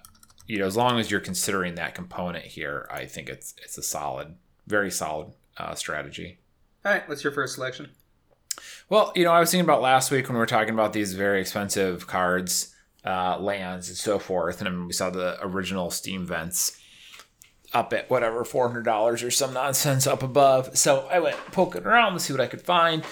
you 0.46 0.58
know, 0.58 0.66
as 0.66 0.76
long 0.76 0.98
as 0.98 1.10
you're 1.10 1.20
considering 1.20 1.74
that 1.74 1.94
component 1.94 2.44
here, 2.44 2.88
I 2.90 3.04
think 3.04 3.28
it's 3.28 3.54
it's 3.62 3.76
a 3.76 3.82
solid, 3.82 4.34
very 4.66 4.90
solid 4.90 5.32
uh, 5.58 5.74
strategy. 5.74 6.38
All 6.84 6.92
right, 6.92 7.06
what's 7.08 7.22
your 7.22 7.32
first 7.32 7.56
selection? 7.56 7.90
Well, 8.88 9.12
you 9.14 9.24
know, 9.24 9.32
I 9.32 9.40
was 9.40 9.50
thinking 9.50 9.64
about 9.64 9.82
last 9.82 10.10
week 10.10 10.28
when 10.28 10.34
we 10.34 10.38
were 10.38 10.46
talking 10.46 10.72
about 10.72 10.92
these 10.92 11.12
very 11.14 11.40
expensive 11.40 12.06
cards, 12.06 12.74
uh, 13.04 13.38
lands, 13.38 13.88
and 13.88 13.96
so 13.98 14.18
forth, 14.18 14.60
and 14.60 14.68
I 14.68 14.70
mean, 14.70 14.86
we 14.86 14.92
saw 14.92 15.10
the 15.10 15.36
original 15.42 15.90
Steam 15.90 16.24
vents 16.24 16.80
up 17.76 17.92
at 17.92 18.08
whatever 18.08 18.44
four 18.44 18.66
hundred 18.66 18.84
dollars 18.84 19.22
or 19.22 19.30
some 19.30 19.52
nonsense 19.52 20.06
up 20.06 20.22
above. 20.22 20.76
So 20.76 21.06
I 21.10 21.18
went 21.18 21.36
poking 21.52 21.84
around 21.84 22.14
to 22.14 22.20
see 22.20 22.32
what 22.32 22.40
I 22.40 22.46
could 22.46 22.62
find, 22.62 23.04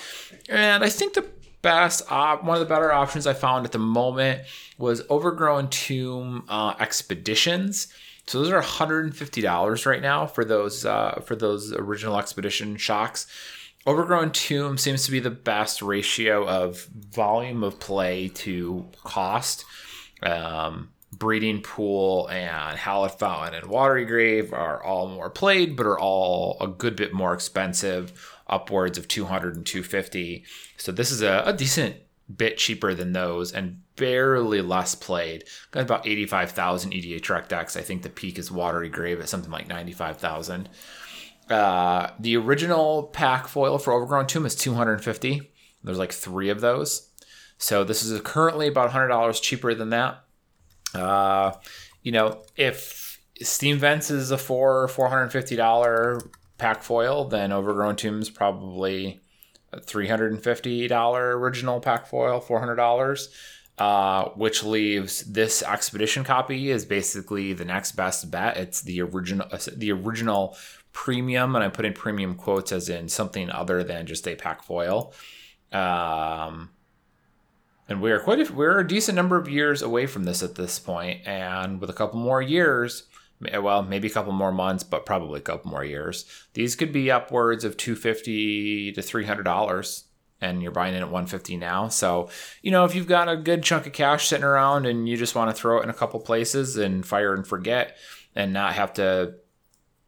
and 0.48 0.82
I 0.82 0.88
think 0.88 1.14
the 1.14 1.26
best 1.62 2.02
op- 2.10 2.44
one 2.44 2.56
of 2.56 2.60
the 2.60 2.74
better 2.74 2.92
options 2.92 3.26
I 3.26 3.34
found 3.34 3.66
at 3.66 3.72
the 3.72 3.78
moment 3.78 4.42
was 4.78 5.02
Overgrown 5.10 5.68
Tomb 5.68 6.44
uh, 6.48 6.74
Expeditions. 6.80 7.88
So 8.26 8.42
those 8.42 8.50
are 8.50 8.62
$150 8.62 9.86
right 9.86 10.00
now 10.00 10.26
for 10.26 10.44
those 10.44 10.86
uh, 10.86 11.20
for 11.24 11.36
those 11.36 11.72
original 11.72 12.18
expedition 12.18 12.76
shocks. 12.76 13.26
Overgrown 13.86 14.32
Tomb 14.32 14.78
seems 14.78 15.04
to 15.04 15.10
be 15.10 15.20
the 15.20 15.30
best 15.30 15.82
ratio 15.82 16.48
of 16.48 16.86
volume 16.86 17.62
of 17.62 17.78
play 17.78 18.28
to 18.28 18.86
cost. 19.04 19.66
Um, 20.22 20.88
Breeding 21.18 21.62
Pool 21.62 22.28
and 22.28 22.76
Hallowed 22.76 23.18
Fountain 23.18 23.54
and 23.54 23.70
Watery 23.70 24.04
Grave 24.04 24.52
are 24.52 24.82
all 24.82 25.08
more 25.08 25.30
played, 25.30 25.76
but 25.76 25.86
are 25.86 25.98
all 25.98 26.56
a 26.60 26.66
good 26.66 26.96
bit 26.96 27.12
more 27.12 27.34
expensive, 27.34 28.38
upwards 28.48 28.98
of 28.98 29.08
200 29.08 29.56
and 29.56 29.66
250. 29.66 30.44
So 30.76 30.92
this 30.92 31.10
is 31.10 31.22
a, 31.22 31.42
a 31.46 31.52
decent 31.52 31.96
bit 32.34 32.56
cheaper 32.56 32.94
than 32.94 33.12
those 33.12 33.52
and 33.52 33.80
barely 33.96 34.60
less 34.60 34.94
played. 34.94 35.44
Got 35.70 35.84
about 35.84 36.06
85,000 36.06 36.92
EDH 36.92 37.28
rec 37.28 37.48
decks. 37.48 37.76
I 37.76 37.82
think 37.82 38.02
the 38.02 38.08
peak 38.08 38.38
is 38.38 38.50
Watery 38.50 38.88
Grave 38.88 39.20
at 39.20 39.28
something 39.28 39.50
like 39.50 39.68
95,000. 39.68 40.68
Uh, 41.48 42.10
the 42.18 42.36
original 42.36 43.04
pack 43.04 43.46
foil 43.46 43.78
for 43.78 43.92
Overgrown 43.92 44.26
Tomb 44.26 44.46
is 44.46 44.54
250. 44.54 45.52
There's 45.82 45.98
like 45.98 46.12
three 46.12 46.48
of 46.48 46.60
those. 46.60 47.10
So 47.58 47.84
this 47.84 48.02
is 48.02 48.20
currently 48.22 48.66
about 48.66 48.90
$100 48.90 49.40
cheaper 49.40 49.74
than 49.74 49.90
that. 49.90 50.23
Uh, 50.94 51.52
you 52.02 52.12
know, 52.12 52.42
if 52.56 53.20
Steam 53.42 53.78
Vents 53.78 54.10
is 54.10 54.30
a 54.30 54.38
four 54.38 54.88
four 54.88 55.08
hundred 55.08 55.30
fifty 55.30 55.56
dollar 55.56 56.20
pack 56.58 56.82
foil, 56.82 57.24
then 57.24 57.52
Overgrown 57.52 57.96
Tomb's 57.96 58.30
probably 58.30 59.20
a 59.72 59.80
three 59.80 60.08
hundred 60.08 60.32
and 60.32 60.42
fifty 60.42 60.86
dollar 60.88 61.38
original 61.38 61.80
pack 61.80 62.06
foil, 62.06 62.40
four 62.40 62.60
hundred 62.60 62.76
dollars. 62.76 63.30
Uh, 63.76 64.28
which 64.36 64.62
leaves 64.62 65.22
this 65.22 65.60
expedition 65.60 66.22
copy 66.22 66.70
is 66.70 66.84
basically 66.84 67.52
the 67.52 67.64
next 67.64 67.92
best 67.96 68.30
bet. 68.30 68.56
It's 68.56 68.82
the 68.82 69.00
original, 69.00 69.48
the 69.76 69.90
original 69.90 70.56
premium, 70.92 71.56
and 71.56 71.64
I 71.64 71.68
put 71.70 71.84
in 71.84 71.92
premium 71.92 72.36
quotes 72.36 72.70
as 72.70 72.88
in 72.88 73.08
something 73.08 73.50
other 73.50 73.82
than 73.82 74.06
just 74.06 74.28
a 74.28 74.36
pack 74.36 74.62
foil. 74.62 75.12
Um, 75.72 76.70
and 77.88 78.00
we 78.00 78.10
are 78.10 78.20
quite 78.20 78.40
a, 78.40 78.52
we're 78.52 78.80
a 78.80 78.86
decent 78.86 79.16
number 79.16 79.36
of 79.36 79.48
years 79.48 79.82
away 79.82 80.06
from 80.06 80.24
this 80.24 80.42
at 80.42 80.54
this 80.54 80.78
point 80.78 81.20
and 81.26 81.80
with 81.80 81.90
a 81.90 81.94
couple 81.94 82.18
more 82.18 82.42
years 82.42 83.04
well 83.60 83.82
maybe 83.82 84.08
a 84.08 84.12
couple 84.12 84.32
more 84.32 84.52
months 84.52 84.82
but 84.84 85.04
probably 85.04 85.38
a 85.38 85.42
couple 85.42 85.70
more 85.70 85.84
years 85.84 86.24
these 86.54 86.76
could 86.76 86.92
be 86.92 87.10
upwards 87.10 87.64
of 87.64 87.76
250 87.76 88.92
to 88.92 89.02
300 89.02 89.42
dollars 89.42 90.04
and 90.44 90.62
you're 90.62 90.72
buying 90.72 90.94
it 90.94 90.98
at 90.98 91.04
150 91.04 91.56
now. 91.56 91.88
So 91.88 92.28
you 92.62 92.70
know 92.70 92.84
if 92.84 92.94
you've 92.94 93.08
got 93.08 93.28
a 93.28 93.36
good 93.36 93.62
chunk 93.62 93.86
of 93.86 93.92
cash 93.92 94.28
sitting 94.28 94.44
around 94.44 94.86
and 94.86 95.08
you 95.08 95.16
just 95.16 95.34
want 95.34 95.50
to 95.50 95.56
throw 95.56 95.80
it 95.80 95.84
in 95.84 95.90
a 95.90 95.94
couple 95.94 96.20
places 96.20 96.76
and 96.76 97.04
fire 97.04 97.34
and 97.34 97.46
forget 97.46 97.96
and 98.34 98.52
not 98.52 98.74
have 98.74 98.92
to 98.94 99.34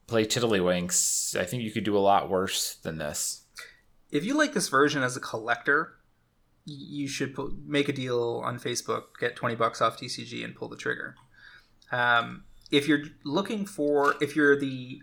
play 0.06 0.24
tiddlywinks 0.24 1.36
i 1.36 1.44
think 1.44 1.62
you 1.64 1.72
could 1.72 1.84
do 1.84 1.96
a 1.96 1.98
lot 1.98 2.30
worse 2.30 2.76
than 2.76 2.98
this. 2.98 3.42
If 4.10 4.24
you 4.24 4.34
like 4.34 4.52
this 4.52 4.68
version 4.68 5.02
as 5.02 5.16
a 5.16 5.20
collector 5.20 5.95
you 6.66 7.06
should 7.06 7.34
make 7.64 7.88
a 7.88 7.92
deal 7.92 8.42
on 8.44 8.58
Facebook, 8.58 9.04
get 9.20 9.36
20 9.36 9.54
bucks 9.54 9.80
off 9.80 9.98
TCG 9.98 10.44
and 10.44 10.54
pull 10.54 10.68
the 10.68 10.76
trigger. 10.76 11.14
Um, 11.92 12.44
if 12.70 12.88
you're 12.88 13.04
looking 13.24 13.64
for, 13.64 14.16
if 14.20 14.34
you're 14.34 14.58
the, 14.58 15.00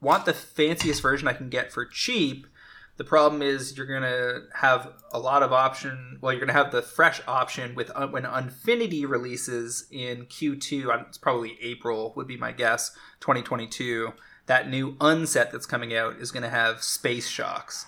want 0.00 0.26
the 0.26 0.34
fanciest 0.34 1.00
version 1.00 1.28
I 1.28 1.32
can 1.32 1.48
get 1.48 1.72
for 1.72 1.86
cheap, 1.86 2.48
the 2.96 3.04
problem 3.04 3.42
is 3.42 3.76
you're 3.76 3.86
going 3.86 4.02
to 4.02 4.42
have 4.54 4.92
a 5.12 5.18
lot 5.18 5.42
of 5.42 5.52
option. 5.52 6.18
Well, 6.20 6.32
you're 6.32 6.40
going 6.40 6.54
to 6.54 6.64
have 6.64 6.70
the 6.70 6.82
fresh 6.82 7.20
option 7.26 7.74
with 7.74 7.90
uh, 7.94 8.06
when 8.06 8.24
Unfinity 8.24 9.04
releases 9.04 9.86
in 9.90 10.26
Q2. 10.26 11.06
It's 11.08 11.18
probably 11.18 11.58
April 11.60 12.12
would 12.16 12.28
be 12.28 12.36
my 12.36 12.52
guess. 12.52 12.90
2022. 13.20 14.12
That 14.46 14.68
new 14.68 14.96
unset 15.00 15.50
that's 15.50 15.66
coming 15.66 15.94
out 15.94 16.16
is 16.18 16.30
going 16.30 16.42
to 16.42 16.50
have 16.50 16.82
space 16.82 17.28
shocks, 17.28 17.86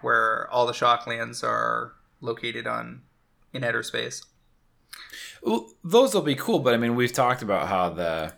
where 0.00 0.48
all 0.50 0.64
the 0.64 0.72
shock 0.72 1.06
lands 1.06 1.42
are 1.42 1.95
located 2.20 2.66
on 2.66 3.02
in 3.52 3.64
outer 3.64 3.82
space. 3.82 4.24
Well, 5.42 5.70
those 5.84 6.14
will 6.14 6.22
be 6.22 6.34
cool, 6.34 6.58
but 6.58 6.74
I 6.74 6.76
mean, 6.76 6.94
we've 6.94 7.12
talked 7.12 7.42
about 7.42 7.68
how 7.68 7.90
the 7.90 8.34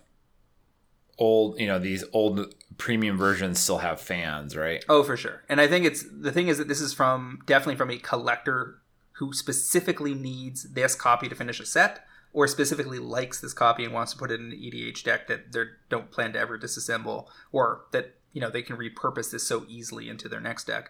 old, 1.17 1.59
you 1.59 1.67
know, 1.67 1.79
these 1.79 2.03
old 2.13 2.53
premium 2.77 3.17
versions 3.17 3.59
still 3.59 3.79
have 3.79 3.99
fans, 3.99 4.55
right? 4.55 4.83
Oh, 4.87 5.03
for 5.03 5.17
sure. 5.17 5.43
And 5.49 5.59
I 5.59 5.67
think 5.67 5.85
it's 5.85 6.03
the 6.09 6.31
thing 6.31 6.47
is 6.47 6.57
that 6.57 6.67
this 6.67 6.81
is 6.81 6.93
from 6.93 7.39
definitely 7.45 7.75
from 7.75 7.91
a 7.91 7.97
collector 7.97 8.81
who 9.13 9.33
specifically 9.33 10.13
needs 10.13 10.63
this 10.63 10.95
copy 10.95 11.27
to 11.27 11.35
finish 11.35 11.59
a 11.59 11.65
set 11.65 12.05
or 12.31 12.47
specifically 12.47 12.99
likes 12.99 13.41
this 13.41 13.53
copy 13.53 13.83
and 13.83 13.93
wants 13.93 14.13
to 14.13 14.17
put 14.17 14.31
it 14.31 14.39
in 14.39 14.51
an 14.51 14.57
EDH 14.57 15.03
deck 15.03 15.27
that 15.27 15.51
they 15.51 15.63
don't 15.89 16.11
plan 16.11 16.31
to 16.33 16.39
ever 16.39 16.57
disassemble 16.57 17.27
or 17.51 17.81
that, 17.91 18.15
you 18.33 18.39
know, 18.39 18.49
they 18.49 18.61
can 18.61 18.77
repurpose 18.77 19.31
this 19.31 19.45
so 19.45 19.65
easily 19.67 20.07
into 20.07 20.29
their 20.29 20.39
next 20.39 20.65
deck. 20.65 20.89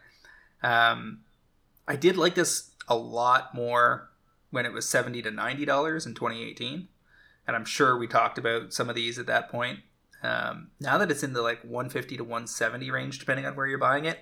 Um, 0.61 1.21
I 1.87 1.95
did 1.95 2.17
like 2.17 2.35
this 2.35 2.68
a 2.89 2.95
lot 2.95 3.55
more 3.55 4.09
when 4.49 4.65
it 4.65 4.73
was 4.73 4.89
70 4.89 5.21
to 5.21 5.31
90 5.31 5.65
dollars 5.65 6.05
in 6.05 6.13
2018 6.13 6.87
and 7.47 7.55
i'm 7.55 7.65
sure 7.65 7.97
we 7.97 8.07
talked 8.07 8.37
about 8.37 8.73
some 8.73 8.89
of 8.89 8.95
these 8.95 9.17
at 9.17 9.27
that 9.27 9.49
point. 9.49 9.79
Um, 10.21 10.71
now 10.81 10.97
that 10.97 11.09
it's 11.09 11.23
in 11.23 11.31
the 11.31 11.41
like 11.41 11.61
150 11.61 12.17
to 12.17 12.23
170 12.23 12.91
range 12.91 13.19
depending 13.19 13.45
on 13.45 13.55
where 13.55 13.67
you're 13.67 13.77
buying 13.77 14.03
it 14.03 14.19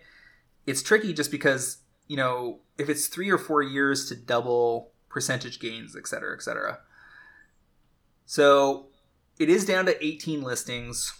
it's 0.67 0.83
tricky 0.83 1.13
just 1.13 1.31
because 1.31 1.77
you 2.07 2.17
know 2.17 2.59
if 2.77 2.87
it's 2.89 3.07
three 3.07 3.31
or 3.31 3.39
four 3.39 3.63
years 3.63 4.07
to 4.09 4.15
double 4.15 4.91
percentage 5.09 5.59
gains 5.59 5.95
et 5.95 6.07
cetera 6.07 6.35
et 6.35 6.43
cetera. 6.43 6.79
So 8.27 8.87
it 9.39 9.49
is 9.49 9.65
down 9.65 9.85
to 9.85 10.05
18 10.05 10.43
listings 10.43 11.17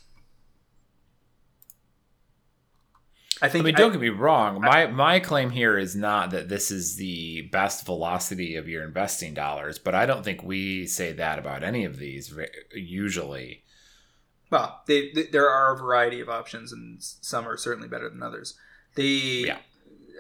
I 3.42 3.50
think. 3.50 3.64
I 3.64 3.66
mean, 3.66 3.76
don't 3.76 3.92
I, 3.92 3.94
get 3.94 4.02
me 4.02 4.10
wrong. 4.10 4.62
My 4.62 4.88
my 4.88 5.20
claim 5.20 5.50
here 5.50 5.78
is 5.78 5.96
not 5.96 6.32
that 6.32 6.50
this 6.50 6.72
is 6.72 6.96
the 6.96 7.44
best 7.52 7.86
velocity 7.86 8.56
of 8.56 8.68
your 8.68 8.84
investing 8.84 9.34
dollars, 9.34 9.80
but 9.80 9.96
I 9.96 10.06
don't 10.06 10.24
think 10.24 10.44
we 10.44 10.88
say 10.88 11.14
that 11.14 11.40
about 11.40 11.64
any 11.64 11.86
of 11.86 11.98
these 11.98 12.34
usually. 12.74 13.64
Well, 14.50 14.82
they, 14.88 15.12
they, 15.12 15.24
there 15.24 15.50
are 15.50 15.74
a 15.74 15.78
variety 15.78 16.22
of 16.22 16.30
options, 16.30 16.72
and 16.72 16.98
some 17.02 17.48
are 17.48 17.58
certainly 17.58 17.90
better 17.90 18.10
than 18.10 18.24
others. 18.24 18.58
The 18.96 19.44
yeah. 19.48 19.58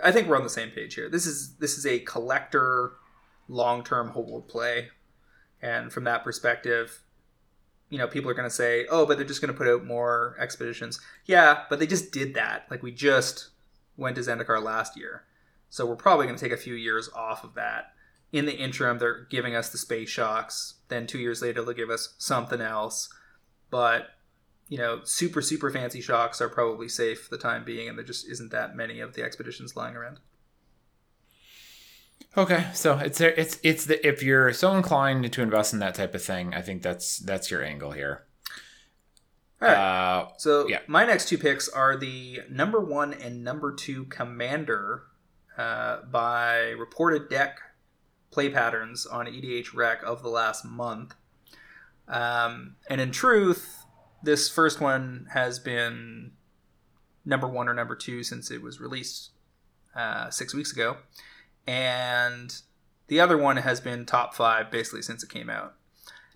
I 0.04 0.12
think 0.12 0.28
we're 0.28 0.38
on 0.38 0.44
the 0.44 0.50
same 0.50 0.70
page 0.70 0.96
here. 0.96 1.10
This 1.10 1.26
is 1.26 1.56
this 1.56 1.78
is 1.78 1.86
a 1.86 2.00
collector 2.00 2.94
long 3.48 3.84
term 3.84 4.10
hold 4.10 4.48
play, 4.48 4.90
and 5.62 5.92
from 5.92 6.04
that 6.04 6.24
perspective, 6.24 7.02
you 7.90 7.98
know, 7.98 8.08
people 8.08 8.30
are 8.30 8.34
going 8.34 8.50
to 8.50 8.54
say, 8.54 8.86
oh, 8.90 9.06
but 9.06 9.18
they're 9.18 9.26
just 9.26 9.42
going 9.42 9.54
to 9.54 9.58
put 9.58 9.68
out 9.68 9.86
more 9.86 10.36
expeditions. 10.40 11.00
Yeah, 11.26 11.64
but 11.70 11.80
they 11.80 11.88
just 11.88 12.12
did 12.12 12.34
that. 12.34 12.66
Like, 12.70 12.84
we 12.84 12.92
just 12.92 13.50
went 13.96 14.16
to 14.16 14.22
Zendikar 14.22 14.62
last 14.62 14.98
year. 14.98 15.24
So 15.70 15.86
we're 15.86 15.96
probably 15.96 16.26
going 16.26 16.38
to 16.38 16.44
take 16.44 16.54
a 16.54 16.58
few 16.58 16.76
years 16.76 17.10
off 17.16 17.44
of 17.44 17.54
that. 17.56 17.94
In 18.32 18.46
the 18.46 18.58
interim, 18.58 19.00
they're 19.00 19.26
giving 19.30 19.56
us 19.56 19.70
the 19.70 19.78
space 19.78 20.10
shocks. 20.10 20.76
Then 20.90 21.08
two 21.08 21.20
years 21.20 21.42
later, 21.42 21.64
they'll 21.64 21.74
give 21.74 21.90
us 21.90 22.14
something 22.18 22.60
else. 22.62 23.10
But, 23.70 24.10
you 24.68 24.78
know, 24.78 25.02
super, 25.04 25.42
super 25.42 25.72
fancy 25.72 26.02
shocks 26.02 26.42
are 26.42 26.50
probably 26.50 26.90
safe 26.90 27.22
for 27.22 27.30
the 27.30 27.42
time 27.42 27.64
being, 27.64 27.88
and 27.88 27.98
there 27.98 28.06
just 28.06 28.28
isn't 28.28 28.52
that 28.52 28.76
many 28.76 29.00
of 29.00 29.14
the 29.14 29.24
expeditions 29.24 29.76
lying 29.76 29.96
around. 29.96 30.20
Okay, 32.38 32.68
so 32.74 33.00
it's 33.00 33.20
it's 33.20 33.60
it's 33.64 33.86
the 33.86 34.08
if 34.08 34.22
you're 34.22 34.54
so 34.54 34.76
inclined 34.76 35.32
to 35.34 35.42
invest 35.42 35.74
in 35.74 35.80
that 35.80 35.96
type 35.96 36.14
of 36.14 36.22
thing, 36.22 36.54
I 36.54 36.62
think 36.62 36.84
that's 36.84 37.18
that's 37.18 37.50
your 37.50 37.64
angle 37.64 37.92
here. 37.92 38.28
All 39.60 39.68
right. 39.68 39.76
Uh, 39.76 40.28
so 40.38 40.68
yeah. 40.68 40.80
my 40.86 41.04
next 41.04 41.30
two 41.30 41.40
picks 41.40 41.68
are 41.68 41.98
the 41.98 42.42
number 42.48 42.80
one 42.80 43.12
and 43.12 43.44
number 43.44 43.74
two 43.74 44.06
commander 44.06 45.04
uh, 45.58 46.02
by 46.12 46.70
reported 46.78 47.28
deck 47.28 47.58
play 48.30 48.50
patterns 48.50 49.08
on 49.08 49.26
EDH 49.26 49.74
Rec 49.74 50.04
of 50.04 50.22
the 50.22 50.30
last 50.30 50.64
month. 50.64 51.16
Um, 52.08 52.76
and 52.88 53.02
in 53.02 53.12
truth, 53.12 53.84
this 54.22 54.48
first 54.48 54.80
one 54.80 55.28
has 55.34 55.58
been 55.58 56.34
number 57.26 57.48
one 57.48 57.68
or 57.68 57.74
number 57.74 57.96
two 57.96 58.22
since 58.24 58.52
it 58.52 58.62
was 58.62 58.80
released 58.80 59.32
uh, 59.96 60.30
six 60.30 60.54
weeks 60.54 60.72
ago, 60.72 60.98
and 61.68 62.62
the 63.08 63.20
other 63.20 63.38
one 63.38 63.58
has 63.58 63.80
been 63.80 64.06
top 64.06 64.34
five 64.34 64.72
basically 64.72 65.02
since 65.02 65.24
it 65.24 65.30
came 65.30 65.50
out. 65.50 65.76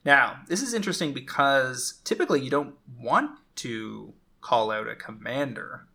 Now, 0.03 0.41
this 0.47 0.61
is 0.61 0.73
interesting 0.73 1.13
because 1.13 1.99
typically 2.03 2.41
you 2.41 2.49
don't 2.49 2.75
want 2.99 3.31
to 3.57 4.13
call 4.41 4.71
out 4.71 4.87
a 4.87 4.95
commander. 4.95 5.87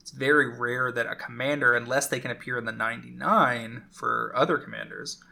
It's 0.00 0.12
very 0.12 0.58
rare 0.58 0.90
that 0.92 1.06
a 1.06 1.16
commander, 1.16 1.74
unless 1.74 2.06
they 2.06 2.20
can 2.20 2.30
appear 2.30 2.58
in 2.58 2.64
the 2.64 2.72
99 2.72 3.84
for 3.92 4.32
other 4.34 4.58
commanders, 4.58 5.22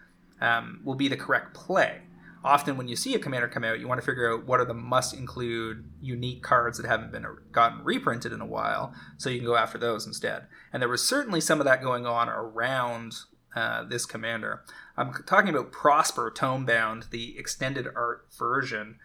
um, 0.41 0.81
will 0.85 0.95
be 0.95 1.09
the 1.09 1.17
correct 1.17 1.55
play. 1.55 2.03
Often, 2.43 2.79
when 2.79 2.89
you 2.89 2.97
see 2.97 3.15
a 3.15 3.19
commander 3.19 3.49
come 3.49 3.65
out, 3.65 3.81
you 3.81 3.89
want 3.89 4.01
to 4.01 4.07
figure 4.07 4.33
out 4.33 4.47
what 4.47 4.61
are 4.61 4.65
the 4.65 4.73
must 4.73 5.13
include 5.15 5.85
unique 6.01 6.43
cards 6.43 6.79
that 6.79 6.87
haven't 6.87 7.13
been 7.13 7.27
gotten 7.53 7.85
reprinted 7.85 8.33
in 8.33 8.41
a 8.41 8.47
while, 8.47 8.95
so 9.19 9.29
you 9.29 9.39
can 9.39 9.47
go 9.47 9.57
after 9.57 9.77
those 9.77 10.07
instead. 10.07 10.47
And 10.73 10.81
there 10.81 10.89
was 10.89 11.07
certainly 11.07 11.41
some 11.41 11.61
of 11.61 11.67
that 11.67 11.83
going 11.83 12.07
on 12.07 12.29
around 12.31 13.15
uh, 13.55 13.85
this 13.85 14.07
commander. 14.07 14.63
I'm 14.97 15.13
talking 15.27 15.51
about 15.51 15.73
Prosper 15.73 16.31
Tomebound, 16.31 17.11
the 17.11 17.39
extended 17.39 17.87
art 17.95 18.27
version, 18.39 18.99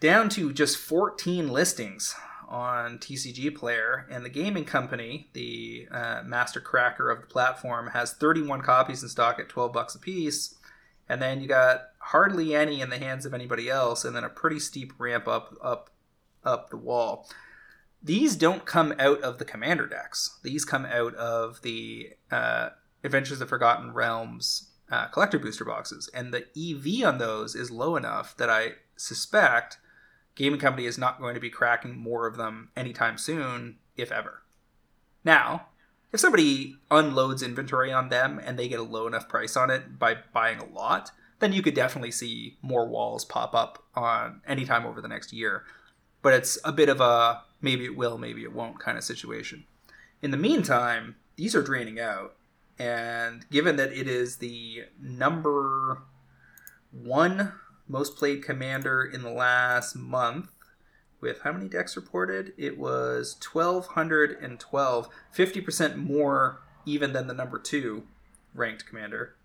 down 0.00 0.28
to 0.30 0.52
just 0.52 0.76
14 0.76 1.48
listings 1.48 2.14
on 2.48 2.98
TCG 2.98 3.54
Player, 3.54 4.06
and 4.10 4.24
the 4.24 4.28
gaming 4.28 4.64
company, 4.64 5.28
the 5.34 5.86
uh, 5.90 6.22
master 6.24 6.60
cracker 6.60 7.08
of 7.08 7.20
the 7.20 7.26
platform, 7.26 7.88
has 7.88 8.12
31 8.12 8.62
copies 8.62 9.02
in 9.02 9.08
stock 9.08 9.38
at 9.38 9.48
12 9.48 9.72
bucks 9.72 9.94
a 9.94 9.98
piece. 9.98 10.56
And 11.10 11.20
then 11.20 11.40
you 11.40 11.48
got 11.48 11.88
hardly 11.98 12.54
any 12.54 12.80
in 12.80 12.88
the 12.88 12.98
hands 12.98 13.26
of 13.26 13.34
anybody 13.34 13.68
else, 13.68 14.04
and 14.04 14.14
then 14.14 14.22
a 14.22 14.28
pretty 14.28 14.60
steep 14.60 14.92
ramp 14.96 15.26
up 15.26 15.56
up 15.60 15.90
up 16.44 16.70
the 16.70 16.76
wall. 16.76 17.28
These 18.00 18.36
don't 18.36 18.64
come 18.64 18.94
out 18.96 19.20
of 19.20 19.38
the 19.38 19.44
commander 19.44 19.88
decks. 19.88 20.38
These 20.44 20.64
come 20.64 20.86
out 20.86 21.12
of 21.16 21.62
the 21.62 22.10
uh, 22.30 22.68
Adventures 23.02 23.40
of 23.40 23.48
Forgotten 23.48 23.92
Realms 23.92 24.70
uh, 24.88 25.08
collector 25.08 25.40
booster 25.40 25.64
boxes, 25.64 26.08
and 26.14 26.32
the 26.32 26.46
EV 26.56 27.04
on 27.04 27.18
those 27.18 27.56
is 27.56 27.72
low 27.72 27.96
enough 27.96 28.36
that 28.36 28.48
I 28.48 28.74
suspect 28.94 29.78
gaming 30.36 30.60
company 30.60 30.86
is 30.86 30.96
not 30.96 31.20
going 31.20 31.34
to 31.34 31.40
be 31.40 31.50
cracking 31.50 31.98
more 31.98 32.28
of 32.28 32.36
them 32.36 32.70
anytime 32.76 33.18
soon, 33.18 33.78
if 33.96 34.12
ever. 34.12 34.44
Now, 35.24 35.69
if 36.12 36.20
somebody 36.20 36.76
unloads 36.90 37.42
inventory 37.42 37.92
on 37.92 38.08
them 38.08 38.40
and 38.44 38.58
they 38.58 38.68
get 38.68 38.80
a 38.80 38.84
low 38.84 39.06
enough 39.06 39.28
price 39.28 39.56
on 39.56 39.70
it 39.70 39.98
by 39.98 40.16
buying 40.32 40.58
a 40.58 40.64
lot, 40.64 41.10
then 41.38 41.52
you 41.52 41.62
could 41.62 41.74
definitely 41.74 42.10
see 42.10 42.56
more 42.62 42.86
walls 42.86 43.24
pop 43.24 43.54
up 43.54 43.84
on 43.94 44.40
anytime 44.46 44.86
over 44.86 45.00
the 45.00 45.08
next 45.08 45.32
year. 45.32 45.64
But 46.22 46.34
it's 46.34 46.58
a 46.64 46.72
bit 46.72 46.88
of 46.88 47.00
a 47.00 47.42
maybe 47.60 47.84
it 47.84 47.96
will, 47.96 48.18
maybe 48.18 48.42
it 48.42 48.52
won't 48.52 48.78
kind 48.78 48.98
of 48.98 49.04
situation. 49.04 49.64
In 50.22 50.30
the 50.30 50.36
meantime, 50.36 51.16
these 51.36 51.54
are 51.54 51.62
draining 51.62 51.98
out. 51.98 52.36
And 52.78 53.48
given 53.50 53.76
that 53.76 53.92
it 53.92 54.08
is 54.08 54.36
the 54.36 54.84
number 55.00 56.02
one 56.90 57.52
most 57.88 58.16
played 58.16 58.42
commander 58.42 59.04
in 59.04 59.22
the 59.22 59.30
last 59.30 59.96
month, 59.96 60.48
with 61.20 61.42
how 61.42 61.52
many 61.52 61.68
decks 61.68 61.96
reported? 61.96 62.52
It 62.56 62.78
was 62.78 63.36
1,212, 63.52 65.08
50% 65.34 65.96
more 65.96 66.60
even 66.86 67.12
than 67.12 67.26
the 67.26 67.34
number 67.34 67.58
two 67.58 68.04
ranked 68.54 68.86
commander. 68.86 69.36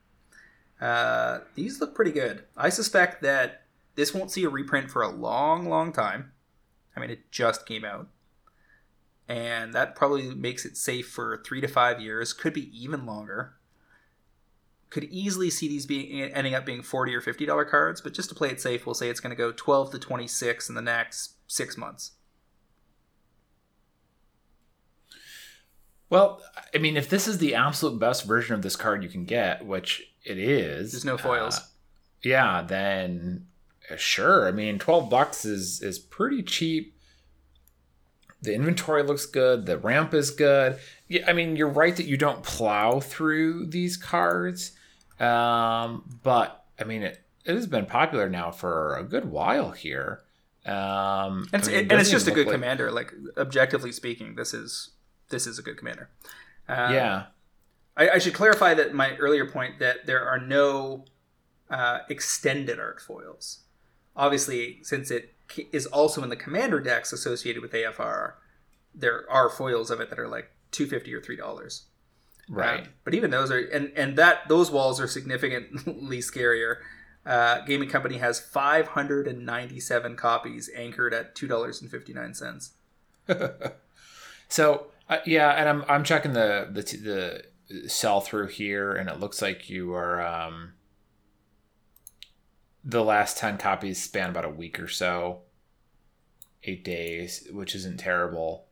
Uh, 0.79 1.39
these 1.55 1.79
look 1.79 1.95
pretty 1.95 2.11
good. 2.11 2.43
I 2.57 2.69
suspect 2.69 3.21
that 3.21 3.63
this 3.95 4.13
won't 4.13 4.31
see 4.31 4.43
a 4.43 4.49
reprint 4.49 4.91
for 4.91 5.01
a 5.01 5.09
long, 5.09 5.69
long 5.69 5.91
time. 5.91 6.31
I 6.95 6.99
mean, 6.99 7.09
it 7.09 7.31
just 7.31 7.65
came 7.65 7.85
out. 7.85 8.07
And 9.27 9.73
that 9.73 9.95
probably 9.95 10.33
makes 10.35 10.65
it 10.65 10.77
safe 10.77 11.07
for 11.07 11.41
three 11.45 11.61
to 11.61 11.67
five 11.67 11.99
years, 11.99 12.33
could 12.33 12.53
be 12.53 12.69
even 12.77 13.05
longer. 13.05 13.55
Could 14.91 15.05
easily 15.05 15.49
see 15.49 15.67
these 15.67 15.85
being 15.85 16.21
ending 16.21 16.53
up 16.53 16.65
being 16.65 16.83
forty 16.83 17.13
or 17.15 17.21
fifty 17.21 17.45
dollar 17.45 17.65
cards, 17.65 18.01
but 18.01 18.13
just 18.13 18.29
to 18.29 18.35
play 18.35 18.49
it 18.49 18.61
safe, 18.61 18.85
we'll 18.85 18.93
say 18.93 19.09
it's 19.09 19.19
going 19.19 19.31
to 19.31 19.35
go 19.35 19.51
twelve 19.51 19.91
to 19.91 19.99
twenty 19.99 20.27
six 20.27 20.69
in 20.69 20.75
the 20.75 20.81
next 20.81 21.34
six 21.47 21.77
months. 21.77 22.11
Well, 26.09 26.41
I 26.73 26.77
mean, 26.77 26.97
if 26.97 27.09
this 27.09 27.27
is 27.27 27.39
the 27.39 27.55
absolute 27.55 27.99
best 27.99 28.25
version 28.25 28.53
of 28.53 28.61
this 28.61 28.75
card 28.75 29.03
you 29.03 29.09
can 29.09 29.25
get, 29.25 29.65
which 29.65 30.03
it 30.23 30.37
is, 30.37 30.91
there's 30.91 31.05
no 31.05 31.17
foils. 31.17 31.57
Uh, 31.57 31.61
yeah, 32.23 32.61
then 32.61 33.47
uh, 33.91 33.95
sure. 33.95 34.47
I 34.47 34.51
mean, 34.51 34.79
twelve 34.79 35.09
bucks 35.09 35.45
is 35.45 35.81
is 35.81 35.97
pretty 35.97 36.43
cheap. 36.43 36.95
The 38.41 38.53
inventory 38.53 39.01
looks 39.01 39.25
good. 39.25 39.65
The 39.65 39.77
ramp 39.77 40.13
is 40.13 40.29
good. 40.29 40.77
Yeah, 41.07 41.25
I 41.27 41.33
mean, 41.33 41.55
you're 41.55 41.67
right 41.67 41.95
that 41.95 42.05
you 42.05 42.17
don't 42.17 42.43
plow 42.43 42.99
through 42.99 43.67
these 43.67 43.97
cards, 43.97 44.73
um, 45.19 46.19
but 46.21 46.65
I 46.79 46.83
mean, 46.83 47.01
it 47.01 47.23
it 47.45 47.55
has 47.55 47.65
been 47.67 47.87
popular 47.87 48.29
now 48.29 48.51
for 48.51 48.95
a 48.95 49.03
good 49.03 49.25
while 49.25 49.71
here. 49.71 50.21
Um, 50.65 51.47
and 51.53 51.61
it's, 51.61 51.67
I 51.67 51.71
mean, 51.71 51.79
it, 51.85 51.91
and 51.91 52.01
it's 52.01 52.09
just 52.09 52.27
a 52.27 52.31
good 52.31 52.47
like... 52.47 52.55
commander. 52.55 52.91
Like 52.91 53.13
objectively 53.37 53.91
speaking, 53.91 54.35
this 54.35 54.53
is 54.53 54.91
this 55.29 55.45
is 55.45 55.59
a 55.59 55.61
good 55.61 55.77
commander. 55.77 56.09
Um, 56.67 56.93
yeah. 56.93 57.23
I, 57.95 58.09
I, 58.09 58.17
should 58.17 58.33
clarify 58.33 58.73
that 58.73 58.93
my 58.93 59.15
earlier 59.17 59.45
point 59.49 59.79
that 59.79 60.05
there 60.05 60.27
are 60.27 60.39
no 60.39 61.05
uh, 61.69 61.99
extended 62.09 62.79
art 62.79 62.99
foils. 62.99 63.59
Obviously, 64.15 64.79
since 64.81 65.11
it 65.11 65.35
is 65.71 65.85
also 65.85 66.23
in 66.23 66.29
the 66.29 66.35
commander 66.35 66.79
decks 66.79 67.13
associated 67.13 67.61
with 67.61 67.71
AFR, 67.71 68.33
there 68.93 69.29
are 69.29 69.49
foils 69.49 69.91
of 69.91 69.99
it 69.99 70.09
that 70.09 70.19
are 70.19 70.27
like 70.27 70.51
two 70.71 70.87
fifty 70.87 71.13
or 71.13 71.21
three 71.21 71.35
dollars. 71.35 71.85
Right. 72.49 72.81
Um, 72.81 72.87
but 73.03 73.13
even 73.13 73.29
those 73.29 73.51
are 73.51 73.59
and 73.59 73.91
and 73.95 74.17
that 74.17 74.47
those 74.49 74.71
walls 74.71 74.99
are 74.99 75.07
significantly 75.07 76.17
scarier 76.19 76.77
uh, 77.25 77.61
gaming 77.61 77.89
company 77.89 78.17
has 78.17 78.39
597 78.39 80.15
copies 80.15 80.69
anchored 80.75 81.13
at 81.13 81.35
$2.59 81.35 82.69
so 84.47 84.87
uh, 85.09 85.17
yeah 85.25 85.49
and 85.51 85.67
i'm 85.67 85.83
i'm 85.87 86.03
checking 86.03 86.33
the 86.33 86.69
the 86.71 86.81
the 86.97 87.43
sell 87.87 88.21
through 88.21 88.47
here 88.47 88.93
and 88.93 89.09
it 89.09 89.19
looks 89.19 89.41
like 89.41 89.69
you 89.69 89.93
are 89.93 90.21
um 90.25 90.73
the 92.83 93.03
last 93.03 93.37
10 93.37 93.57
copies 93.57 94.01
span 94.01 94.29
about 94.29 94.45
a 94.45 94.49
week 94.49 94.79
or 94.79 94.87
so. 94.87 95.39
Eight 96.63 96.83
days 96.83 97.47
which 97.51 97.73
isn't 97.75 97.97
terrible. 97.97 98.67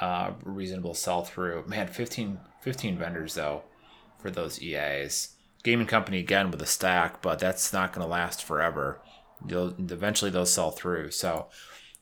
Uh 0.00 0.32
reasonable 0.42 0.94
sell 0.94 1.24
through 1.24 1.64
man 1.66 1.88
15 1.88 2.40
15 2.60 2.98
vendors 2.98 3.34
though 3.34 3.62
for 4.18 4.30
those 4.30 4.62
eas 4.62 5.36
gaming 5.68 5.86
company 5.86 6.18
again 6.18 6.50
with 6.50 6.62
a 6.62 6.66
stack, 6.66 7.20
but 7.20 7.38
that's 7.38 7.74
not 7.74 7.92
going 7.92 8.02
to 8.02 8.10
last 8.10 8.42
forever. 8.42 9.02
You'll 9.46 9.74
eventually 9.78 10.30
they'll 10.30 10.46
sell 10.46 10.70
through. 10.70 11.10
So, 11.10 11.48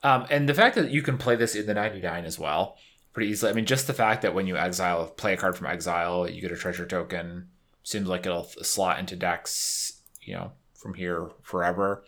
um, 0.05 0.25
and 0.31 0.49
the 0.49 0.55
fact 0.55 0.77
that 0.77 0.93
you 0.93 1.03
can 1.03 1.19
play 1.19 1.35
this 1.35 1.57
in 1.57 1.67
the 1.67 1.75
99 1.75 2.25
as 2.25 2.39
well, 2.39 2.77
pretty 3.13 3.29
easily. 3.29 3.51
I 3.51 3.55
mean, 3.55 3.67
just 3.67 3.89
the 3.89 3.93
fact 3.93 4.23
that 4.23 4.35
when 4.35 4.47
you 4.47 4.57
exile, 4.57 5.09
play 5.09 5.35
a 5.35 5.37
card 5.37 5.57
from 5.57 5.67
exile, 5.67 6.31
you 6.31 6.41
get 6.41 6.53
a 6.53 6.57
treasure 6.57 6.87
token. 6.87 7.49
Seems 7.83 8.07
like 8.07 8.25
it'll 8.25 8.45
slot 8.45 9.01
into 9.01 9.17
decks, 9.17 10.01
you 10.23 10.35
know, 10.35 10.53
from 10.75 10.95
here 10.95 11.31
forever. 11.43 12.05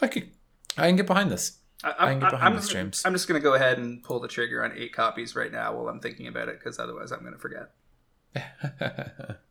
I 0.00 0.06
could, 0.06 0.30
I 0.78 0.86
can 0.86 0.96
get 0.96 1.06
behind 1.06 1.30
this. 1.30 1.58
I, 1.84 1.94
I, 1.98 2.10
can 2.12 2.20
get 2.20 2.30
behind 2.30 2.54
I'm, 2.54 2.60
this, 2.60 2.68
James. 2.70 3.02
I'm 3.04 3.12
just 3.12 3.28
going 3.28 3.38
to 3.38 3.44
go 3.44 3.54
ahead 3.54 3.76
and 3.76 4.02
pull 4.02 4.20
the 4.20 4.28
trigger 4.28 4.64
on 4.64 4.72
eight 4.74 4.94
copies 4.94 5.36
right 5.36 5.52
now 5.52 5.76
while 5.76 5.88
I'm 5.88 6.00
thinking 6.00 6.28
about 6.28 6.48
it, 6.48 6.58
because 6.58 6.78
otherwise 6.78 7.12
I'm 7.12 7.20
going 7.20 7.34
to 7.34 7.38
forget. 7.38 7.72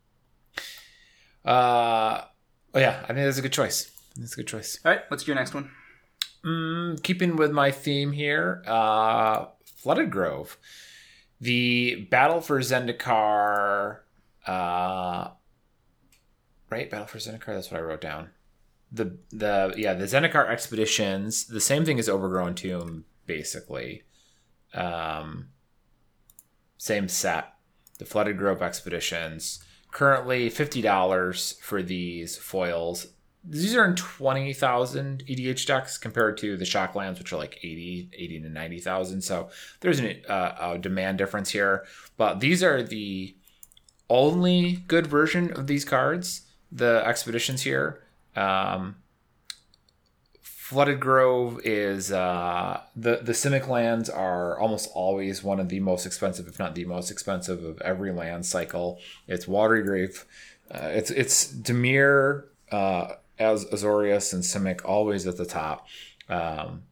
Uh, 1.50 2.26
oh 2.76 2.80
yeah, 2.80 3.00
I 3.04 3.08
think 3.08 3.26
that's 3.26 3.40
a 3.40 3.42
good 3.42 3.52
choice. 3.52 3.90
That's 4.16 4.34
a 4.34 4.36
good 4.36 4.48
choice. 4.48 4.80
All 4.86 4.92
right, 4.92 5.02
what's 5.08 5.26
your 5.26 5.36
next 5.36 5.56
one? 5.56 5.72
Mm, 6.46 7.02
keeping 7.02 7.38
with 7.38 7.52
my 7.52 7.72
theme 7.72 8.12
here, 8.12 8.64
uh, 8.68 9.48
Flooded 9.66 10.12
Grove, 10.12 10.60
the 11.42 12.08
Battle 12.12 12.40
for 12.40 12.60
Zendikar, 12.60 14.02
uh, 14.46 15.30
right? 16.70 16.90
Battle 16.90 17.08
for 17.08 17.18
Zendikar. 17.18 17.48
That's 17.48 17.72
what 17.72 17.80
I 17.80 17.84
wrote 17.84 18.02
down. 18.02 18.30
The 18.92 19.18
the 19.32 19.74
yeah 19.76 19.96
the 19.96 20.06
Zendikar 20.06 20.48
expeditions. 20.50 21.48
The 21.48 21.60
same 21.60 21.84
thing 21.84 21.98
as 21.98 22.08
Overgrown 22.08 22.54
Tomb, 22.54 23.06
basically. 23.26 24.04
Um, 24.76 25.50
same 26.78 27.08
set. 27.08 27.54
The 27.98 28.06
Flooded 28.06 28.38
Grove 28.38 28.62
expeditions 28.62 29.64
Currently, 29.92 30.50
fifty 30.50 30.82
dollars 30.82 31.58
for 31.62 31.82
these 31.82 32.38
foils. 32.38 33.08
These 33.44 33.76
are 33.76 33.86
in 33.86 33.96
twenty 33.96 34.54
thousand 34.54 35.24
EDH 35.28 35.66
decks 35.66 35.98
compared 35.98 36.38
to 36.40 36.58
the 36.58 36.66
Shocklands, 36.66 37.18
which 37.18 37.34
are 37.34 37.38
like 37.38 37.58
80, 37.64 38.10
80 38.14 38.40
to 38.42 38.50
ninety 38.50 38.80
thousand. 38.80 39.22
So 39.22 39.50
there's 39.80 40.00
an, 40.00 40.22
uh, 40.28 40.56
a 40.60 40.78
demand 40.78 41.18
difference 41.18 41.50
here. 41.50 41.86
But 42.18 42.40
these 42.40 42.64
are 42.64 42.84
the 42.84 43.36
only 44.10 44.84
good 44.88 45.08
version 45.08 45.54
of 45.54 45.68
these 45.68 45.86
cards. 45.86 46.42
The 46.72 47.02
expeditions 47.06 47.62
here. 47.62 48.04
Um, 48.36 48.98
Flooded 50.70 51.00
Grove 51.00 51.60
is 51.64 52.12
uh, 52.12 52.82
the 52.96 53.22
the 53.24 53.32
Simic 53.32 53.68
lands 53.68 54.08
are 54.08 54.56
almost 54.60 54.92
always 54.94 55.44
one 55.44 55.60
of 55.60 55.68
the 55.68 55.80
most 55.80 56.06
expensive, 56.06 56.48
if 56.48 56.60
not 56.60 56.76
the 56.76 56.86
most 56.86 57.10
expensive, 57.10 57.64
of 57.64 57.82
every 57.82 58.12
land 58.12 58.46
cycle. 58.46 59.00
It's 59.28 59.48
Watery 59.48 59.82
Grave, 59.82 60.26
uh, 60.70 60.90
it's 60.92 61.10
it's 61.10 61.52
Dimir, 61.52 62.44
uh, 62.72 63.14
as 63.40 63.66
Azorius 63.66 64.32
and 64.32 64.44
Simic 64.44 64.86
always 64.86 65.26
at 65.26 65.38
the 65.38 65.46
top. 65.46 65.88
Um, 66.30 66.84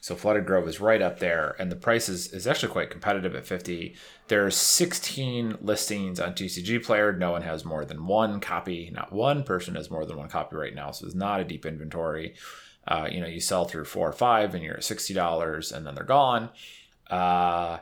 so 0.00 0.14
Flooded 0.14 0.46
Grove 0.46 0.66
is 0.66 0.80
right 0.80 1.02
up 1.02 1.18
there, 1.18 1.56
and 1.58 1.70
the 1.70 1.76
price 1.76 2.08
is, 2.08 2.32
is 2.32 2.46
actually 2.46 2.72
quite 2.72 2.88
competitive 2.88 3.34
at 3.34 3.44
50. 3.44 3.96
There's 4.28 4.56
16 4.56 5.58
listings 5.60 6.20
on 6.20 6.32
TCG 6.32 6.82
Player. 6.82 7.12
No 7.12 7.32
one 7.32 7.42
has 7.42 7.66
more 7.66 7.84
than 7.84 8.06
one 8.06 8.40
copy. 8.40 8.88
Not 8.94 9.12
one 9.12 9.42
person 9.42 9.74
has 9.74 9.90
more 9.90 10.06
than 10.06 10.16
one 10.16 10.30
copy 10.30 10.56
right 10.56 10.74
now, 10.74 10.90
so 10.92 11.04
it's 11.04 11.14
not 11.14 11.40
a 11.40 11.44
deep 11.44 11.66
inventory. 11.66 12.34
Uh, 12.86 13.08
you 13.10 13.20
know, 13.20 13.26
you 13.26 13.40
sell 13.40 13.64
through 13.64 13.84
four 13.84 14.08
or 14.08 14.12
five, 14.12 14.54
and 14.54 14.62
you're 14.62 14.76
at 14.76 14.84
sixty 14.84 15.12
dollars, 15.12 15.72
and 15.72 15.86
then 15.86 15.94
they're 15.94 16.04
gone. 16.04 16.50
Uh, 17.10 17.78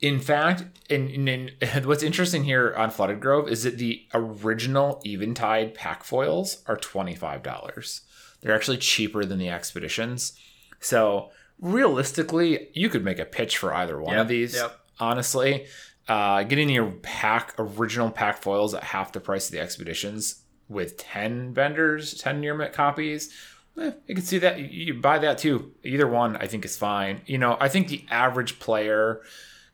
in 0.00 0.20
fact, 0.20 0.64
and, 0.90 1.08
and, 1.28 1.52
and, 1.60 1.86
what's 1.86 2.02
interesting 2.02 2.44
here 2.44 2.74
on 2.76 2.90
Flooded 2.90 3.20
Grove 3.20 3.48
is 3.48 3.62
that 3.62 3.78
the 3.78 4.06
original 4.12 5.00
Eventide 5.06 5.74
pack 5.74 6.04
foils 6.04 6.62
are 6.66 6.76
twenty 6.76 7.14
five 7.14 7.42
dollars. 7.42 8.02
They're 8.40 8.54
actually 8.54 8.78
cheaper 8.78 9.24
than 9.24 9.38
the 9.38 9.48
expeditions. 9.48 10.38
So 10.80 11.30
realistically, 11.60 12.68
you 12.74 12.88
could 12.88 13.04
make 13.04 13.18
a 13.18 13.24
pitch 13.24 13.56
for 13.56 13.72
either 13.72 14.00
one 14.00 14.14
Yep, 14.14 14.22
of 14.22 14.28
these. 14.28 14.54
yep. 14.54 14.78
Honestly, 15.00 15.66
uh, 16.08 16.42
getting 16.42 16.68
your 16.68 16.90
pack 17.02 17.54
original 17.58 18.10
pack 18.10 18.42
foils 18.42 18.74
at 18.74 18.84
half 18.84 19.12
the 19.12 19.20
price 19.20 19.46
of 19.46 19.52
the 19.52 19.60
expeditions 19.60 20.42
with 20.68 20.96
ten 20.96 21.52
vendors, 21.54 22.14
ten 22.14 22.40
near 22.40 22.54
mint 22.54 22.72
copies. 22.72 23.32
Eh, 23.78 23.92
you 24.06 24.14
can 24.14 24.24
see 24.24 24.38
that 24.38 24.58
you 24.58 24.94
buy 24.94 25.18
that 25.18 25.38
too. 25.38 25.72
Either 25.84 26.06
one, 26.06 26.36
I 26.36 26.46
think 26.46 26.64
is 26.64 26.76
fine. 26.76 27.22
You 27.26 27.38
know, 27.38 27.56
I 27.60 27.68
think 27.68 27.88
the 27.88 28.04
average 28.10 28.58
player 28.58 29.20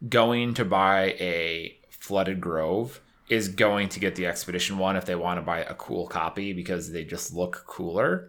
going 0.08 0.54
to 0.54 0.64
buy 0.64 1.16
a 1.20 1.78
flooded 1.90 2.40
grove 2.40 3.00
is 3.28 3.48
going 3.48 3.88
to 3.88 4.00
get 4.00 4.16
the 4.16 4.26
expedition 4.26 4.76
one 4.76 4.96
if 4.96 5.06
they 5.06 5.14
want 5.14 5.38
to 5.38 5.42
buy 5.42 5.60
a 5.60 5.74
cool 5.74 6.06
copy 6.06 6.52
because 6.52 6.90
they 6.90 7.04
just 7.04 7.32
look 7.32 7.64
cooler 7.66 8.28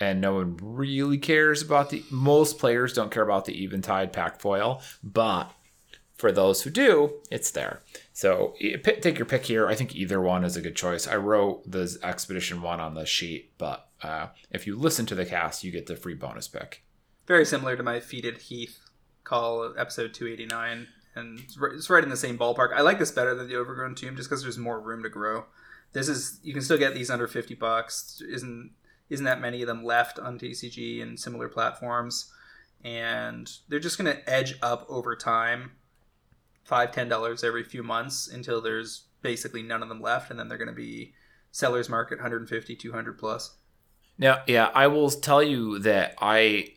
and 0.00 0.20
no 0.20 0.34
one 0.34 0.56
really 0.62 1.18
cares 1.18 1.60
about 1.60 1.90
the 1.90 2.02
most 2.10 2.58
players 2.58 2.92
don't 2.92 3.10
care 3.10 3.22
about 3.22 3.44
the 3.44 3.62
eventide 3.64 4.12
pack 4.12 4.40
foil 4.40 4.80
but 5.02 5.52
for 6.16 6.32
those 6.32 6.62
who 6.62 6.70
do 6.70 7.12
it's 7.30 7.50
there 7.50 7.82
so 8.18 8.54
take 9.02 9.18
your 9.18 9.26
pick 9.26 9.46
here 9.46 9.68
i 9.68 9.74
think 9.74 9.94
either 9.94 10.20
one 10.20 10.44
is 10.44 10.56
a 10.56 10.60
good 10.60 10.76
choice 10.76 11.06
i 11.06 11.16
wrote 11.16 11.62
the 11.70 11.98
expedition 12.02 12.62
one 12.62 12.80
on 12.80 12.94
the 12.94 13.06
sheet 13.06 13.52
but 13.58 13.88
uh, 14.02 14.28
if 14.50 14.66
you 14.66 14.76
listen 14.76 15.06
to 15.06 15.14
the 15.14 15.26
cast 15.26 15.64
you 15.64 15.70
get 15.70 15.86
the 15.86 15.96
free 15.96 16.14
bonus 16.14 16.48
pick 16.48 16.82
Very 17.26 17.44
similar 17.44 17.76
to 17.76 17.82
my 17.82 18.00
Fetid 18.00 18.38
Heath 18.38 18.78
call 19.28 19.74
episode 19.76 20.14
289, 20.14 20.88
and 21.14 21.40
it's 21.74 21.90
right 21.90 22.02
in 22.02 22.08
the 22.08 22.16
same 22.16 22.38
ballpark. 22.38 22.72
I 22.74 22.80
like 22.80 22.98
this 22.98 23.12
better 23.12 23.34
than 23.34 23.48
the 23.48 23.56
Overgrown 23.56 23.94
Tomb 23.94 24.16
just 24.16 24.30
because 24.30 24.42
there's 24.42 24.56
more 24.56 24.80
room 24.80 25.02
to 25.02 25.10
grow. 25.10 25.44
This 25.92 26.08
is 26.08 26.40
you 26.42 26.54
can 26.54 26.62
still 26.62 26.78
get 26.78 26.94
these 26.94 27.10
under 27.10 27.26
50 27.26 27.54
bucks. 27.54 28.22
Isn't 28.26 28.70
isn't 29.10 29.24
that 29.24 29.40
many 29.40 29.60
of 29.62 29.68
them 29.68 29.84
left 29.84 30.18
on 30.18 30.38
TCG 30.38 31.02
and 31.02 31.20
similar 31.20 31.48
platforms, 31.48 32.32
and 32.82 33.50
they're 33.68 33.78
just 33.78 33.98
going 33.98 34.10
to 34.10 34.30
edge 34.30 34.54
up 34.62 34.86
over 34.88 35.14
time, 35.14 35.72
five 36.68 36.92
ten 36.92 37.08
dollars 37.08 37.42
every 37.42 37.64
few 37.64 37.82
months 37.82 38.28
until 38.28 38.60
there's 38.60 39.04
basically 39.22 39.62
none 39.62 39.82
of 39.82 39.88
them 39.88 40.02
left, 40.02 40.30
and 40.30 40.38
then 40.38 40.48
they're 40.48 40.58
going 40.58 40.68
to 40.68 40.74
be 40.74 41.14
sellers 41.50 41.88
market 41.88 42.18
150 42.18 42.76
200 42.76 43.18
plus. 43.18 43.56
Now, 44.18 44.42
yeah, 44.46 44.70
I 44.74 44.86
will 44.88 45.10
tell 45.10 45.42
you 45.42 45.78
that 45.78 46.14
I 46.20 46.74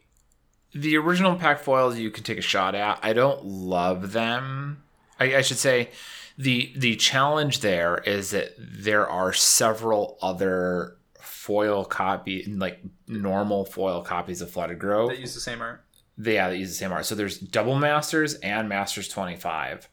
the 0.73 0.95
original 0.95 1.35
pack 1.35 1.59
foils 1.59 1.99
you 1.99 2.09
can 2.09 2.23
take 2.23 2.37
a 2.37 2.41
shot 2.41 2.73
at. 2.73 2.99
I 3.03 3.11
don't 3.11 3.43
love 3.43 4.13
them. 4.13 4.83
I, 5.19 5.35
I 5.35 5.41
should 5.41 5.57
say 5.57 5.89
the 6.37 6.71
the 6.77 6.95
challenge 6.95 7.59
there 7.59 7.97
is 7.97 8.31
that 8.31 8.53
there 8.57 9.07
are 9.07 9.33
several 9.33 10.17
other 10.21 10.95
foil 11.19 11.83
copy 11.83 12.45
like 12.45 12.79
normal 13.07 13.65
foil 13.65 14.01
copies 14.03 14.39
of 14.41 14.49
Flooded 14.49 14.79
Grove. 14.79 15.09
That 15.09 15.19
use 15.19 15.33
the 15.33 15.41
same 15.41 15.61
art. 15.61 15.83
Yeah, 16.17 16.49
they 16.49 16.57
use 16.57 16.69
the 16.69 16.75
same 16.75 16.91
art. 16.91 17.05
So 17.05 17.15
there's 17.15 17.37
double 17.39 17.75
masters 17.75 18.35
and 18.35 18.69
masters 18.69 19.07
25. 19.07 19.89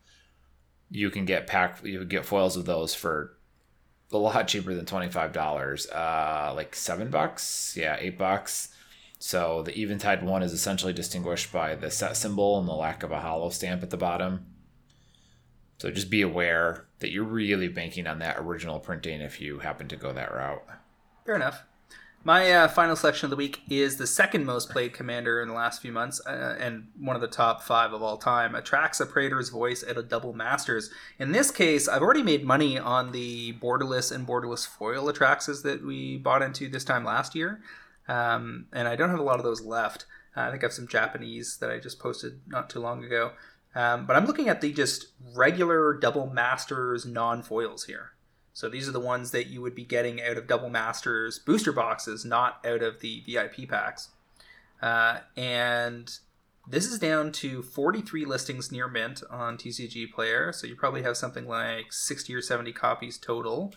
You 0.90 1.10
can 1.10 1.24
get 1.24 1.46
pack 1.46 1.84
you 1.84 2.00
can 2.00 2.08
get 2.08 2.24
foils 2.24 2.56
of 2.56 2.64
those 2.64 2.94
for 2.94 3.36
a 4.10 4.18
lot 4.18 4.48
cheaper 4.48 4.74
than 4.74 4.86
$25. 4.86 5.86
Uh 5.94 6.54
like 6.54 6.74
7 6.74 7.10
bucks. 7.10 7.74
Yeah, 7.76 7.96
8 7.98 8.18
bucks. 8.18 8.70
So 9.18 9.62
the 9.62 9.78
Eventide 9.80 10.22
one 10.22 10.42
is 10.42 10.52
essentially 10.52 10.92
distinguished 10.92 11.52
by 11.52 11.74
the 11.74 11.90
set 11.90 12.16
symbol 12.16 12.58
and 12.58 12.68
the 12.68 12.72
lack 12.72 13.02
of 13.02 13.10
a 13.10 13.20
holo 13.20 13.50
stamp 13.50 13.82
at 13.82 13.90
the 13.90 13.96
bottom. 13.96 14.46
So 15.78 15.90
just 15.90 16.10
be 16.10 16.22
aware 16.22 16.86
that 17.00 17.10
you're 17.10 17.24
really 17.24 17.68
banking 17.68 18.06
on 18.06 18.18
that 18.18 18.38
original 18.38 18.80
printing 18.80 19.20
if 19.20 19.40
you 19.40 19.60
happen 19.60 19.88
to 19.88 19.96
go 19.96 20.12
that 20.12 20.32
route. 20.32 20.64
Fair 21.24 21.36
enough. 21.36 21.64
My 22.28 22.52
uh, 22.52 22.68
final 22.68 22.94
selection 22.94 23.24
of 23.24 23.30
the 23.30 23.36
week 23.36 23.62
is 23.70 23.96
the 23.96 24.06
second 24.06 24.44
most 24.44 24.68
played 24.68 24.92
commander 24.92 25.40
in 25.40 25.48
the 25.48 25.54
last 25.54 25.80
few 25.80 25.92
months, 25.92 26.20
uh, 26.26 26.58
and 26.60 26.88
one 27.00 27.16
of 27.16 27.22
the 27.22 27.26
top 27.26 27.62
five 27.62 27.94
of 27.94 28.02
all 28.02 28.18
time. 28.18 28.52
Atraxa 28.52 29.08
Praetor's 29.08 29.48
voice 29.48 29.82
at 29.82 29.96
a 29.96 30.02
double 30.02 30.34
masters. 30.34 30.90
In 31.18 31.32
this 31.32 31.50
case, 31.50 31.88
I've 31.88 32.02
already 32.02 32.22
made 32.22 32.44
money 32.44 32.78
on 32.78 33.12
the 33.12 33.54
borderless 33.54 34.14
and 34.14 34.26
borderless 34.26 34.68
foil 34.68 35.10
Atraxas 35.10 35.62
that 35.62 35.82
we 35.82 36.18
bought 36.18 36.42
into 36.42 36.68
this 36.68 36.84
time 36.84 37.02
last 37.02 37.34
year, 37.34 37.62
um, 38.08 38.66
and 38.74 38.86
I 38.86 38.94
don't 38.94 39.08
have 39.08 39.20
a 39.20 39.22
lot 39.22 39.38
of 39.38 39.44
those 39.46 39.62
left. 39.62 40.04
I 40.36 40.50
think 40.50 40.62
I 40.62 40.66
have 40.66 40.74
some 40.74 40.86
Japanese 40.86 41.56
that 41.62 41.70
I 41.70 41.78
just 41.78 41.98
posted 41.98 42.42
not 42.46 42.68
too 42.68 42.80
long 42.80 43.02
ago. 43.04 43.32
Um, 43.74 44.04
but 44.04 44.16
I'm 44.16 44.26
looking 44.26 44.50
at 44.50 44.60
the 44.60 44.70
just 44.70 45.06
regular 45.34 45.94
double 45.94 46.26
masters 46.28 47.06
non 47.06 47.42
foils 47.42 47.84
here. 47.84 48.10
So 48.58 48.68
these 48.68 48.88
are 48.88 48.92
the 48.92 48.98
ones 48.98 49.30
that 49.30 49.46
you 49.46 49.62
would 49.62 49.76
be 49.76 49.84
getting 49.84 50.20
out 50.20 50.36
of 50.36 50.48
Double 50.48 50.68
Masters 50.68 51.38
booster 51.38 51.70
boxes, 51.70 52.24
not 52.24 52.58
out 52.66 52.82
of 52.82 52.98
the 52.98 53.22
VIP 53.24 53.68
packs. 53.68 54.08
Uh, 54.82 55.18
and 55.36 56.10
this 56.66 56.86
is 56.86 56.98
down 56.98 57.30
to 57.34 57.62
43 57.62 58.24
listings 58.24 58.72
near 58.72 58.88
mint 58.88 59.22
on 59.30 59.58
TCG 59.58 60.10
Player. 60.10 60.50
So 60.50 60.66
you 60.66 60.74
probably 60.74 61.02
have 61.02 61.16
something 61.16 61.46
like 61.46 61.92
60 61.92 62.34
or 62.34 62.42
70 62.42 62.72
copies 62.72 63.16
total. 63.16 63.72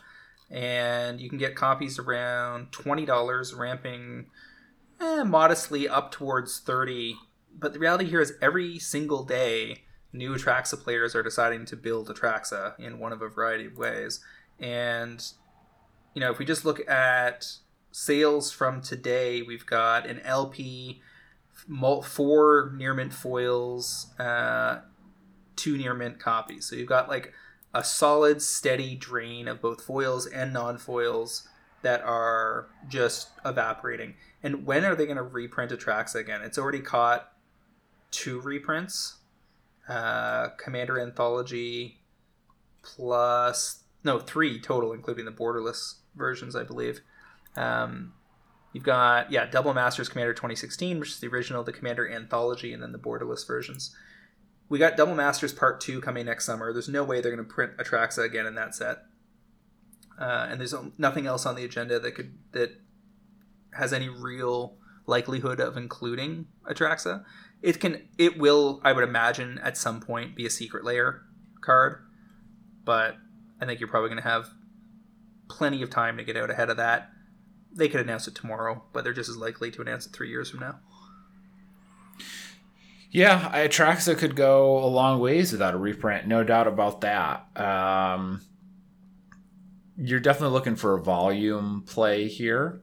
And 0.49 1.21
you 1.21 1.29
can 1.29 1.37
get 1.37 1.55
copies 1.55 1.99
around 1.99 2.71
$20, 2.71 3.55
ramping 3.55 4.31
eh, 4.99 5.21
modestly 5.21 5.87
up 5.87 6.11
towards 6.11 6.59
30 6.59 7.17
But 7.55 7.73
the 7.73 7.79
reality 7.79 8.05
here 8.05 8.19
is 8.19 8.33
every 8.41 8.79
single 8.79 9.25
day, 9.25 9.83
new 10.11 10.33
Atraxa 10.33 10.81
players 10.81 11.13
are 11.13 11.21
deciding 11.21 11.65
to 11.67 11.77
build 11.77 12.09
Atraxa 12.09 12.79
in 12.79 12.97
one 12.97 13.13
of 13.13 13.21
a 13.21 13.29
variety 13.29 13.67
of 13.67 13.77
ways. 13.77 14.21
And 14.61 15.25
you 16.13 16.19
know, 16.19 16.31
if 16.31 16.39
we 16.39 16.45
just 16.45 16.65
look 16.65 16.87
at 16.89 17.47
sales 17.91 18.51
from 18.51 18.81
today, 18.81 19.41
we've 19.41 19.65
got 19.65 20.05
an 20.07 20.19
LP, 20.21 21.01
four 22.03 22.73
near 22.75 22.93
mint 22.93 23.13
foils, 23.13 24.07
uh, 24.19 24.81
two 25.55 25.77
near 25.77 25.93
mint 25.93 26.19
copies. 26.19 26.65
So 26.65 26.75
you've 26.75 26.87
got 26.87 27.09
like 27.09 27.33
a 27.73 27.83
solid, 27.83 28.41
steady 28.41 28.95
drain 28.95 29.47
of 29.47 29.61
both 29.61 29.81
foils 29.81 30.27
and 30.27 30.53
non 30.53 30.77
foils 30.77 31.47
that 31.81 32.01
are 32.03 32.67
just 32.87 33.29
evaporating. 33.45 34.15
And 34.43 34.65
when 34.65 34.85
are 34.85 34.95
they 34.95 35.05
going 35.05 35.17
to 35.17 35.23
reprint 35.23 35.71
Atraxa 35.71 36.15
again? 36.15 36.41
It's 36.41 36.57
already 36.57 36.81
caught 36.81 37.31
two 38.11 38.39
reprints 38.41 39.17
uh, 39.87 40.49
Commander 40.57 40.99
Anthology 40.99 41.99
plus 42.81 43.80
no 44.03 44.19
three 44.19 44.59
total, 44.59 44.93
including 44.93 45.25
the 45.25 45.31
borderless 45.31 45.95
versions, 46.15 46.55
I 46.55 46.63
believe. 46.63 47.01
Um, 47.55 48.13
you've 48.73 48.83
got 48.83 49.31
yeah, 49.31 49.45
Double 49.45 49.73
Masters 49.73 50.09
Commander 50.09 50.33
2016, 50.33 50.99
which 50.99 51.09
is 51.09 51.19
the 51.19 51.27
original, 51.27 51.63
the 51.63 51.73
Commander 51.73 52.09
Anthology, 52.09 52.73
and 52.73 52.81
then 52.81 52.91
the 52.91 52.99
borderless 52.99 53.45
versions. 53.45 53.95
We 54.69 54.79
got 54.79 54.95
Double 54.95 55.15
Masters 55.15 55.53
Part 55.53 55.81
Two 55.81 56.01
coming 56.01 56.25
next 56.25 56.45
summer. 56.45 56.71
There's 56.71 56.89
no 56.89 57.03
way 57.03 57.21
they're 57.21 57.35
going 57.35 57.45
to 57.45 57.53
print 57.53 57.77
Atraxa 57.77 58.23
again 58.23 58.47
in 58.47 58.55
that 58.55 58.73
set, 58.73 58.99
uh, 60.19 60.47
and 60.49 60.59
there's 60.59 60.73
nothing 60.97 61.27
else 61.27 61.45
on 61.45 61.55
the 61.55 61.65
agenda 61.65 61.99
that 61.99 62.15
could 62.15 62.37
that 62.51 62.79
has 63.73 63.93
any 63.93 64.09
real 64.09 64.77
likelihood 65.05 65.59
of 65.59 65.77
including 65.77 66.47
Atraxa. 66.65 67.23
It 67.61 67.79
can, 67.79 68.07
it 68.17 68.37
will, 68.37 68.81
I 68.83 68.93
would 68.93 69.03
imagine, 69.03 69.59
at 69.59 69.77
some 69.77 69.99
point 69.99 70.35
be 70.35 70.45
a 70.45 70.49
Secret 70.49 70.83
Lair 70.83 71.21
card, 71.61 72.03
but 72.83 73.17
I 73.61 73.65
think 73.65 73.79
you're 73.79 73.89
probably 73.89 74.09
going 74.09 74.21
to 74.21 74.27
have 74.27 74.49
plenty 75.47 75.81
of 75.83 75.89
time 75.89 76.17
to 76.17 76.23
get 76.23 76.35
out 76.35 76.49
ahead 76.49 76.69
of 76.69 76.77
that. 76.77 77.09
They 77.73 77.87
could 77.87 78.01
announce 78.01 78.27
it 78.27 78.35
tomorrow, 78.35 78.83
but 78.91 79.03
they're 79.03 79.13
just 79.13 79.29
as 79.29 79.37
likely 79.37 79.71
to 79.71 79.81
announce 79.81 80.05
it 80.05 80.11
three 80.11 80.29
years 80.29 80.49
from 80.49 80.61
now. 80.61 80.79
Yeah, 83.11 83.49
I 83.51 83.67
Atraxa 83.67 84.17
could 84.17 84.35
go 84.35 84.83
a 84.83 84.87
long 84.87 85.19
ways 85.19 85.51
without 85.51 85.73
a 85.73 85.77
reprint, 85.77 86.27
no 86.27 86.43
doubt 86.43 86.67
about 86.67 87.01
that. 87.01 87.45
Um, 87.57 88.41
you're 89.97 90.21
definitely 90.21 90.53
looking 90.53 90.77
for 90.77 90.95
a 90.95 91.01
volume 91.01 91.83
play 91.85 92.27
here. 92.27 92.81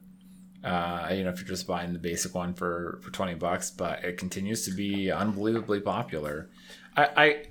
Uh, 0.62 1.08
you 1.12 1.24
know, 1.24 1.30
if 1.30 1.38
you're 1.38 1.48
just 1.48 1.66
buying 1.66 1.92
the 1.94 1.98
basic 1.98 2.34
one 2.34 2.52
for 2.52 2.98
for 3.02 3.10
twenty 3.10 3.34
bucks, 3.34 3.70
but 3.70 4.04
it 4.04 4.18
continues 4.18 4.66
to 4.66 4.72
be 4.72 5.10
unbelievably 5.10 5.80
popular. 5.80 6.50
I, 6.96 7.08
I 7.16 7.42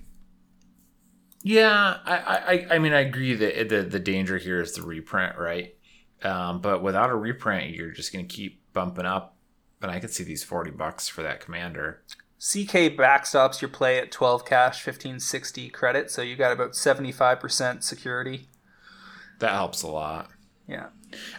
yeah, 1.48 2.00
I, 2.06 2.66
I, 2.70 2.76
I 2.76 2.80
mean, 2.80 2.92
I 2.92 3.00
agree 3.00 3.34
that 3.34 3.70
the 3.70 3.84
the 3.84 4.00
danger 4.00 4.38
here 4.38 4.60
is 4.60 4.74
the 4.74 4.82
reprint, 4.82 5.38
right? 5.38 5.76
Um, 6.22 6.60
but 6.60 6.84
without 6.84 7.10
a 7.10 7.16
reprint, 7.16 7.74
you're 7.74 7.92
just 7.92 8.12
going 8.12 8.28
to 8.28 8.36
keep 8.36 8.62
bumping 8.74 9.06
up. 9.06 9.38
But 9.80 9.90
I 9.90 10.02
could 10.02 10.12
see 10.12 10.26
these 10.26 10.44
forty 10.44 10.72
bucks 10.72 11.08
for 11.08 11.24
that 11.24 11.40
commander. 11.40 12.02
CK 12.38 12.98
backstops 12.98 13.62
your 13.62 13.70
play 13.70 13.98
at 13.98 14.12
12 14.12 14.46
cash, 14.46 14.86
1560 14.86 15.70
credit, 15.70 16.12
so 16.12 16.22
you 16.22 16.36
got 16.36 16.52
about 16.52 16.74
75% 16.74 17.82
security. 17.82 18.48
That 19.40 19.54
helps 19.54 19.82
a 19.82 19.88
lot. 19.88 20.30
Yeah. 20.68 20.88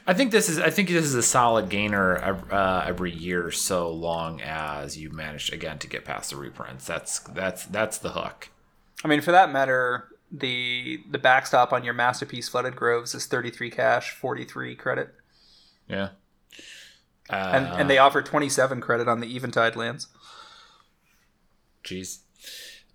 I 0.09 0.14
think 0.14 0.32
this 0.32 0.48
is 0.48 0.59
I 0.59 0.70
think 0.70 0.88
this 0.88 1.04
is 1.04 1.14
a 1.14 1.22
solid 1.22 1.68
gainer 1.68 2.16
uh, 2.50 2.84
every 2.86 3.12
year, 3.12 3.50
so 3.50 3.90
long 3.92 4.40
as 4.40 4.96
you 4.96 5.11
manage 5.11 5.52
again 5.52 5.78
to 5.80 5.86
get 5.86 6.06
past 6.06 6.30
the 6.30 6.36
reprints. 6.36 6.86
That's 6.86 7.18
that's 7.20 7.66
that's 7.66 7.98
the 7.98 8.11
hook. 8.12 8.48
I 9.05 9.09
mean, 9.09 9.20
for 9.20 9.32
that 9.32 9.53
matter, 9.53 10.09
the 10.30 11.01
the 11.11 11.18
backstop 11.18 11.72
on 11.72 11.84
your 11.84 11.94
masterpiece 11.94 12.49
flooded 12.49 12.76
groves 12.76 13.14
is 13.14 13.26
33 13.26 13.70
cash, 13.70 14.12
43 14.12 14.74
credit. 14.76 15.14
Yeah. 15.88 16.11
Uh, 17.30 17.51
and 17.55 17.66
and 17.66 17.90
they 17.90 17.99
offer 17.99 18.22
27 18.22 18.80
credit 18.80 19.09
on 19.09 19.20
the 19.20 19.34
eventide 19.34 19.76
lands. 19.76 20.09
Jeez. 21.84 22.18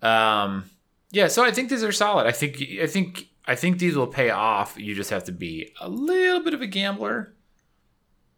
Um 0.02 0.70
yeah, 1.12 1.28
so 1.28 1.46
I 1.46 1.52
think 1.52 1.70
these 1.70 1.84
are 1.84 1.92
solid. 1.92 2.26
I 2.26 2.32
think 2.32 2.62
I 2.82 2.88
think 2.88 3.30
I 3.46 3.56
think 3.56 3.80
these 3.80 3.96
will 3.96 4.08
pay 4.08 4.30
off. 4.30 4.76
You 4.78 4.96
just 4.96 5.10
have 5.10 5.24
to 5.26 5.32
be 5.32 5.72
a 5.80 5.90
little 5.90 6.44
bit 6.44 6.54
of 6.54 6.62
a 6.62 6.68
gambler 6.68 7.33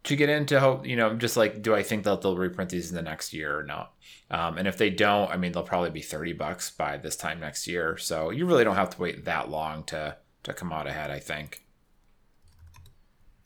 to 0.05 0.15
get 0.15 0.29
into 0.29 0.59
hope, 0.59 0.85
you 0.85 0.95
know, 0.95 1.15
just 1.15 1.37
like, 1.37 1.61
do 1.61 1.75
I 1.75 1.83
think 1.83 2.03
that 2.03 2.21
they'll 2.21 2.37
reprint 2.37 2.69
these 2.69 2.89
in 2.89 2.95
the 2.95 3.01
next 3.01 3.33
year 3.33 3.59
or 3.59 3.63
not? 3.63 3.93
Um, 4.29 4.57
and 4.57 4.67
if 4.67 4.77
they 4.77 4.89
don't, 4.89 5.29
I 5.31 5.37
mean, 5.37 5.51
they'll 5.51 5.63
probably 5.63 5.89
be 5.89 6.01
30 6.01 6.33
bucks 6.33 6.71
by 6.71 6.97
this 6.97 7.15
time 7.15 7.39
next 7.39 7.67
year. 7.67 7.97
So 7.97 8.29
you 8.29 8.45
really 8.45 8.63
don't 8.63 8.75
have 8.75 8.89
to 8.91 9.01
wait 9.01 9.25
that 9.25 9.49
long 9.49 9.83
to, 9.85 10.17
to 10.43 10.53
come 10.53 10.73
out 10.73 10.87
ahead, 10.87 11.11
I 11.11 11.19
think. 11.19 11.63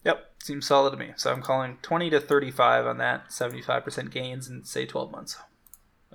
Yep, 0.05 0.31
seems 0.41 0.65
solid 0.65 0.91
to 0.91 0.97
me. 0.97 1.11
So 1.17 1.31
I'm 1.31 1.41
calling 1.41 1.77
20 1.81 2.09
to 2.11 2.19
35 2.19 2.85
on 2.85 2.97
that, 2.99 3.29
75% 3.29 4.11
gains 4.11 4.47
in, 4.47 4.63
say, 4.63 4.85
12 4.85 5.11
months. 5.11 5.37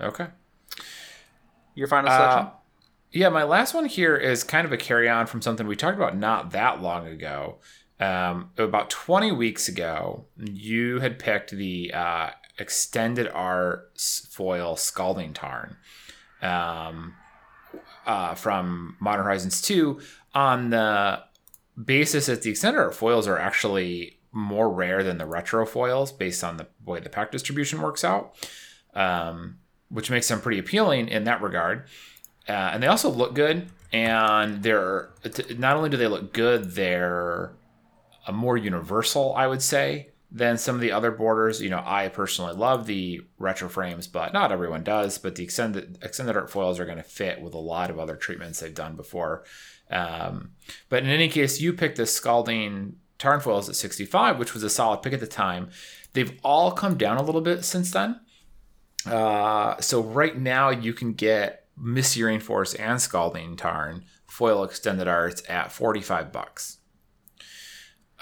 Okay. 0.00 0.28
Your 1.74 1.88
final 1.88 2.10
selection? 2.10 2.46
Uh, 2.46 2.50
yeah, 3.12 3.28
my 3.28 3.44
last 3.44 3.74
one 3.74 3.84
here 3.84 4.16
is 4.16 4.42
kind 4.42 4.66
of 4.66 4.72
a 4.72 4.76
carry 4.76 5.08
on 5.08 5.26
from 5.26 5.40
something 5.40 5.66
we 5.66 5.76
talked 5.76 5.96
about 5.96 6.16
not 6.16 6.50
that 6.50 6.82
long 6.82 7.06
ago. 7.06 7.58
Um, 8.00 8.50
about 8.58 8.90
20 8.90 9.32
weeks 9.32 9.68
ago, 9.68 10.24
you 10.36 11.00
had 11.00 11.18
picked 11.18 11.50
the 11.50 11.92
uh, 11.94 12.30
extended 12.58 13.28
art 13.28 13.92
foil 14.30 14.76
Scalding 14.76 15.32
Tarn 15.32 15.76
um, 16.42 17.14
uh, 18.06 18.34
from 18.34 18.96
Modern 19.00 19.24
Horizons 19.24 19.62
2 19.62 20.00
on 20.34 20.70
the 20.70 21.22
basis 21.82 22.26
that 22.26 22.42
the 22.42 22.50
extended 22.50 22.80
art 22.80 22.94
foils 22.94 23.28
are 23.28 23.38
actually 23.38 24.18
more 24.32 24.68
rare 24.70 25.04
than 25.04 25.18
the 25.18 25.26
retro 25.26 25.64
foils 25.64 26.10
based 26.10 26.42
on 26.42 26.56
the 26.56 26.66
way 26.84 26.98
the 26.98 27.08
pack 27.08 27.30
distribution 27.30 27.80
works 27.80 28.02
out, 28.02 28.34
um, 28.94 29.58
which 29.88 30.10
makes 30.10 30.26
them 30.28 30.40
pretty 30.40 30.58
appealing 30.58 31.08
in 31.08 31.24
that 31.24 31.40
regard 31.40 31.84
uh, 32.48 32.70
and 32.72 32.82
they 32.82 32.86
also 32.86 33.10
look 33.10 33.34
good. 33.34 33.68
And 33.92 34.62
they're 34.62 35.10
not 35.56 35.76
only 35.76 35.88
do 35.88 35.96
they 35.96 36.08
look 36.08 36.32
good, 36.32 36.72
they're 36.72 37.52
more 38.32 38.56
universal, 38.56 39.34
I 39.34 39.46
would 39.46 39.62
say, 39.62 40.10
than 40.30 40.58
some 40.58 40.74
of 40.74 40.80
the 40.80 40.92
other 40.92 41.10
borders. 41.10 41.62
You 41.62 41.70
know, 41.70 41.82
I 41.84 42.08
personally 42.08 42.54
love 42.54 42.86
the 42.86 43.22
retro 43.38 43.68
frames, 43.68 44.06
but 44.06 44.32
not 44.32 44.52
everyone 44.52 44.82
does. 44.82 45.18
But 45.18 45.36
the 45.36 45.44
extended 45.44 45.98
extended 46.02 46.36
art 46.36 46.50
foils 46.50 46.80
are 46.80 46.86
going 46.86 46.98
to 46.98 47.04
fit 47.04 47.40
with 47.40 47.54
a 47.54 47.58
lot 47.58 47.90
of 47.90 47.98
other 47.98 48.16
treatments 48.16 48.60
they've 48.60 48.74
done 48.74 48.96
before. 48.96 49.44
Um, 49.90 50.52
but 50.88 51.02
in 51.02 51.08
any 51.08 51.28
case, 51.28 51.60
you 51.60 51.72
picked 51.72 51.96
the 51.96 52.06
scalding 52.06 52.96
tarn 53.18 53.40
foils 53.40 53.68
at 53.68 53.76
65, 53.76 54.38
which 54.38 54.54
was 54.54 54.62
a 54.62 54.70
solid 54.70 55.02
pick 55.02 55.12
at 55.12 55.20
the 55.20 55.26
time. 55.26 55.70
They've 56.12 56.38
all 56.42 56.72
come 56.72 56.96
down 56.96 57.16
a 57.16 57.22
little 57.22 57.40
bit 57.40 57.64
since 57.64 57.90
then. 57.90 58.20
Uh, 59.06 59.80
so 59.80 60.02
right 60.02 60.38
now 60.38 60.70
you 60.70 60.92
can 60.92 61.12
get 61.12 61.66
Misty 61.76 62.20
Rainforest 62.20 62.78
and 62.78 63.00
Scalding 63.00 63.56
Tarn 63.56 64.04
foil 64.26 64.64
extended 64.64 65.06
arts 65.06 65.42
at 65.48 65.72
45 65.72 66.32
bucks. 66.32 66.78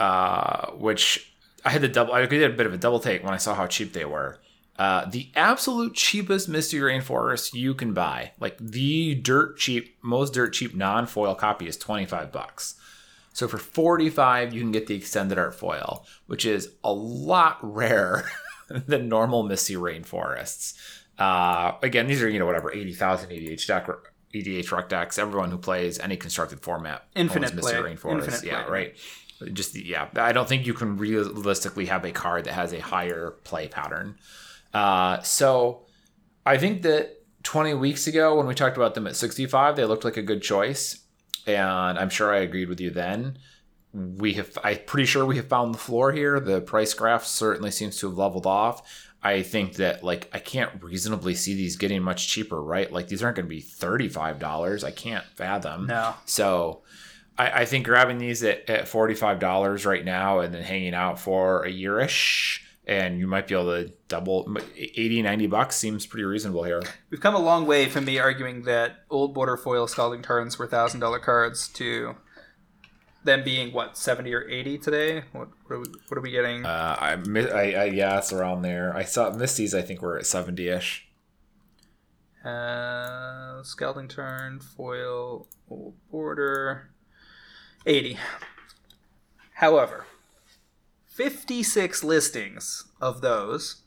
Uh, 0.02 0.72
which 0.72 1.32
I 1.64 1.70
had 1.70 1.80
the 1.80 1.86
double, 1.86 2.12
I 2.12 2.26
did 2.26 2.42
a 2.42 2.52
bit 2.52 2.66
of 2.66 2.74
a 2.74 2.76
double 2.76 2.98
take 2.98 3.22
when 3.22 3.32
I 3.32 3.36
saw 3.36 3.54
how 3.54 3.68
cheap 3.68 3.92
they 3.92 4.04
were. 4.04 4.40
Uh, 4.76 5.04
the 5.08 5.28
absolute 5.36 5.94
cheapest 5.94 6.48
Misty 6.48 6.80
Rainforest 6.80 7.54
you 7.54 7.72
can 7.72 7.94
buy, 7.94 8.32
like 8.40 8.58
the 8.58 9.14
dirt 9.14 9.58
cheap, 9.58 9.96
most 10.02 10.32
dirt 10.32 10.54
cheap 10.54 10.74
non 10.74 11.06
foil 11.06 11.36
copy 11.36 11.68
is 11.68 11.76
25 11.76 12.32
bucks. 12.32 12.74
So 13.32 13.46
for 13.46 13.58
45, 13.58 14.52
you 14.52 14.60
can 14.60 14.72
get 14.72 14.88
the 14.88 14.96
extended 14.96 15.38
art 15.38 15.54
foil, 15.54 16.04
which 16.26 16.44
is 16.44 16.70
a 16.82 16.92
lot 16.92 17.58
rarer 17.62 18.24
than 18.68 19.08
normal 19.08 19.44
Misty 19.44 19.74
Rainforests. 19.74 20.74
Uh, 21.16 21.76
again, 21.80 22.08
these 22.08 22.20
are 22.24 22.28
you 22.28 22.40
know 22.40 22.46
whatever 22.46 22.72
eighty 22.74 22.92
thousand 22.92 23.30
EDH 23.30 23.68
deck 23.68 23.88
EDH 24.34 24.72
rec 24.72 24.88
decks. 24.88 25.16
Everyone 25.16 25.52
who 25.52 25.58
plays 25.58 26.00
any 26.00 26.16
constructed 26.16 26.60
format 26.60 27.06
infinite 27.14 27.54
Misty 27.54 27.74
Rainforest. 27.74 28.24
Infinite 28.24 28.44
yeah, 28.44 28.62
play. 28.64 28.72
right. 28.72 28.96
Just 29.52 29.74
yeah, 29.74 30.08
I 30.16 30.32
don't 30.32 30.48
think 30.48 30.66
you 30.66 30.74
can 30.74 30.96
realistically 30.96 31.86
have 31.86 32.04
a 32.04 32.12
card 32.12 32.44
that 32.44 32.54
has 32.54 32.72
a 32.72 32.80
higher 32.80 33.32
play 33.44 33.68
pattern. 33.68 34.16
Uh, 34.72 35.20
so 35.22 35.86
I 36.46 36.58
think 36.58 36.82
that 36.82 37.24
20 37.42 37.74
weeks 37.74 38.06
ago 38.06 38.36
when 38.36 38.46
we 38.46 38.54
talked 38.54 38.76
about 38.76 38.94
them 38.94 39.06
at 39.06 39.16
65, 39.16 39.76
they 39.76 39.84
looked 39.84 40.04
like 40.04 40.16
a 40.16 40.22
good 40.22 40.42
choice, 40.42 41.04
and 41.46 41.98
I'm 41.98 42.10
sure 42.10 42.32
I 42.32 42.38
agreed 42.38 42.68
with 42.68 42.80
you 42.80 42.90
then. 42.90 43.38
We 43.92 44.34
have, 44.34 44.56
I'm 44.64 44.78
pretty 44.86 45.04
sure 45.04 45.26
we 45.26 45.36
have 45.36 45.48
found 45.48 45.74
the 45.74 45.78
floor 45.78 46.12
here. 46.12 46.40
The 46.40 46.62
price 46.62 46.94
graph 46.94 47.24
certainly 47.24 47.70
seems 47.70 47.98
to 47.98 48.08
have 48.08 48.16
leveled 48.16 48.46
off. 48.46 48.82
I 49.22 49.42
think 49.42 49.74
that 49.76 50.02
like 50.02 50.28
I 50.32 50.38
can't 50.38 50.82
reasonably 50.82 51.34
see 51.34 51.54
these 51.54 51.76
getting 51.76 52.02
much 52.02 52.26
cheaper, 52.26 52.60
right? 52.60 52.90
Like 52.90 53.08
these 53.08 53.22
aren't 53.22 53.36
going 53.36 53.46
to 53.46 53.54
be 53.54 53.60
thirty 53.60 54.08
five 54.08 54.40
dollars. 54.40 54.82
I 54.82 54.90
can't 54.90 55.24
fathom. 55.36 55.86
No. 55.86 56.14
So, 56.24 56.82
I, 57.38 57.62
I 57.62 57.64
think 57.64 57.86
grabbing 57.86 58.18
these 58.18 58.42
at, 58.42 58.68
at 58.68 58.88
forty 58.88 59.14
five 59.14 59.38
dollars 59.38 59.86
right 59.86 60.04
now 60.04 60.40
and 60.40 60.54
then 60.54 60.62
hanging 60.62 60.94
out 60.94 61.18
for 61.18 61.64
a 61.64 61.70
yearish, 61.70 62.60
and 62.86 63.18
you 63.18 63.26
might 63.26 63.46
be 63.46 63.54
able 63.54 63.84
to 63.84 63.92
double 64.08 64.56
80 64.76 65.22
90 65.22 65.46
bucks 65.46 65.76
seems 65.76 66.06
pretty 66.06 66.24
reasonable 66.24 66.64
here. 66.64 66.82
We've 67.10 67.20
come 67.20 67.34
a 67.34 67.40
long 67.40 67.66
way 67.66 67.88
from 67.88 68.04
me 68.04 68.18
arguing 68.18 68.62
that 68.64 69.04
old 69.10 69.34
border 69.34 69.56
foil 69.56 69.86
scalding 69.86 70.22
tarns 70.22 70.58
were 70.58 70.66
thousand 70.66 71.00
dollar 71.00 71.18
cards 71.18 71.68
to 71.68 72.16
them 73.24 73.44
being 73.44 73.72
what 73.72 73.96
70 73.96 74.34
or 74.34 74.48
80 74.48 74.78
today? 74.78 75.22
What, 75.32 75.48
what, 75.64 75.76
are, 75.76 75.78
we, 75.78 75.86
what 76.08 76.18
are 76.18 76.20
we 76.20 76.30
getting? 76.30 76.66
Uh, 76.66 76.96
I, 76.98 77.12
I, 77.12 77.72
I 77.72 77.84
yeah 77.84 78.18
it's 78.18 78.32
around 78.32 78.62
there. 78.62 78.94
I 78.94 79.04
saw 79.04 79.30
misty's 79.30 79.74
i 79.74 79.82
think 79.82 80.02
we're 80.02 80.18
at 80.18 80.24
70ish 80.24 81.02
uh 82.44 83.62
scalding 83.62 84.08
tarn 84.08 84.58
foil 84.58 85.46
old 85.70 85.94
border 86.10 86.91
80 87.86 88.18
however 89.54 90.06
56 91.06 92.02
listings 92.02 92.84
of 93.00 93.20
those 93.20 93.82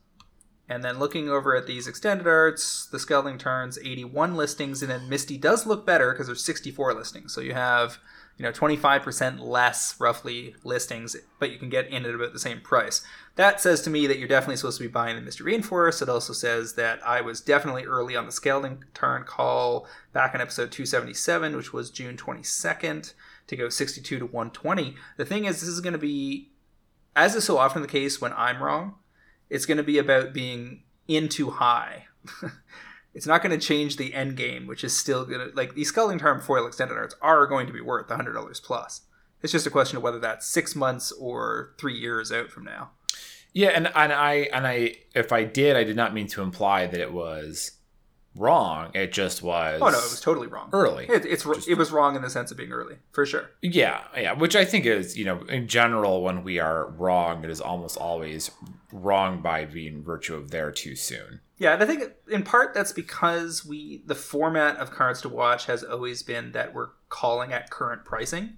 and 0.68 0.84
then 0.84 0.98
looking 0.98 1.30
over 1.30 1.56
at 1.56 1.68
these 1.68 1.88
extended 1.88 2.28
arts, 2.28 2.88
the 2.88 3.00
Scalding 3.00 3.38
Tarns 3.38 3.78
81 3.78 4.36
listings, 4.36 4.82
and 4.82 4.90
then 4.90 5.08
Misty 5.08 5.38
does 5.38 5.68
look 5.68 5.86
better 5.86 6.12
because 6.12 6.26
there's 6.26 6.44
64 6.44 6.96
listings. 6.96 7.34
So 7.34 7.42
you 7.42 7.54
have 7.54 8.00
you 8.38 8.44
know 8.44 8.52
25% 8.52 9.40
less 9.40 9.96
roughly 10.00 10.56
listings 10.66 11.16
but 11.40 11.52
you 11.52 11.58
can 11.58 11.70
get 11.70 11.88
in 11.88 12.06
at 12.06 12.16
about 12.16 12.34
the 12.34 12.40
same 12.40 12.60
price. 12.62 13.02
That 13.36 13.62
says 13.62 13.82
to 13.84 13.90
me 13.90 14.08
that 14.08 14.18
you're 14.18 14.28
definitely 14.28 14.58
supposed 14.58 14.78
to 14.78 14.84
be 14.84 14.90
buying 14.90 15.16
the 15.16 15.22
Misty 15.22 15.44
Rainforest 15.44 16.02
it 16.02 16.10
also 16.10 16.34
says 16.34 16.74
that 16.74 17.00
i 17.08 17.22
was 17.22 17.40
definitely 17.40 17.86
early 17.86 18.16
on 18.16 18.26
the 18.26 18.32
Scalding 18.34 18.84
Tarn 18.94 19.24
call 19.24 19.88
back 20.12 20.36
in 20.36 20.42
episode 20.42 20.72
277 20.72 21.56
which 21.56 21.72
was 21.72 21.90
june 21.90 22.18
22nd 22.18 23.14
to 23.48 23.56
go 23.56 23.70
62 23.70 24.20
to 24.20 24.26
120 24.26 24.96
the 25.18 25.26
thing 25.26 25.46
is 25.46 25.60
this 25.60 25.70
is 25.70 25.82
going 25.82 25.94
to 25.94 26.00
be 26.00 26.52
as 27.16 27.36
is 27.36 27.44
so 27.44 27.58
often 27.58 27.82
the 27.82 27.88
case 27.88 28.20
when 28.20 28.34
i'm 28.34 28.62
wrong 28.62 28.96
it's 29.50 29.66
going 29.66 29.78
to 29.78 29.84
be 29.84 29.98
about 29.98 30.34
being 30.34 30.84
in 31.08 31.30
too 31.30 31.52
high 31.52 32.06
it's 33.16 33.26
not 33.26 33.42
going 33.42 33.58
to 33.58 33.66
change 33.66 33.96
the 33.96 34.14
end 34.14 34.36
game, 34.36 34.68
which 34.68 34.84
is 34.84 34.96
still 34.96 35.26
going 35.26 35.40
to 35.40 35.56
like 35.56 35.74
these 35.74 35.88
Scalding 35.88 36.20
Tarn 36.20 36.42
foil 36.42 36.68
extended 36.68 36.98
arts 36.98 37.16
are 37.22 37.48
going 37.48 37.66
to 37.66 37.74
be 37.74 37.82
worth 37.82 38.10
hundred 38.10 38.34
dollars 38.34 38.60
plus. 38.60 39.02
It's 39.42 39.52
just 39.52 39.66
a 39.66 39.72
question 39.72 39.98
of 39.98 40.04
whether 40.04 40.20
that's 40.20 40.46
six 40.46 40.76
months 40.76 41.12
or 41.14 41.74
three 41.78 41.98
years 41.98 42.32
out 42.32 42.52
from 42.52 42.66
now. 42.66 42.92
Yeah, 43.54 43.70
and 43.70 43.90
and 43.96 44.12
I 44.12 44.50
and 44.54 44.68
I 44.68 44.98
if 45.16 45.32
I 45.32 45.46
did, 45.46 45.78
I 45.78 45.86
did 45.86 45.96
not 45.96 46.14
mean 46.14 46.28
to 46.28 46.42
imply 46.42 46.88
that 46.88 47.00
it 47.00 47.14
was 47.14 47.72
wrong. 48.36 48.92
It 48.94 49.12
just 49.12 49.42
was. 49.42 49.82
Oh 49.82 49.90
no, 49.90 49.98
it 49.98 50.04
was 50.04 50.22
totally 50.22 50.48
wrong. 50.48 50.70
early. 50.74 51.06
It, 51.06 51.26
it's 51.26 51.46
it 51.68 51.78
was 51.78 51.92
wrong 51.92 52.16
in 52.16 52.22
the 52.22 52.30
sense 52.30 52.52
of 52.52 52.58
being 52.58 52.72
early, 52.72 52.98
for 53.12 53.26
sure. 53.26 53.52
Yeah, 53.62 54.02
yeah, 54.16 54.34
which 54.34 54.56
I 54.56 54.66
think 54.66 54.86
is, 54.86 55.18
you 55.18 55.26
know, 55.26 55.42
in 55.50 55.68
general, 55.68 56.22
when 56.22 56.44
we 56.44 56.60
are 56.60 56.88
wrong, 56.90 57.44
it 57.44 57.50
is 57.50 57.62
almost 57.62 57.98
always 57.98 58.52
wrong 58.92 59.42
by 59.42 59.66
being 59.66 60.04
virtue 60.04 60.36
of 60.36 60.52
there 60.52 60.72
too 60.72 60.96
soon. 60.96 61.42
Yeah, 61.58 61.74
and 61.74 61.84
I 61.84 61.86
think 61.86 62.04
in 62.30 62.44
part 62.44 62.74
that's 62.74 62.92
because 62.92 63.66
we 63.66 64.04
the 64.06 64.16
format 64.16 64.78
of 64.78 64.92
cards 64.92 65.22
to 65.22 65.30
watch 65.30 65.68
has 65.68 65.84
always 65.84 66.22
been 66.22 66.52
that 66.52 66.74
we're 66.74 66.90
calling 67.10 67.54
at 67.54 67.70
current 67.70 68.04
pricing, 68.04 68.58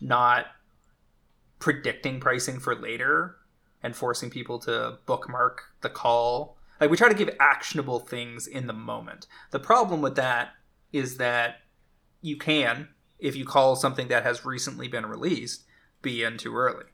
not 0.00 0.46
predicting 1.58 2.20
pricing 2.20 2.58
for 2.60 2.74
later 2.74 3.36
and 3.82 3.96
forcing 3.96 4.28
people 4.28 4.58
to 4.60 4.98
bookmark 5.06 5.62
the 5.80 5.88
call. 5.88 6.58
Like 6.80 6.90
we 6.90 6.96
try 6.96 7.08
to 7.08 7.14
give 7.14 7.30
actionable 7.40 8.00
things 8.00 8.46
in 8.46 8.66
the 8.66 8.72
moment. 8.72 9.26
The 9.50 9.60
problem 9.60 10.02
with 10.02 10.16
that 10.16 10.50
is 10.92 11.16
that 11.16 11.56
you 12.20 12.36
can, 12.36 12.88
if 13.18 13.36
you 13.36 13.44
call 13.44 13.76
something 13.76 14.08
that 14.08 14.22
has 14.22 14.44
recently 14.44 14.88
been 14.88 15.06
released, 15.06 15.64
be 16.02 16.22
in 16.22 16.38
too 16.38 16.56
early. 16.56 16.84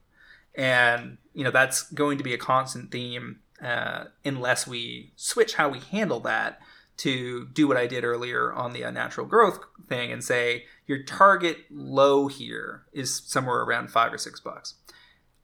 And, 0.55 1.19
you 1.33 1.45
know, 1.45 1.51
that's 1.51 1.83
going 1.93 2.19
to 2.19 2.25
be 2.25 2.35
a 2.35 2.39
constant 2.39 2.91
theme 2.91 3.41
uh, 3.63 4.05
unless 4.25 4.67
we 4.67 5.13
switch 5.17 5.55
how 5.55 5.69
we 5.69 5.81
handle 5.81 6.21
that 6.21 6.61
to 6.99 7.47
do 7.47 7.67
what 7.67 7.77
I 7.77 7.87
did 7.87 8.05
earlier 8.05 8.53
on 8.53 8.73
the 8.73 8.83
unnatural 8.83 9.27
growth 9.27 9.61
thing 9.89 10.13
and 10.13 10.23
say 10.23 10.65
your 10.87 11.03
target 11.03 11.59
low 11.71 12.29
here 12.29 12.85
is 12.93 13.23
somewhere 13.25 13.63
around 13.63 13.91
five 13.91 14.13
or 14.13 14.19
six 14.19 14.39
bucks. 14.39 14.75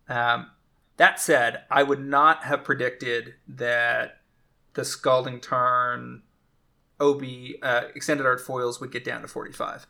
Um, 0.08 0.50
that 0.98 1.20
said, 1.20 1.62
I 1.70 1.82
would 1.82 2.04
not 2.04 2.44
have 2.44 2.64
predicted 2.64 3.34
that 3.48 4.20
the 4.76 4.84
Scalding 4.84 5.40
Tarn 5.40 6.22
OB 7.00 7.22
uh, 7.62 7.82
extended 7.94 8.24
art 8.24 8.40
foils 8.40 8.80
would 8.80 8.92
get 8.92 9.04
down 9.04 9.22
to 9.22 9.28
45. 9.28 9.86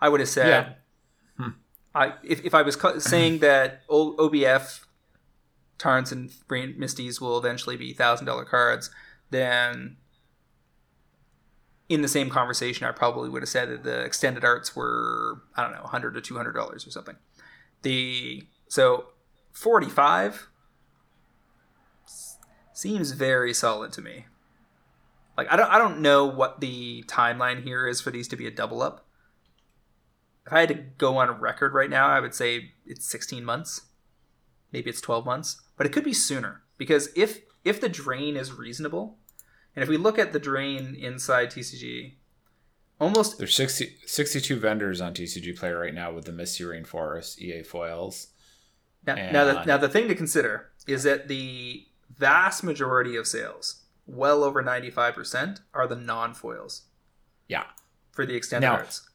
I 0.00 0.08
would 0.08 0.20
have 0.20 0.28
said, 0.28 0.48
Yeah. 0.48 0.72
Hmm. 1.44 1.50
I 1.94 2.14
if, 2.24 2.44
if 2.44 2.54
I 2.54 2.62
was 2.62 2.74
ca- 2.76 2.98
saying 2.98 3.38
that 3.46 3.82
O- 3.88 4.16
OBF 4.16 4.80
Tarns 5.78 6.10
and 6.12 6.30
Misties 6.48 7.20
will 7.20 7.38
eventually 7.38 7.76
be 7.76 7.92
thousand 7.92 8.26
dollar 8.26 8.44
cards, 8.44 8.90
then 9.30 9.96
in 11.88 12.02
the 12.02 12.08
same 12.08 12.30
conversation, 12.30 12.86
I 12.86 12.92
probably 12.92 13.28
would 13.28 13.42
have 13.42 13.48
said 13.48 13.68
that 13.68 13.84
the 13.84 14.00
extended 14.04 14.44
arts 14.44 14.74
were 14.76 15.42
I 15.56 15.62
don't 15.62 15.72
know, 15.72 15.82
hundred 15.84 16.14
to 16.14 16.20
two 16.20 16.36
hundred 16.36 16.52
dollars 16.52 16.86
or 16.86 16.90
something. 16.90 17.16
The 17.82 18.44
so 18.68 19.06
forty 19.52 19.88
five 19.88 20.48
seems 22.80 23.12
very 23.12 23.52
solid 23.52 23.92
to 23.92 24.00
me. 24.00 24.24
Like 25.36 25.48
I 25.50 25.56
don't 25.56 25.70
I 25.70 25.78
don't 25.78 26.00
know 26.00 26.24
what 26.24 26.60
the 26.60 27.04
timeline 27.06 27.62
here 27.62 27.86
is 27.86 28.00
for 28.00 28.10
these 28.10 28.28
to 28.28 28.36
be 28.36 28.46
a 28.46 28.50
double 28.50 28.82
up. 28.82 29.06
If 30.46 30.52
I 30.52 30.60
had 30.60 30.68
to 30.70 30.74
go 30.74 31.18
on 31.18 31.40
record 31.40 31.74
right 31.74 31.90
now, 31.90 32.08
I 32.08 32.20
would 32.20 32.34
say 32.34 32.72
it's 32.86 33.06
16 33.06 33.44
months. 33.44 33.82
Maybe 34.72 34.88
it's 34.88 35.00
12 35.00 35.26
months, 35.26 35.60
but 35.76 35.86
it 35.86 35.92
could 35.92 36.04
be 36.04 36.14
sooner 36.14 36.62
because 36.78 37.10
if 37.14 37.40
if 37.64 37.80
the 37.80 37.88
drain 37.88 38.36
is 38.36 38.52
reasonable, 38.52 39.18
and 39.76 39.82
if 39.82 39.88
we 39.88 39.96
look 39.96 40.18
at 40.18 40.32
the 40.32 40.38
drain 40.38 40.96
inside 40.98 41.50
TCG, 41.50 42.14
almost 42.98 43.38
There's 43.38 43.54
60, 43.54 43.96
62 44.06 44.56
vendors 44.58 45.00
on 45.00 45.12
TCG 45.12 45.58
Player 45.58 45.78
right 45.78 45.94
now 45.94 46.12
with 46.12 46.24
the 46.24 46.32
Misty 46.32 46.64
Rainforest 46.64 47.38
EA 47.38 47.62
foils. 47.62 48.28
Now, 49.06 49.14
now, 49.14 49.44
the, 49.44 49.64
now 49.64 49.76
the 49.78 49.88
thing 49.88 50.08
to 50.08 50.14
consider 50.14 50.70
is 50.86 51.04
that 51.04 51.28
the 51.28 51.86
vast 52.16 52.62
majority 52.64 53.16
of 53.16 53.26
sales, 53.26 53.82
well 54.06 54.42
over 54.44 54.62
95%, 54.62 55.60
are 55.74 55.86
the 55.86 55.96
non-foils 55.96 56.82
Yeah. 57.48 57.64
for 58.12 58.26
the 58.26 58.34
extended 58.36 58.66
Now- 58.66 58.74
arts. 58.74 59.06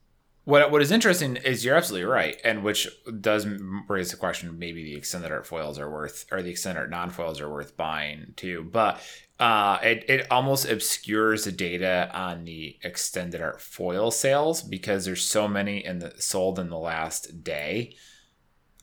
What 0.46 0.70
what 0.70 0.84
is 0.84 0.92
interesting 0.92 1.38
is 1.38 1.66
you're 1.66 1.76
absolutely 1.76 2.06
right, 2.06 2.40
and 2.44 2.64
which 2.64 2.88
does 3.20 3.48
raise 3.90 4.12
the 4.12 4.18
question: 4.18 4.60
maybe 4.60 4.84
the 4.84 4.94
extended 4.96 5.32
art 5.32 5.48
foils 5.48 5.80
are 5.80 5.90
worth, 5.90 6.26
or 6.32 6.44
the 6.44 6.52
extended 6.52 6.82
art 6.82 6.92
non 6.92 7.10
foils 7.10 7.42
are 7.42 7.50
worth 7.50 7.76
buying 7.76 8.34
too. 8.38 8.62
But 8.72 9.02
uh, 9.40 9.80
it 9.82 10.06
it 10.08 10.28
almost 10.32 10.70
obscures 10.70 11.46
the 11.46 11.52
data 11.52 12.12
on 12.14 12.46
the 12.46 12.78
extended 12.84 13.42
art 13.42 13.60
foil 13.60 14.12
sales 14.12 14.62
because 14.62 15.06
there's 15.06 15.26
so 15.26 15.48
many 15.48 15.84
in 15.84 15.98
the 15.98 16.14
sold 16.20 16.60
in 16.60 16.70
the 16.70 16.78
last 16.78 17.44
day, 17.44 17.96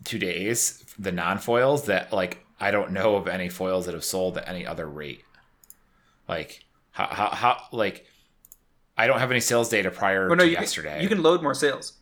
two 0.03 0.19
days, 0.19 0.83
the 0.99 1.13
non 1.13 1.39
foils 1.39 1.85
that 1.87 2.13
like 2.13 2.45
I 2.63 2.71
don't 2.71 2.93
know 2.93 3.17
of 3.17 3.27
any 3.27 3.49
foils 3.49 3.87
that 3.87 3.95
have 3.95 4.05
sold 4.05 4.39
at 4.39 4.49
any 4.49 4.65
other 4.67 4.89
rate. 4.89 5.25
Like 6.29 6.65
how 6.93 7.07
how, 7.07 7.29
how 7.29 7.63
like. 7.73 8.07
I 8.97 9.07
don't 9.07 9.19
have 9.19 9.31
any 9.31 9.41
sales 9.41 9.71
data 9.71 9.91
prior 9.91 10.29
Well, 10.29 10.37
no, 10.37 10.45
to 10.45 10.51
you 10.51 10.57
yesterday. 10.57 10.95
Can, 10.95 11.03
you 11.03 11.09
can 11.09 11.23
load 11.23 11.43
more 11.43 11.55
sales 11.55 11.95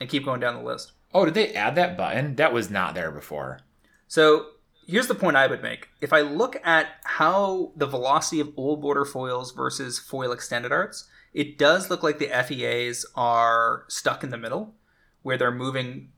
and 0.00 0.08
keep 0.08 0.24
going 0.24 0.40
down 0.40 0.56
the 0.56 0.62
list. 0.62 0.92
Oh, 1.12 1.26
did 1.26 1.34
they 1.34 1.52
add 1.52 1.74
that 1.74 1.98
button? 1.98 2.36
That 2.36 2.54
was 2.54 2.70
not 2.70 2.94
there 2.94 3.10
before. 3.10 3.60
So 4.08 4.46
here's 4.86 5.06
the 5.06 5.14
point 5.14 5.36
I 5.36 5.46
would 5.46 5.62
make. 5.62 5.90
If 6.00 6.12
I 6.12 6.22
look 6.22 6.56
at 6.64 6.88
how 7.04 7.72
the 7.76 7.86
velocity 7.86 8.40
of 8.40 8.52
old 8.56 8.80
border 8.80 9.04
foils 9.04 9.52
versus 9.52 9.98
foil 9.98 10.32
extended 10.32 10.72
arts, 10.72 11.08
it 11.34 11.58
does 11.58 11.90
look 11.90 12.02
like 12.02 12.18
the 12.18 12.28
FEAs 12.28 13.04
are 13.14 13.84
stuck 13.88 14.24
in 14.24 14.30
the 14.30 14.38
middle, 14.38 14.74
where 15.22 15.36
they're 15.36 15.50
moving. 15.50 16.11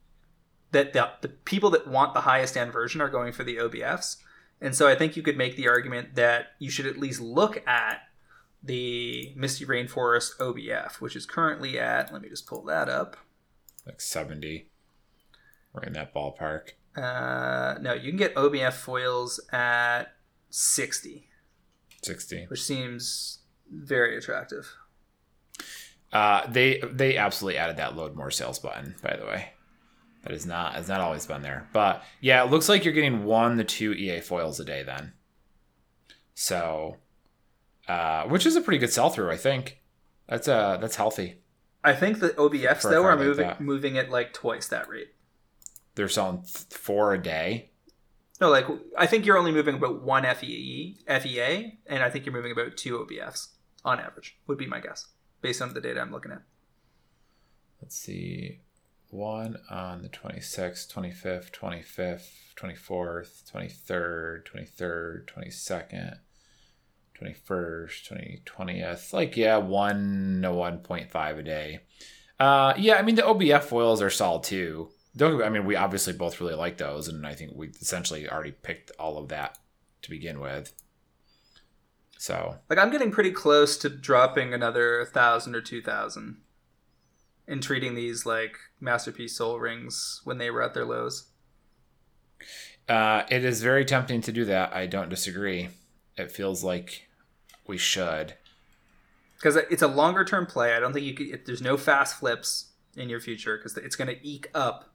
That 0.74 0.92
the, 0.92 1.08
the 1.22 1.28
people 1.28 1.70
that 1.70 1.86
want 1.86 2.14
the 2.14 2.22
highest 2.22 2.56
end 2.56 2.72
version 2.72 3.00
are 3.00 3.08
going 3.08 3.32
for 3.32 3.44
the 3.44 3.56
OBFs, 3.56 4.16
and 4.60 4.74
so 4.74 4.88
I 4.88 4.96
think 4.96 5.16
you 5.16 5.22
could 5.22 5.36
make 5.36 5.56
the 5.56 5.68
argument 5.68 6.16
that 6.16 6.48
you 6.58 6.68
should 6.68 6.86
at 6.86 6.98
least 6.98 7.20
look 7.20 7.66
at 7.66 8.00
the 8.62 9.32
Misty 9.36 9.64
Rainforest 9.64 10.36
OBF, 10.38 11.00
which 11.00 11.14
is 11.14 11.26
currently 11.26 11.78
at. 11.78 12.12
Let 12.12 12.22
me 12.22 12.28
just 12.28 12.46
pull 12.46 12.62
that 12.64 12.88
up. 12.88 13.16
Like 13.86 14.00
70. 14.00 14.68
Right 15.72 15.86
in 15.86 15.92
that 15.92 16.14
ballpark. 16.14 16.70
Uh, 16.96 17.78
no, 17.80 17.92
you 17.92 18.10
can 18.10 18.18
get 18.18 18.34
OBF 18.34 18.72
foils 18.72 19.40
at 19.52 20.14
60, 20.50 21.28
60. 22.02 22.46
which 22.48 22.62
seems 22.62 23.40
very 23.70 24.16
attractive. 24.16 24.74
Uh, 26.12 26.46
they 26.46 26.80
they 26.90 27.16
absolutely 27.16 27.58
added 27.58 27.76
that 27.76 27.96
load 27.96 28.14
more 28.14 28.30
sales 28.30 28.60
button, 28.60 28.94
by 29.02 29.16
the 29.16 29.26
way. 29.26 29.53
That 30.24 30.32
is 30.32 30.46
not 30.46 30.74
has 30.74 30.88
not 30.88 31.00
always 31.00 31.26
been 31.26 31.42
there. 31.42 31.68
But 31.72 32.02
yeah, 32.20 32.42
it 32.42 32.50
looks 32.50 32.68
like 32.68 32.84
you're 32.84 32.94
getting 32.94 33.24
one 33.24 33.58
to 33.58 33.64
two 33.64 33.92
EA 33.92 34.20
foils 34.20 34.58
a 34.58 34.64
day 34.64 34.82
then. 34.82 35.12
So 36.34 36.96
uh, 37.88 38.24
which 38.24 38.46
is 38.46 38.56
a 38.56 38.60
pretty 38.60 38.78
good 38.78 38.92
sell 38.92 39.10
through, 39.10 39.30
I 39.30 39.36
think. 39.36 39.80
That's 40.28 40.48
uh 40.48 40.78
that's 40.78 40.96
healthy. 40.96 41.36
I 41.82 41.92
think 41.92 42.20
the 42.20 42.30
OBFs 42.30 42.82
though 42.82 43.04
are 43.04 43.14
card 43.14 43.18
like 43.18 43.26
moving 43.26 43.52
moving 43.58 43.98
at 43.98 44.10
like 44.10 44.32
twice 44.32 44.66
that 44.68 44.88
rate. 44.88 45.12
They're 45.94 46.08
selling 46.08 46.38
th- 46.42 46.66
four 46.70 47.12
a 47.12 47.22
day. 47.22 47.70
No, 48.40 48.48
like 48.48 48.66
I 48.96 49.06
think 49.06 49.26
you're 49.26 49.36
only 49.36 49.52
moving 49.52 49.76
about 49.76 50.02
one 50.02 50.24
FEE, 50.24 50.98
FEA, 51.06 51.78
and 51.86 52.02
I 52.02 52.08
think 52.08 52.24
you're 52.24 52.34
moving 52.34 52.52
about 52.52 52.78
two 52.78 52.98
OBFs 52.98 53.48
on 53.84 54.00
average. 54.00 54.38
Would 54.46 54.58
be 54.58 54.66
my 54.66 54.80
guess 54.80 55.08
based 55.42 55.60
on 55.60 55.74
the 55.74 55.80
data 55.80 56.00
I'm 56.00 56.10
looking 56.10 56.32
at. 56.32 56.42
Let's 57.82 57.96
see. 57.96 58.60
One 59.14 59.58
on 59.70 60.02
the 60.02 60.08
26th, 60.08 60.92
25th, 60.92 61.52
25th, 61.52 62.32
24th, 62.56 63.48
23rd, 63.48 64.42
23rd, 64.44 65.26
22nd, 65.32 66.18
21st, 67.22 68.08
20, 68.08 68.42
20th. 68.44 69.12
Like, 69.12 69.36
yeah, 69.36 69.58
1 69.58 70.40
to 70.42 70.48
1.5 70.48 71.38
a 71.38 71.42
day. 71.44 71.80
Uh, 72.40 72.74
yeah, 72.76 72.94
I 72.94 73.02
mean, 73.02 73.14
the 73.14 73.22
OBF 73.22 73.62
foils 73.62 74.02
are 74.02 74.10
solid 74.10 74.42
too. 74.42 74.88
Don't, 75.16 75.40
I 75.44 75.48
mean, 75.48 75.64
we 75.64 75.76
obviously 75.76 76.12
both 76.14 76.40
really 76.40 76.56
like 76.56 76.78
those, 76.78 77.06
and 77.06 77.24
I 77.24 77.34
think 77.34 77.52
we 77.54 77.68
essentially 77.68 78.28
already 78.28 78.50
picked 78.50 78.90
all 78.98 79.16
of 79.16 79.28
that 79.28 79.56
to 80.02 80.10
begin 80.10 80.40
with. 80.40 80.72
So, 82.18 82.56
Like 82.68 82.80
I'm 82.80 82.90
getting 82.90 83.12
pretty 83.12 83.30
close 83.30 83.76
to 83.78 83.88
dropping 83.88 84.52
another 84.52 85.04
thousand 85.04 85.54
or 85.54 85.60
two 85.60 85.82
thousand, 85.82 86.38
and 87.46 87.62
treating 87.62 87.94
these 87.94 88.24
like 88.26 88.56
masterpiece 88.80 89.36
Sol 89.36 89.58
Rings 89.58 90.20
when 90.24 90.38
they 90.38 90.50
were 90.50 90.62
at 90.62 90.74
their 90.74 90.84
lows. 90.84 91.26
Uh, 92.88 93.22
it 93.30 93.44
is 93.44 93.62
very 93.62 93.84
tempting 93.84 94.20
to 94.22 94.32
do 94.32 94.44
that. 94.44 94.74
I 94.74 94.86
don't 94.86 95.08
disagree. 95.08 95.68
It 96.16 96.30
feels 96.30 96.62
like 96.62 97.08
we 97.66 97.78
should. 97.78 98.34
because 99.36 99.56
it's 99.56 99.82
a 99.82 99.88
longer 99.88 100.24
term 100.24 100.46
play. 100.46 100.74
I 100.74 100.80
don't 100.80 100.92
think 100.92 101.06
you 101.06 101.14
could. 101.14 101.28
If 101.28 101.44
there's 101.46 101.62
no 101.62 101.76
fast 101.76 102.18
flips 102.18 102.72
in 102.96 103.08
your 103.08 103.20
future 103.20 103.56
because 103.56 103.76
it's 103.76 103.96
going 103.96 104.08
to 104.14 104.26
eke 104.26 104.50
up, 104.54 104.90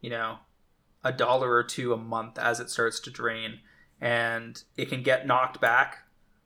you 0.00 0.10
know, 0.10 0.38
a 1.02 1.12
dollar 1.12 1.52
or 1.52 1.64
two 1.64 1.92
a 1.92 1.96
month 1.96 2.38
as 2.38 2.60
it 2.60 2.70
starts 2.70 3.00
to 3.00 3.10
drain, 3.10 3.60
and 4.00 4.62
it 4.76 4.88
can 4.88 5.02
get 5.02 5.26
knocked 5.26 5.60
back 5.60 5.98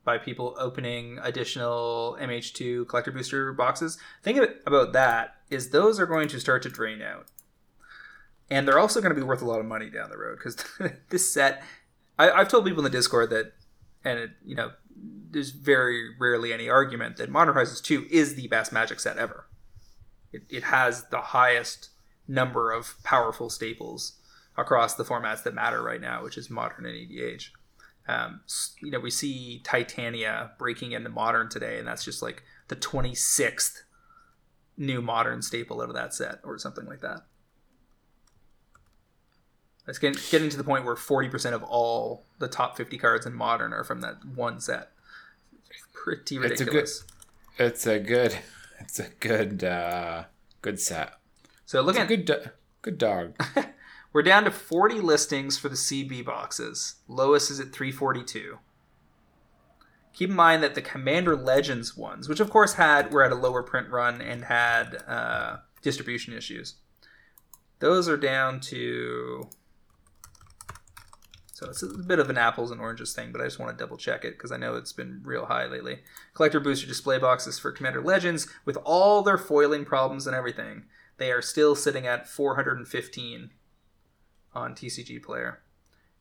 by 0.05 0.19
people 0.19 0.57
opening 0.59 1.19
additional 1.23 2.17
MH2 2.21 2.89
collector 2.89 3.13
booster 3.13 3.53
boxes. 3.53 3.99
Think 4.23 4.51
about 4.67 4.93
that 4.93 5.37
is 5.51 5.71
those 5.71 6.01
are 6.01 6.07
going 6.07 6.29
to 6.29 6.41
start 6.41 6.63
to 6.63 6.69
drain 6.69 7.01
out, 7.03 7.27
and 8.51 8.67
they're 8.67 8.79
also 8.79 9.01
going 9.01 9.15
to 9.15 9.21
be 9.21 9.27
worth 9.27 9.43
a 9.43 9.47
lot 9.47 9.61
of 9.61 9.67
money 9.67 9.91
down 9.91 10.11
the 10.11 10.19
road 10.19 10.39
because 10.39 10.57
this 11.11 11.33
set. 11.33 11.63
I, 12.19 12.31
I've 12.31 12.49
told 12.49 12.65
people 12.65 12.81
in 12.81 12.91
the 12.91 12.97
Discord 12.97 13.31
that 13.31 13.53
and 14.05 14.19
it, 14.19 14.31
you 14.45 14.55
know 14.55 14.73
there's 15.31 15.51
very 15.51 16.11
rarely 16.19 16.53
any 16.53 16.69
argument 16.69 17.17
that 17.17 17.31
Modern 17.31 17.55
Horizons 17.55 17.81
2 17.81 18.07
is 18.11 18.35
the 18.35 18.49
best 18.49 18.73
Magic 18.73 19.01
set 19.01 19.17
ever. 19.17 19.47
It, 20.33 20.43
it 20.51 20.65
has 20.65 21.05
the 21.09 21.21
highest 21.21 21.91
number 22.29 22.71
of 22.71 23.03
powerful 23.03 23.49
staples 23.49 24.19
across 24.57 24.95
the 24.95 25.05
formats 25.05 25.43
that 25.43 25.55
matter 25.55 25.83
right 25.83 26.01
now, 26.01 26.23
which 26.23 26.37
is 26.37 26.51
Modern 26.51 26.85
and 26.85 26.95
EDH. 26.95 27.49
Um, 28.09 28.41
you 28.81 28.91
know, 28.91 29.01
we 29.01 29.11
see 29.11 29.61
Titania 29.65 30.53
breaking 30.59 30.93
into 30.93 31.09
Modern 31.09 31.49
today, 31.49 31.79
and 31.79 31.87
that's 31.87 32.05
just 32.05 32.23
like 32.23 32.43
the 32.69 32.77
26th 32.77 33.83
new 34.77 35.01
Modern 35.01 35.43
staple 35.43 35.81
out 35.81 35.89
of 35.89 35.95
that 35.95 36.13
set, 36.15 36.41
or 36.45 36.59
something 36.59 36.87
like 36.87 37.01
that. 37.01 37.23
It's 39.87 39.99
getting, 39.99 40.21
getting 40.31 40.49
to 40.51 40.57
the 40.57 40.65
point 40.65 40.85
where 40.85 40.95
40% 40.95 41.53
of 41.53 41.63
all 41.65 42.25
the 42.39 42.49
top 42.49 42.77
50 42.77 42.99
cards 42.99 43.27
in 43.27 43.35
Modern 43.35 43.73
are 43.73 43.85
from 43.85 44.01
that 44.01 44.25
one 44.25 44.61
set. 44.61 44.93
Pretty 45.93 46.39
ridiculous. 46.39 47.05
It's 47.59 47.87
a 47.87 47.99
good, 47.99 48.39
it's 48.39 48.39
a 48.39 48.39
good, 48.39 48.39
it's 48.81 48.99
a 49.01 49.09
good, 49.21 49.65
uh, 49.65 50.25
good 50.61 50.81
set. 50.81 51.15
So 51.67 51.81
looking 51.83 52.03
at 52.03 52.09
good, 52.09 52.25
do- 52.25 52.51
good 52.83 52.99
dog. 52.99 53.35
We're 54.13 54.23
down 54.23 54.45
to 54.45 54.51
40 54.51 55.01
listings 55.01 55.57
for 55.57 55.71
the 55.71 55.75
CB 55.75 56.25
boxes. 56.25 56.97
Lowest 57.09 57.51
is 57.51 57.61
at 57.61 57.73
342. 57.73 58.59
Keep 60.13 60.31
in 60.31 60.37
mind 60.37 60.63
that 60.63 60.75
the 60.75 60.83
Commander 60.83 61.35
Legends 61.35 61.97
ones, 61.97 62.29
which 62.29 62.41
of 62.41 62.51
course 62.51 62.75
had 62.75 63.13
were 63.13 63.25
at 63.25 63.33
a 63.33 63.37
lower 63.37 63.63
print 63.63 63.89
run 63.89 64.21
and 64.21 64.45
had 64.45 65.03
uh, 65.09 65.57
distribution 65.81 66.35
issues, 66.35 66.75
those 67.79 68.09
are 68.09 68.19
down 68.19 68.61
to 68.61 69.49
so 71.63 71.69
it's 71.69 71.83
a 71.83 71.87
bit 71.87 72.19
of 72.19 72.29
an 72.29 72.39
apples 72.39 72.73
and 72.73 72.81
oranges 72.81 73.13
thing, 73.13 73.31
but 73.31 73.41
I 73.41 73.45
just 73.45 73.61
want 73.61 73.71
to 73.71 73.83
double 73.83 73.97
check 73.97 74.25
it 74.25 74.37
because 74.37 74.51
I 74.51 74.57
know 74.57 74.75
it's 74.75 74.93
been 74.93 75.21
real 75.23 75.47
high 75.47 75.67
lately. 75.67 76.01
Collector 76.35 76.59
booster 76.59 76.89
display 76.89 77.19
boxes 77.19 77.59
for 77.59 77.71
Commander 77.71 78.03
Legends 78.03 78.49
with 78.65 78.77
all 78.85 79.23
their 79.23 79.39
foiling 79.39 79.85
problems 79.85 80.27
and 80.27 80.35
everything. 80.35 80.87
They 81.19 81.31
are 81.31 81.41
still 81.41 81.77
sitting 81.77 82.05
at 82.05 82.29
415 82.29 83.51
on 84.55 84.75
TCG 84.75 85.23
Player. 85.23 85.63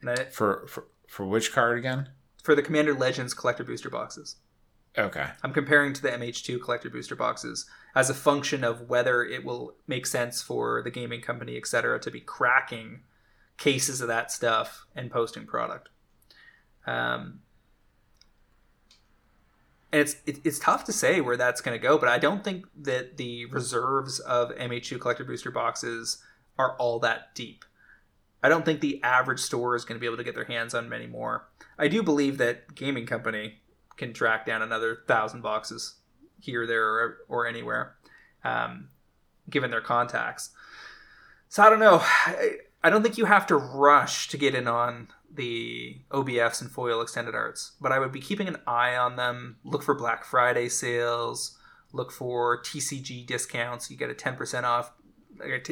And 0.02 0.10
I, 0.10 0.16
for, 0.26 0.66
for 0.68 0.86
for 1.08 1.26
which 1.26 1.52
card 1.52 1.78
again? 1.78 2.10
For 2.42 2.56
the 2.56 2.62
Commander 2.62 2.94
Legends 2.94 3.34
collector 3.34 3.64
booster 3.64 3.90
boxes. 3.90 4.38
Okay. 4.98 5.28
I'm 5.44 5.54
comparing 5.54 5.94
to 5.94 6.02
the 6.02 6.10
MH2 6.10 6.62
collector 6.62 6.90
booster 6.90 7.16
boxes 7.16 7.66
as 7.96 8.10
a 8.10 8.14
function 8.14 8.64
of 8.64 8.90
whether 8.90 9.24
it 9.24 9.44
will 9.44 9.76
make 9.88 10.06
sense 10.06 10.42
for 10.42 10.82
the 10.82 10.90
gaming 10.90 11.22
company, 11.22 11.58
etc., 11.58 12.00
to 12.00 12.12
be 12.12 12.20
cracking 12.20 13.02
cases 13.58 14.02
of 14.02 14.08
that 14.08 14.32
stuff 14.32 14.86
and 14.96 15.12
posting 15.12 15.46
product. 15.46 15.90
Um, 16.88 17.42
and 19.92 20.02
it's 20.02 20.16
it, 20.26 20.40
it's 20.44 20.60
tough 20.60 20.86
to 20.86 20.94
say 20.94 21.22
where 21.22 21.38
that's 21.38 21.62
going 21.62 21.78
to 21.78 21.82
go, 21.82 21.98
but 21.98 22.10
I 22.10 22.18
don't 22.18 22.44
think 22.44 22.66
that 22.82 23.18
the 23.18 23.46
reserves 23.48 24.20
of 24.20 24.56
MH2 24.56 25.00
collector 25.00 25.26
booster 25.26 25.52
boxes 25.52 26.24
are 26.58 26.76
all 26.78 27.00
that 27.00 27.36
deep. 27.36 27.66
I 28.44 28.50
don't 28.50 28.66
think 28.66 28.82
the 28.82 29.02
average 29.04 29.40
store 29.40 29.76
is 29.76 29.86
going 29.86 29.98
to 29.98 30.00
be 30.00 30.08
able 30.08 30.18
to 30.18 30.24
get 30.24 30.36
their 30.36 30.46
hands 30.46 30.74
on 30.74 30.90
many 30.90 31.08
more. 31.08 31.48
I 31.78 31.88
do 31.88 32.02
believe 32.02 32.38
that 32.40 32.74
gaming 32.74 33.06
company 33.06 33.60
can 33.98 34.14
track 34.14 34.46
down 34.46 34.62
another 34.62 35.04
thousand 35.08 35.42
boxes 35.42 35.96
here, 36.40 36.66
there, 36.66 36.84
or, 36.84 37.18
or 37.28 37.48
anywhere, 37.48 37.96
um, 38.44 38.90
given 39.50 39.70
their 39.70 39.82
contacts. 39.82 40.52
So 41.50 41.62
I 41.64 41.70
don't 41.70 41.80
know. 41.80 42.00
I, 42.02 42.58
I 42.84 42.90
don't 42.90 43.04
think 43.04 43.18
you 43.18 43.26
have 43.26 43.46
to 43.48 43.56
rush 43.56 44.28
to 44.30 44.38
get 44.38 44.56
in 44.56 44.68
on 44.68 45.10
the 45.34 46.02
OBFs 46.12 46.62
and 46.62 46.72
foil 46.72 47.02
extended 47.02 47.36
arts, 47.36 47.74
but 47.80 47.92
I 47.92 48.00
would 48.00 48.12
be 48.12 48.22
keeping 48.22 48.48
an 48.48 48.58
eye 48.66 48.96
on 48.96 49.16
them. 49.16 49.58
Look 49.64 49.84
for 49.84 49.94
Black 49.94 50.26
Friday 50.26 50.68
sales. 50.68 51.58
Look 51.94 52.12
for 52.12 52.62
TCG 52.62 53.28
discounts. 53.28 53.92
You 53.92 53.98
get 53.98 54.10
a 54.10 54.14
ten 54.14 54.36
percent 54.36 54.66
off, 54.66 54.94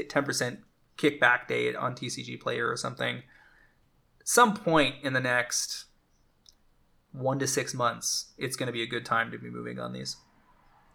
ten 0.09 0.23
percent 0.23 0.59
kickback 0.99 1.47
date 1.47 1.75
on 1.75 1.95
TCG 1.95 2.39
Player 2.39 2.69
or 2.69 2.77
something. 2.77 3.23
Some 4.23 4.53
point 4.53 4.95
in 5.01 5.13
the 5.13 5.19
next 5.19 5.85
one 7.11 7.39
to 7.39 7.47
six 7.47 7.73
months, 7.73 8.33
it's 8.37 8.55
going 8.55 8.67
to 8.67 8.73
be 8.73 8.83
a 8.83 8.87
good 8.87 9.05
time 9.05 9.31
to 9.31 9.37
be 9.37 9.49
moving 9.49 9.79
on 9.79 9.93
these. 9.93 10.17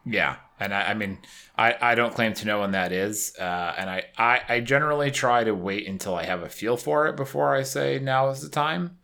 Yeah, 0.07 0.37
and 0.61 0.75
I, 0.75 0.91
I 0.91 0.95
mean, 0.95 1.19
I, 1.57 1.77
I 1.81 1.95
don't 1.95 2.15
claim 2.15 2.35
to 2.35 2.47
know 2.47 2.61
when 2.61 2.73
that 2.73 2.93
is, 2.93 3.35
uh, 3.41 3.75
and 3.77 3.89
I, 3.89 4.05
I, 4.19 4.41
I 4.49 4.61
generally 4.61 5.11
try 5.11 5.45
to 5.45 5.55
wait 5.55 5.89
until 5.89 6.15
I 6.15 6.25
have 6.25 6.43
a 6.43 6.49
feel 6.49 6.77
for 6.77 7.07
it 7.07 7.17
before 7.17 7.55
I 7.55 7.63
say 7.63 7.99
now 7.99 8.29
is 8.29 8.43
the 8.43 8.51
time. 8.51 8.99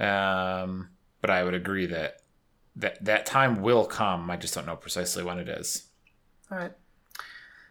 Um, 0.00 0.90
but 1.20 1.30
I 1.30 1.44
would 1.44 1.54
agree 1.54 1.86
that 1.86 2.16
that 2.74 3.04
that 3.04 3.26
time 3.26 3.62
will 3.62 3.84
come. 3.84 4.30
I 4.30 4.36
just 4.36 4.54
don't 4.54 4.66
know 4.66 4.76
precisely 4.76 5.22
when 5.22 5.38
it 5.38 5.48
is. 5.48 5.88
All 6.50 6.58
right, 6.58 6.72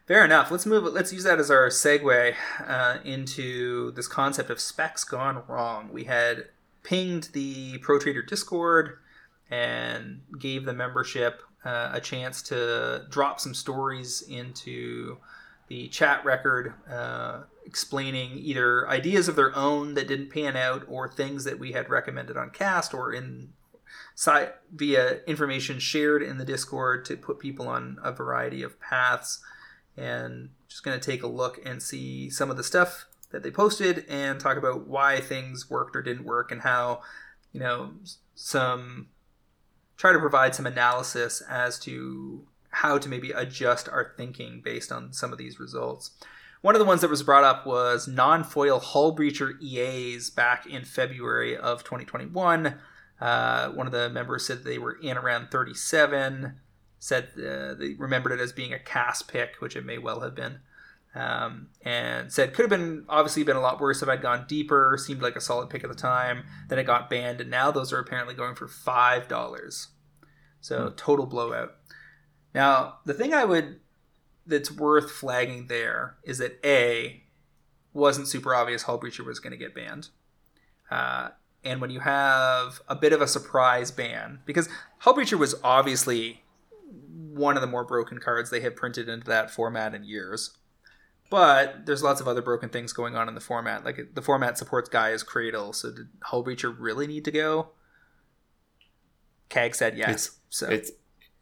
fair 0.06 0.26
enough. 0.26 0.52
Let's 0.52 0.66
move. 0.66 0.84
Let's 0.93 1.14
use 1.14 1.24
that 1.24 1.39
as 1.39 1.52
our 1.52 1.68
segue 1.70 2.36
uh, 2.66 2.97
into 3.04 3.91
this 3.91 4.08
concept 4.08 4.49
of 4.49 4.60
specs 4.60 5.04
gone 5.04 5.43
wrong. 5.47 5.89
We 5.91 6.06
had 6.06 6.45
pinged 6.84 7.30
the 7.34 7.78
Pro 7.80 7.99
Trader 7.99 8.22
Discord 8.22 8.97
and 9.49 10.22
gave 10.39 10.66
the 10.66 10.74
membership 10.74 11.41
uh, 11.64 11.91
a 11.93 12.02
chance 12.02 12.41
to 12.43 13.06
drop 13.10 13.39
some 13.39 13.54
stories 13.54 14.22
into 14.24 15.18
the 15.68 15.88
chat 15.89 16.24
record, 16.26 16.74
uh, 16.91 17.43
explaining 17.66 18.38
either 18.38 18.89
ideas 18.89 19.28
of 19.28 19.36
their 19.36 19.56
own 19.56 19.93
that 19.93 20.08
didn't 20.08 20.30
pan 20.30 20.58
out 20.58 20.84
or 20.88 21.08
things 21.08 21.43
that 21.43 21.60
we 21.60 21.72
had 21.72 21.89
recommended 21.89 22.36
on 22.36 22.49
cast 22.49 22.93
or 22.93 23.14
in 23.14 23.54
via 24.74 25.24
information 25.26 25.80
shared 25.80 26.22
in 26.22 26.38
the 26.38 26.45
discord 26.45 27.06
to 27.06 27.16
put 27.16 27.39
people 27.39 27.68
on 27.68 27.97
a 28.04 28.12
variety 28.12 28.62
of 28.64 28.80
paths 28.80 29.41
and 29.98 30.50
just 30.68 30.84
going 30.84 31.00
to 31.00 31.06
take 31.06 31.24
a 31.24 31.28
look 31.28 31.60
and 31.66 31.82
see 31.82 32.30
some 32.30 32.50
of 32.50 32.58
the 32.58 32.64
stuff 32.64 33.06
that 33.32 33.44
they 33.44 33.52
posted 33.52 34.06
and 34.10 34.39
talk 34.39 34.58
about 34.58 34.88
why 34.88 35.20
things 35.20 35.70
worked 35.70 35.96
or 35.96 36.02
didn't 36.02 36.26
work 36.26 36.52
and 36.52 36.62
how 36.62 37.02
you 37.54 37.60
know 37.60 37.92
some 38.36 39.08
try 39.98 40.12
to 40.12 40.20
provide 40.20 40.56
some 40.56 40.66
analysis 40.66 41.42
as 41.50 41.78
to 41.80 42.46
how 42.72 42.98
to 42.98 43.10
maybe 43.10 43.32
adjust 43.32 43.88
our 43.89 44.14
thinking 44.18 44.62
based 44.64 44.92
on 44.92 45.14
some 45.14 45.32
of 45.32 45.38
these 45.38 45.60
results. 45.60 46.12
One 46.62 46.76
of 46.76 46.80
the 46.80 46.86
ones 46.86 47.02
that 47.02 47.10
was 47.10 47.24
brought 47.24 47.44
up 47.44 47.66
was 47.66 48.08
non 48.08 48.44
foil 48.44 48.80
Hullbreacher 48.80 49.62
EAs 49.62 50.30
back 50.30 50.66
in 50.66 50.86
February 50.86 51.58
of 51.58 51.84
2021. 51.84 52.76
Uh, 53.20 53.70
one 53.70 53.86
of 53.86 53.94
the 53.94 54.10
members 54.10 54.46
said 54.46 54.64
they 54.64 54.78
were 54.78 54.98
in 55.02 55.18
around 55.18 55.52
37, 55.52 56.56
said 57.02 57.30
uh, 57.36 57.74
they 57.74 57.95
remembered 57.97 58.32
it 58.32 58.39
as 58.39 58.52
being 58.52 58.74
a 58.74 58.80
cast 58.80 59.28
pick, 59.28 59.56
which 59.58 59.76
it 59.76 59.84
may 59.84 59.97
well 59.97 60.22
have 60.22 60.36
been. 60.36 60.60
Um, 61.16 61.70
and 61.82 62.32
said 62.32 62.54
could 62.54 62.62
have 62.62 62.70
been 62.70 63.06
obviously 63.10 63.43
been 63.43 63.58
a 63.58 63.62
lot 63.62 63.82
worse 63.82 64.04
if 64.04 64.08
I'd 64.08 64.22
gone 64.22 64.45
deeper. 64.47 64.95
Seemed 64.97 65.22
like 65.22 65.36
a 65.36 65.41
solid 65.41 65.70
pick 65.72 65.84
at 65.84 65.89
the 65.89 65.95
time. 65.95 66.43
Then 66.70 66.78
it 66.78 66.86
got 66.86 67.10
banned, 67.10 67.41
and 67.41 67.49
now 67.49 67.72
those 67.72 67.91
are 67.91 67.99
apparently 67.99 68.36
going 68.36 68.54
for 68.54 68.68
five 68.68 69.28
dollars. 69.28 69.88
So 70.62 70.89
hmm. 70.89 70.95
total 70.95 71.26
blowout. 71.26 71.76
Now 72.54 72.99
the 73.04 73.16
thing 73.16 73.34
I 73.34 73.45
would 73.45 73.80
that's 74.45 74.72
worth 74.72 75.12
flagging 75.12 75.68
there 75.68 76.18
is 76.24 76.38
that 76.38 76.60
a 76.64 77.24
wasn't 77.93 78.28
super 78.28 78.54
obvious 78.54 78.84
Hullbreacher 78.84 79.26
was 79.26 79.39
going 79.39 79.52
to 79.52 79.58
get 79.58 79.74
banned. 79.74 80.10
Uh, 80.89 81.30
and 81.64 81.82
when 81.82 81.89
you 81.89 82.02
have 82.02 82.82
a 82.88 82.95
bit 82.95 83.12
of 83.12 83.22
a 83.22 83.28
surprise 83.28 83.91
ban, 83.91 84.39
because 84.45 84.70
Hullbreacher 85.02 85.38
was 85.38 85.56
obviously 85.64 86.41
one 87.34 87.56
of 87.56 87.62
the 87.62 87.68
more 87.68 87.86
broken 87.86 88.20
cards 88.20 88.49
they 88.49 88.62
have 88.62 88.76
printed 88.76 89.10
into 89.10 89.28
that 89.28 89.52
format 89.52 89.94
in 89.94 90.03
years. 90.03 90.58
But 91.30 91.86
there's 91.86 92.03
lots 92.03 92.20
of 92.20 92.28
other 92.28 92.41
broken 92.41 92.70
things 92.70 92.91
going 92.91 93.16
on 93.16 93.30
in 93.30 93.36
the 93.36 93.41
format. 93.41 93.86
Like 93.86 94.14
the 94.14 94.22
format 94.22 94.58
supports 94.58 94.90
Gaea's 94.90 95.24
Cradle, 95.24 95.72
so 95.72 95.91
did 95.91 96.08
Hullbreacher 96.30 96.76
really 96.78 97.08
need 97.08 97.24
to 97.26 97.32
go? 97.32 97.70
CAG 99.48 99.76
said 99.76 99.98
yes. 99.98 100.10
It's, 100.10 100.40
so 100.49 100.70
it's 100.70 100.91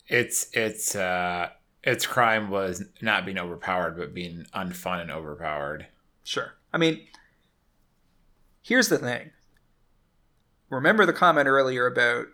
it's 0.08 0.50
it's 0.54 0.96
uh 0.96 1.50
its 1.84 2.06
crime 2.06 2.50
was 2.50 2.84
not 3.02 3.26
being 3.26 3.40
overpowered, 3.40 3.98
but 3.98 4.14
being 4.14 4.46
unfun 4.54 5.02
and 5.02 5.12
overpowered. 5.12 5.88
Sure. 6.24 6.54
I 6.74 6.78
mean, 6.78 7.08
here's 8.62 8.90
the 8.90 8.98
thing. 8.98 9.32
Remember 10.70 11.06
the 11.06 11.14
comment 11.14 11.48
earlier 11.48 11.88
about 11.88 12.28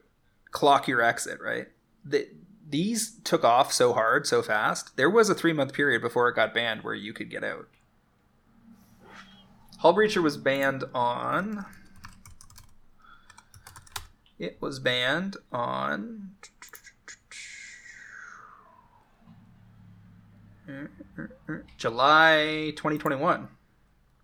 clock 0.52 0.88
your 0.88 1.02
exit, 1.02 1.40
right? 1.41 1.68
The, 2.03 2.27
these 2.67 3.19
took 3.23 3.43
off 3.43 3.71
so 3.71 3.93
hard, 3.93 4.25
so 4.25 4.41
fast. 4.41 4.97
There 4.97 5.09
was 5.09 5.29
a 5.29 5.35
three 5.35 5.53
month 5.53 5.73
period 5.73 6.01
before 6.01 6.27
it 6.29 6.35
got 6.35 6.53
banned 6.53 6.83
where 6.83 6.95
you 6.95 7.13
could 7.13 7.29
get 7.29 7.43
out. 7.43 7.67
Hullbreacher 9.81 10.23
was 10.23 10.37
banned 10.37 10.83
on. 10.93 11.65
It 14.39 14.57
was 14.59 14.79
banned 14.79 15.37
on. 15.51 16.31
July 21.77 22.73
2021. 22.75 23.49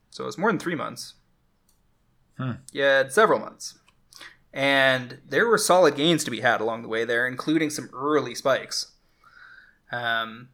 So 0.09 0.23
it 0.23 0.25
was 0.25 0.37
more 0.37 0.49
than 0.49 0.59
three 0.59 0.75
months. 0.75 1.13
Hmm. 2.37 2.53
Had 2.73 3.13
several 3.13 3.39
months. 3.39 3.77
And 4.53 5.19
there 5.27 5.47
were 5.47 5.57
solid 5.57 5.95
gains 5.95 6.23
to 6.25 6.31
be 6.31 6.41
had 6.41 6.59
along 6.59 6.81
the 6.81 6.89
way 6.89 7.05
there, 7.05 7.27
including 7.27 7.69
some 7.69 7.89
early 7.93 8.35
spikes. 8.35 8.91
Um, 9.91 10.49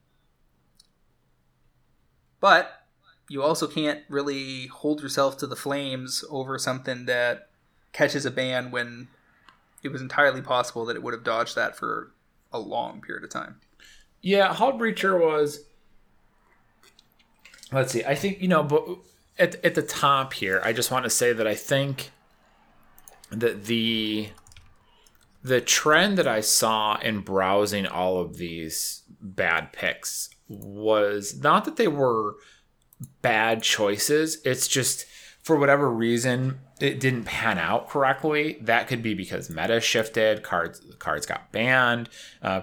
but 2.40 2.86
you 3.30 3.44
also 3.44 3.68
can't 3.68 4.02
really 4.07 4.68
hold 4.68 5.02
yourself 5.02 5.38
to 5.38 5.48
the 5.48 5.56
flames 5.56 6.24
over 6.30 6.57
something 6.57 7.06
that 7.06 7.49
catches 7.91 8.26
a 8.26 8.32
ban 8.32 8.72
when 8.72 9.07
it 9.84 9.90
was 9.90 10.02
entirely 10.02 10.41
possible 10.41 10.86
that 10.86 10.95
it 10.95 11.03
would 11.03 11.14
have 11.14 11.24
dodged 11.24 11.56
that 11.56 11.76
for 11.76 12.11
a 12.52 12.60
long 12.60 13.02
period 13.02 13.24
of 13.24 13.30
time. 13.30 13.60
Yeah, 14.22 14.53
Hullbreacher 14.53 15.19
was. 15.19 15.65
Let's 17.72 17.91
see. 17.91 18.03
I 18.06 18.15
think 18.15 18.41
you 18.41 18.48
know, 18.48 18.64
but 18.64 18.86
at 19.38 19.64
at 19.64 19.76
the 19.76 19.82
top 19.82 20.34
here, 20.34 20.61
I 20.64 20.74
just 20.74 20.91
want 20.91 21.03
to 21.03 21.10
say 21.10 21.34
that 21.34 21.45
I 21.45 21.56
think 21.56 22.11
that 23.32 23.66
the 23.66 24.30
the 25.44 25.62
trend 25.62 26.18
that 26.18 26.28
I 26.28 26.41
saw 26.41 26.98
in 26.98 27.22
browsing 27.22 27.86
all 27.86 28.20
of 28.20 28.38
these 28.38 29.04
bad 29.22 29.72
picks 29.72 30.30
was 30.49 31.40
not 31.41 31.66
that 31.66 31.78
they 31.78 31.88
were 31.88 32.36
bad 33.22 33.64
choices. 33.64 34.40
It's 34.44 34.68
just 34.68 35.06
for 35.41 35.56
whatever 35.56 35.90
reason 35.90 36.60
it 36.80 36.99
didn't 36.99 37.24
pan 37.24 37.58
out 37.58 37.88
correctly. 37.88 38.58
That 38.62 38.88
could 38.88 39.02
be 39.02 39.14
because 39.14 39.49
meta 39.49 39.80
shifted, 39.80 40.44
cards 40.44 40.82
cards 40.99 41.26
got 41.26 41.52
banned, 41.52 42.10
uh, 42.41 42.62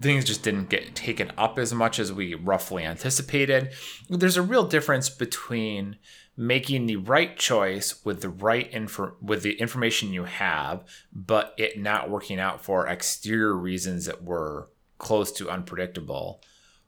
things 0.00 0.24
just 0.24 0.42
didn't 0.42 0.68
get 0.68 0.94
taken 0.94 1.32
up 1.38 1.58
as 1.58 1.72
much 1.72 1.98
as 1.98 2.12
we 2.12 2.34
roughly 2.34 2.84
anticipated. 2.84 3.72
There's 4.08 4.36
a 4.36 4.42
real 4.42 4.64
difference 4.64 5.08
between 5.08 5.96
making 6.36 6.86
the 6.86 6.96
right 6.96 7.36
choice 7.36 8.04
with 8.04 8.22
the 8.22 8.28
right 8.28 8.72
info 8.72 9.14
with 9.20 9.42
the 9.42 9.54
information 9.60 10.12
you 10.12 10.24
have, 10.24 10.84
but 11.12 11.54
it 11.58 11.78
not 11.78 12.10
working 12.10 12.40
out 12.40 12.64
for 12.64 12.86
exterior 12.86 13.54
reasons 13.54 14.06
that 14.06 14.24
were 14.24 14.70
close 14.98 15.32
to 15.32 15.50
unpredictable, 15.50 16.40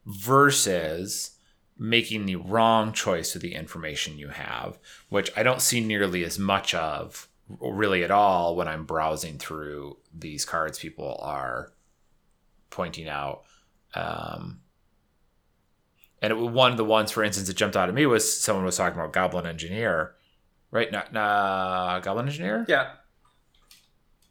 versus 0.06 1.32
making 1.76 2.26
the 2.26 2.36
wrong 2.36 2.92
choice 2.92 3.34
with 3.34 3.42
the 3.42 3.54
information 3.54 4.16
you 4.18 4.28
have, 4.28 4.78
which 5.08 5.30
I 5.36 5.42
don't 5.42 5.60
see 5.60 5.80
nearly 5.80 6.24
as 6.24 6.38
much 6.38 6.74
of 6.74 7.28
really 7.60 8.04
at 8.04 8.10
all 8.10 8.56
when 8.56 8.68
I'm 8.68 8.84
browsing 8.84 9.38
through 9.38 9.98
these 10.16 10.44
cards 10.44 10.78
people 10.78 11.18
are 11.20 11.72
pointing 12.70 13.08
out. 13.08 13.42
Um, 13.94 14.60
and 16.24 16.32
it, 16.32 16.36
one 16.38 16.70
of 16.72 16.76
the 16.78 16.84
ones, 16.84 17.10
for 17.10 17.22
instance, 17.22 17.48
that 17.48 17.56
jumped 17.56 17.76
out 17.76 17.88
at 17.88 17.94
me 17.94 18.06
was 18.06 18.40
someone 18.40 18.64
was 18.64 18.76
talking 18.76 18.98
about 18.98 19.12
Goblin 19.12 19.46
Engineer, 19.46 20.14
right? 20.70 20.90
Not 20.90 21.12
nah, 21.12 22.00
Goblin 22.00 22.26
Engineer. 22.26 22.64
Yeah. 22.68 22.90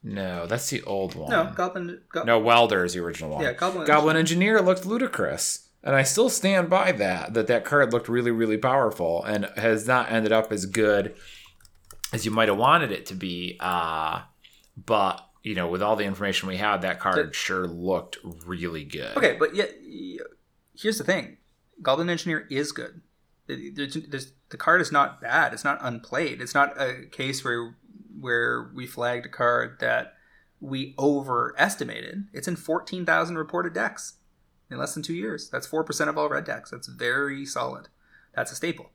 No, 0.04 0.46
that's 0.48 0.70
the 0.70 0.82
old 0.84 1.16
one. 1.16 1.30
No, 1.32 1.52
Goblin. 1.56 2.02
Go- 2.12 2.24
No, 2.24 2.40
Welder 2.40 2.84
is 2.84 2.94
the 2.94 3.00
original 3.00 3.30
one. 3.32 3.44
Yeah, 3.44 3.54
Goblin. 3.54 3.88
Goblin 3.88 4.18
Engineer 4.18 4.62
looked 4.62 4.86
ludicrous. 4.86 5.70
And 5.86 5.96
I 5.96 6.04
still 6.04 6.30
stand 6.30 6.70
by 6.70 6.94
that, 6.94 7.34
that 7.34 7.48
that 7.48 7.66
card 7.66 7.92
looked 7.92 8.08
really, 8.08 8.32
really 8.32 8.58
powerful 8.58 9.22
and 9.26 9.46
has 9.58 9.86
not 9.86 10.10
ended 10.12 10.32
up 10.32 10.52
as 10.52 10.66
good 10.66 11.14
as 12.14 12.24
you 12.26 12.32
might 12.32 12.48
have 12.48 12.58
wanted 12.58 12.92
it 12.92 13.06
to 13.08 13.16
be. 13.16 13.58
Uh, 13.60 14.22
but, 14.78 15.26
you 15.42 15.56
know, 15.56 15.68
with 15.68 15.82
all 15.82 15.98
the 15.98 16.06
information 16.06 16.48
we 16.48 16.56
had, 16.56 16.82
that 16.84 17.00
card 17.02 17.36
sure 17.36 17.68
looked 17.68 18.18
really 18.46 18.86
good. 18.86 19.16
Okay, 19.18 19.36
but 19.38 19.56
yet 19.56 19.74
y- 19.86 20.20
here's 20.74 20.98
the 20.98 21.04
thing: 21.04 21.36
Goblin 21.82 22.10
Engineer 22.10 22.48
is 22.50 22.72
good. 22.72 23.02
There's, 23.48 23.98
there's, 24.08 24.34
the 24.50 24.58
card 24.58 24.82
is 24.82 24.92
not 24.92 25.20
bad. 25.20 25.54
It's 25.54 25.66
not 25.66 25.80
unplayed. 25.82 26.42
It's 26.42 26.54
not 26.54 26.80
a 26.80 27.06
case 27.12 27.44
where 27.44 27.76
where 28.20 28.72
we 28.74 28.86
flagged 28.88 29.26
a 29.26 29.30
card 29.30 29.78
that 29.80 30.14
we 30.62 30.96
overestimated. 30.98 32.28
It's 32.32 32.48
in 32.48 32.56
fourteen 32.56 33.06
thousand 33.06 33.38
reported 33.38 33.74
decks 33.74 34.16
in 34.72 34.78
less 34.78 34.94
than 34.94 35.04
two 35.04 35.14
years. 35.14 35.50
That's 35.50 35.68
four 35.68 35.84
percent 35.84 36.10
of 36.10 36.18
all 36.18 36.30
red 36.30 36.46
decks. 36.46 36.72
That's 36.72 36.88
very 36.88 37.46
solid. 37.46 37.90
That's 38.34 38.52
a 38.52 38.56
staple. 38.56 38.92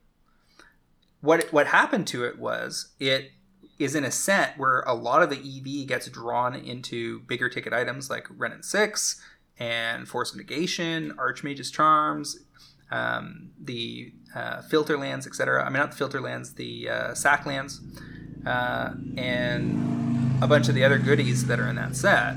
What 1.21 1.51
what 1.53 1.67
happened 1.67 2.07
to 2.07 2.25
it 2.25 2.39
was 2.39 2.93
it 2.99 3.31
is 3.77 3.95
in 3.95 4.03
a 4.03 4.11
set 4.11 4.57
where 4.57 4.81
a 4.81 4.93
lot 4.93 5.21
of 5.21 5.29
the 5.29 5.37
EV 5.37 5.87
gets 5.87 6.07
drawn 6.09 6.53
into 6.53 7.21
bigger 7.21 7.49
ticket 7.49 7.71
items 7.71 8.09
like 8.09 8.27
Wrenn 8.29 8.51
and 8.51 8.65
Six 8.65 9.21
and 9.57 10.07
Force 10.07 10.35
Negation, 10.35 11.13
Archmage's 11.17 11.71
Charms, 11.71 12.39
um, 12.91 13.51
the 13.59 14.13
uh, 14.35 14.61
filter 14.63 14.97
lands, 14.97 15.27
etc. 15.27 15.63
I 15.63 15.69
mean, 15.69 15.79
not 15.79 15.91
the 15.91 15.97
filter 15.97 16.21
lands, 16.21 16.53
the 16.53 16.89
uh, 16.89 17.13
sack 17.13 17.45
lands, 17.45 17.81
uh, 18.45 18.91
and 19.17 20.43
a 20.43 20.47
bunch 20.47 20.69
of 20.69 20.75
the 20.75 20.83
other 20.83 20.97
goodies 20.97 21.45
that 21.47 21.59
are 21.59 21.67
in 21.67 21.75
that 21.75 21.95
set. 21.95 22.35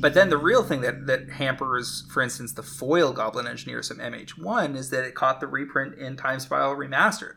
But 0.00 0.14
then 0.14 0.30
the 0.30 0.38
real 0.38 0.62
thing 0.62 0.80
that, 0.82 1.06
that 1.06 1.30
hampers, 1.30 2.06
for 2.10 2.22
instance, 2.22 2.52
the 2.52 2.62
foil 2.62 3.12
Goblin 3.12 3.48
Engineer 3.48 3.82
some 3.82 3.98
MH1 3.98 4.76
is 4.76 4.90
that 4.90 5.04
it 5.04 5.14
caught 5.14 5.40
the 5.40 5.48
reprint 5.48 5.98
in 5.98 6.16
Time 6.16 6.38
Spiral 6.38 6.76
Remastered, 6.76 7.36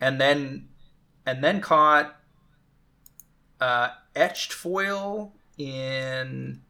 and 0.00 0.20
then 0.20 0.68
and 1.26 1.42
then 1.42 1.60
caught 1.60 2.16
uh, 3.60 3.90
etched 4.14 4.52
foil 4.52 5.32
in 5.58 6.62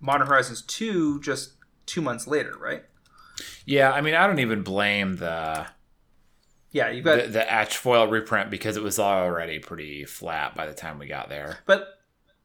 Modern 0.00 0.26
Horizons 0.26 0.62
2 0.62 1.20
just 1.20 1.52
two 1.86 2.00
months 2.00 2.26
later, 2.26 2.56
right? 2.58 2.84
Yeah, 3.66 3.92
I 3.92 4.00
mean, 4.00 4.14
I 4.14 4.26
don't 4.26 4.38
even 4.38 4.62
blame 4.62 5.16
the 5.16 5.66
Yeah, 6.70 6.90
you've 6.90 7.04
got 7.04 7.22
the, 7.22 7.28
the 7.28 7.52
etch 7.52 7.76
foil 7.76 8.06
reprint 8.06 8.50
because 8.50 8.76
it 8.76 8.82
was 8.82 8.98
already 8.98 9.58
pretty 9.58 10.04
flat 10.04 10.54
by 10.54 10.66
the 10.66 10.74
time 10.74 10.98
we 10.98 11.06
got 11.06 11.28
there. 11.28 11.58
But 11.66 11.86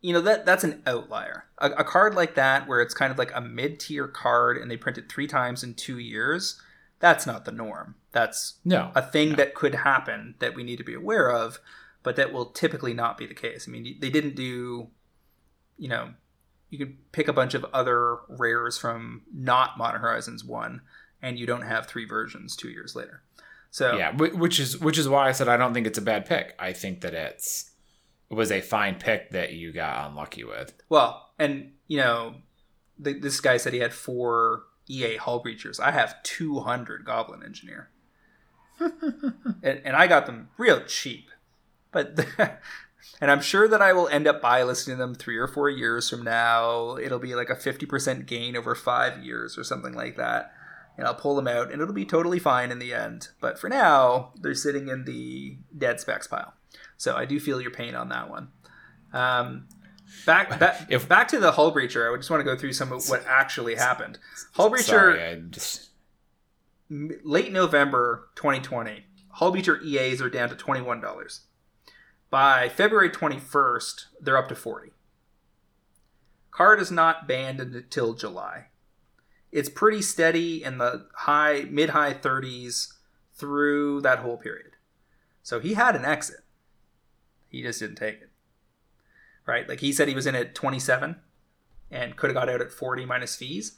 you 0.01 0.13
know 0.13 0.21
that 0.21 0.45
that's 0.45 0.63
an 0.63 0.81
outlier. 0.85 1.45
A, 1.59 1.71
a 1.71 1.83
card 1.83 2.15
like 2.15 2.35
that, 2.35 2.67
where 2.67 2.81
it's 2.81 2.93
kind 2.93 3.11
of 3.11 3.17
like 3.17 3.31
a 3.33 3.41
mid-tier 3.41 4.07
card, 4.07 4.57
and 4.57 4.69
they 4.69 4.77
print 4.77 4.97
it 4.97 5.09
three 5.09 5.27
times 5.27 5.63
in 5.63 5.73
two 5.75 5.97
years. 5.99 6.61
That's 6.99 7.25
not 7.25 7.45
the 7.45 7.51
norm. 7.51 7.95
That's 8.11 8.55
No, 8.63 8.91
a 8.95 9.01
thing 9.01 9.35
that 9.35 9.55
could 9.55 9.75
happen 9.75 10.35
that 10.39 10.55
we 10.55 10.63
need 10.63 10.77
to 10.77 10.83
be 10.83 10.93
aware 10.93 11.29
of, 11.31 11.59
but 12.01 12.15
that 12.15 12.31
will 12.31 12.45
typically 12.47 12.93
not 12.93 13.17
be 13.17 13.25
the 13.25 13.33
case. 13.33 13.65
I 13.67 13.71
mean, 13.71 13.97
they 13.99 14.09
didn't 14.09 14.35
do, 14.35 14.87
you 15.77 15.89
know, 15.89 16.13
you 16.73 16.79
could 16.79 17.11
pick 17.11 17.27
a 17.27 17.33
bunch 17.33 17.53
of 17.53 17.63
other 17.71 18.17
rares 18.27 18.79
from 18.79 19.21
not 19.31 19.77
Modern 19.77 20.01
Horizons 20.01 20.43
one, 20.43 20.81
and 21.21 21.37
you 21.37 21.45
don't 21.45 21.61
have 21.61 21.85
three 21.85 22.05
versions 22.05 22.55
two 22.55 22.69
years 22.69 22.95
later. 22.95 23.21
So 23.69 23.95
yeah, 23.95 24.11
which 24.15 24.59
is 24.59 24.79
which 24.79 24.97
is 24.97 25.07
why 25.07 25.29
I 25.29 25.33
said 25.33 25.47
I 25.47 25.55
don't 25.55 25.71
think 25.71 25.85
it's 25.85 25.99
a 25.99 26.01
bad 26.01 26.25
pick. 26.25 26.55
I 26.57 26.73
think 26.73 27.01
that 27.01 27.13
it's 27.13 27.69
it 28.31 28.33
was 28.33 28.51
a 28.51 28.59
fine 28.59 28.95
pick 28.95 29.29
that 29.29 29.53
you 29.53 29.71
got 29.71 30.09
unlucky 30.09 30.43
with. 30.43 30.73
Well, 30.89 31.29
and 31.37 31.73
you 31.87 31.97
know, 31.97 32.37
th 33.03 33.21
this 33.21 33.39
guy 33.39 33.57
said 33.57 33.73
he 33.73 33.79
had 33.79 33.93
four 33.93 34.63
EA 34.87 35.17
Hullbreachers. 35.17 35.79
I 35.79 35.91
have 35.91 36.23
two 36.23 36.61
hundred 36.61 37.05
Goblin 37.05 37.43
Engineer, 37.43 37.91
and, 38.79 39.81
and 39.85 39.95
I 39.95 40.07
got 40.07 40.25
them 40.25 40.49
real 40.57 40.83
cheap. 40.85 41.29
But 41.91 42.19
and 43.21 43.29
I'm 43.31 43.41
sure 43.41 43.67
that 43.67 43.81
I 43.81 43.93
will 43.93 44.07
end 44.07 44.27
up 44.27 44.41
buy 44.41 44.63
listing 44.63 44.97
them 44.97 45.15
three 45.15 45.37
or 45.37 45.47
four 45.47 45.69
years 45.69 46.09
from 46.09 46.23
now. 46.23 46.95
It'll 46.97 47.19
be 47.19 47.35
like 47.35 47.49
a 47.49 47.55
fifty 47.55 47.85
percent 47.85 48.25
gain 48.25 48.55
over 48.55 48.75
five 48.75 49.23
years 49.23 49.57
or 49.57 49.63
something 49.63 49.93
like 49.93 50.17
that. 50.17 50.51
And 50.97 51.07
I'll 51.07 51.15
pull 51.15 51.35
them 51.35 51.47
out, 51.47 51.71
and 51.71 51.81
it'll 51.81 51.93
be 51.93 52.05
totally 52.05 52.37
fine 52.37 52.71
in 52.71 52.77
the 52.77 52.93
end. 52.93 53.29
But 53.41 53.57
for 53.57 53.67
now, 53.67 54.31
they're 54.39 54.53
sitting 54.53 54.89
in 54.89 55.05
the 55.05 55.57
dead 55.75 55.99
specs 55.99 56.27
pile. 56.27 56.53
So 56.97 57.15
I 57.15 57.25
do 57.25 57.39
feel 57.39 57.59
your 57.59 57.71
pain 57.71 57.95
on 57.95 58.09
that 58.09 58.29
one. 58.29 58.49
Um, 59.11 59.67
back 60.25 60.59
back 60.59 60.85
If- 60.89 61.09
back 61.09 61.27
to 61.29 61.39
the 61.39 61.53
Hullbreacher. 61.53 62.13
I 62.13 62.17
just 62.17 62.29
want 62.29 62.41
to 62.41 62.45
go 62.45 62.55
through 62.55 62.73
some 62.73 62.91
of 62.91 63.09
what 63.09 63.23
actually 63.27 63.73
happened. 63.75 64.19
Hullbreacher 64.55 64.81
Sorry, 64.83 65.23
I 65.23 65.35
just 65.35 65.89
late 66.89 67.51
November 67.51 68.29
2020. 68.35 69.03
Hullbreacher 69.37 69.83
EAs 69.83 70.21
are 70.21 70.29
down 70.29 70.49
to 70.49 70.55
twenty 70.55 70.81
one 70.81 71.01
dollars. 71.01 71.41
By 72.33 72.67
February 72.67 73.11
21st, 73.11 74.05
they're 74.19 74.39
up 74.39 74.47
to 74.47 74.55
40. 74.55 74.89
Card 76.49 76.79
is 76.79 76.89
not 76.89 77.27
banned 77.27 77.59
until 77.59 78.15
July. 78.15 78.69
It's 79.51 79.69
pretty 79.69 80.01
steady 80.01 80.63
in 80.63 80.79
the 80.79 81.05
high 81.13 81.67
mid 81.69 81.91
high 81.91 82.15
30s 82.15 82.93
through 83.35 84.01
that 84.01 84.17
whole 84.17 84.37
period. 84.37 84.71
So 85.43 85.59
he 85.59 85.75
had 85.75 85.95
an 85.95 86.05
exit. 86.05 86.39
He 87.49 87.61
just 87.61 87.79
didn't 87.79 87.97
take 87.97 88.15
it. 88.15 88.31
Right? 89.45 89.69
Like 89.69 89.81
he 89.81 89.93
said 89.93 90.07
he 90.07 90.15
was 90.15 90.25
in 90.25 90.33
at 90.33 90.55
27 90.55 91.17
and 91.91 92.15
could 92.15 92.31
have 92.31 92.35
got 92.35 92.49
out 92.49 92.61
at 92.61 92.71
40 92.71 93.05
minus 93.05 93.35
fees. 93.35 93.77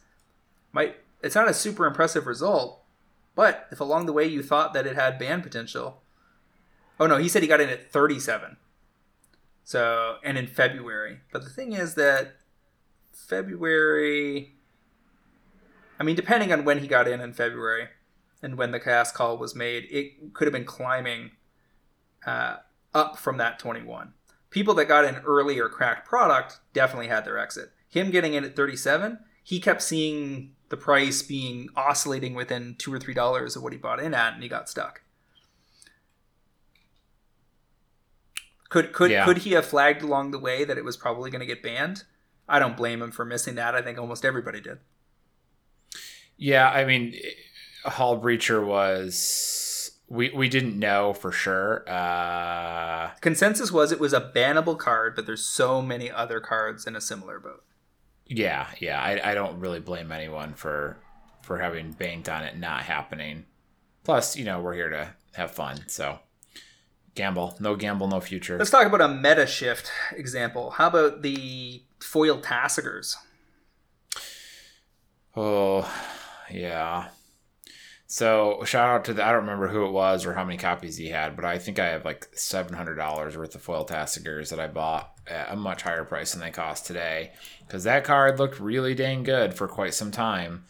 Might 0.72 0.96
it's 1.22 1.36
not 1.36 1.50
a 1.50 1.54
super 1.54 1.86
impressive 1.86 2.26
result, 2.26 2.84
but 3.36 3.68
if 3.70 3.82
along 3.82 4.06
the 4.06 4.14
way 4.14 4.26
you 4.26 4.42
thought 4.42 4.74
that 4.74 4.88
it 4.88 4.96
had 4.96 5.20
ban 5.20 5.42
potential, 5.42 6.04
oh 7.00 7.08
no, 7.08 7.18
he 7.18 7.30
said 7.30 7.42
he 7.42 7.48
got 7.48 7.62
in 7.62 7.70
at 7.70 7.92
37. 7.92 8.58
So, 9.64 10.18
and 10.24 10.38
in 10.38 10.48
February. 10.48 11.22
But 11.32 11.44
the 11.44 11.50
thing 11.50 11.74
is 11.74 11.96
that 11.96 12.36
February, 13.14 14.54
I 16.00 16.04
mean, 16.04 16.16
depending 16.16 16.52
on 16.54 16.66
when 16.66 16.80
he 16.80 16.88
got 16.88 17.08
in 17.08 17.20
in 17.20 17.34
February 17.34 17.88
and 18.44 18.58
when 18.58 18.72
the 18.72 18.80
cast 18.80 19.16
call 19.16 19.38
was 19.38 19.56
made, 19.56 19.88
it 19.90 20.34
could 20.34 20.46
have 20.46 20.54
been 20.54 20.66
climbing 20.66 21.32
uh, 22.28 22.58
up 22.94 23.18
from 23.18 23.38
that 23.38 23.58
21. 23.58 24.14
people 24.52 24.74
that 24.76 24.86
got 24.86 25.04
in 25.04 25.16
early 25.26 25.60
or 25.60 25.68
cracked 25.68 26.08
product 26.08 26.60
definitely 26.74 27.08
had 27.08 27.26
their 27.26 27.38
exit. 27.38 27.72
Him 27.90 28.12
getting 28.12 28.34
in 28.36 28.44
at 28.46 28.56
37, 28.56 29.20
he 29.44 29.60
kept 29.60 29.82
seeing 29.82 30.52
the 30.70 30.78
price 30.78 31.22
being 31.22 31.70
oscillating 31.76 32.34
within 32.36 32.76
two 32.78 32.94
or 32.94 33.00
three 33.00 33.14
dollars 33.14 33.56
of 33.56 33.64
what 33.64 33.74
he 33.74 33.80
bought 33.80 34.00
in 34.00 34.14
at, 34.14 34.34
and 34.34 34.44
he 34.44 34.50
got 34.50 34.70
stuck. 34.70 35.02
Could 38.70 38.94
could 38.94 39.12
Yeah. 39.12 39.26
could 39.26 39.40
he 39.40 39.52
have 39.52 39.66
flagged 39.66 40.02
along 40.02 40.32
the 40.32 40.40
way 40.40 40.64
that 40.66 40.78
it 40.78 40.84
was 40.84 40.98
probably 40.98 41.30
going 41.32 41.40
to 41.42 41.46
get 41.46 41.62
banned? 41.64 42.04
I 42.48 42.60
don't 42.60 42.78
blame 42.78 43.02
him 43.02 43.12
for 43.12 43.26
missing 43.26 43.56
that. 43.56 43.76
I 43.76 43.82
think 43.82 43.98
almost 43.98 44.24
everybody 44.26 44.62
did. 44.62 44.80
Yeah, 46.38 46.70
I 46.70 46.86
mean, 46.86 47.16
Hullbreacher 47.86 48.66
was 48.66 49.92
we 50.10 50.30
we 50.32 50.50
didn't 50.50 50.78
know 50.78 51.14
for 51.14 51.32
sure. 51.32 51.84
Uh, 51.90 53.12
Consensus 53.22 53.72
was 53.72 53.92
it 53.92 54.00
was 54.00 54.14
a 54.14 54.32
bannable 54.36 54.78
card, 54.78 55.16
but 55.16 55.26
there's 55.26 55.46
so 55.46 55.82
many 55.82 56.12
other 56.12 56.40
cards 56.40 56.86
in 56.86 56.96
a 56.96 57.02
similar 57.02 57.40
boat. 57.40 57.64
yeah, 58.28 58.68
yeah, 58.80 59.02
I, 59.02 59.32
I 59.32 59.34
don't 59.36 59.60
really 59.60 59.80
blame 59.80 60.12
anyone 60.12 60.54
for 60.56 60.98
for 61.42 61.60
having 61.60 61.92
banked 61.92 62.28
on 62.28 62.44
it 62.44 62.58
not 62.58 62.82
happening. 62.84 63.46
Plus, 64.04 64.36
you 64.36 64.46
know, 64.46 64.60
we're 64.60 64.74
here 64.74 64.90
to 64.90 65.14
have 65.34 65.52
fun, 65.52 65.88
so 65.88 66.20
gamble, 67.16 67.56
no 67.60 67.76
gamble, 67.76 68.08
no 68.08 68.20
future. 68.20 68.58
Let's 68.58 68.70
talk 68.70 68.86
about 68.86 69.02
a 69.02 69.08
meta 69.08 69.48
shift 69.48 69.92
example. 70.12 70.72
How 70.72 70.88
about 70.88 71.22
the 71.22 71.84
foil 72.00 72.40
Tasigurs? 72.40 73.16
Oh, 75.36 75.92
yeah. 76.52 77.10
So 78.08 78.64
shout 78.66 78.90
out 78.90 79.06
to 79.06 79.14
the 79.14 79.24
I 79.26 79.32
don't 79.32 79.42
remember 79.42 79.68
who 79.68 79.86
it 79.86 79.92
was 79.92 80.26
or 80.26 80.34
how 80.34 80.44
many 80.44 80.58
copies 80.58 80.98
he 80.98 81.10
had, 81.10 81.36
but 81.36 81.44
I 81.44 81.58
think 81.58 81.80
I 81.80 81.88
have 81.88 82.06
like 82.06 82.28
seven 82.34 82.74
hundred 82.74 82.96
dollars 82.96 83.36
worth 83.36 83.56
of 83.56 83.62
foil 83.62 83.86
Tasigurs 83.86 84.50
that 84.50 84.60
I 84.60 84.68
bought 84.68 85.12
at 85.28 85.52
a 85.52 85.56
much 85.56 85.82
higher 85.82 86.06
price 86.06 86.32
than 86.32 86.42
they 86.42 86.52
cost 86.52 86.86
today 86.86 87.32
because 87.66 87.84
that 87.84 88.04
card 88.04 88.38
looked 88.38 88.60
really 88.60 88.94
dang 88.94 89.24
good 89.24 89.56
for 89.56 89.68
quite 89.68 89.96
some 89.96 90.12
time. 90.12 90.66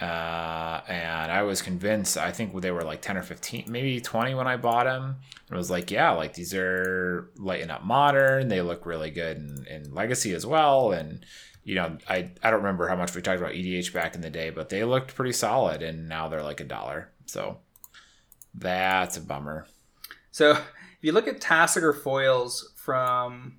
Uh, 0.00 0.80
and 0.86 1.32
I 1.32 1.42
was 1.42 1.60
convinced. 1.60 2.16
I 2.16 2.30
think 2.30 2.58
they 2.60 2.70
were 2.70 2.84
like 2.84 3.02
ten 3.02 3.16
or 3.16 3.22
fifteen, 3.22 3.64
maybe 3.68 4.00
twenty 4.00 4.34
when 4.34 4.46
I 4.46 4.56
bought 4.56 4.84
them. 4.84 5.16
And 5.48 5.54
I 5.54 5.56
was 5.56 5.70
like, 5.70 5.90
yeah, 5.90 6.12
like 6.12 6.34
these 6.34 6.54
are 6.54 7.30
lighting 7.36 7.70
up 7.70 7.84
modern. 7.84 8.48
They 8.48 8.62
look 8.62 8.86
really 8.86 9.10
good 9.10 9.38
in, 9.38 9.66
in 9.68 9.94
legacy 9.94 10.34
as 10.34 10.46
well. 10.46 10.92
And 10.92 11.26
you 11.64 11.74
know, 11.74 11.98
I 12.08 12.30
I 12.42 12.50
don't 12.50 12.60
remember 12.60 12.86
how 12.86 12.96
much 12.96 13.14
we 13.14 13.22
talked 13.22 13.40
about 13.40 13.54
EDH 13.54 13.92
back 13.92 14.14
in 14.14 14.20
the 14.20 14.30
day, 14.30 14.50
but 14.50 14.68
they 14.68 14.84
looked 14.84 15.16
pretty 15.16 15.32
solid, 15.32 15.82
and 15.82 16.08
now 16.08 16.28
they're 16.28 16.42
like 16.42 16.60
a 16.60 16.64
dollar. 16.64 17.10
So 17.26 17.58
that's 18.54 19.16
a 19.16 19.20
bummer. 19.20 19.66
So 20.30 20.52
if 20.52 20.60
you 21.00 21.10
look 21.12 21.26
at 21.26 21.40
Tasigur 21.40 22.00
foils 22.00 22.72
from 22.76 23.58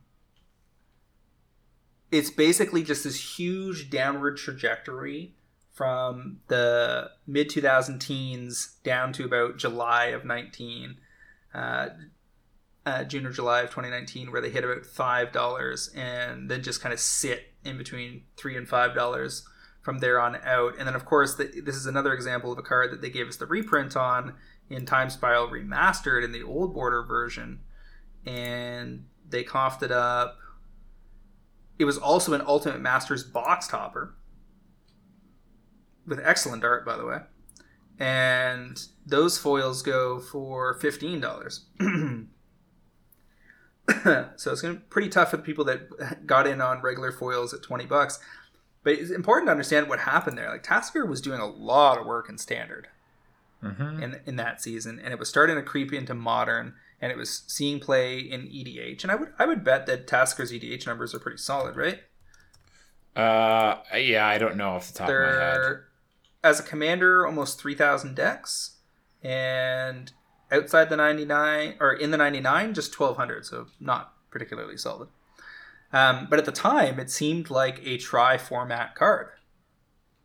it's 2.12 2.30
basically 2.30 2.84
just 2.84 3.04
this 3.04 3.38
huge 3.38 3.90
downward 3.90 4.38
trajectory 4.38 5.36
from 5.80 6.42
the 6.50 7.10
mid 7.26 7.50
2000 7.50 8.00
teens 8.00 8.76
down 8.84 9.14
to 9.14 9.24
about 9.24 9.56
July 9.56 10.08
of 10.08 10.26
19, 10.26 10.98
uh, 11.54 11.88
uh, 12.86 13.06
June 13.06 13.26
or 13.26 13.32
July 13.32 13.62
of 13.62 13.70
2019, 13.70 14.30
where 14.30 14.42
they 14.42 14.50
hit 14.50 14.66
about 14.66 14.86
five 14.86 15.32
dollars 15.32 15.90
and 15.96 16.52
then 16.52 16.64
just 16.64 16.82
kind 16.82 16.92
of 16.92 17.00
sit 17.00 17.54
in 17.64 17.78
between 17.78 18.24
three 18.36 18.58
and 18.58 18.68
five 18.68 18.94
dollars 18.94 19.48
from 19.82 20.00
there 20.00 20.20
on 20.20 20.36
out. 20.44 20.74
And 20.78 20.86
then, 20.86 20.96
of 20.96 21.06
course, 21.06 21.36
the, 21.36 21.46
this 21.64 21.78
is 21.78 21.86
another 21.86 22.12
example 22.12 22.52
of 22.52 22.58
a 22.58 22.62
card 22.62 22.92
that 22.92 23.02
they 23.02 23.10
gave 23.10 23.30
us 23.30 23.38
the 23.38 23.46
reprint 23.46 23.96
on 23.96 24.34
in 24.70 24.86
Time 24.86 25.10
Spiral 25.10 25.48
Remastered 25.48 26.26
in 26.26 26.34
the 26.34 26.44
old 26.44 26.74
border 26.74 27.04
version, 27.04 27.62
and 28.26 29.06
they 29.30 29.44
coughed 29.44 29.82
it 29.82 29.94
up. 29.94 30.40
It 31.78 31.86
was 31.86 31.98
also 31.98 32.34
an 32.34 32.42
Ultimate 32.46 32.82
Masters 32.82 33.24
box 33.24 33.70
topper 33.70 34.16
with 36.10 36.20
excellent 36.24 36.64
art, 36.64 36.86
by 36.86 36.98
the 36.98 37.06
way. 37.06 37.20
And 38.00 38.82
those 39.06 39.38
foils 39.38 39.82
go 39.82 40.20
for 40.20 40.74
fifteen 40.76 41.20
dollars. 41.20 41.66
so 41.80 42.26
it's 44.52 44.62
going 44.62 44.76
to 44.76 44.80
be 44.80 44.86
pretty 44.90 45.10
tough 45.10 45.32
for 45.32 45.38
the 45.38 45.44
people 45.44 45.66
that 45.66 46.26
got 46.26 46.48
in 46.48 46.62
on 46.62 46.82
regular 46.82 47.12
foils 47.12 47.54
at 47.54 47.64
twenty 47.64 47.86
bucks. 47.86 48.20
But 48.84 48.94
it's 48.94 49.12
important 49.12 49.48
to 49.48 49.52
understand 49.52 49.90
what 49.90 50.00
happened 50.00 50.38
there. 50.38 50.50
Like 50.50 50.64
Tasigur 50.64 51.08
was 51.08 51.22
doing 51.22 51.42
a 51.42 51.48
lot 51.48 51.98
of 51.98 52.06
work 52.06 52.30
in 52.30 52.38
standard 52.38 52.88
Mm-hmm. 53.62 54.02
in 54.02 54.22
in 54.26 54.36
that 54.38 54.62
season, 54.62 55.02
and 55.04 55.12
it 55.12 55.20
was 55.20 55.28
starting 55.28 55.58
to 55.58 55.62
creep 55.62 55.92
into 55.92 56.14
modern, 56.14 56.76
and 57.02 57.12
it 57.12 57.18
was 57.18 57.44
seeing 57.48 57.82
play 57.82 58.20
in 58.20 58.44
EDH. 58.44 59.04
And 59.04 59.12
I 59.12 59.16
would 59.16 59.34
I 59.38 59.46
would 59.46 59.66
bet 59.66 59.86
that 59.88 60.08
Tasigur's 60.08 60.54
EDH 60.54 60.88
numbers 60.88 61.14
are 61.14 61.20
pretty 61.20 61.40
solid, 61.40 61.76
right? 61.76 62.00
Uh, 63.18 63.82
yeah, 63.98 64.26
I 64.26 64.38
don't 64.38 64.56
know 64.56 64.70
off 64.70 64.94
the 64.94 65.00
top 65.00 65.10
of 65.10 65.14
my 65.14 65.44
head. 65.44 65.80
As 66.44 66.60
a 66.60 66.64
commander 66.64 67.26
almost 67.26 67.60
three 67.60 67.76
thousand 67.76 68.16
decks, 68.16 68.78
and 69.22 70.12
outside 70.52 70.90
the 70.90 70.98
ninety 70.98 71.26
nine 71.26 71.76
or 71.80 71.94
in 71.94 72.12
the 72.12 72.18
ninety 72.18 72.40
nine 72.40 72.74
just 72.74 72.94
twelve 72.94 73.18
hundred, 73.18 73.46
so 73.46 73.68
not 73.80 74.14
particularly 74.32 74.78
solid. 74.78 75.10
Um, 75.92 76.28
but 76.30 76.40
at 76.40 76.46
the 76.46 76.52
time, 76.52 77.00
it 77.00 77.10
seemed 77.10 77.50
like 77.50 77.82
a 77.84 77.98
tri 77.98 78.38
format 78.38 78.96
card. 78.96 79.30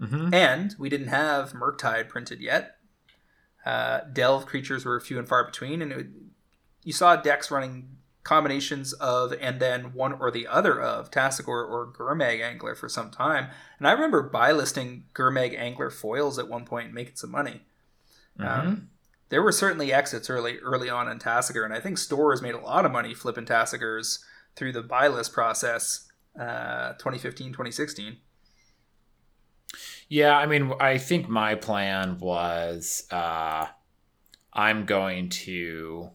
Mm-hmm. 0.01 0.35
And 0.35 0.75
we 0.79 0.89
didn't 0.89 1.09
have 1.09 1.53
Murktide 1.53 2.09
printed 2.09 2.41
yet. 2.41 2.77
Uh, 3.65 4.01
Delve 4.13 4.45
creatures 4.45 4.85
were 4.85 5.01
few 5.01 5.19
and 5.19 5.29
far 5.29 5.45
between, 5.45 5.81
and 5.81 5.91
it 5.91 5.97
would, 5.97 6.15
you 6.83 6.93
saw 6.93 7.17
decks 7.17 7.51
running 7.51 7.97
combinations 8.25 8.95
of 8.95 9.35
and 9.41 9.61
then 9.61 9.93
one 9.93 10.15
or 10.15 10.31
the 10.31 10.47
other 10.47 10.81
of 10.81 11.11
Tasigur 11.11 11.49
or 11.49 11.93
Gurmag 11.93 12.43
Angler 12.43 12.75
for 12.75 12.89
some 12.89 13.11
time. 13.11 13.49
And 13.79 13.87
I 13.87 13.93
remember 13.93 14.23
buy 14.23 14.51
listing 14.51 15.05
Gurmag 15.15 15.57
Angler 15.57 15.91
foils 15.91 16.39
at 16.39 16.49
one 16.49 16.65
point 16.65 16.87
and 16.87 16.95
making 16.95 17.17
some 17.17 17.31
money. 17.31 17.61
Um, 18.39 18.89
there 19.29 19.43
were 19.43 19.53
certainly 19.53 19.93
exits 19.93 20.29
early 20.29 20.59
early 20.59 20.91
on 20.91 21.09
in 21.09 21.19
Tasigur, 21.19 21.65
and 21.65 21.73
I 21.73 21.81
think 21.81 21.99
stores 21.99 22.43
made 22.43 22.55
a 22.55 22.61
lot 22.61 22.85
of 22.85 22.93
money 22.93 23.15
flipping 23.15 23.45
Tasigurs 23.45 24.19
through 24.57 24.73
the 24.73 24.83
buy 24.83 25.09
list 25.09 25.33
process 25.33 26.09
uh, 26.39 26.93
2015, 26.95 27.49
2016. 27.49 28.17
Yeah, 30.09 30.37
I 30.37 30.47
mean, 30.47 30.73
I 30.81 30.99
think 30.99 31.29
my 31.29 31.55
plan 31.55 32.19
was 32.19 33.07
uh, 33.11 33.67
I'm 34.53 34.85
going 34.85 35.31
to 35.31 36.11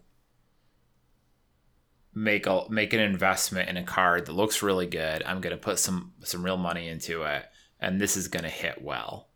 make 2.20 2.46
a 2.48 2.66
make 2.70 2.94
an 2.94 3.00
investment 3.00 3.70
in 3.70 3.78
a 3.78 3.84
card 3.84 4.26
that 4.26 4.34
looks 4.34 4.62
really 4.62 4.86
good. 4.86 5.24
I'm 5.26 5.40
going 5.40 5.56
to 5.56 5.62
put 5.62 5.80
some 5.80 6.14
some 6.24 6.44
real 6.44 6.58
money 6.58 6.90
into 6.90 7.24
it, 7.24 7.46
and 7.80 8.00
this 8.00 8.18
is 8.18 8.28
going 8.28 8.44
to 8.44 8.50
hit 8.50 8.82
well 8.82 9.30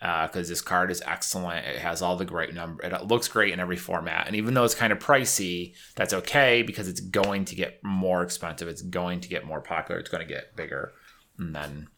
uh, 0.00 0.26
because 0.26 0.48
this 0.48 0.62
card 0.62 0.90
is 0.90 1.02
excellent. 1.04 1.66
It 1.66 1.78
has 1.78 2.00
all 2.00 2.16
the 2.16 2.24
great 2.24 2.54
number. 2.54 2.82
It 2.82 3.06
looks 3.06 3.28
great 3.28 3.52
in 3.52 3.60
every 3.60 3.76
format, 3.76 4.26
and 4.26 4.34
even 4.34 4.54
though 4.54 4.64
it's 4.64 4.74
kind 4.74 4.92
of 4.92 4.98
pricey, 4.98 5.74
that's 5.94 6.14
okay 6.14 6.62
because 6.62 6.88
it's 6.88 7.00
going 7.00 7.44
to 7.46 7.54
get 7.54 7.84
more 7.84 8.22
expensive. 8.22 8.66
It's 8.66 8.82
going 8.82 9.20
to 9.20 9.28
get 9.28 9.44
more 9.44 9.60
popular. 9.60 10.00
It's 10.00 10.10
going 10.10 10.26
to 10.26 10.32
get 10.32 10.56
bigger, 10.56 10.92
and 11.38 11.54
then 11.54 11.88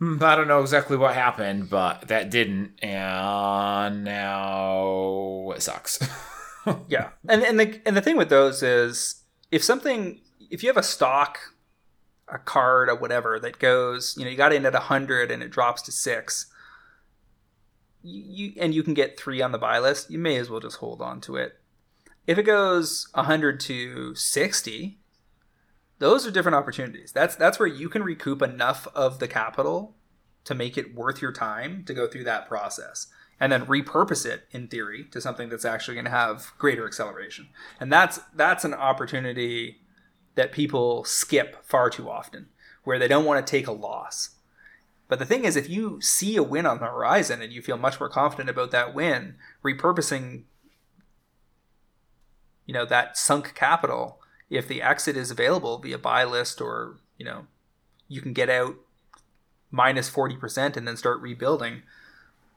I 0.00 0.36
don't 0.36 0.48
know 0.48 0.60
exactly 0.60 0.98
what 0.98 1.14
happened, 1.14 1.70
but 1.70 2.08
that 2.08 2.30
didn't, 2.30 2.84
and 2.84 4.04
now 4.04 5.52
it 5.56 5.62
sucks. 5.62 6.06
Yeah, 6.86 7.08
and 7.28 7.42
and 7.42 7.58
the 7.58 7.80
and 7.84 7.96
the 7.96 8.00
thing 8.00 8.16
with 8.16 8.28
those 8.28 8.62
is 8.62 9.21
if 9.52 9.62
something 9.62 10.20
if 10.50 10.64
you 10.64 10.68
have 10.68 10.76
a 10.76 10.82
stock, 10.82 11.38
a 12.26 12.38
card 12.38 12.88
or 12.88 12.96
whatever 12.96 13.38
that 13.38 13.60
goes, 13.60 14.16
you 14.18 14.24
know, 14.24 14.30
you 14.30 14.36
got 14.36 14.52
in 14.52 14.66
at 14.66 14.74
hundred 14.74 15.30
and 15.30 15.42
it 15.42 15.50
drops 15.50 15.82
to 15.82 15.92
six, 15.92 16.46
you, 18.02 18.22
you 18.26 18.52
and 18.60 18.74
you 18.74 18.82
can 18.82 18.94
get 18.94 19.20
three 19.20 19.40
on 19.40 19.52
the 19.52 19.58
buy 19.58 19.78
list, 19.78 20.10
you 20.10 20.18
may 20.18 20.36
as 20.36 20.50
well 20.50 20.58
just 20.58 20.78
hold 20.78 21.00
on 21.00 21.20
to 21.20 21.36
it. 21.36 21.60
If 22.26 22.38
it 22.38 22.44
goes 22.44 23.08
hundred 23.14 23.60
to 23.60 24.14
sixty, 24.16 24.98
those 25.98 26.26
are 26.26 26.30
different 26.32 26.56
opportunities. 26.56 27.12
That's 27.12 27.36
that's 27.36 27.60
where 27.60 27.68
you 27.68 27.88
can 27.88 28.02
recoup 28.02 28.42
enough 28.42 28.88
of 28.94 29.18
the 29.18 29.28
capital 29.28 29.94
to 30.44 30.54
make 30.54 30.76
it 30.76 30.94
worth 30.94 31.22
your 31.22 31.30
time 31.30 31.84
to 31.84 31.94
go 31.94 32.08
through 32.08 32.24
that 32.24 32.48
process 32.48 33.06
and 33.42 33.50
then 33.50 33.66
repurpose 33.66 34.24
it 34.24 34.44
in 34.52 34.68
theory 34.68 35.02
to 35.10 35.20
something 35.20 35.48
that's 35.48 35.64
actually 35.64 35.94
going 35.94 36.04
to 36.04 36.12
have 36.12 36.52
greater 36.58 36.86
acceleration. 36.86 37.48
And 37.80 37.92
that's 37.92 38.20
that's 38.32 38.64
an 38.64 38.72
opportunity 38.72 39.80
that 40.36 40.52
people 40.52 41.02
skip 41.02 41.56
far 41.64 41.90
too 41.90 42.08
often 42.08 42.46
where 42.84 43.00
they 43.00 43.08
don't 43.08 43.24
want 43.24 43.44
to 43.44 43.50
take 43.50 43.66
a 43.66 43.72
loss. 43.72 44.36
But 45.08 45.18
the 45.18 45.26
thing 45.26 45.44
is 45.44 45.56
if 45.56 45.68
you 45.68 46.00
see 46.00 46.36
a 46.36 46.42
win 46.44 46.66
on 46.66 46.78
the 46.78 46.86
horizon 46.86 47.42
and 47.42 47.52
you 47.52 47.62
feel 47.62 47.76
much 47.76 47.98
more 47.98 48.08
confident 48.08 48.48
about 48.48 48.70
that 48.70 48.94
win, 48.94 49.34
repurposing 49.64 50.44
you 52.64 52.72
know 52.72 52.84
that 52.84 53.16
sunk 53.16 53.56
capital 53.56 54.20
if 54.50 54.68
the 54.68 54.82
exit 54.82 55.16
is 55.16 55.32
available 55.32 55.78
via 55.78 55.98
buy 55.98 56.22
list 56.22 56.60
or, 56.60 56.98
you 57.18 57.24
know, 57.24 57.46
you 58.06 58.20
can 58.20 58.34
get 58.34 58.48
out 58.48 58.76
minus 59.72 60.08
40% 60.08 60.76
and 60.76 60.86
then 60.86 60.96
start 60.96 61.20
rebuilding, 61.20 61.82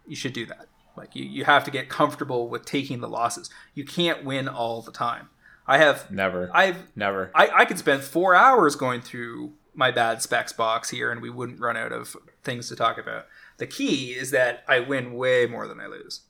you 0.06 0.16
should 0.16 0.34
do 0.34 0.46
that. 0.46 0.68
Like 0.98 1.16
you, 1.16 1.26
you 1.26 1.46
have 1.46 1.64
to 1.66 1.72
get 1.72 1.90
comfortable 1.90 2.48
with 2.48 2.66
taking 2.66 3.00
the 3.00 3.10
losses. 3.10 3.50
You 3.74 3.86
can't 3.86 4.24
win 4.24 4.48
all 4.48 4.82
the 4.82 4.92
time. 4.92 5.30
I 5.68 5.78
have 5.78 6.10
Never. 6.12 6.50
I've 6.54 6.96
Never. 6.96 7.32
I, 7.34 7.50
I 7.54 7.66
could 7.66 7.80
spend 7.80 8.04
four 8.04 8.36
hours 8.36 8.76
going 8.76 9.02
through 9.02 9.54
my 9.74 9.92
bad 9.92 10.22
specs 10.22 10.54
box 10.54 10.90
here 10.90 11.12
and 11.12 11.22
we 11.22 11.30
wouldn't 11.30 11.60
run 11.60 11.76
out 11.76 11.92
of 11.92 12.16
things 12.44 12.70
to 12.70 12.76
talk 12.76 12.98
about. 12.98 13.26
The 13.58 13.68
key 13.68 14.12
is 14.12 14.32
that 14.32 14.64
I 14.68 14.80
win 14.80 15.14
way 15.14 15.46
more 15.46 15.68
than 15.68 15.80
I 15.80 15.88
lose. 15.88 16.22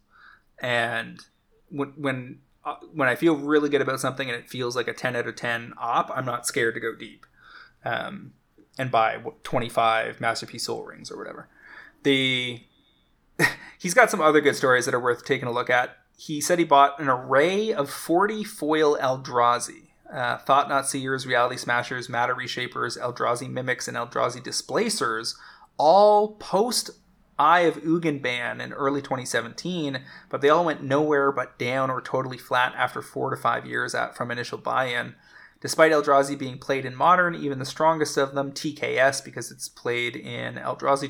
And 0.59 1.19
when 1.69 1.89
when 1.97 2.39
uh, 2.63 2.75
when 2.93 3.07
I 3.07 3.15
feel 3.15 3.35
really 3.35 3.69
good 3.69 3.81
about 3.81 3.99
something 3.99 4.29
and 4.29 4.37
it 4.37 4.49
feels 4.49 4.75
like 4.75 4.87
a 4.87 4.93
10 4.93 5.15
out 5.15 5.27
of 5.27 5.35
10 5.35 5.73
op, 5.77 6.09
I'm 6.15 6.25
not 6.25 6.47
scared 6.47 6.73
to 6.73 6.79
go 6.79 6.95
deep. 6.95 7.25
Um, 7.83 8.33
and 8.77 8.91
buy 8.91 9.17
what, 9.17 9.43
25 9.43 10.19
masterpiece 10.19 10.65
Sol 10.65 10.83
Rings 10.83 11.11
or 11.11 11.17
whatever. 11.17 11.47
The 12.03 12.61
he's 13.79 13.93
got 13.93 14.11
some 14.11 14.21
other 14.21 14.41
good 14.41 14.55
stories 14.55 14.85
that 14.85 14.93
are 14.93 14.99
worth 14.99 15.25
taking 15.25 15.47
a 15.47 15.51
look 15.51 15.69
at. 15.69 15.97
He 16.17 16.39
said 16.41 16.59
he 16.59 16.65
bought 16.65 16.99
an 16.99 17.09
array 17.09 17.73
of 17.73 17.89
40 17.89 18.43
foil 18.43 18.97
Eldrazi. 18.97 19.81
Uh, 20.11 20.37
Thought-Knot 20.37 20.87
Seers, 20.87 21.25
Reality 21.25 21.57
Smashers, 21.57 22.07
Matter 22.07 22.35
Reshapers, 22.35 22.95
Eldrazi 22.95 23.49
Mimics, 23.49 23.87
and 23.87 23.97
Eldrazi 23.97 24.41
Displacers, 24.41 25.35
all 25.77 26.33
post 26.35 26.91
Eye 27.37 27.61
of 27.61 27.75
Ugin 27.83 28.61
in 28.61 28.71
early 28.73 29.01
2017, 29.01 29.99
but 30.29 30.41
they 30.41 30.49
all 30.49 30.63
went 30.63 30.83
nowhere 30.83 31.31
but 31.31 31.59
down 31.59 31.89
or 31.89 32.01
totally 32.01 32.37
flat 32.37 32.73
after 32.77 33.01
four 33.01 33.29
to 33.29 33.35
five 33.35 33.65
years 33.65 33.93
at, 33.93 34.15
from 34.15 34.31
initial 34.31 34.57
buy 34.57 34.85
in. 34.85 35.15
Despite 35.59 35.91
Eldrazi 35.91 36.37
being 36.37 36.59
played 36.59 36.85
in 36.85 36.95
Modern, 36.95 37.35
even 37.35 37.59
the 37.59 37.65
strongest 37.65 38.17
of 38.17 38.35
them, 38.35 38.51
TKS, 38.51 39.23
because 39.25 39.51
it's 39.51 39.67
played 39.67 40.15
in 40.15 40.55
Eldrazi 40.55 41.09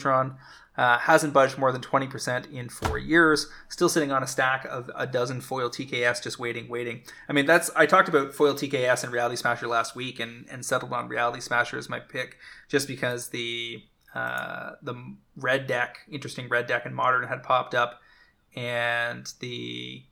uh, 0.77 0.97
hasn't 0.99 1.33
budged 1.33 1.57
more 1.57 1.71
than 1.71 1.81
20% 1.81 2.51
in 2.51 2.69
four 2.69 2.97
years. 2.97 3.47
Still 3.69 3.89
sitting 3.89 4.11
on 4.11 4.23
a 4.23 4.27
stack 4.27 4.65
of 4.65 4.91
a 4.95 5.07
dozen 5.07 5.41
foil 5.41 5.69
TKS, 5.69 6.21
just 6.21 6.37
waiting, 6.39 6.67
waiting. 6.67 7.03
I 7.29 7.33
mean, 7.33 7.45
that's 7.45 7.71
I 7.75 7.85
talked 7.85 8.09
about 8.09 8.33
foil 8.33 8.53
TKS 8.53 9.03
and 9.03 9.13
Reality 9.13 9.35
Smasher 9.35 9.67
last 9.67 9.95
week, 9.95 10.19
and 10.19 10.45
and 10.51 10.65
settled 10.65 10.93
on 10.93 11.07
Reality 11.07 11.39
Smasher 11.39 11.77
as 11.77 11.89
my 11.89 11.99
pick, 11.99 12.37
just 12.67 12.87
because 12.87 13.29
the 13.29 13.83
uh, 14.13 14.71
the 14.81 14.95
red 15.37 15.67
deck, 15.67 15.99
interesting 16.09 16.49
red 16.49 16.67
deck 16.67 16.85
in 16.85 16.93
Modern 16.93 17.27
had 17.27 17.43
popped 17.43 17.73
up, 17.73 18.01
and 18.55 19.31
the 19.39 20.03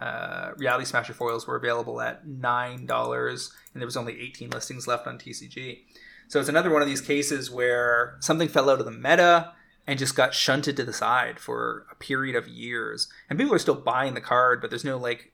uh, 0.00 0.50
Reality 0.56 0.84
Smasher 0.84 1.12
foils 1.12 1.46
were 1.46 1.56
available 1.56 2.00
at 2.00 2.26
nine 2.26 2.86
dollars, 2.86 3.52
and 3.72 3.80
there 3.80 3.86
was 3.86 3.96
only 3.96 4.20
18 4.20 4.50
listings 4.50 4.86
left 4.86 5.08
on 5.08 5.18
TCG. 5.18 5.80
So 6.28 6.40
it's 6.40 6.48
another 6.48 6.70
one 6.70 6.82
of 6.82 6.88
these 6.88 7.00
cases 7.00 7.50
where 7.50 8.16
something 8.20 8.48
fell 8.48 8.70
out 8.70 8.80
of 8.80 8.86
the 8.86 8.92
meta 8.92 9.52
and 9.86 9.98
just 9.98 10.16
got 10.16 10.34
shunted 10.34 10.76
to 10.76 10.84
the 10.84 10.92
side 10.92 11.38
for 11.38 11.86
a 11.90 11.94
period 11.94 12.36
of 12.36 12.48
years. 12.48 13.08
And 13.28 13.38
people 13.38 13.54
are 13.54 13.58
still 13.58 13.74
buying 13.74 14.14
the 14.14 14.20
card, 14.20 14.60
but 14.60 14.70
there's 14.70 14.84
no 14.84 14.96
like 14.96 15.32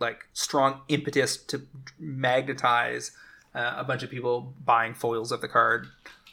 like 0.00 0.26
strong 0.32 0.80
impetus 0.88 1.36
to 1.36 1.62
magnetize 1.98 3.12
uh, 3.54 3.74
a 3.76 3.84
bunch 3.84 4.02
of 4.02 4.10
people 4.10 4.54
buying 4.64 4.94
foils 4.94 5.30
of 5.30 5.40
the 5.40 5.48
card 5.48 5.86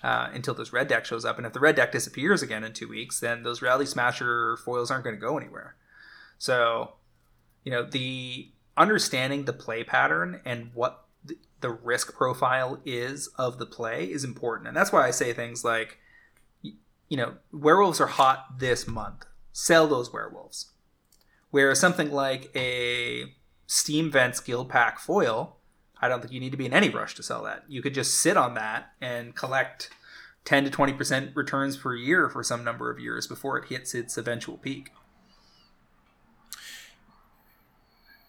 uh, 0.03 0.29
until 0.33 0.53
this 0.53 0.73
red 0.73 0.87
deck 0.87 1.05
shows 1.05 1.23
up. 1.23 1.37
And 1.37 1.45
if 1.45 1.53
the 1.53 1.59
red 1.59 1.75
deck 1.75 1.91
disappears 1.91 2.41
again 2.41 2.63
in 2.63 2.73
two 2.73 2.87
weeks, 2.87 3.19
then 3.19 3.43
those 3.43 3.61
Reality 3.61 3.85
Smasher 3.85 4.57
foils 4.57 4.89
aren't 4.89 5.03
going 5.03 5.15
to 5.15 5.21
go 5.21 5.37
anywhere. 5.37 5.75
So, 6.39 6.93
you 7.63 7.71
know, 7.71 7.83
the 7.83 8.49
understanding 8.75 9.45
the 9.45 9.53
play 9.53 9.83
pattern 9.83 10.41
and 10.45 10.71
what 10.73 11.05
the 11.59 11.69
risk 11.69 12.15
profile 12.15 12.79
is 12.85 13.27
of 13.37 13.59
the 13.59 13.65
play 13.65 14.05
is 14.05 14.23
important. 14.23 14.67
And 14.67 14.77
that's 14.77 14.91
why 14.91 15.05
I 15.05 15.11
say 15.11 15.33
things 15.33 15.63
like, 15.63 15.97
you 17.09 17.17
know, 17.17 17.33
werewolves 17.51 17.99
are 17.99 18.07
hot 18.07 18.59
this 18.59 18.87
month. 18.87 19.25
Sell 19.51 19.87
those 19.87 20.13
werewolves. 20.13 20.71
Whereas 21.49 21.79
something 21.79 22.11
like 22.11 22.55
a 22.55 23.25
Steam 23.65 24.11
Vents 24.11 24.39
Guildpact 24.39 24.99
foil, 24.99 25.57
I 26.01 26.07
don't 26.07 26.21
think 26.21 26.31
you 26.31 26.39
need 26.39 26.51
to 26.51 26.57
be 26.57 26.67
in 26.67 26.73
any 26.73 26.89
rush 26.89 27.15
to 27.15 27.23
sell 27.23 27.43
that. 27.43 27.65
You 27.67 27.81
could 27.81 27.93
just 27.93 28.13
sit 28.21 28.37
on 28.37 28.53
that 28.53 28.91
and 29.01 29.35
collect 29.35 29.89
10 30.45 30.65
to 30.65 30.69
20% 30.69 31.35
returns 31.35 31.77
per 31.77 31.95
year 31.95 32.29
for 32.29 32.43
some 32.43 32.63
number 32.63 32.91
of 32.91 32.99
years 32.99 33.27
before 33.27 33.57
it 33.57 33.65
hits 33.69 33.93
its 33.93 34.17
eventual 34.17 34.57
peak. 34.57 34.91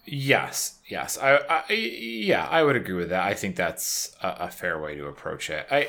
Yes, 0.06 0.78
yes, 0.88 1.18
I, 1.18 1.36
I, 1.68 1.72
yeah, 1.72 2.46
I 2.48 2.64
would 2.64 2.74
agree 2.74 2.94
with 2.94 3.10
that. 3.10 3.24
I 3.24 3.34
think 3.34 3.54
that's 3.54 4.16
a, 4.22 4.28
a, 4.40 4.50
fair 4.50 4.80
way 4.80 4.96
to 4.96 5.06
approach 5.06 5.50
it. 5.50 5.66
I, 5.70 5.88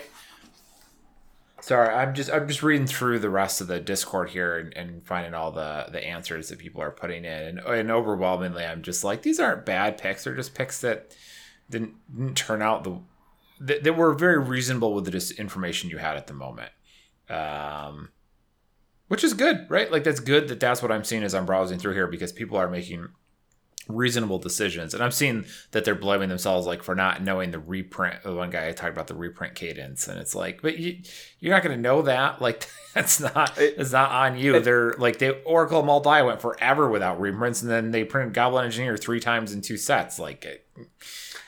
sorry, 1.62 1.94
I'm 1.94 2.14
just 2.14 2.30
I'm 2.32 2.48
just 2.48 2.64
reading 2.64 2.88
through 2.88 3.20
the 3.20 3.30
rest 3.30 3.62
of 3.62 3.68
the 3.68 3.80
Discord 3.80 4.30
here 4.30 4.58
and, 4.58 4.76
and 4.76 5.06
finding 5.06 5.34
all 5.34 5.52
the 5.52 5.88
the 5.92 6.06
answers 6.06 6.50
that 6.50 6.60
people 6.60 6.82
are 6.82 6.92
putting 6.92 7.26
in, 7.26 7.44
and, 7.44 7.60
and 7.60 7.92
overwhelmingly, 7.92 8.66
I'm 8.66 8.82
just 8.82 9.04
like 9.04 9.22
these 9.22 9.40
aren't 9.40 9.66
bad 9.66 9.98
picks; 9.98 10.24
they're 10.24 10.36
just 10.36 10.54
picks 10.54 10.82
that 10.82 11.16
didn't, 11.70 11.96
didn't 12.16 12.36
turn 12.36 12.62
out 12.62 12.84
the 12.84 13.00
that, 13.62 13.84
that 13.84 13.94
were 13.94 14.14
very 14.14 14.40
reasonable 14.40 14.94
with 14.94 15.06
the 15.06 15.36
information 15.38 15.90
you 15.90 15.98
had 15.98 16.18
at 16.18 16.28
the 16.28 16.34
moment. 16.34 16.72
Um, 17.30 18.10
which 19.08 19.24
is 19.24 19.34
good, 19.34 19.68
right? 19.70 19.92
Like 19.92 20.04
that's 20.04 20.20
good 20.20 20.48
that 20.48 20.60
that's 20.60 20.82
what 20.82 20.92
I'm 20.92 21.04
seeing 21.04 21.24
as 21.24 21.36
I'm 21.36 21.46
browsing 21.46 21.80
through 21.80 21.94
here 21.94 22.08
because 22.08 22.32
people 22.32 22.58
are 22.58 22.70
making 22.70 23.10
reasonable 23.88 24.40
decisions. 24.40 24.94
And 24.94 25.04
I've 25.04 25.14
seen 25.14 25.46
that 25.72 25.86
they're 25.86 25.96
blaming 25.96 26.30
themselves 26.30 26.68
like 26.68 26.84
for 26.84 26.96
not 26.96 27.22
knowing 27.22 27.52
the 27.52 27.60
reprint. 27.60 28.24
The 28.24 28.34
one 28.34 28.50
guy 28.50 28.68
I 28.68 28.72
talked 28.72 28.94
about 28.94 29.08
the 29.08 29.16
reprint 29.16 29.56
cadence, 29.56 30.08
and 30.08 30.20
it's 30.20 30.36
like, 30.36 30.62
but 30.62 30.78
you 30.78 31.00
you're 31.40 31.54
not 31.54 31.64
going 31.64 31.76
to 31.76 31.82
know 31.82 32.02
that. 32.04 32.42
Like 32.52 32.68
that's 32.94 33.20
not 33.20 33.54
it's 33.58 33.92
not 33.92 34.12
on 34.12 34.38
you. 34.38 34.60
They're 34.60 34.94
like 34.98 35.20
they 35.20 35.30
Oracle 35.44 35.84
Multi 35.84 36.22
went 36.24 36.42
forever 36.42 36.90
without 36.90 37.20
reprints, 37.20 37.62
and 37.62 37.70
then 37.70 37.92
they 37.92 38.04
printed 38.04 38.34
Goblin 38.34 38.66
Engineer 38.66 38.98
three 38.98 39.20
times 39.20 39.54
in 39.54 39.62
two 39.62 39.78
sets. 39.78 40.20
Like. 40.20 40.46
It, 40.46 40.68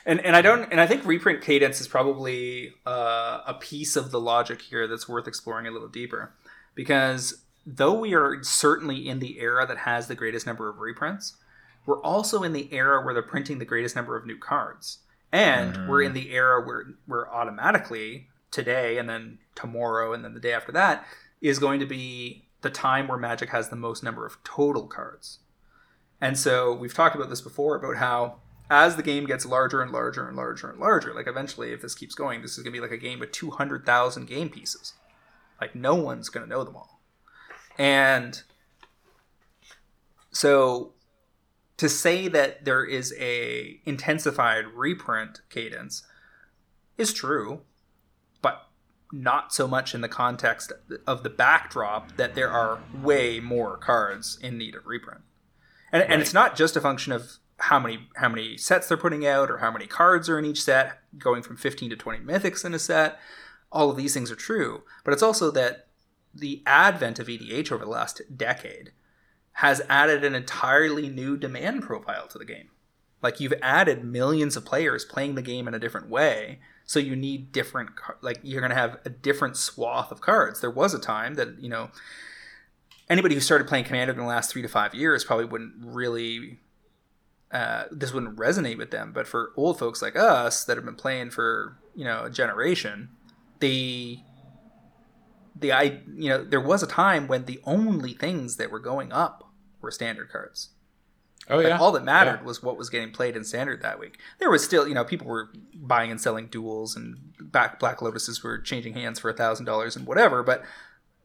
and 0.06 0.20
and 0.20 0.36
I 0.36 0.42
don't 0.42 0.70
and 0.70 0.80
I 0.80 0.86
think 0.86 1.04
reprint 1.04 1.42
cadence 1.42 1.80
is 1.80 1.88
probably 1.88 2.72
uh, 2.86 3.40
a 3.46 3.54
piece 3.54 3.96
of 3.96 4.10
the 4.10 4.20
logic 4.20 4.62
here 4.62 4.86
that's 4.86 5.08
worth 5.08 5.26
exploring 5.26 5.66
a 5.66 5.70
little 5.70 5.88
deeper, 5.88 6.34
because 6.74 7.42
though 7.66 7.94
we 7.94 8.14
are 8.14 8.42
certainly 8.42 9.08
in 9.08 9.18
the 9.18 9.40
era 9.40 9.66
that 9.66 9.78
has 9.78 10.06
the 10.06 10.14
greatest 10.14 10.46
number 10.46 10.68
of 10.68 10.78
reprints, 10.78 11.36
we're 11.86 12.00
also 12.00 12.42
in 12.42 12.52
the 12.52 12.72
era 12.72 13.04
where 13.04 13.14
they're 13.14 13.22
printing 13.22 13.58
the 13.58 13.64
greatest 13.64 13.96
number 13.96 14.16
of 14.16 14.26
new 14.26 14.38
cards. 14.38 14.98
And 15.32 15.74
mm-hmm. 15.74 15.88
we're 15.88 16.02
in 16.02 16.14
the 16.14 16.32
era 16.32 16.64
where 16.64 16.84
we're 17.06 17.28
automatically 17.28 18.28
today 18.50 18.98
and 18.98 19.08
then 19.08 19.38
tomorrow 19.54 20.12
and 20.12 20.24
then 20.24 20.34
the 20.34 20.40
day 20.40 20.52
after 20.52 20.72
that 20.72 21.04
is 21.40 21.58
going 21.58 21.80
to 21.80 21.86
be 21.86 22.46
the 22.62 22.70
time 22.70 23.08
where 23.08 23.18
Magic 23.18 23.50
has 23.50 23.68
the 23.68 23.76
most 23.76 24.02
number 24.02 24.24
of 24.24 24.42
total 24.44 24.86
cards. 24.86 25.40
And 26.20 26.38
so 26.38 26.72
we've 26.72 26.94
talked 26.94 27.14
about 27.14 27.28
this 27.28 27.42
before 27.42 27.76
about 27.76 27.96
how 27.96 28.36
as 28.70 28.96
the 28.96 29.02
game 29.02 29.26
gets 29.26 29.44
larger 29.44 29.82
and 29.82 29.92
larger 29.92 30.26
and 30.26 30.36
larger 30.36 30.70
and 30.70 30.80
larger, 30.80 31.12
like 31.12 31.26
eventually 31.26 31.72
if 31.72 31.82
this 31.82 31.94
keeps 31.94 32.14
going, 32.14 32.40
this 32.40 32.56
is 32.56 32.64
going 32.64 32.72
to 32.72 32.78
be 32.78 32.80
like 32.80 32.90
a 32.90 32.96
game 32.96 33.18
with 33.18 33.32
200,000 33.32 34.26
game 34.26 34.48
pieces. 34.48 34.94
Like 35.60 35.74
no 35.74 35.94
one's 35.94 36.30
going 36.30 36.46
to 36.46 36.50
know 36.50 36.64
them 36.64 36.76
all. 36.76 37.00
And 37.76 38.42
so 40.32 40.93
to 41.76 41.88
say 41.88 42.28
that 42.28 42.64
there 42.64 42.84
is 42.84 43.14
a 43.18 43.80
intensified 43.84 44.66
reprint 44.74 45.40
cadence 45.50 46.04
is 46.96 47.12
true, 47.12 47.62
but 48.42 48.68
not 49.12 49.52
so 49.52 49.66
much 49.66 49.94
in 49.94 50.00
the 50.00 50.08
context 50.08 50.72
of 51.06 51.22
the 51.22 51.30
backdrop 51.30 52.16
that 52.16 52.34
there 52.34 52.50
are 52.50 52.80
way 53.02 53.40
more 53.40 53.76
cards 53.76 54.38
in 54.40 54.56
need 54.56 54.74
of 54.74 54.86
reprint. 54.86 55.22
And, 55.92 56.00
right. 56.02 56.10
and 56.10 56.22
it's 56.22 56.34
not 56.34 56.56
just 56.56 56.76
a 56.76 56.80
function 56.80 57.12
of 57.12 57.38
how 57.58 57.78
many 57.78 58.08
how 58.16 58.28
many 58.28 58.56
sets 58.56 58.88
they're 58.88 58.96
putting 58.96 59.26
out 59.26 59.50
or 59.50 59.58
how 59.58 59.70
many 59.70 59.86
cards 59.86 60.28
are 60.28 60.38
in 60.38 60.44
each 60.44 60.62
set, 60.62 60.98
going 61.18 61.42
from 61.42 61.56
15 61.56 61.90
to 61.90 61.96
20 61.96 62.18
mythics 62.24 62.64
in 62.64 62.74
a 62.74 62.78
set. 62.78 63.18
All 63.70 63.90
of 63.90 63.96
these 63.96 64.14
things 64.14 64.30
are 64.30 64.36
true, 64.36 64.82
but 65.04 65.12
it's 65.12 65.22
also 65.22 65.50
that 65.52 65.88
the 66.32 66.62
advent 66.66 67.18
of 67.18 67.28
EDH 67.28 67.70
over 67.72 67.84
the 67.84 67.90
last 67.90 68.22
decade 68.36 68.92
has 69.54 69.82
added 69.88 70.24
an 70.24 70.34
entirely 70.34 71.08
new 71.08 71.36
demand 71.36 71.82
profile 71.82 72.26
to 72.28 72.38
the 72.38 72.44
game. 72.44 72.70
Like 73.22 73.40
you've 73.40 73.54
added 73.62 74.04
millions 74.04 74.56
of 74.56 74.64
players 74.64 75.04
playing 75.04 75.34
the 75.34 75.42
game 75.42 75.66
in 75.66 75.74
a 75.74 75.78
different 75.78 76.10
way, 76.10 76.60
so 76.84 76.98
you 76.98 77.16
need 77.16 77.52
different 77.52 77.90
like 78.20 78.38
you're 78.42 78.60
going 78.60 78.70
to 78.70 78.76
have 78.76 78.98
a 79.04 79.10
different 79.10 79.56
swath 79.56 80.12
of 80.12 80.20
cards. 80.20 80.60
There 80.60 80.70
was 80.70 80.92
a 80.92 80.98
time 80.98 81.34
that, 81.34 81.58
you 81.58 81.68
know, 81.68 81.90
anybody 83.08 83.34
who 83.34 83.40
started 83.40 83.66
playing 83.66 83.84
Commander 83.84 84.12
in 84.12 84.18
the 84.18 84.24
last 84.24 84.52
3 84.52 84.60
to 84.62 84.68
5 84.68 84.94
years 84.94 85.24
probably 85.24 85.46
wouldn't 85.46 85.72
really 85.78 86.58
uh, 87.52 87.84
this 87.92 88.12
wouldn't 88.12 88.36
resonate 88.36 88.76
with 88.76 88.90
them, 88.90 89.12
but 89.12 89.28
for 89.28 89.52
old 89.56 89.78
folks 89.78 90.02
like 90.02 90.16
us 90.16 90.64
that 90.64 90.76
have 90.76 90.84
been 90.84 90.96
playing 90.96 91.30
for, 91.30 91.78
you 91.94 92.04
know, 92.04 92.24
a 92.24 92.30
generation, 92.30 93.10
the 93.60 94.18
the 95.54 95.72
I 95.72 96.00
you 96.16 96.28
know 96.28 96.42
there 96.42 96.60
was 96.60 96.82
a 96.82 96.86
time 96.86 97.28
when 97.28 97.44
the 97.44 97.60
only 97.64 98.12
things 98.12 98.56
that 98.56 98.72
were 98.72 98.80
going 98.80 99.12
up 99.12 99.43
were 99.84 99.90
standard 99.90 100.30
cards. 100.30 100.70
Oh 101.48 101.58
yeah. 101.58 101.68
Like, 101.68 101.80
all 101.80 101.92
that 101.92 102.04
mattered 102.04 102.40
yeah. 102.40 102.46
was 102.46 102.62
what 102.62 102.78
was 102.78 102.88
getting 102.88 103.12
played 103.12 103.36
in 103.36 103.44
standard 103.44 103.82
that 103.82 104.00
week. 104.00 104.18
There 104.38 104.50
was 104.50 104.64
still, 104.64 104.88
you 104.88 104.94
know, 104.94 105.04
people 105.04 105.26
were 105.26 105.50
buying 105.74 106.10
and 106.10 106.20
selling 106.20 106.46
duels, 106.46 106.96
and 106.96 107.18
back 107.38 107.78
Black 107.78 107.98
Lotuses 107.98 108.42
were 108.42 108.58
changing 108.58 108.94
hands 108.94 109.18
for 109.18 109.28
a 109.30 109.34
thousand 109.34 109.66
dollars 109.66 109.94
and 109.94 110.06
whatever. 110.06 110.42
But 110.42 110.64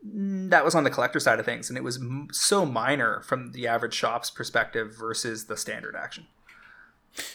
that 0.03 0.65
was 0.65 0.75
on 0.75 0.83
the 0.83 0.89
collector 0.89 1.19
side 1.19 1.39
of 1.39 1.45
things, 1.45 1.69
and 1.69 1.77
it 1.77 1.83
was 1.83 1.99
so 2.31 2.65
minor 2.65 3.21
from 3.21 3.51
the 3.53 3.67
average 3.67 3.93
shop's 3.93 4.29
perspective 4.29 4.93
versus 4.97 5.45
the 5.45 5.57
standard 5.57 5.95
action. 5.95 6.27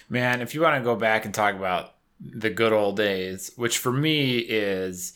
Man, 0.08 0.40
if 0.40 0.54
you 0.54 0.60
want 0.60 0.80
to 0.80 0.84
go 0.84 0.94
back 0.94 1.24
and 1.24 1.34
talk 1.34 1.54
about 1.54 1.94
the 2.20 2.50
good 2.50 2.72
old 2.72 2.96
days, 2.96 3.50
which 3.56 3.78
for 3.78 3.92
me 3.92 4.38
is 4.38 5.14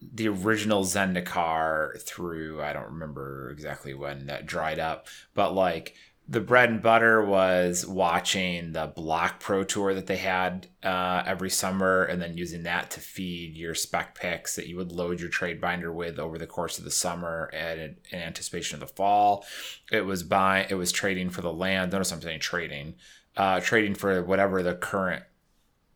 the 0.00 0.28
original 0.28 0.84
Zendikar 0.84 2.00
through 2.02 2.62
I 2.62 2.72
don't 2.72 2.92
remember 2.92 3.50
exactly 3.50 3.94
when 3.94 4.26
that 4.26 4.46
dried 4.46 4.78
up, 4.78 5.06
but 5.34 5.54
like 5.54 5.94
the 6.28 6.40
bread 6.40 6.70
and 6.70 6.82
butter 6.82 7.24
was 7.24 7.86
watching 7.86 8.72
the 8.72 8.86
block 8.88 9.38
pro 9.38 9.62
tour 9.62 9.94
that 9.94 10.06
they 10.06 10.16
had 10.16 10.66
uh, 10.82 11.22
every 11.24 11.50
summer 11.50 12.02
and 12.02 12.20
then 12.20 12.36
using 12.36 12.64
that 12.64 12.90
to 12.90 13.00
feed 13.00 13.56
your 13.56 13.76
spec 13.76 14.16
picks 14.16 14.56
that 14.56 14.66
you 14.66 14.76
would 14.76 14.90
load 14.90 15.20
your 15.20 15.28
trade 15.28 15.60
binder 15.60 15.92
with 15.92 16.18
over 16.18 16.36
the 16.36 16.46
course 16.46 16.78
of 16.78 16.84
the 16.84 16.90
summer 16.90 17.48
and 17.54 17.80
in, 18.10 18.18
anticipation 18.18 18.74
of 18.74 18.80
the 18.80 18.94
fall. 18.94 19.44
It 19.92 20.04
was 20.04 20.24
buying 20.24 20.66
it 20.68 20.74
was 20.74 20.90
trading 20.90 21.30
for 21.30 21.42
the 21.42 21.52
land. 21.52 21.92
Notice 21.92 22.10
i'm 22.10 22.20
saying 22.20 22.40
trading 22.40 22.94
uh, 23.36 23.60
trading 23.60 23.94
for 23.94 24.22
whatever 24.22 24.62
the 24.62 24.74
current 24.74 25.22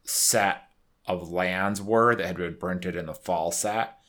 set 0.05 0.70
of 1.07 1.31
lands 1.31 1.81
were 1.81 2.15
that 2.15 2.27
had 2.27 2.37
been 2.37 2.57
printed 2.57 2.97
in 2.97 3.07
the 3.07 3.15
fall 3.15 3.51
set 3.51 4.01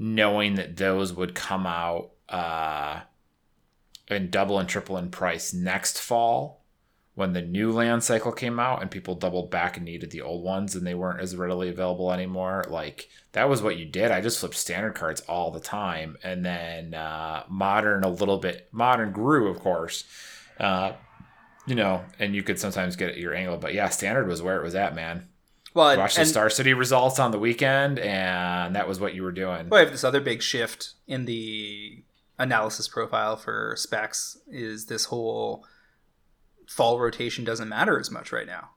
knowing 0.00 0.54
that 0.54 0.78
those 0.78 1.12
would 1.12 1.34
come 1.34 1.66
out 1.66 2.10
uh, 2.30 3.00
and 4.08 4.30
double 4.30 4.58
and 4.58 4.66
triple 4.66 4.96
in 4.96 5.10
price 5.10 5.52
next 5.52 6.00
fall 6.00 6.64
when 7.14 7.34
the 7.34 7.42
new 7.42 7.70
land 7.70 8.02
cycle 8.02 8.32
came 8.32 8.58
out 8.58 8.80
and 8.80 8.90
people 8.90 9.14
doubled 9.14 9.50
back 9.50 9.76
and 9.76 9.84
needed 9.84 10.10
the 10.10 10.22
old 10.22 10.42
ones 10.42 10.74
and 10.74 10.86
they 10.86 10.94
weren't 10.94 11.20
as 11.20 11.36
readily 11.36 11.68
available 11.68 12.10
anymore. 12.10 12.64
Like 12.70 13.10
that 13.32 13.50
was 13.50 13.60
what 13.60 13.76
you 13.76 13.84
did. 13.84 14.10
I 14.10 14.22
just 14.22 14.40
flipped 14.40 14.54
standard 14.54 14.94
cards 14.94 15.20
all 15.28 15.50
the 15.50 15.60
time. 15.60 16.16
And 16.22 16.46
then 16.46 16.94
uh, 16.94 17.44
modern 17.46 18.02
a 18.02 18.08
little 18.08 18.38
bit 18.38 18.68
modern 18.72 19.12
grew 19.12 19.48
of 19.48 19.60
course 19.60 20.04
uh, 20.58 20.92
you 21.66 21.74
know 21.74 22.02
and 22.18 22.34
you 22.34 22.42
could 22.42 22.58
sometimes 22.58 22.96
get 22.96 23.18
your 23.18 23.34
angle 23.34 23.58
but 23.58 23.74
yeah 23.74 23.90
standard 23.90 24.26
was 24.26 24.40
where 24.40 24.58
it 24.58 24.64
was 24.64 24.74
at 24.74 24.94
man 24.94 25.28
well 25.74 25.96
watch 25.96 26.16
the 26.16 26.24
star 26.24 26.50
city 26.50 26.74
results 26.74 27.18
on 27.18 27.30
the 27.30 27.38
weekend 27.38 27.98
and 27.98 28.74
that 28.74 28.88
was 28.88 28.98
what 29.00 29.14
you 29.14 29.22
were 29.22 29.32
doing 29.32 29.68
well 29.68 29.80
i 29.80 29.84
have 29.84 29.92
this 29.92 30.04
other 30.04 30.20
big 30.20 30.42
shift 30.42 30.94
in 31.06 31.24
the 31.24 32.02
analysis 32.38 32.88
profile 32.88 33.36
for 33.36 33.74
specs 33.76 34.38
is 34.48 34.86
this 34.86 35.06
whole 35.06 35.64
fall 36.70 37.00
rotation 37.00 37.44
doesn't 37.44 37.68
matter 37.68 37.98
as 37.98 38.10
much 38.10 38.32
right 38.32 38.46
now. 38.46 38.70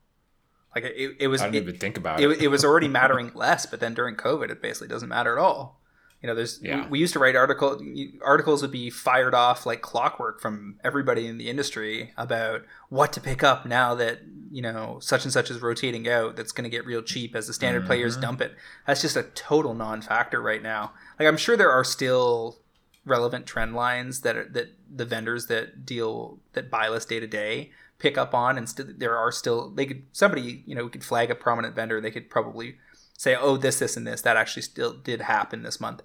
Like 0.75 0.83
it, 0.83 1.15
it 1.19 1.27
was. 1.27 1.41
I 1.41 1.45
didn't 1.45 1.55
it, 1.55 1.69
even 1.69 1.79
think 1.79 1.97
about 1.97 2.19
it. 2.19 2.29
It, 2.29 2.41
it 2.43 2.47
was 2.47 2.65
already 2.65 2.87
mattering 2.99 3.31
less, 3.35 3.65
but 3.65 3.79
then 3.79 3.93
during 3.93 4.15
COVID, 4.15 4.49
it 4.49 4.61
basically 4.61 4.87
doesn't 4.87 5.09
matter 5.09 5.37
at 5.37 5.41
all. 5.41 5.79
You 6.23 6.27
know, 6.27 6.35
there's 6.35 6.61
yeah. 6.61 6.85
we, 6.85 6.91
we, 6.91 6.99
used 6.99 7.11
to 7.13 7.19
write 7.19 7.35
article 7.35 7.81
articles 8.23 8.61
would 8.61 8.71
be 8.71 8.89
fired 8.89 9.35
off 9.35 9.65
like 9.65 9.81
clockwork 9.81 10.39
from 10.39 10.79
everybody 10.81 11.27
in 11.27 11.37
the 11.37 11.49
industry 11.49 12.13
about 12.15 12.61
what 12.87 13.11
to 13.13 13.19
pick 13.19 13.43
up 13.43 13.65
now 13.65 13.93
that 13.95 14.19
you 14.49 14.61
know 14.61 14.99
such 15.01 15.25
and 15.25 15.33
such 15.33 15.51
is 15.51 15.61
rotating 15.61 16.07
out. 16.07 16.37
That's 16.37 16.53
going 16.53 16.63
to 16.63 16.69
get 16.69 16.85
real 16.85 17.01
cheap 17.01 17.35
as 17.35 17.47
the 17.47 17.53
standard 17.53 17.81
mm-hmm. 17.81 17.87
players 17.87 18.15
dump 18.15 18.39
it. 18.39 18.55
That's 18.87 19.01
just 19.01 19.17
a 19.17 19.23
total 19.23 19.73
non-factor 19.73 20.41
right 20.41 20.63
now. 20.63 20.93
Like 21.19 21.27
I'm 21.27 21.35
sure 21.35 21.57
there 21.57 21.71
are 21.71 21.83
still 21.83 22.57
relevant 23.05 23.45
trend 23.45 23.75
lines 23.75 24.21
that 24.21 24.37
are, 24.37 24.47
that 24.47 24.69
the 24.89 25.03
vendors 25.03 25.47
that 25.47 25.85
deal 25.85 26.39
that 26.53 26.71
buy 26.71 26.87
list 26.87 27.09
day 27.09 27.19
to 27.19 27.27
day 27.27 27.71
pick 27.99 28.17
up 28.17 28.33
on 28.33 28.57
and 28.57 28.69
st- 28.69 28.97
there 28.97 29.17
are 29.17 29.31
still 29.31 29.69
they 29.71 29.85
could 29.85 30.03
somebody 30.13 30.63
you 30.65 30.73
know 30.73 30.87
could 30.87 31.03
flag 31.03 31.29
a 31.29 31.35
prominent 31.35 31.75
vendor 31.75 31.99
they 31.99 32.11
could 32.11 32.29
probably 32.29 32.75
say 33.23 33.35
oh 33.35 33.57
this 33.57 33.79
this 33.79 33.95
and 33.95 34.05
this. 34.05 34.21
That 34.21 34.37
actually 34.37 34.63
still 34.63 34.93
did 34.93 35.21
happen 35.21 35.63
this 35.63 35.79
month. 35.79 36.01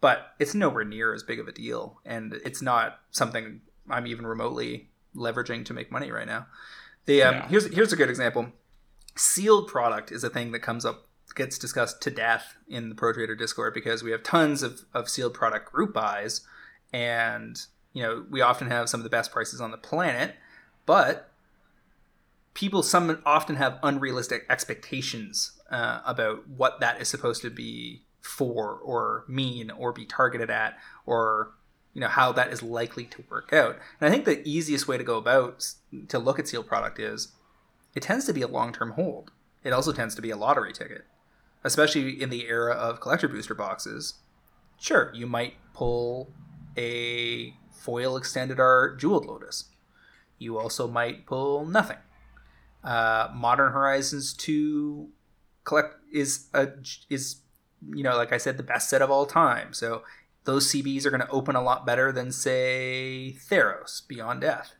But 0.00 0.34
it's 0.38 0.54
nowhere 0.54 0.84
near 0.84 1.14
as 1.14 1.22
big 1.22 1.38
of 1.38 1.48
a 1.48 1.52
deal 1.52 2.00
and 2.04 2.34
it's 2.44 2.60
not 2.60 3.00
something 3.10 3.62
i'm 3.88 4.06
even 4.06 4.26
remotely 4.26 4.88
leveraging 5.14 5.64
to 5.66 5.74
make 5.74 5.92
money 5.92 6.10
right 6.10 6.26
now. 6.26 6.46
The 7.06 7.22
um, 7.22 7.34
yeah. 7.34 7.48
here's 7.48 7.74
here's 7.74 7.92
a 7.92 7.96
good 7.96 8.10
example. 8.10 8.52
Sealed 9.16 9.68
product 9.68 10.10
is 10.10 10.24
a 10.24 10.30
thing 10.30 10.52
that 10.52 10.60
comes 10.60 10.84
up 10.84 11.06
gets 11.34 11.58
discussed 11.58 12.00
to 12.02 12.10
death 12.10 12.56
in 12.68 12.88
the 12.88 12.94
Pro 12.94 13.12
Trader 13.12 13.34
Discord 13.34 13.74
because 13.74 14.02
we 14.02 14.12
have 14.12 14.22
tons 14.22 14.62
of, 14.62 14.82
of 14.92 15.08
sealed 15.08 15.34
product 15.34 15.70
group 15.72 15.92
buys, 15.92 16.42
and 16.92 17.60
you 17.92 18.02
know 18.02 18.24
we 18.30 18.40
often 18.40 18.68
have 18.68 18.88
some 18.88 19.00
of 19.00 19.04
the 19.04 19.10
best 19.10 19.32
prices 19.32 19.60
on 19.60 19.70
the 19.70 19.76
planet, 19.76 20.34
but 20.86 21.30
people 22.54 22.82
some 22.82 23.20
often 23.26 23.56
have 23.56 23.78
unrealistic 23.82 24.46
expectations 24.48 25.53
uh, 25.70 26.00
about 26.04 26.48
what 26.48 26.80
that 26.80 27.00
is 27.00 27.08
supposed 27.08 27.42
to 27.42 27.50
be 27.50 28.02
for 28.20 28.78
or 28.82 29.24
mean 29.28 29.70
or 29.70 29.92
be 29.92 30.06
targeted 30.06 30.50
at 30.50 30.78
or 31.04 31.52
you 31.92 32.00
know 32.00 32.08
how 32.08 32.32
that 32.32 32.52
is 32.52 32.62
likely 32.62 33.04
to 33.04 33.22
work 33.30 33.52
out 33.52 33.76
and 34.00 34.08
i 34.08 34.10
think 34.10 34.24
the 34.24 34.46
easiest 34.48 34.88
way 34.88 34.96
to 34.96 35.04
go 35.04 35.18
about 35.18 35.74
to 36.08 36.18
look 36.18 36.38
at 36.38 36.48
sealed 36.48 36.66
product 36.66 36.98
is 36.98 37.32
it 37.94 38.02
tends 38.02 38.24
to 38.24 38.32
be 38.32 38.40
a 38.40 38.48
long-term 38.48 38.92
hold 38.92 39.30
it 39.62 39.74
also 39.74 39.92
tends 39.92 40.14
to 40.14 40.22
be 40.22 40.30
a 40.30 40.36
lottery 40.36 40.72
ticket 40.72 41.04
especially 41.64 42.22
in 42.22 42.28
the 42.28 42.46
era 42.46 42.74
of 42.74 43.00
collector 43.00 43.26
booster 43.26 43.54
boxes, 43.54 44.14
sure, 44.78 45.10
you 45.14 45.26
might 45.26 45.54
pull 45.72 46.30
a 46.76 47.54
foil 47.72 48.16
extended 48.16 48.60
art 48.60 49.00
jeweled 49.00 49.24
lotus. 49.24 49.64
You 50.38 50.58
also 50.58 50.86
might 50.86 51.26
pull 51.26 51.64
nothing. 51.64 51.96
Uh, 52.82 53.28
Modern 53.34 53.72
Horizons 53.72 54.34
2 54.34 55.08
collect 55.64 55.96
is 56.12 56.46
a 56.54 56.68
is 57.10 57.36
you 57.92 58.02
know 58.02 58.16
like 58.16 58.32
I 58.32 58.38
said 58.38 58.56
the 58.56 58.62
best 58.62 58.88
set 58.88 59.02
of 59.02 59.10
all 59.10 59.26
time. 59.26 59.72
So 59.72 60.02
those 60.44 60.70
CBs 60.70 61.06
are 61.06 61.10
going 61.10 61.22
to 61.22 61.30
open 61.30 61.56
a 61.56 61.62
lot 61.62 61.86
better 61.86 62.12
than 62.12 62.30
say 62.30 63.36
Theros 63.48 64.06
Beyond 64.06 64.42
Death. 64.42 64.74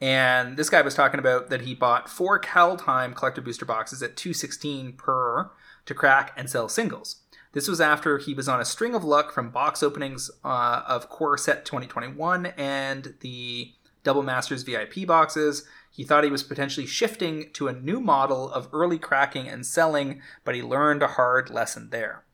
And 0.00 0.56
this 0.56 0.68
guy 0.68 0.82
was 0.82 0.94
talking 0.94 1.20
about 1.20 1.48
that 1.48 1.62
he 1.62 1.74
bought 1.74 2.10
four 2.10 2.38
Kaldheim 2.40 3.14
collector 3.14 3.40
booster 3.40 3.64
boxes 3.64 4.02
at 4.02 4.16
216 4.16 4.92
per 4.94 5.50
to 5.86 5.94
crack 5.94 6.32
and 6.36 6.50
sell 6.50 6.68
singles. 6.68 7.22
This 7.52 7.68
was 7.68 7.80
after 7.80 8.18
he 8.18 8.34
was 8.34 8.48
on 8.48 8.60
a 8.60 8.66
string 8.66 8.94
of 8.94 9.04
luck 9.04 9.32
from 9.32 9.50
box 9.50 9.82
openings 9.82 10.30
uh, 10.44 10.82
of 10.86 11.08
Core 11.08 11.38
Set 11.38 11.64
2021 11.64 12.46
and 12.58 13.14
the 13.20 13.72
Double 14.04 14.22
Masters 14.22 14.62
VIP 14.62 15.06
boxes. 15.06 15.66
He 15.96 16.04
thought 16.04 16.24
he 16.24 16.30
was 16.30 16.42
potentially 16.42 16.86
shifting 16.86 17.48
to 17.54 17.68
a 17.68 17.72
new 17.72 18.00
model 18.00 18.50
of 18.50 18.68
early 18.70 18.98
cracking 18.98 19.48
and 19.48 19.64
selling, 19.64 20.20
but 20.44 20.54
he 20.54 20.60
learned 20.62 21.02
a 21.02 21.06
hard 21.06 21.48
lesson 21.48 21.88
there. 21.88 22.26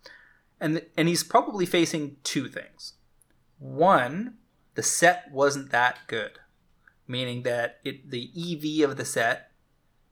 And, 0.61 0.83
and 0.97 1.07
he's 1.07 1.23
probably 1.23 1.65
facing 1.65 2.17
two 2.25 2.49
things. 2.49 2.95
One, 3.61 4.39
the 4.75 4.83
set 4.83 5.31
wasn't 5.31 5.71
that 5.71 6.01
good, 6.09 6.41
meaning 7.07 7.45
that 7.45 7.79
it, 7.85 8.11
the 8.11 8.33
EV 8.37 8.91
of 8.91 8.97
the 8.97 9.05
set 9.05 9.53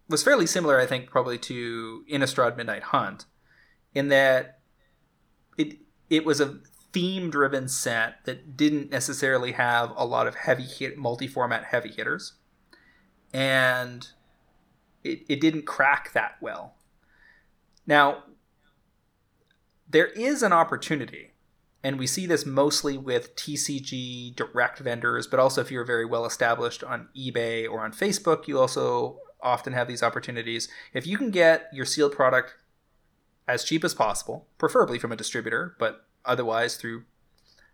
was 0.08 0.22
fairly 0.22 0.46
similar, 0.46 0.78
I 0.78 0.86
think, 0.86 1.10
probably 1.10 1.38
to 1.38 2.04
Innistrad 2.08 2.56
Midnight 2.56 2.84
Hunt, 2.84 3.26
in 3.94 4.08
that 4.08 4.60
it 5.58 5.78
it 6.08 6.24
was 6.24 6.40
a 6.40 6.60
theme 6.92 7.30
driven 7.30 7.68
set 7.68 8.24
that 8.26 8.56
didn't 8.56 8.92
necessarily 8.92 9.52
have 9.52 9.92
a 9.96 10.04
lot 10.04 10.28
of 10.28 10.36
heavy 10.36 10.62
hit 10.62 10.96
multi 10.96 11.26
format 11.26 11.64
heavy 11.64 11.90
hitters, 11.90 12.34
and 13.32 14.08
it, 15.04 15.24
it 15.28 15.40
didn't 15.40 15.66
crack 15.66 16.12
that 16.12 16.36
well. 16.40 16.74
Now, 17.86 18.24
there 19.88 20.06
is 20.06 20.42
an 20.42 20.52
opportunity, 20.52 21.32
and 21.82 21.98
we 21.98 22.06
see 22.06 22.26
this 22.26 22.46
mostly 22.46 22.96
with 22.96 23.34
TCG 23.34 24.36
direct 24.36 24.78
vendors, 24.78 25.26
but 25.26 25.40
also 25.40 25.60
if 25.60 25.70
you're 25.70 25.84
very 25.84 26.04
well 26.04 26.24
established 26.24 26.84
on 26.84 27.08
eBay 27.16 27.68
or 27.68 27.80
on 27.80 27.92
Facebook, 27.92 28.46
you 28.46 28.58
also 28.58 29.18
often 29.42 29.72
have 29.72 29.88
these 29.88 30.02
opportunities. 30.02 30.68
If 30.92 31.06
you 31.06 31.18
can 31.18 31.30
get 31.30 31.68
your 31.72 31.84
sealed 31.84 32.12
product 32.12 32.54
as 33.48 33.64
cheap 33.64 33.82
as 33.84 33.94
possible, 33.94 34.46
preferably 34.58 34.98
from 34.98 35.12
a 35.12 35.16
distributor, 35.16 35.74
but 35.78 36.06
otherwise 36.24 36.76
through 36.76 37.04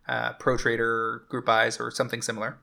uh, 0.08 0.32
Pro 0.34 0.56
Trader, 0.56 1.24
Group 1.28 1.44
Buys, 1.44 1.80
or 1.80 1.90
something 1.90 2.22
similar, 2.22 2.58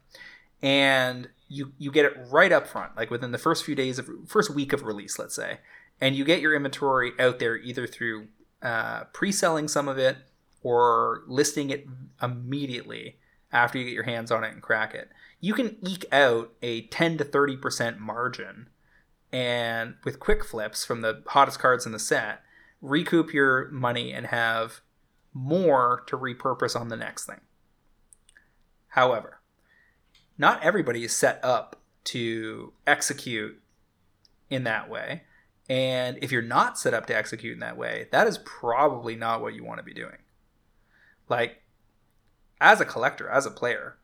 and 0.62 1.30
you 1.54 1.74
you 1.78 1.92
get 1.92 2.06
it 2.06 2.14
right 2.32 2.52
up 2.52 2.68
front, 2.68 2.96
like 2.98 3.12
within 3.12 3.32
the 3.32 3.38
first 3.38 3.64
few 3.64 3.76
days 3.76 4.00
of 4.00 4.10
first 4.28 4.50
week 4.50 4.74
of 4.74 4.84
release, 4.84 5.20
let's 5.20 5.36
say, 5.36 5.60
and 6.02 6.16
you 6.16 6.26
get 6.26 6.42
your 6.42 6.56
inventory 6.56 7.14
out 7.20 7.40
there 7.40 7.56
either 7.58 7.86
through 7.86 8.28
uh, 8.62 9.04
pre-selling 9.14 9.68
some 9.68 9.88
of 9.88 9.98
it 9.98 10.18
or 10.64 11.24
listing 11.28 11.70
it 11.70 11.86
immediately 12.22 13.18
after 13.52 13.78
you 13.78 13.86
get 13.86 13.94
your 13.94 14.04
hands 14.04 14.32
on 14.32 14.44
it 14.44 14.54
and 14.54 14.62
crack 14.62 14.96
it. 14.96 15.10
You 15.40 15.54
can 15.54 15.78
eke 15.86 16.06
out 16.12 16.54
a 16.62 16.88
10 16.88 17.18
to 17.20 17.26
30% 17.26 18.00
margin 18.00 18.70
and 19.32 19.96
with 20.04 20.20
quick 20.20 20.44
flips 20.44 20.86
from 20.86 21.02
the 21.02 21.24
hottest 21.28 21.60
cards 21.60 21.86
in 21.86 21.92
the 21.92 22.00
set, 22.00 22.42
recoup 22.82 23.34
your 23.34 23.70
money 23.70 24.14
and 24.14 24.28
have 24.28 24.82
more 25.34 26.04
to 26.08 26.18
repurpose 26.18 26.80
on 26.80 26.90
the 26.90 26.96
next 26.96 27.26
thing. 27.26 27.42
However, 28.90 29.42
not 30.38 30.64
everybody 30.64 31.04
is 31.04 31.16
set 31.16 31.40
up 31.44 31.82
to 32.06 32.74
execute 32.86 33.62
in 34.50 34.64
that 34.64 34.90
way. 34.90 35.24
And 35.70 36.18
if 36.22 36.32
you're 36.32 36.42
not 36.42 36.78
set 36.78 36.94
up 36.94 37.06
to 37.08 37.16
execute 37.16 37.54
in 37.54 37.60
that 37.60 37.78
way, 37.78 38.08
that 38.12 38.28
is 38.28 38.38
probably 38.40 39.16
not 39.16 39.42
what 39.42 39.54
you 39.54 39.64
want 39.64 39.80
to 39.80 39.84
be 39.84 39.94
doing. 39.94 40.18
Like, 41.30 41.62
as 42.60 42.82
a 42.82 42.86
collector, 42.86 43.30
as 43.30 43.46
a 43.46 43.52
player, 43.52 43.98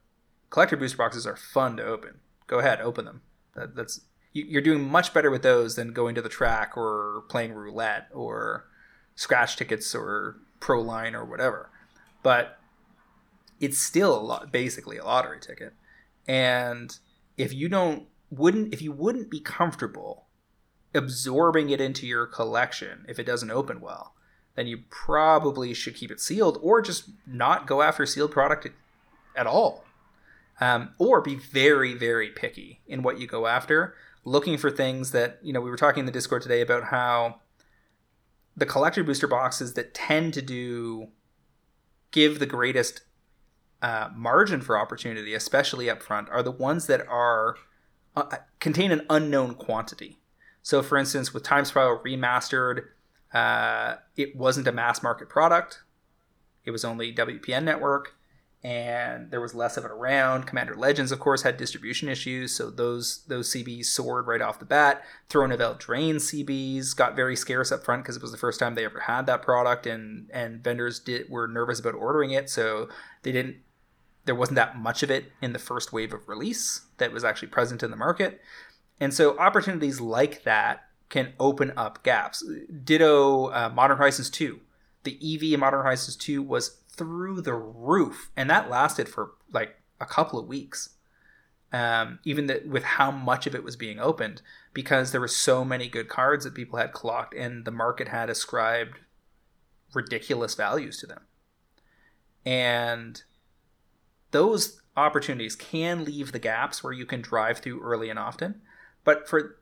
collector 0.49 0.77
booster 0.77 0.97
boxes 0.97 1.27
are 1.27 1.35
fun 1.35 1.77
to 1.77 1.83
open. 1.83 2.19
Go 2.47 2.59
ahead, 2.59 2.79
open 2.81 3.05
them. 3.05 3.21
That, 3.55 3.75
that's 3.75 4.01
you- 4.31 4.45
you're 4.45 4.61
doing 4.61 4.89
much 4.89 5.13
better 5.13 5.29
with 5.29 5.43
those 5.43 5.75
than 5.75 5.93
going 5.93 6.15
to 6.15 6.21
the 6.21 6.29
track 6.29 6.77
or 6.77 7.23
playing 7.29 7.53
roulette 7.53 8.07
or 8.13 8.65
scratch 9.15 9.57
tickets 9.57 9.93
or 9.93 10.37
pro 10.59 10.81
line 10.81 11.15
or 11.15 11.25
whatever. 11.25 11.69
But 12.23 12.57
it's 13.59 13.77
still 13.77 14.17
a 14.17 14.21
lot, 14.21 14.51
basically 14.51 14.97
a 14.97 15.03
lottery 15.03 15.39
ticket. 15.39 15.73
And 16.29 16.95
if 17.37 17.51
you 17.51 17.67
don't 17.67 18.05
wouldn't 18.29 18.71
if 18.71 18.83
you 18.83 18.91
wouldn't 18.91 19.31
be 19.31 19.39
comfortable 19.39 20.27
absorbing 20.93 21.71
it 21.71 21.81
into 21.81 22.05
your 22.05 22.27
collection 22.27 23.03
if 23.09 23.17
it 23.17 23.25
doesn't 23.25 23.49
open 23.49 23.81
well, 23.81 24.13
then 24.55 24.67
you 24.67 24.83
probably 24.91 25.73
should 25.73 25.95
keep 25.95 26.11
it 26.11 26.19
sealed 26.19 26.59
or 26.61 26.83
just 26.83 27.09
not 27.25 27.65
go 27.65 27.81
after 27.81 28.05
sealed 28.05 28.31
product 28.31 28.67
at 29.35 29.47
all. 29.47 29.83
Um, 30.61 30.91
or 30.99 31.21
be 31.21 31.35
very, 31.35 31.93
very 31.95 32.29
picky 32.29 32.81
in 32.85 33.01
what 33.01 33.17
you 33.17 33.25
go 33.25 33.47
after, 33.47 33.95
looking 34.25 34.57
for 34.57 34.69
things 34.69 35.11
that, 35.11 35.39
you 35.41 35.53
know, 35.53 35.61
we 35.61 35.69
were 35.69 35.77
talking 35.77 36.01
in 36.01 36.05
the 36.05 36.11
Discord 36.11 36.41
today 36.41 36.59
about 36.59 36.85
how 36.85 37.39
the 38.57 38.65
collector 38.65 39.03
booster 39.03 39.27
boxes 39.27 39.73
that 39.75 39.93
tend 39.93 40.33
to 40.33 40.41
do 40.41 41.07
give 42.11 42.39
the 42.39 42.45
greatest 42.45 43.03
uh, 43.81 44.09
margin 44.15 44.61
for 44.61 44.77
opportunity, 44.77 45.33
especially 45.33 45.89
up 45.89 46.01
front, 46.01 46.29
are 46.29 46.43
the 46.43 46.51
ones 46.51 46.87
that 46.87 47.07
are 47.07 47.55
uh, 48.15 48.37
contain 48.59 48.91
an 48.91 49.05
unknown 49.09 49.55
quantity. 49.55 50.19
So, 50.61 50.81
for 50.81 50.97
instance, 50.97 51.33
with 51.33 51.43
Time 51.43 51.65
Spiral 51.65 51.99
Remastered, 51.99 52.85
uh, 53.33 53.95
it 54.15 54.35
wasn't 54.35 54.67
a 54.67 54.71
mass 54.71 55.01
market 55.01 55.29
product. 55.29 55.83
It 56.65 56.71
was 56.71 56.83
only 56.83 57.13
WPN 57.13 57.63
network, 57.63 58.15
and 58.63 59.31
there 59.31 59.39
was 59.39 59.55
less 59.55 59.77
of 59.77 59.85
it 59.85 59.91
around. 59.91 60.45
Commander 60.45 60.75
Legends, 60.75 61.11
of 61.11 61.19
course, 61.19 61.43
had 61.43 61.55
distribution 61.55 62.09
issues, 62.09 62.53
so 62.53 62.69
those 62.69 63.23
those 63.27 63.51
CBs 63.51 63.85
soared 63.85 64.27
right 64.27 64.41
off 64.41 64.59
the 64.59 64.65
bat. 64.65 65.03
Throne 65.29 65.51
of 65.51 65.59
Eldraine 65.59 66.15
CBs 66.15 66.95
got 66.95 67.15
very 67.15 67.35
scarce 67.35 67.71
up 67.71 67.83
front 67.83 68.03
because 68.03 68.17
it 68.17 68.21
was 68.21 68.31
the 68.31 68.37
first 68.37 68.59
time 68.59 68.75
they 68.75 68.85
ever 68.85 69.01
had 69.01 69.25
that 69.27 69.41
product, 69.41 69.87
and 69.87 70.29
and 70.33 70.63
vendors 70.63 70.99
did 70.99 71.29
were 71.29 71.47
nervous 71.47 71.79
about 71.79 71.95
ordering 71.95 72.31
it, 72.31 72.49
so 72.49 72.89
they 73.23 73.31
didn't. 73.31 73.57
There 74.29 74.35
wasn't 74.35 74.57
that 74.57 74.77
much 74.77 75.01
of 75.01 75.09
it 75.09 75.31
in 75.41 75.53
the 75.53 75.57
first 75.57 75.91
wave 75.91 76.13
of 76.13 76.29
release 76.29 76.81
that 76.99 77.11
was 77.11 77.23
actually 77.23 77.47
present 77.47 77.81
in 77.81 77.89
the 77.89 77.97
market. 77.97 78.39
And 78.99 79.11
so 79.11 79.35
opportunities 79.39 79.99
like 79.99 80.43
that 80.43 80.83
can 81.09 81.33
open 81.39 81.73
up 81.75 82.03
gaps. 82.03 82.47
Ditto 82.83 83.47
uh, 83.47 83.71
Modern 83.73 83.97
Horizons 83.97 84.29
2. 84.29 84.59
The 85.03 85.15
EV 85.15 85.53
in 85.53 85.59
Modern 85.61 85.81
Horizons 85.81 86.15
2 86.15 86.43
was 86.43 86.77
through 86.91 87.41
the 87.41 87.55
roof, 87.55 88.29
and 88.37 88.47
that 88.51 88.69
lasted 88.69 89.09
for 89.09 89.31
like 89.51 89.81
a 89.99 90.05
couple 90.05 90.37
of 90.37 90.45
weeks. 90.45 90.89
Um, 91.73 92.19
even 92.23 92.45
the, 92.45 92.61
with 92.67 92.83
how 92.83 93.09
much 93.09 93.47
of 93.47 93.55
it 93.55 93.63
was 93.63 93.75
being 93.75 93.99
opened, 93.99 94.43
because 94.75 95.11
there 95.11 95.21
were 95.21 95.27
so 95.27 95.65
many 95.65 95.89
good 95.89 96.07
cards 96.07 96.43
that 96.43 96.53
people 96.53 96.77
had 96.77 96.93
clocked, 96.93 97.33
and 97.33 97.65
the 97.65 97.71
market 97.71 98.09
had 98.09 98.29
ascribed 98.29 98.99
ridiculous 99.91 100.53
values 100.53 100.99
to 100.99 101.07
them. 101.07 101.21
And 102.45 103.23
those 104.31 104.81
opportunities 104.95 105.55
can 105.55 106.03
leave 106.03 106.31
the 106.31 106.39
gaps 106.39 106.83
where 106.83 106.93
you 106.93 107.05
can 107.05 107.21
drive 107.21 107.59
through 107.59 107.81
early 107.81 108.09
and 108.09 108.19
often. 108.19 108.61
But 109.03 109.27
for 109.27 109.57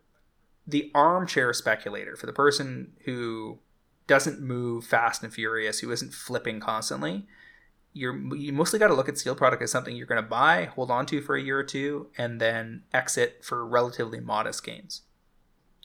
the 0.65 0.91
armchair 0.94 1.53
speculator, 1.53 2.15
for 2.15 2.26
the 2.26 2.34
person 2.34 2.94
who 3.06 3.60
doesn't 4.07 4.41
move 4.41 4.85
fast 4.85 5.23
and 5.23 5.34
furious, 5.34 5.80
who 5.80 5.91
isn't 5.91 6.14
flipping 6.14 6.60
constantly, 6.60 7.26
you're 7.94 8.18
you 8.35 8.53
mostly 8.53 8.80
got 8.80 8.88
to 8.88 8.94
look 8.94 9.10
at 9.10 9.18
sealed 9.18 9.38
product 9.38 9.61
as 9.61 9.72
something 9.72 9.95
you're 9.95 10.06
going 10.06 10.22
to 10.22 10.27
buy, 10.27 10.65
hold 10.65 10.91
on 10.91 11.06
to 11.07 11.22
for 11.22 11.35
a 11.35 11.41
year 11.41 11.60
or 11.60 11.64
two, 11.64 12.07
and 12.18 12.39
then 12.39 12.84
exit 12.94 13.44
for 13.44 13.65
relatively 13.65 14.19
modest 14.19 14.64
gains. 14.64 15.02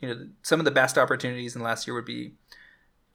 You 0.00 0.09
know, 0.09 0.26
some 0.42 0.60
of 0.60 0.64
the 0.64 0.70
best 0.70 0.98
opportunities 0.98 1.54
in 1.54 1.60
the 1.60 1.64
last 1.64 1.86
year 1.86 1.94
would 1.94 2.04
be, 2.04 2.34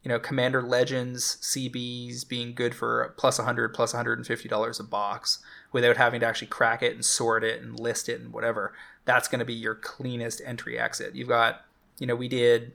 you 0.08 0.14
know, 0.14 0.20
Commander 0.20 0.62
Legends 0.62 1.38
CBs 1.42 2.26
being 2.26 2.56
good 2.56 2.74
for 2.74 3.14
plus 3.18 3.40
100, 3.40 3.74
plus 3.74 3.92
150 3.92 4.48
dollars 4.48 4.80
a 4.80 4.86
box 4.86 5.40
without 5.74 5.98
having 5.98 6.22
to 6.22 6.26
actually 6.26 6.48
crack 6.48 6.82
it 6.82 6.94
and 6.94 7.04
sort 7.04 7.44
it 7.44 7.62
and 7.62 7.78
list 7.78 8.08
it 8.08 8.22
and 8.22 8.32
whatever. 8.32 8.74
That's 9.04 9.28
going 9.28 9.40
to 9.40 9.46
be 9.46 9.54
your 9.54 9.76
cleanest 9.76 10.42
entry 10.46 10.80
exit. 10.80 11.14
You've 11.14 11.28
got, 11.28 11.66
you 12.00 12.08
know, 12.08 12.16
we 12.16 12.30
did 12.30 12.72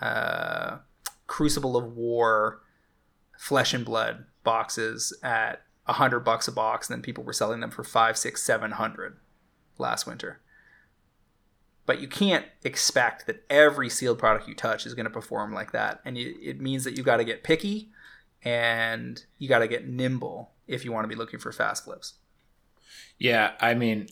uh, 0.00 0.78
Crucible 1.28 1.76
of 1.76 1.96
War, 1.96 2.62
Flesh 3.38 3.72
and 3.72 3.84
Blood 3.84 4.24
boxes 4.42 5.16
at 5.22 5.62
a 5.86 5.92
hundred 5.92 6.24
bucks 6.24 6.48
a 6.48 6.52
box, 6.52 6.90
and 6.90 6.96
then 6.96 7.02
people 7.02 7.22
were 7.22 7.32
selling 7.32 7.60
them 7.60 7.70
for 7.70 7.84
five, 7.84 8.18
six, 8.18 8.42
seven 8.42 8.72
hundred 8.72 9.18
last 9.78 10.04
winter. 10.04 10.40
But 11.84 12.00
you 12.00 12.06
can't 12.06 12.46
expect 12.62 13.26
that 13.26 13.44
every 13.50 13.90
sealed 13.90 14.18
product 14.18 14.48
you 14.48 14.54
touch 14.54 14.86
is 14.86 14.94
going 14.94 15.04
to 15.04 15.10
perform 15.10 15.52
like 15.52 15.72
that, 15.72 16.00
and 16.04 16.16
it 16.16 16.60
means 16.60 16.84
that 16.84 16.96
you 16.96 17.02
got 17.02 17.16
to 17.16 17.24
get 17.24 17.42
picky 17.42 17.90
and 18.44 19.24
you 19.38 19.48
got 19.48 19.60
to 19.60 19.68
get 19.68 19.88
nimble 19.88 20.52
if 20.66 20.84
you 20.84 20.92
want 20.92 21.04
to 21.04 21.08
be 21.08 21.14
looking 21.14 21.40
for 21.40 21.52
fast 21.52 21.84
flips. 21.84 22.14
Yeah, 23.18 23.52
I 23.60 23.74
mean, 23.74 24.08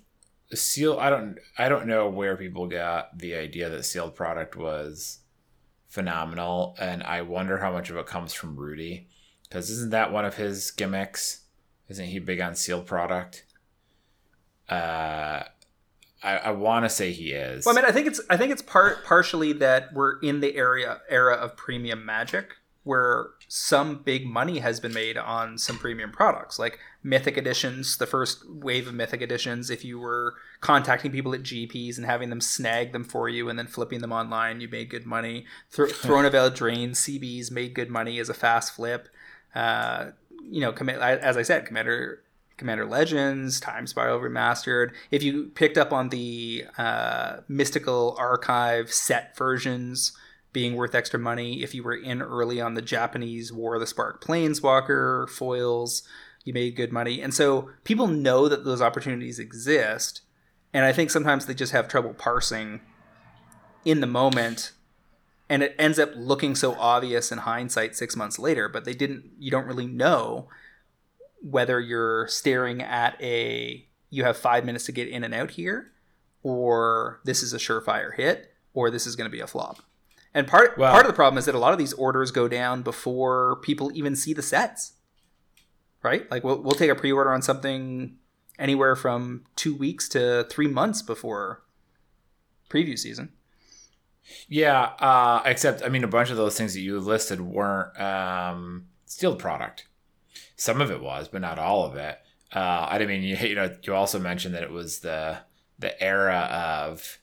seal. 0.52 0.98
I 0.98 1.10
don't. 1.10 1.38
I 1.58 1.68
don't 1.68 1.86
know 1.86 2.08
where 2.08 2.36
people 2.36 2.66
got 2.66 3.18
the 3.18 3.34
idea 3.34 3.68
that 3.70 3.84
sealed 3.84 4.14
product 4.14 4.56
was 4.56 5.20
phenomenal, 5.88 6.76
and 6.78 7.02
I 7.02 7.22
wonder 7.22 7.58
how 7.58 7.72
much 7.72 7.90
of 7.90 7.96
it 7.96 8.06
comes 8.06 8.32
from 8.32 8.56
Rudy, 8.56 9.08
because 9.48 9.70
isn't 9.70 9.90
that 9.90 10.12
one 10.12 10.24
of 10.24 10.36
his 10.36 10.70
gimmicks? 10.70 11.42
Isn't 11.88 12.06
he 12.06 12.18
big 12.20 12.40
on 12.40 12.54
sealed 12.54 12.86
product? 12.86 13.44
Uh, 14.68 15.42
I, 16.22 16.36
I 16.36 16.50
want 16.50 16.84
to 16.84 16.90
say 16.90 17.12
he 17.12 17.32
is. 17.32 17.64
Well, 17.64 17.76
I 17.76 17.80
mean, 17.80 17.88
I 17.88 17.92
think 17.92 18.06
it's 18.06 18.20
I 18.28 18.36
think 18.36 18.52
it's 18.52 18.62
part 18.62 19.04
partially 19.04 19.52
that 19.54 19.92
we're 19.92 20.18
in 20.20 20.40
the 20.40 20.56
area 20.56 21.00
era 21.08 21.34
of 21.34 21.56
premium 21.56 22.04
magic 22.04 22.56
where 22.82 23.28
some 23.46 24.02
big 24.02 24.26
money 24.26 24.58
has 24.58 24.80
been 24.80 24.92
made 24.92 25.18
on 25.18 25.58
some 25.58 25.76
premium 25.76 26.10
products 26.10 26.58
like 26.58 26.78
mythic 27.02 27.36
editions 27.36 27.98
the 27.98 28.06
first 28.06 28.42
wave 28.48 28.88
of 28.88 28.94
mythic 28.94 29.20
editions. 29.20 29.70
If 29.70 29.84
you 29.84 29.98
were 29.98 30.34
contacting 30.60 31.10
people 31.10 31.34
at 31.34 31.42
gps 31.42 31.96
and 31.96 32.06
having 32.06 32.30
them 32.30 32.40
snag 32.40 32.92
them 32.92 33.04
for 33.04 33.28
you 33.28 33.48
and 33.48 33.58
then 33.58 33.66
flipping 33.66 34.00
them 34.00 34.12
online 34.12 34.60
you 34.60 34.68
made 34.68 34.88
good 34.88 35.06
money. 35.06 35.46
Th- 35.74 35.90
throne 35.94 36.24
of 36.24 36.32
eldraine 36.32 36.90
cbs 36.90 37.50
made 37.50 37.74
good 37.74 37.90
money 37.90 38.18
as 38.18 38.28
a 38.28 38.34
fast 38.34 38.74
flip. 38.74 39.08
Uh, 39.54 40.10
you 40.50 40.60
know 40.60 40.72
commit 40.72 40.98
as 40.98 41.36
i 41.36 41.42
said 41.42 41.66
commander 41.66 42.22
commander 42.60 42.84
legends 42.84 43.58
time 43.58 43.86
spiral 43.86 44.20
remastered 44.20 44.92
if 45.10 45.22
you 45.22 45.46
picked 45.54 45.78
up 45.78 45.92
on 45.92 46.10
the 46.10 46.64
uh, 46.78 47.38
mystical 47.48 48.14
archive 48.18 48.92
set 48.92 49.36
versions 49.36 50.12
being 50.52 50.74
worth 50.74 50.94
extra 50.94 51.18
money. 51.18 51.62
If 51.62 51.74
you 51.74 51.82
were 51.82 51.94
in 51.96 52.20
early 52.20 52.60
on 52.60 52.74
the 52.74 52.82
Japanese 52.82 53.52
War 53.52 53.74
of 53.76 53.80
the 53.80 53.86
Spark 53.86 54.22
Planeswalker 54.22 55.28
foils, 55.28 56.02
you 56.44 56.52
made 56.52 56.76
good 56.76 56.92
money. 56.92 57.20
And 57.22 57.32
so 57.32 57.70
people 57.84 58.08
know 58.08 58.48
that 58.48 58.64
those 58.64 58.82
opportunities 58.82 59.38
exist. 59.38 60.22
And 60.72 60.84
I 60.84 60.92
think 60.92 61.10
sometimes 61.10 61.46
they 61.46 61.54
just 61.54 61.72
have 61.72 61.88
trouble 61.88 62.14
parsing 62.14 62.80
in 63.84 64.00
the 64.00 64.06
moment. 64.06 64.72
And 65.48 65.62
it 65.62 65.74
ends 65.78 65.98
up 65.98 66.10
looking 66.14 66.54
so 66.54 66.74
obvious 66.74 67.32
in 67.32 67.38
hindsight 67.38 67.96
six 67.96 68.14
months 68.16 68.38
later, 68.38 68.68
but 68.68 68.84
they 68.84 68.94
didn't, 68.94 69.30
you 69.38 69.50
don't 69.50 69.66
really 69.66 69.86
know 69.86 70.48
whether 71.42 71.80
you're 71.80 72.28
staring 72.28 72.82
at 72.82 73.20
a, 73.20 73.86
you 74.10 74.24
have 74.24 74.36
five 74.36 74.64
minutes 74.64 74.86
to 74.86 74.92
get 74.92 75.08
in 75.08 75.24
and 75.24 75.34
out 75.34 75.52
here, 75.52 75.92
or 76.42 77.20
this 77.24 77.42
is 77.42 77.52
a 77.52 77.58
surefire 77.58 78.14
hit, 78.14 78.52
or 78.74 78.90
this 78.90 79.06
is 79.06 79.16
going 79.16 79.30
to 79.30 79.34
be 79.34 79.40
a 79.40 79.46
flop. 79.46 79.82
And 80.32 80.46
part 80.46 80.76
part 80.76 81.06
of 81.06 81.10
the 81.10 81.16
problem 81.16 81.38
is 81.38 81.46
that 81.46 81.54
a 81.54 81.58
lot 81.58 81.72
of 81.72 81.78
these 81.78 81.92
orders 81.92 82.30
go 82.30 82.46
down 82.46 82.82
before 82.82 83.56
people 83.62 83.90
even 83.94 84.14
see 84.14 84.32
the 84.32 84.42
sets. 84.42 84.92
Right? 86.02 86.30
Like 86.30 86.44
we'll 86.44 86.62
we'll 86.62 86.76
take 86.76 86.90
a 86.90 86.94
pre-order 86.94 87.32
on 87.32 87.42
something 87.42 88.16
anywhere 88.58 88.94
from 88.94 89.44
2 89.56 89.74
weeks 89.74 90.08
to 90.10 90.46
3 90.48 90.68
months 90.68 91.02
before 91.02 91.62
preview 92.68 92.98
season. 92.98 93.32
Yeah, 94.48 94.92
uh, 94.98 95.42
except 95.44 95.82
I 95.82 95.88
mean, 95.88 96.04
a 96.04 96.08
bunch 96.08 96.30
of 96.30 96.36
those 96.36 96.56
things 96.56 96.74
that 96.74 96.80
you 96.80 97.00
listed 97.00 97.40
weren't 97.40 97.98
um, 98.00 98.86
sealed 99.06 99.38
product. 99.38 99.86
Some 100.60 100.82
of 100.82 100.90
it 100.90 101.00
was, 101.02 101.26
but 101.26 101.40
not 101.40 101.58
all 101.58 101.86
of 101.86 101.96
it. 101.96 102.18
Uh, 102.54 102.86
I 102.90 102.98
mean, 103.06 103.22
you, 103.30 103.34
you 103.36 103.54
know, 103.54 103.74
you 103.82 103.94
also 103.94 104.18
mentioned 104.18 104.54
that 104.54 104.62
it 104.62 104.70
was 104.70 104.98
the 105.00 105.38
the 105.78 106.00
era 106.02 106.40
of 106.52 107.18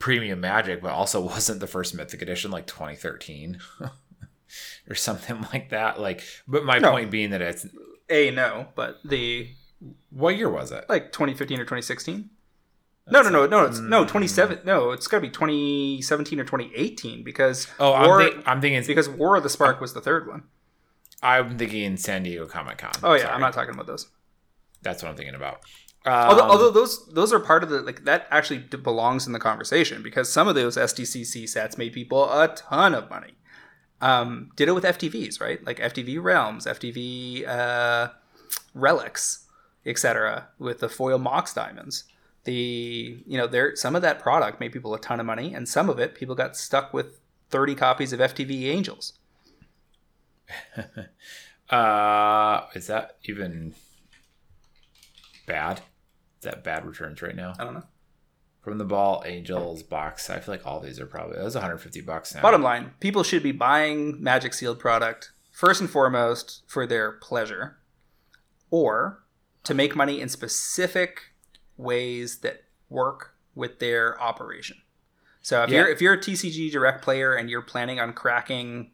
premium 0.00 0.40
magic, 0.40 0.82
but 0.82 0.90
also 0.90 1.20
wasn't 1.34 1.60
the 1.60 1.68
first 1.68 1.94
Mythic 1.94 2.20
edition 2.22 2.50
like 2.50 2.66
2013 2.66 3.60
or 4.88 4.94
something 4.96 5.46
like 5.52 5.70
that. 5.70 6.00
Like, 6.00 6.22
but 6.48 6.64
my 6.64 6.78
No. 6.78 6.90
point 6.90 7.12
being 7.12 7.30
that 7.30 7.40
it's 7.40 7.66
A 8.10 8.32
no, 8.32 8.68
but 8.74 8.98
the 9.04 9.50
what 10.10 10.36
year 10.36 10.50
was 10.50 10.72
it? 10.72 10.86
like 10.88 11.12
2015 11.12 11.58
or 11.60 11.64
2016? 11.64 12.30
No, 13.10 13.20
no, 13.22 13.28
no, 13.28 13.46
no, 13.46 13.64
it's 13.66 13.78
no 13.78 14.04
27 14.04 14.60
no, 14.64 14.90
it's 14.90 15.06
got 15.06 15.18
to 15.18 15.20
be 15.20 15.28
2017 15.28 16.40
or 16.40 16.44
2018 16.44 17.22
because 17.22 17.68
Oh, 17.78 17.90
War, 17.92 18.22
I'm, 18.22 18.42
I'm 18.46 18.60
thinking 18.60 18.82
because 18.86 19.08
War 19.08 19.36
of 19.36 19.42
the 19.44 19.50
Spark 19.50 19.80
was 19.80 19.92
the 19.92 20.00
third 20.00 20.26
one. 20.26 20.44
I'm 21.24 21.58
thinking 21.58 21.96
San 21.96 22.22
Diego 22.22 22.46
Comic 22.46 22.78
Con. 22.78 22.92
Oh 23.02 23.14
yeah, 23.14 23.34
I'm 23.34 23.40
not 23.40 23.52
talking 23.54 23.74
about 23.74 23.86
those. 23.86 24.08
That's 24.82 25.02
what 25.02 25.08
I'm 25.08 25.16
thinking 25.16 25.34
about. 25.34 25.60
although, 26.06 26.44
Um, 26.44 26.50
although 26.50 26.70
those 26.70 27.06
those 27.08 27.32
are 27.32 27.40
part 27.40 27.62
of 27.64 27.70
the 27.70 27.80
like 27.80 28.04
that 28.04 28.26
actually 28.30 28.58
belongs 28.58 29.26
in 29.26 29.32
the 29.32 29.38
conversation 29.40 30.02
because 30.02 30.30
some 30.30 30.46
of 30.46 30.54
those 30.54 30.76
SDCC 30.76 31.48
sets 31.48 31.78
made 31.78 31.92
people 31.94 32.30
a 32.30 32.48
ton 32.54 32.94
of 32.94 33.08
money. 33.08 33.32
Um, 34.00 34.50
did 34.54 34.68
it 34.68 34.72
with 34.72 34.84
FTVs, 34.84 35.40
right? 35.40 35.64
Like 35.64 35.78
FTV 35.78 36.22
Realms, 36.22 36.66
FTV 36.66 37.48
uh, 37.48 38.08
Relics, 38.74 39.46
etc. 39.86 40.48
With 40.58 40.80
the 40.80 40.88
foil 40.90 41.18
Mox 41.18 41.54
diamonds. 41.54 42.04
The 42.44 43.22
you 43.26 43.38
know 43.38 43.46
there 43.46 43.74
some 43.74 43.96
of 43.96 44.02
that 44.02 44.18
product 44.18 44.60
made 44.60 44.72
people 44.72 44.92
a 44.94 45.00
ton 45.00 45.20
of 45.20 45.24
money, 45.24 45.54
and 45.54 45.66
some 45.66 45.88
of 45.88 45.98
it 45.98 46.14
people 46.14 46.34
got 46.34 46.54
stuck 46.54 46.92
with 46.92 47.20
thirty 47.48 47.74
copies 47.74 48.12
of 48.12 48.20
FTV 48.20 48.66
Angels. 48.66 49.14
uh, 51.70 52.66
is 52.74 52.86
that 52.88 53.16
even 53.24 53.74
bad? 55.46 55.78
Is 56.38 56.44
that 56.44 56.64
bad 56.64 56.84
returns 56.84 57.22
right 57.22 57.36
now? 57.36 57.54
I 57.58 57.64
don't 57.64 57.74
know. 57.74 57.84
From 58.62 58.78
the 58.78 58.84
Vault, 58.84 59.24
Angels 59.26 59.82
box. 59.82 60.30
I 60.30 60.40
feel 60.40 60.54
like 60.54 60.66
all 60.66 60.80
these 60.80 60.98
are 60.98 61.06
probably 61.06 61.36
that's 61.36 61.54
150 61.54 62.00
bucks 62.00 62.34
now. 62.34 62.40
Bottom 62.42 62.62
line, 62.62 62.92
people 63.00 63.22
should 63.22 63.42
be 63.42 63.52
buying 63.52 64.22
Magic 64.22 64.54
Sealed 64.54 64.78
product 64.78 65.32
first 65.50 65.80
and 65.80 65.90
foremost 65.90 66.62
for 66.66 66.86
their 66.86 67.12
pleasure 67.12 67.76
or 68.70 69.22
to 69.64 69.74
make 69.74 69.94
money 69.94 70.20
in 70.20 70.28
specific 70.28 71.20
ways 71.76 72.38
that 72.38 72.64
work 72.88 73.34
with 73.54 73.78
their 73.80 74.20
operation. 74.20 74.78
So 75.42 75.62
if 75.62 75.70
Yeah. 75.70 75.80
you're 75.80 75.88
if 75.88 76.00
you're 76.00 76.14
a 76.14 76.18
TCG 76.20 76.70
direct 76.72 77.02
player 77.02 77.34
and 77.34 77.50
you're 77.50 77.62
planning 77.62 78.00
on 78.00 78.14
cracking 78.14 78.92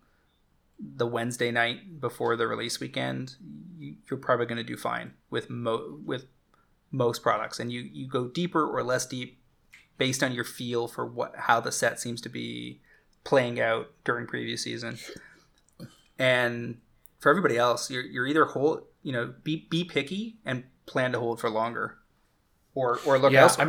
the 0.83 1.07
Wednesday 1.07 1.51
night 1.51 2.01
before 2.01 2.37
the 2.37 2.47
release 2.47 2.81
weekend, 2.81 3.37
you- 3.79 3.97
you're 4.11 4.19
probably 4.19 4.47
going 4.47 4.57
to 4.59 4.65
do 4.65 4.77
fine 4.77 5.15
with 5.31 5.51
mo- 5.51 5.99
with 6.05 6.27
most 6.93 7.23
products 7.23 7.61
and 7.61 7.71
you 7.73 7.81
you 7.93 8.09
go 8.09 8.27
deeper 8.27 8.67
or 8.67 8.83
less 8.83 9.07
deep 9.07 9.39
based 9.97 10.23
on 10.23 10.33
your 10.33 10.45
feel 10.45 10.89
for 10.89 11.07
what 11.07 11.33
how 11.37 11.61
the 11.61 11.71
set 11.71 12.01
seems 12.01 12.21
to 12.21 12.29
be 12.29 12.81
playing 13.25 13.61
out 13.61 13.93
during 14.05 14.27
previous 14.27 14.63
season. 14.63 14.99
And 16.19 16.81
for 17.19 17.31
everybody 17.31 17.57
else, 17.57 17.91
you're, 17.91 18.03
you're 18.03 18.27
either 18.27 18.45
hold 18.47 18.85
you 19.03 19.13
know 19.13 19.35
be 19.45 19.67
be 19.71 19.85
picky 19.85 20.37
and 20.45 20.65
plan 20.87 21.13
to 21.13 21.19
hold 21.21 21.41
for 21.41 21.49
longer, 21.51 21.97
or 22.75 22.99
or 23.07 23.19
look 23.19 23.33
yeah, 23.33 23.43
elsewhere. 23.43 23.69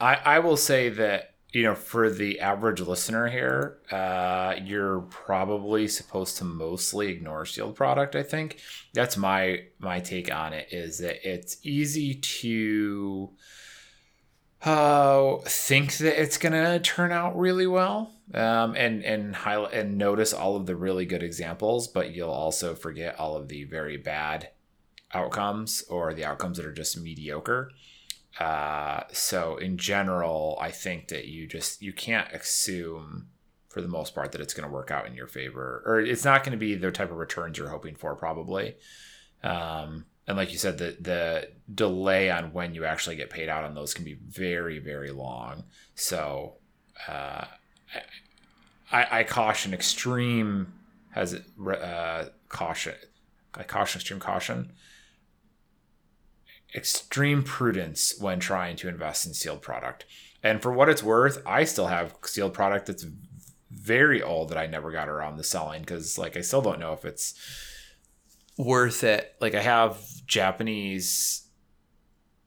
I'm, 0.00 0.16
I 0.24 0.36
I 0.36 0.38
will 0.40 0.56
say 0.56 0.88
that 0.90 1.29
you 1.52 1.64
know 1.64 1.74
for 1.74 2.10
the 2.10 2.40
average 2.40 2.80
listener 2.80 3.28
here, 3.28 3.78
uh, 3.90 4.54
you're 4.62 5.00
probably 5.02 5.88
supposed 5.88 6.36
to 6.38 6.44
mostly 6.44 7.08
ignore 7.08 7.44
sealed 7.44 7.74
product. 7.74 8.14
I 8.14 8.22
think 8.22 8.58
that's 8.94 9.16
my 9.16 9.64
my 9.78 10.00
take 10.00 10.32
on 10.32 10.52
it 10.52 10.68
is 10.70 10.98
that 10.98 11.28
it's 11.28 11.56
easy 11.62 12.14
to 12.14 13.30
uh, 14.62 15.36
think 15.44 15.96
that 15.98 16.20
it's 16.20 16.38
gonna 16.38 16.78
turn 16.80 17.12
out 17.12 17.38
really 17.38 17.66
well 17.66 18.12
um, 18.34 18.74
and 18.76 19.04
and 19.04 19.34
highlight 19.34 19.72
and 19.72 19.98
notice 19.98 20.32
all 20.32 20.56
of 20.56 20.66
the 20.66 20.76
really 20.76 21.06
good 21.06 21.22
examples, 21.22 21.88
but 21.88 22.14
you'll 22.14 22.30
also 22.30 22.74
forget 22.74 23.18
all 23.18 23.36
of 23.36 23.48
the 23.48 23.64
very 23.64 23.96
bad 23.96 24.50
outcomes 25.12 25.82
or 25.90 26.14
the 26.14 26.24
outcomes 26.24 26.58
that 26.58 26.66
are 26.66 26.72
just 26.72 27.00
mediocre. 27.00 27.70
Uh, 28.40 29.02
so 29.12 29.58
in 29.58 29.76
general, 29.76 30.58
I 30.60 30.70
think 30.70 31.08
that 31.08 31.26
you 31.26 31.46
just 31.46 31.82
you 31.82 31.92
can't 31.92 32.32
assume 32.32 33.28
for 33.68 33.82
the 33.82 33.88
most 33.88 34.14
part 34.14 34.32
that 34.32 34.40
it's 34.40 34.54
going 34.54 34.66
to 34.66 34.72
work 34.72 34.90
out 34.90 35.06
in 35.06 35.14
your 35.14 35.26
favor, 35.26 35.82
or 35.84 36.00
it's 36.00 36.24
not 36.24 36.42
going 36.42 36.52
to 36.52 36.58
be 36.58 36.74
the 36.74 36.90
type 36.90 37.10
of 37.10 37.18
returns 37.18 37.58
you're 37.58 37.68
hoping 37.68 37.94
for, 37.94 38.16
probably. 38.16 38.76
Um, 39.44 40.06
and 40.26 40.38
like 40.38 40.52
you 40.52 40.58
said, 40.58 40.78
the 40.78 40.96
the 40.98 41.50
delay 41.72 42.30
on 42.30 42.54
when 42.54 42.74
you 42.74 42.86
actually 42.86 43.16
get 43.16 43.28
paid 43.28 43.50
out 43.50 43.64
on 43.64 43.74
those 43.74 43.92
can 43.92 44.06
be 44.06 44.14
very 44.14 44.78
very 44.78 45.10
long. 45.10 45.64
So 45.94 46.54
uh, 47.06 47.44
I, 48.90 49.20
I 49.20 49.24
caution 49.24 49.74
extreme 49.74 50.72
has 51.10 51.34
uh, 51.34 52.28
caution. 52.48 52.94
I 53.54 53.64
caution 53.64 53.98
extreme 53.98 54.20
caution 54.20 54.72
extreme 56.74 57.42
prudence 57.42 58.14
when 58.20 58.38
trying 58.40 58.76
to 58.76 58.88
invest 58.88 59.26
in 59.26 59.34
sealed 59.34 59.62
product. 59.62 60.04
And 60.42 60.62
for 60.62 60.72
what 60.72 60.88
it's 60.88 61.02
worth, 61.02 61.42
I 61.46 61.64
still 61.64 61.88
have 61.88 62.14
sealed 62.24 62.54
product 62.54 62.86
that's 62.86 63.04
very 63.70 64.22
old 64.22 64.48
that 64.50 64.58
I 64.58 64.66
never 64.66 64.90
got 64.90 65.08
around 65.08 65.36
to 65.36 65.42
selling 65.44 65.82
because 65.82 66.16
like 66.18 66.36
I 66.36 66.40
still 66.40 66.62
don't 66.62 66.80
know 66.80 66.92
if 66.92 67.04
it's 67.04 67.34
worth 68.56 69.04
it. 69.04 69.34
Like 69.40 69.54
I 69.54 69.60
have 69.62 69.98
Japanese 70.26 71.46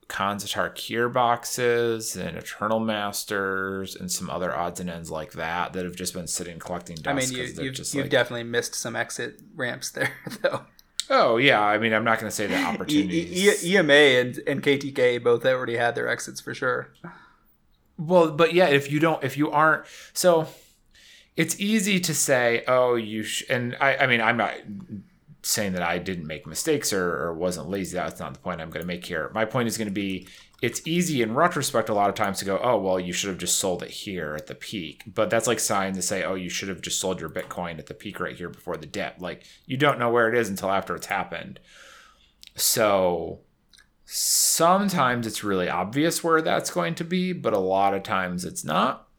Khans 0.09 0.43
of 0.43 0.49
Tarkir 0.49 1.11
boxes 1.11 2.15
and 2.15 2.37
Eternal 2.37 2.79
Masters 2.79 3.95
and 3.95 4.11
some 4.11 4.29
other 4.29 4.53
odds 4.55 4.79
and 4.79 4.89
ends 4.89 5.09
like 5.09 5.31
that 5.33 5.73
that 5.73 5.85
have 5.85 5.95
just 5.95 6.13
been 6.13 6.27
sitting 6.27 6.59
collecting 6.59 6.95
dust. 6.97 7.07
I 7.07 7.13
mean, 7.13 7.31
you, 7.31 7.45
'cause 7.45 7.55
they're 7.55 7.65
you've, 7.65 7.73
just 7.73 7.93
you've 7.95 8.03
like- 8.05 8.11
definitely 8.11 8.43
missed 8.43 8.75
some 8.75 8.95
exit 8.95 9.41
ramps 9.55 9.91
there, 9.91 10.11
though. 10.41 10.63
Oh 11.15 11.37
yeah, 11.37 11.61
I 11.61 11.77
mean, 11.77 11.93
I'm 11.93 12.03
not 12.03 12.19
going 12.19 12.29
to 12.29 12.35
say 12.35 12.47
that 12.47 12.59
E- 12.71 12.75
opportunities. 12.75 13.63
E- 13.63 13.75
EMA 13.77 13.93
and, 13.93 14.39
and 14.47 14.63
KTK 14.63 15.23
both 15.23 15.45
already 15.45 15.77
had 15.77 15.93
their 15.93 16.07
exits 16.07 16.41
for 16.41 16.55
sure. 16.55 16.91
Well, 17.97 18.31
but 18.31 18.53
yeah, 18.53 18.65
if 18.67 18.91
you 18.91 18.99
don't, 18.99 19.23
if 19.23 19.37
you 19.37 19.51
aren't, 19.51 19.85
so 20.13 20.47
it's 21.37 21.59
easy 21.59 21.99
to 21.99 22.15
say, 22.15 22.63
oh, 22.67 22.95
you 22.95 23.21
sh-, 23.23 23.43
and 23.47 23.77
I, 23.79 23.97
I 23.97 24.07
mean, 24.07 24.21
I'm 24.21 24.37
not 24.37 24.55
saying 25.43 25.73
that 25.73 25.83
I 25.83 25.99
didn't 25.99 26.25
make 26.25 26.47
mistakes 26.47 26.91
or, 26.91 27.15
or 27.23 27.33
wasn't 27.33 27.69
lazy. 27.69 27.95
That's 27.95 28.19
not 28.19 28.33
the 28.33 28.39
point 28.39 28.61
I'm 28.61 28.69
going 28.71 28.81
to 28.81 28.87
make 28.87 29.05
here. 29.05 29.29
My 29.33 29.45
point 29.45 29.67
is 29.67 29.77
going 29.77 29.87
to 29.87 29.93
be, 29.93 30.27
it's 30.63 30.87
easy 30.87 31.21
in 31.21 31.35
retrospect 31.35 31.89
a 31.89 31.93
lot 31.93 32.07
of 32.07 32.15
times 32.15 32.39
to 32.39 32.45
go, 32.45 32.57
oh, 32.63 32.77
well, 32.77 32.97
you 32.97 33.11
should 33.11 33.27
have 33.27 33.37
just 33.37 33.57
sold 33.57 33.83
it 33.83 33.89
here 33.89 34.33
at 34.33 34.47
the 34.47 34.55
peak. 34.55 35.03
But 35.05 35.29
that's 35.29 35.45
like 35.45 35.59
sign 35.59 35.93
to 35.95 36.01
say, 36.01 36.23
oh, 36.23 36.35
you 36.35 36.47
should 36.49 36.69
have 36.69 36.79
just 36.79 37.01
sold 37.01 37.19
your 37.19 37.29
Bitcoin 37.29 37.79
at 37.79 37.87
the 37.87 37.93
peak 37.93 38.17
right 38.21 38.33
here 38.33 38.47
before 38.47 38.77
the 38.77 38.85
dip. 38.85 39.15
Like 39.19 39.43
you 39.65 39.75
don't 39.75 39.99
know 39.99 40.09
where 40.09 40.29
it 40.29 40.37
is 40.37 40.47
until 40.47 40.71
after 40.71 40.95
it's 40.95 41.07
happened. 41.07 41.59
So 42.55 43.41
sometimes 44.05 45.27
it's 45.27 45.43
really 45.43 45.67
obvious 45.67 46.23
where 46.23 46.41
that's 46.41 46.71
going 46.71 46.95
to 46.95 47.03
be, 47.03 47.33
but 47.33 47.51
a 47.51 47.59
lot 47.59 47.93
of 47.93 48.03
times 48.03 48.45
it's 48.45 48.63
not. 48.63 49.09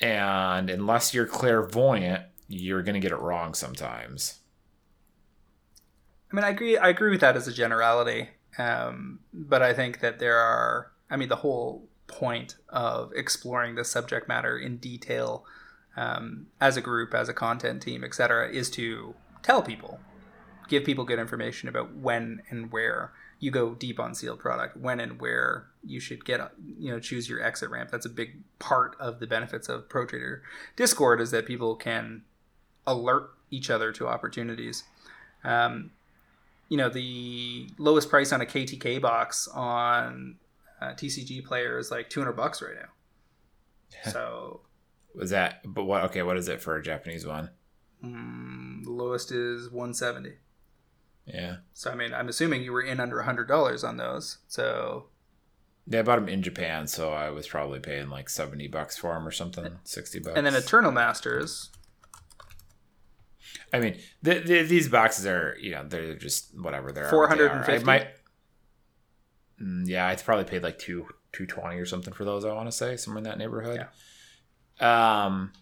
And 0.00 0.70
unless 0.70 1.12
you're 1.12 1.26
clairvoyant, 1.26 2.22
you're 2.46 2.84
going 2.84 2.94
to 2.94 3.00
get 3.00 3.10
it 3.10 3.18
wrong 3.18 3.54
sometimes. 3.54 4.38
I 6.30 6.36
mean, 6.36 6.44
I 6.44 6.50
agree. 6.50 6.78
I 6.78 6.90
agree 6.90 7.10
with 7.10 7.22
that 7.22 7.36
as 7.36 7.48
a 7.48 7.52
generality, 7.52 8.28
um, 8.58 9.20
but 9.32 9.62
I 9.62 9.72
think 9.72 10.00
that 10.00 10.18
there 10.18 10.38
are. 10.38 10.90
I 11.10 11.16
mean, 11.16 11.28
the 11.28 11.36
whole 11.36 11.88
point 12.06 12.56
of 12.68 13.12
exploring 13.14 13.76
the 13.76 13.84
subject 13.84 14.28
matter 14.28 14.58
in 14.58 14.76
detail 14.76 15.44
um, 15.96 16.46
as 16.60 16.76
a 16.76 16.80
group, 16.80 17.14
as 17.14 17.28
a 17.28 17.34
content 17.34 17.82
team, 17.82 18.04
etc., 18.04 18.50
is 18.50 18.70
to 18.70 19.14
tell 19.42 19.62
people, 19.62 20.00
give 20.68 20.84
people 20.84 21.04
good 21.04 21.18
information 21.18 21.68
about 21.68 21.94
when 21.94 22.42
and 22.50 22.70
where 22.72 23.12
you 23.40 23.50
go 23.50 23.74
deep 23.74 24.00
on 24.00 24.14
sealed 24.14 24.40
product, 24.40 24.76
when 24.76 25.00
and 25.00 25.20
where 25.20 25.66
you 25.84 26.00
should 26.00 26.24
get, 26.24 26.40
you 26.78 26.90
know, 26.90 26.98
choose 26.98 27.28
your 27.28 27.42
exit 27.42 27.70
ramp. 27.70 27.90
That's 27.90 28.06
a 28.06 28.10
big 28.10 28.42
part 28.58 28.96
of 28.98 29.20
the 29.20 29.26
benefits 29.26 29.68
of 29.68 29.88
Pro 29.88 30.06
Trader 30.06 30.42
Discord 30.76 31.20
is 31.20 31.30
that 31.30 31.46
people 31.46 31.76
can 31.76 32.22
alert 32.86 33.30
each 33.50 33.70
other 33.70 33.92
to 33.92 34.08
opportunities. 34.08 34.84
Um, 35.44 35.92
you 36.68 36.76
know, 36.76 36.88
the 36.88 37.68
lowest 37.78 38.08
price 38.10 38.32
on 38.32 38.40
a 38.40 38.46
KTK 38.46 39.00
box 39.00 39.48
on 39.48 40.36
uh, 40.80 40.92
TCG 40.92 41.44
player 41.44 41.78
is 41.78 41.90
like 41.90 42.08
200 42.10 42.32
bucks 42.32 42.60
right 42.62 42.74
now. 42.74 44.10
So 44.12 44.60
Was 45.14 45.30
that, 45.30 45.60
but 45.64 45.84
what, 45.84 46.04
okay, 46.04 46.22
what 46.22 46.36
is 46.36 46.48
it 46.48 46.60
for 46.60 46.76
a 46.76 46.82
Japanese 46.82 47.26
one? 47.26 47.50
mm, 48.04 48.84
the 48.84 48.90
lowest 48.90 49.32
is 49.32 49.70
170. 49.70 50.34
Yeah. 51.26 51.56
So 51.74 51.90
I 51.90 51.94
mean, 51.94 52.14
I'm 52.14 52.28
assuming 52.28 52.62
you 52.62 52.72
were 52.72 52.82
in 52.82 53.00
under 53.00 53.16
$100 53.22 53.88
on 53.88 53.96
those. 53.96 54.38
So 54.46 55.06
Yeah, 55.86 56.00
I 56.00 56.02
bought 56.02 56.20
them 56.20 56.28
in 56.28 56.42
Japan, 56.42 56.86
so 56.86 57.12
I 57.12 57.30
was 57.30 57.48
probably 57.48 57.80
paying 57.80 58.08
like 58.08 58.28
70 58.28 58.68
bucks 58.68 58.96
for 58.96 59.14
them 59.14 59.26
or 59.26 59.30
something, 59.32 59.78
60 59.84 60.20
bucks. 60.20 60.36
and 60.36 60.46
then 60.46 60.54
Eternal 60.54 60.92
Masters, 60.92 61.70
I 63.72 63.80
mean, 63.80 63.98
the, 64.22 64.38
the, 64.40 64.62
these 64.62 64.88
boxes 64.88 65.26
are, 65.26 65.56
you 65.60 65.72
know, 65.72 65.84
they're 65.86 66.14
just 66.14 66.58
whatever 66.58 66.90
they're. 66.92 67.10
what 67.10 67.36
they 67.36 67.44
are. 67.44 67.48
450? 67.48 67.84
Might. 67.84 68.08
Mm, 69.62 69.86
Yeah, 69.86 70.06
I 70.06 70.14
probably 70.16 70.44
paid 70.44 70.62
like 70.62 70.78
two 70.78 71.06
two 71.32 71.46
twenty 71.46 71.76
or 71.76 71.86
something 71.86 72.14
for 72.14 72.24
those. 72.24 72.44
I 72.44 72.52
want 72.54 72.68
to 72.68 72.72
say 72.76 72.96
somewhere 72.96 73.18
in 73.18 73.24
that 73.24 73.38
neighborhood. 73.38 73.86
Um, 74.80 75.52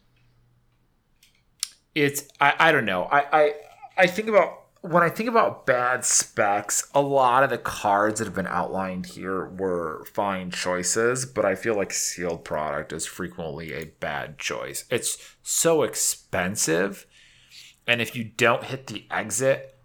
it's 1.94 2.28
I 2.40 2.54
I 2.58 2.72
don't 2.72 2.84
know. 2.84 3.04
I 3.04 3.24
I 3.32 3.52
I 3.96 4.06
think 4.06 4.28
about 4.28 4.52
when 4.82 5.02
I 5.02 5.08
think 5.08 5.28
about 5.28 5.66
bad 5.66 6.04
specs. 6.04 6.88
A 6.94 7.00
lot 7.00 7.42
of 7.42 7.50
the 7.50 7.58
cards 7.58 8.18
that 8.20 8.26
have 8.26 8.34
been 8.34 8.46
outlined 8.46 9.06
here 9.06 9.46
were 9.46 10.04
fine 10.12 10.50
choices, 10.50 11.24
but 11.24 11.44
I 11.44 11.54
feel 11.54 11.74
like 11.74 11.92
sealed 11.92 12.44
product 12.44 12.92
is 12.92 13.06
frequently 13.06 13.72
a 13.72 13.86
bad 13.86 14.38
choice. 14.38 14.84
It's 14.90 15.16
so 15.42 15.82
expensive 15.82 17.06
and 17.86 18.00
if 18.00 18.16
you 18.16 18.24
don't 18.24 18.64
hit 18.64 18.86
the 18.86 19.04
exit 19.10 19.78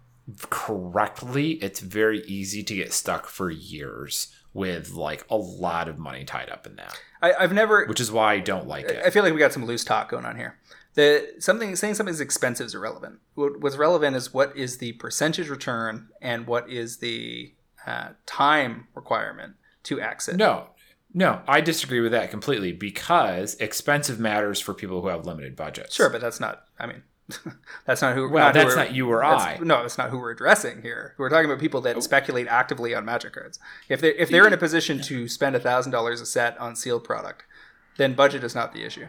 correctly, 0.50 1.52
it's 1.52 1.80
very 1.80 2.20
easy 2.22 2.62
to 2.62 2.74
get 2.74 2.92
stuck 2.92 3.26
for 3.26 3.50
years 3.50 4.34
with 4.54 4.92
like 4.92 5.24
a 5.30 5.36
lot 5.36 5.88
of 5.88 5.98
money 5.98 6.24
tied 6.24 6.50
up 6.50 6.66
in 6.66 6.76
that. 6.76 7.00
I, 7.20 7.32
I've 7.34 7.52
never, 7.52 7.86
which 7.86 8.00
is 8.00 8.12
why 8.12 8.34
I 8.34 8.40
don't 8.40 8.66
like 8.66 8.84
it. 8.84 9.02
I 9.04 9.10
feel 9.10 9.22
like 9.22 9.32
we 9.32 9.38
got 9.38 9.52
some 9.52 9.64
loose 9.64 9.84
talk 9.84 10.10
going 10.10 10.26
on 10.26 10.36
here. 10.36 10.58
The 10.94 11.34
something 11.38 11.74
saying 11.74 11.94
something's 11.94 12.20
expensive 12.20 12.66
is 12.66 12.74
irrelevant. 12.74 13.20
What, 13.34 13.60
what's 13.60 13.76
relevant 13.76 14.14
is 14.14 14.34
what 14.34 14.54
is 14.56 14.78
the 14.78 14.92
percentage 14.92 15.48
return 15.48 16.08
and 16.20 16.46
what 16.46 16.68
is 16.68 16.98
the 16.98 17.54
uh, 17.86 18.10
time 18.26 18.88
requirement 18.94 19.54
to 19.84 20.00
exit. 20.00 20.36
No, 20.36 20.68
no, 21.14 21.40
I 21.48 21.60
disagree 21.60 22.00
with 22.00 22.12
that 22.12 22.30
completely 22.30 22.72
because 22.72 23.54
expensive 23.54 24.20
matters 24.20 24.60
for 24.60 24.74
people 24.74 25.00
who 25.00 25.08
have 25.08 25.26
limited 25.26 25.56
budgets. 25.56 25.94
Sure, 25.94 26.10
but 26.10 26.20
that's 26.20 26.40
not. 26.40 26.64
I 26.78 26.86
mean, 26.86 27.02
that's 27.86 28.02
not 28.02 28.14
who. 28.14 28.28
Well, 28.28 28.46
not 28.46 28.54
that's 28.54 28.74
who 28.74 28.80
not 28.80 28.92
you 28.92 29.08
or 29.10 29.20
that's- 29.20 29.42
I. 29.42 29.58
No, 29.62 29.82
that's 29.82 29.98
not 29.98 30.10
who 30.10 30.18
we're 30.18 30.32
addressing 30.32 30.82
here. 30.82 31.14
We're 31.18 31.30
talking 31.30 31.46
about 31.50 31.60
people 31.60 31.80
Oh. 31.80 31.82
that 31.84 32.02
speculate 32.02 32.46
actively 32.48 32.94
on 32.94 33.04
magic 33.04 33.32
cards. 33.34 33.58
If 33.88 34.00
they 34.00 34.10
if 34.16 34.28
they're 34.28 34.46
in 34.46 34.52
a 34.52 34.58
position 34.58 35.00
to 35.02 35.28
spend 35.28 35.60
thousand 35.62 35.92
dollars 35.92 36.20
a 36.20 36.26
set 36.26 36.58
on 36.58 36.76
sealed 36.76 37.04
product, 37.04 37.44
then 37.96 38.14
budget 38.14 38.44
is 38.44 38.54
not 38.54 38.72
the 38.72 38.84
issue. 38.84 39.06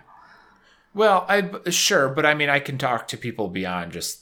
Well, 0.93 1.25
I 1.27 1.49
sure, 1.69 2.07
but 2.09 2.25
I 2.25 2.33
mean, 2.35 2.49
I 2.49 2.59
can 2.59 2.77
talk 2.77 3.07
to 3.09 3.17
people 3.17 3.47
beyond 3.49 3.91
just 3.93 4.19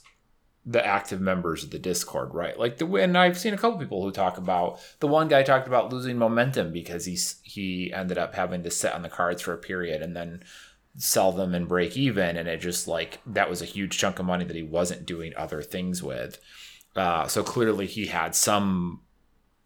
the 0.64 0.84
active 0.84 1.20
members 1.20 1.64
of 1.64 1.70
the 1.70 1.78
Discord, 1.78 2.32
right? 2.32 2.58
Like 2.58 2.78
the 2.78 2.86
and 2.94 3.18
I've 3.18 3.38
seen 3.38 3.52
a 3.52 3.58
couple 3.58 3.78
people 3.78 4.02
who 4.02 4.10
talk 4.12 4.38
about 4.38 4.78
the 5.00 5.08
one 5.08 5.28
guy 5.28 5.42
talked 5.42 5.66
about 5.66 5.92
losing 5.92 6.16
momentum 6.16 6.72
because 6.72 7.04
he's 7.04 7.36
he 7.42 7.92
ended 7.92 8.16
up 8.16 8.34
having 8.34 8.62
to 8.62 8.70
sit 8.70 8.92
on 8.94 9.02
the 9.02 9.08
cards 9.10 9.42
for 9.42 9.52
a 9.52 9.58
period 9.58 10.00
and 10.02 10.16
then 10.16 10.42
sell 10.96 11.32
them 11.32 11.54
and 11.54 11.68
break 11.68 11.96
even, 11.96 12.36
and 12.36 12.48
it 12.48 12.60
just 12.60 12.86
like 12.86 13.20
that 13.26 13.48
was 13.48 13.62
a 13.62 13.66
huge 13.66 13.96
chunk 13.96 14.18
of 14.18 14.26
money 14.26 14.44
that 14.44 14.56
he 14.56 14.62
wasn't 14.62 15.06
doing 15.06 15.32
other 15.36 15.62
things 15.62 16.02
with. 16.02 16.38
Uh, 16.94 17.26
so 17.26 17.42
clearly, 17.42 17.86
he 17.86 18.06
had 18.06 18.34
some 18.34 19.00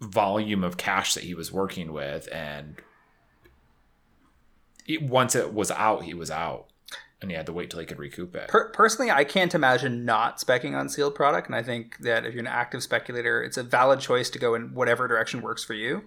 volume 0.01 0.63
of 0.63 0.77
cash 0.77 1.15
that 1.15 1.25
he 1.25 1.35
was 1.35 1.51
working 1.53 1.93
with, 1.93 2.29
and 2.33 2.77
it, 4.87 5.03
once 5.03 5.35
it 5.35 5.53
was 5.53 5.71
out, 5.71 6.05
he 6.05 6.15
was 6.15 6.31
out 6.31 6.69
and 7.21 7.31
he 7.31 7.37
had 7.37 7.47
to 7.47 7.53
wait 7.53 7.71
till 7.71 7.81
he 7.81 7.87
could 7.87 7.99
recoup 7.99 8.37
it. 8.37 8.49
Per- 8.49 8.69
personally, 8.71 9.11
I 9.11 9.25
can't 9.25 9.55
imagine 9.55 10.05
not 10.05 10.39
specking 10.39 10.75
on 10.75 10.89
sealed 10.89 11.15
product, 11.15 11.47
and 11.47 11.57
I 11.57 11.63
think 11.63 11.99
that 12.01 12.27
if 12.27 12.35
you're 12.35 12.43
an 12.43 12.47
active 12.47 12.83
speculator, 12.83 13.43
it's 13.43 13.57
a 13.57 13.63
valid 13.63 14.01
choice 14.01 14.29
to 14.31 14.39
go 14.39 14.55
in 14.55 14.75
whatever 14.75 15.09
direction 15.09 15.41
works 15.41 15.65
for 15.65 15.75
you. 15.75 16.05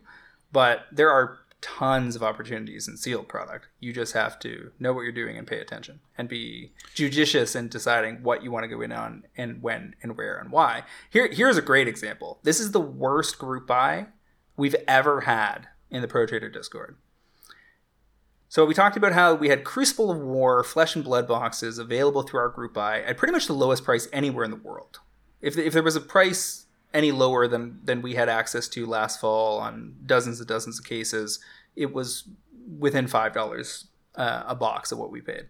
But 0.52 0.86
there 0.92 1.10
are 1.10 1.40
tons 1.62 2.16
of 2.16 2.24
opportunities 2.24 2.88
in 2.88 2.98
sealed 2.98 3.28
product. 3.28 3.68
You 3.80 3.92
just 3.92 4.14
have 4.14 4.40
to 4.40 4.72
know 4.80 4.94
what 4.94 5.02
you're 5.02 5.12
doing 5.12 5.38
and 5.38 5.48
pay 5.48 5.60
attention 5.60 6.00
and 6.18 6.30
be 6.30 6.72
judicious 6.94 7.56
in 7.56 7.68
deciding 7.68 8.24
what 8.24 8.44
you 8.44 8.52
want 8.52 8.64
to 8.64 8.68
go 8.68 8.82
in 8.82 8.92
on 8.92 9.24
and 9.36 9.62
when 9.62 9.96
and 10.02 10.18
where 10.18 10.38
and 10.38 10.52
why. 10.52 10.84
Here, 11.10 11.28
here's 11.28 11.58
a 11.58 11.62
great 11.62 11.88
example. 11.88 12.40
This 12.44 12.60
is 12.60 12.72
the 12.72 12.80
worst 12.80 13.38
group 13.38 13.68
buy 13.68 14.08
we've 14.56 14.76
ever 14.88 15.22
had 15.22 15.68
in 15.90 16.02
the 16.02 16.08
Pro 16.08 16.26
Trader 16.26 16.50
Discord. 16.50 16.98
So 18.48 18.66
we 18.66 18.74
talked 18.74 18.98
about 18.98 19.14
how 19.14 19.36
we 19.36 19.50
had 19.50 19.64
Crucible 19.64 20.10
of 20.10 20.18
War 20.18 20.64
Flesh 20.64 20.96
and 20.96 21.04
Blood 21.04 21.28
boxes 21.28 21.78
available 21.78 22.24
through 22.24 22.40
our 22.40 22.50
group 22.50 22.74
buy 22.74 23.02
at 23.04 23.18
pretty 23.18 23.32
much 23.32 23.46
the 23.46 23.54
lowest 23.54 23.84
price 23.84 24.08
anywhere 24.12 24.44
in 24.44 24.52
the 24.52 24.58
world. 24.58 25.00
If, 25.40 25.58
if 25.58 25.74
there 25.74 25.84
was 25.84 25.96
a 25.96 26.02
price 26.02 26.66
any 26.94 27.12
lower 27.12 27.48
than 27.48 27.80
than 27.84 28.02
we 28.02 28.16
had 28.16 28.30
access 28.30 28.68
to 28.70 28.86
last 28.86 29.20
fall 29.20 29.60
on 29.60 29.96
dozens 30.06 30.40
and 30.40 30.48
dozens 30.48 30.80
of 30.80 30.86
cases, 30.86 31.40
it 31.76 31.94
was 31.94 32.28
within 32.78 33.08
five 33.08 33.34
dollars 33.34 33.88
uh, 34.16 34.44
a 34.48 34.56
box 34.56 34.92
of 34.92 34.98
what 34.98 35.12
we 35.12 35.22
paid. 35.22 35.48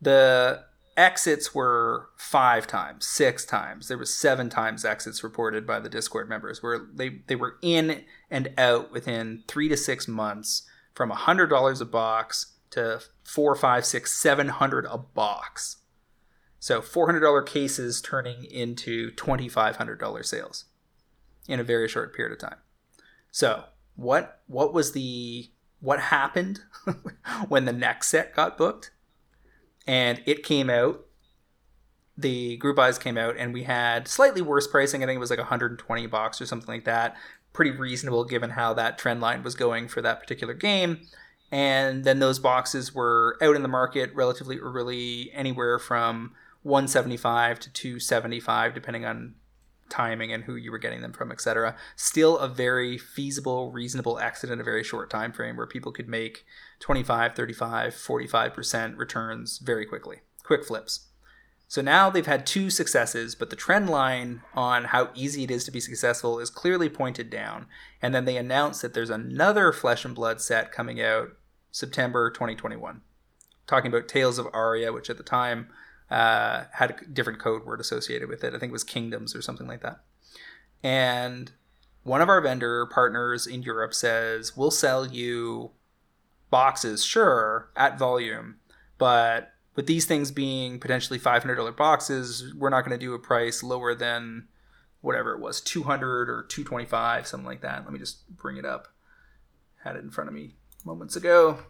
The 0.00 0.64
exits 0.96 1.54
were 1.54 2.08
five 2.16 2.66
times, 2.66 3.06
six 3.06 3.44
times. 3.44 3.88
There 3.88 3.98
was 3.98 4.12
seven 4.12 4.50
times 4.50 4.84
exits 4.84 5.24
reported 5.24 5.66
by 5.66 5.80
the 5.80 5.88
Discord 5.88 6.28
members, 6.28 6.62
where 6.62 6.80
they 6.94 7.20
they 7.26 7.36
were 7.36 7.56
in 7.62 8.04
and 8.30 8.52
out 8.58 8.92
within 8.92 9.44
three 9.48 9.68
to 9.68 9.76
six 9.76 10.06
months 10.06 10.62
from 10.94 11.10
$100 11.10 11.80
a 11.80 11.84
box 11.84 12.56
to 12.70 13.00
four, 13.24 13.54
five, 13.54 13.84
six, 13.84 14.12
seven 14.12 14.48
hundred 14.48 14.86
a 14.86 14.98
box. 14.98 15.78
So 16.60 16.80
$400 16.80 17.44
cases 17.46 18.00
turning 18.00 18.44
into 18.44 19.10
$2,500 19.12 20.24
sales 20.24 20.66
in 21.48 21.58
a 21.58 21.64
very 21.64 21.88
short 21.88 22.14
period 22.14 22.32
of 22.32 22.38
time. 22.38 22.58
So 23.32 23.64
what 23.96 24.40
what 24.46 24.72
was 24.72 24.92
the 24.92 25.50
what 25.80 26.00
happened 26.00 26.60
when 27.48 27.64
the 27.64 27.72
next 27.72 28.08
set 28.08 28.34
got 28.34 28.56
booked? 28.56 28.92
And 29.86 30.22
it 30.26 30.44
came 30.44 30.70
out. 30.70 31.06
The 32.16 32.58
group 32.58 32.76
buys 32.76 32.98
came 32.98 33.16
out, 33.16 33.36
and 33.38 33.54
we 33.54 33.62
had 33.62 34.06
slightly 34.06 34.42
worse 34.42 34.66
pricing. 34.66 35.02
I 35.02 35.06
think 35.06 35.16
it 35.16 35.20
was 35.20 35.30
like 35.30 35.38
120 35.38 36.06
bucks 36.06 36.40
or 36.40 36.46
something 36.46 36.68
like 36.68 36.84
that 36.84 37.16
pretty 37.52 37.70
reasonable 37.72 38.24
given 38.24 38.50
how 38.50 38.74
that 38.74 38.98
trend 38.98 39.20
line 39.20 39.42
was 39.42 39.54
going 39.54 39.88
for 39.88 40.00
that 40.02 40.20
particular 40.20 40.54
game. 40.54 41.00
And 41.50 42.04
then 42.04 42.20
those 42.20 42.38
boxes 42.38 42.94
were 42.94 43.36
out 43.42 43.56
in 43.56 43.62
the 43.62 43.68
market 43.68 44.14
relatively 44.14 44.58
early, 44.58 45.30
anywhere 45.34 45.78
from 45.78 46.32
175 46.62 47.60
to 47.60 47.72
275, 47.72 48.74
depending 48.74 49.04
on 49.04 49.34
timing 49.90 50.32
and 50.32 50.44
who 50.44 50.54
you 50.54 50.70
were 50.70 50.78
getting 50.78 51.02
them 51.02 51.12
from, 51.12 51.30
etc. 51.32 51.76
Still 51.96 52.38
a 52.38 52.48
very 52.48 52.96
feasible, 52.96 53.70
reasonable 53.72 54.18
exit 54.18 54.50
in 54.50 54.60
a 54.60 54.64
very 54.64 54.84
short 54.84 55.10
time 55.10 55.32
frame 55.32 55.56
where 55.56 55.66
people 55.66 55.92
could 55.92 56.08
make 56.08 56.44
25, 56.78 57.34
35, 57.34 57.94
45% 57.94 58.96
returns 58.96 59.58
very 59.58 59.84
quickly. 59.84 60.18
Quick 60.44 60.64
flips. 60.64 61.08
So 61.70 61.82
now 61.82 62.10
they've 62.10 62.26
had 62.26 62.46
two 62.46 62.68
successes, 62.68 63.36
but 63.36 63.50
the 63.50 63.54
trend 63.54 63.88
line 63.88 64.42
on 64.54 64.86
how 64.86 65.10
easy 65.14 65.44
it 65.44 65.52
is 65.52 65.62
to 65.64 65.70
be 65.70 65.78
successful 65.78 66.40
is 66.40 66.50
clearly 66.50 66.88
pointed 66.88 67.30
down. 67.30 67.66
And 68.02 68.12
then 68.12 68.24
they 68.24 68.36
announced 68.36 68.82
that 68.82 68.92
there's 68.92 69.10
another 69.10 69.72
Flesh 69.72 70.04
and 70.04 70.12
Blood 70.14 70.40
set 70.40 70.72
coming 70.72 71.00
out 71.00 71.28
September 71.70 72.28
2021. 72.28 73.02
Talking 73.68 73.92
about 73.92 74.08
Tales 74.08 74.38
of 74.38 74.48
Aria, 74.52 74.92
which 74.92 75.08
at 75.10 75.16
the 75.16 75.22
time 75.22 75.68
uh, 76.10 76.64
had 76.72 76.90
a 76.90 77.04
different 77.06 77.38
code 77.38 77.64
word 77.64 77.80
associated 77.80 78.28
with 78.28 78.42
it. 78.42 78.54
I 78.54 78.58
think 78.58 78.70
it 78.70 78.72
was 78.72 78.84
Kingdoms 78.84 79.34
or 79.34 79.42
something 79.42 79.66
like 79.66 79.82
that. 79.82 80.00
And 80.82 81.52
one 82.02 82.20
of 82.20 82.28
our 82.28 82.40
vendor 82.40 82.86
partners 82.86 83.46
in 83.46 83.62
Europe 83.62 83.94
says, 83.94 84.56
We'll 84.56 84.70
sell 84.70 85.06
you 85.06 85.70
boxes, 86.50 87.04
sure, 87.04 87.70
at 87.76 87.98
volume, 87.98 88.56
but 88.98 89.52
with 89.76 89.86
these 89.86 90.04
things 90.04 90.30
being 90.30 90.80
potentially 90.80 91.18
$500 91.18 91.76
boxes, 91.76 92.52
we're 92.54 92.70
not 92.70 92.84
going 92.84 92.98
to 92.98 93.04
do 93.04 93.14
a 93.14 93.18
price 93.18 93.62
lower 93.62 93.94
than 93.94 94.48
whatever 95.00 95.32
it 95.32 95.40
was, 95.40 95.60
200 95.60 96.28
or 96.28 96.42
225, 96.42 97.26
something 97.26 97.46
like 97.46 97.62
that. 97.62 97.84
Let 97.84 97.92
me 97.92 97.98
just 97.98 98.28
bring 98.28 98.56
it 98.56 98.66
up. 98.66 98.88
Had 99.84 99.96
it 99.96 100.02
in 100.02 100.10
front 100.10 100.28
of 100.28 100.34
me 100.34 100.56
moments 100.84 101.16
ago. 101.16 101.60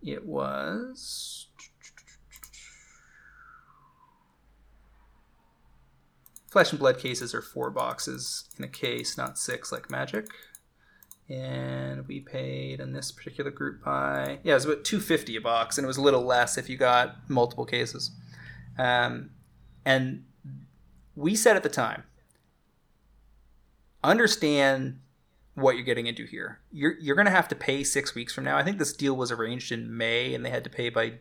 It 0.00 0.24
was 0.24 1.47
Flesh 6.48 6.70
and 6.70 6.78
blood 6.78 6.98
cases 6.98 7.34
are 7.34 7.42
four 7.42 7.70
boxes 7.70 8.48
in 8.58 8.64
a 8.64 8.68
case, 8.68 9.16
not 9.16 9.38
six 9.38 9.70
like 9.70 9.90
magic. 9.90 10.26
And 11.28 12.08
we 12.08 12.20
paid 12.20 12.80
in 12.80 12.94
this 12.94 13.12
particular 13.12 13.50
group 13.50 13.84
by 13.84 14.38
yeah, 14.42 14.52
it 14.52 14.54
was 14.54 14.64
about 14.64 14.84
two 14.84 14.98
fifty 14.98 15.36
a 15.36 15.40
box, 15.40 15.76
and 15.76 15.84
it 15.84 15.88
was 15.88 15.98
a 15.98 16.02
little 16.02 16.24
less 16.24 16.56
if 16.56 16.70
you 16.70 16.78
got 16.78 17.28
multiple 17.28 17.66
cases. 17.66 18.12
Um, 18.78 19.30
and 19.84 20.24
we 21.14 21.34
said 21.34 21.56
at 21.56 21.62
the 21.62 21.68
time, 21.68 22.04
understand 24.02 25.00
what 25.54 25.74
you're 25.74 25.84
getting 25.84 26.06
into 26.06 26.24
here. 26.24 26.60
You're 26.72 26.96
you're 26.98 27.16
gonna 27.16 27.30
have 27.30 27.48
to 27.48 27.56
pay 27.56 27.84
six 27.84 28.14
weeks 28.14 28.32
from 28.32 28.44
now. 28.44 28.56
I 28.56 28.62
think 28.62 28.78
this 28.78 28.94
deal 28.94 29.14
was 29.14 29.30
arranged 29.30 29.70
in 29.70 29.94
May, 29.94 30.34
and 30.34 30.46
they 30.46 30.50
had 30.50 30.64
to 30.64 30.70
pay 30.70 30.88
by 30.88 31.18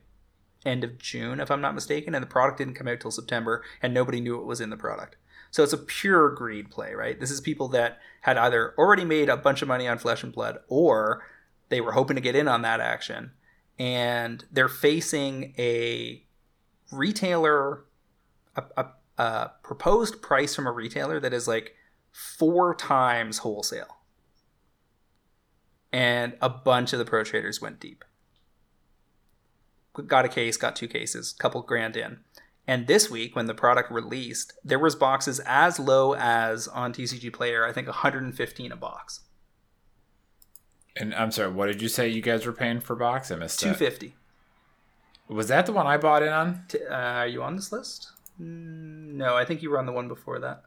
end 0.67 0.83
of 0.83 0.97
June, 0.99 1.39
if 1.39 1.49
I'm 1.49 1.61
not 1.61 1.73
mistaken, 1.73 2.13
and 2.13 2.21
the 2.21 2.27
product 2.27 2.57
didn't 2.57 2.75
come 2.75 2.87
out 2.87 2.99
till 2.99 3.11
September, 3.11 3.63
and 3.81 3.93
nobody 3.93 4.19
knew 4.19 4.39
it 4.39 4.45
was 4.45 4.61
in 4.61 4.69
the 4.69 4.77
product. 4.77 5.15
So 5.49 5.63
it's 5.63 5.73
a 5.73 5.77
pure 5.77 6.29
greed 6.29 6.69
play, 6.69 6.93
right? 6.93 7.19
This 7.19 7.31
is 7.31 7.39
people 7.41 7.69
that 7.69 7.99
had 8.21 8.37
either 8.37 8.75
already 8.77 9.05
made 9.05 9.29
a 9.29 9.37
bunch 9.37 9.61
of 9.61 9.67
money 9.67 9.87
on 9.87 9.97
Flesh 9.97 10.23
and 10.23 10.33
Blood, 10.33 10.59
or 10.67 11.23
they 11.69 11.81
were 11.81 11.93
hoping 11.93 12.15
to 12.15 12.21
get 12.21 12.35
in 12.35 12.47
on 12.47 12.61
that 12.63 12.81
action, 12.81 13.31
and 13.79 14.43
they're 14.51 14.67
facing 14.67 15.53
a 15.57 16.23
retailer, 16.91 17.85
a, 18.55 18.63
a, 18.75 19.21
a 19.21 19.51
proposed 19.63 20.21
price 20.21 20.55
from 20.55 20.67
a 20.67 20.71
retailer 20.71 21.19
that 21.19 21.33
is 21.33 21.47
like 21.47 21.75
four 22.11 22.75
times 22.75 23.39
wholesale, 23.39 23.97
and 25.93 26.35
a 26.41 26.49
bunch 26.49 26.91
of 26.91 26.99
the 26.99 27.05
pro 27.05 27.23
traders 27.23 27.61
went 27.61 27.79
deep 27.79 28.03
got 30.05 30.25
a 30.25 30.29
case, 30.29 30.57
got 30.57 30.75
two 30.75 30.87
cases, 30.87 31.33
couple 31.39 31.61
grand 31.61 31.97
in. 31.97 32.19
And 32.69 32.85
this 32.87 33.09
week, 33.09 33.35
when 33.35 33.45
the 33.45 33.53
product 33.53 33.89
released, 33.91 34.53
there 34.63 34.79
was 34.79 34.95
boxes 34.95 35.39
as 35.45 35.79
low 35.79 36.13
as 36.15 36.67
on 36.67 36.93
TCG 36.93 37.31
Player, 37.31 37.65
I 37.65 37.71
think 37.71 37.87
115 37.87 38.71
a 38.71 38.75
box. 38.75 39.21
And 40.95 41.13
I'm 41.15 41.31
sorry, 41.31 41.51
what 41.51 41.67
did 41.67 41.81
you 41.81 41.87
say 41.87 42.09
you 42.09 42.21
guys 42.21 42.45
were 42.45 42.51
paying 42.51 42.81
for 42.81 42.95
box? 42.95 43.31
I 43.31 43.35
missed 43.35 43.59
that. 43.61 43.77
250. 43.77 44.15
Was 45.29 45.47
that 45.47 45.65
the 45.65 45.71
one 45.73 45.87
I 45.87 45.97
bought 45.97 46.23
in 46.23 46.29
on? 46.29 46.63
T- 46.67 46.79
uh, 46.89 46.93
are 46.93 47.27
you 47.27 47.41
on 47.43 47.55
this 47.55 47.71
list? 47.71 48.09
Mm, 48.41 49.13
No, 49.13 49.35
I 49.35 49.45
think 49.45 49.61
you 49.61 49.69
were 49.69 49.79
on 49.79 49.85
the 49.85 49.91
one 49.91 50.07
before 50.07 50.39
that. 50.39 50.63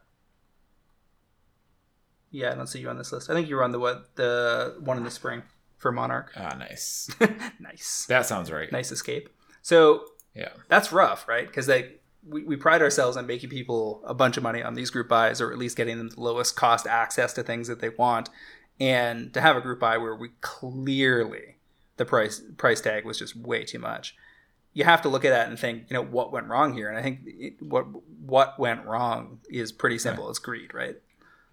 Yeah, 2.31 2.51
I 2.51 2.55
don't 2.55 2.67
see 2.67 2.79
you 2.79 2.89
on 2.89 2.97
this 2.97 3.11
list. 3.11 3.29
I 3.29 3.33
think 3.33 3.49
you 3.49 3.55
were 3.57 3.63
on 3.63 3.71
the 3.73 3.79
what 3.79 4.15
the 4.15 4.75
one 4.79 4.97
in 4.97 5.03
the 5.03 5.11
spring 5.11 5.43
for 5.81 5.91
Monarch. 5.91 6.31
Ah, 6.37 6.55
nice. 6.57 7.09
nice, 7.59 8.05
That 8.07 8.25
sounds 8.25 8.51
right. 8.51 8.71
nice 8.71 8.91
escape. 8.91 9.27
So 9.61 10.05
Yeah. 10.35 10.49
that's 10.69 10.91
rough, 10.91 11.27
right? 11.27 11.45
Because 11.47 11.65
they 11.65 11.95
we, 12.23 12.43
we 12.43 12.55
pride 12.55 12.83
ourselves 12.83 13.17
on 13.17 13.25
making 13.25 13.49
people 13.49 14.03
a 14.05 14.13
bunch 14.13 14.37
of 14.37 14.43
money 14.43 14.61
on 14.61 14.75
these 14.75 14.91
group 14.91 15.07
buys, 15.09 15.41
or 15.41 15.51
at 15.51 15.57
least 15.57 15.75
getting 15.75 15.97
them 15.97 16.09
the 16.09 16.19
lowest 16.21 16.55
cost 16.55 16.85
access 16.85 17.33
to 17.33 17.41
things 17.43 17.67
that 17.67 17.79
they 17.79 17.89
want. 17.89 18.29
And 18.79 19.33
to 19.33 19.41
have 19.41 19.57
a 19.57 19.61
group 19.61 19.79
buy 19.79 19.97
where 19.97 20.15
we 20.15 20.29
clearly 20.41 21.57
the 21.97 22.05
price 22.05 22.41
price 22.57 22.79
tag 22.81 23.05
was 23.05 23.17
just 23.17 23.35
way 23.35 23.63
too 23.63 23.79
much. 23.79 24.15
You 24.73 24.83
have 24.85 25.01
to 25.01 25.09
look 25.09 25.25
at 25.25 25.31
that 25.31 25.49
and 25.49 25.59
think, 25.59 25.85
you 25.89 25.93
know, 25.95 26.03
what 26.03 26.31
went 26.31 26.47
wrong 26.47 26.73
here? 26.73 26.89
And 26.89 26.97
I 26.97 27.01
think 27.01 27.19
it, 27.25 27.61
what 27.61 27.85
what 28.21 28.57
went 28.59 28.85
wrong 28.85 29.39
is 29.49 29.71
pretty 29.71 29.97
simple. 29.97 30.29
It's 30.29 30.39
greed, 30.39 30.73
right? 30.73 30.95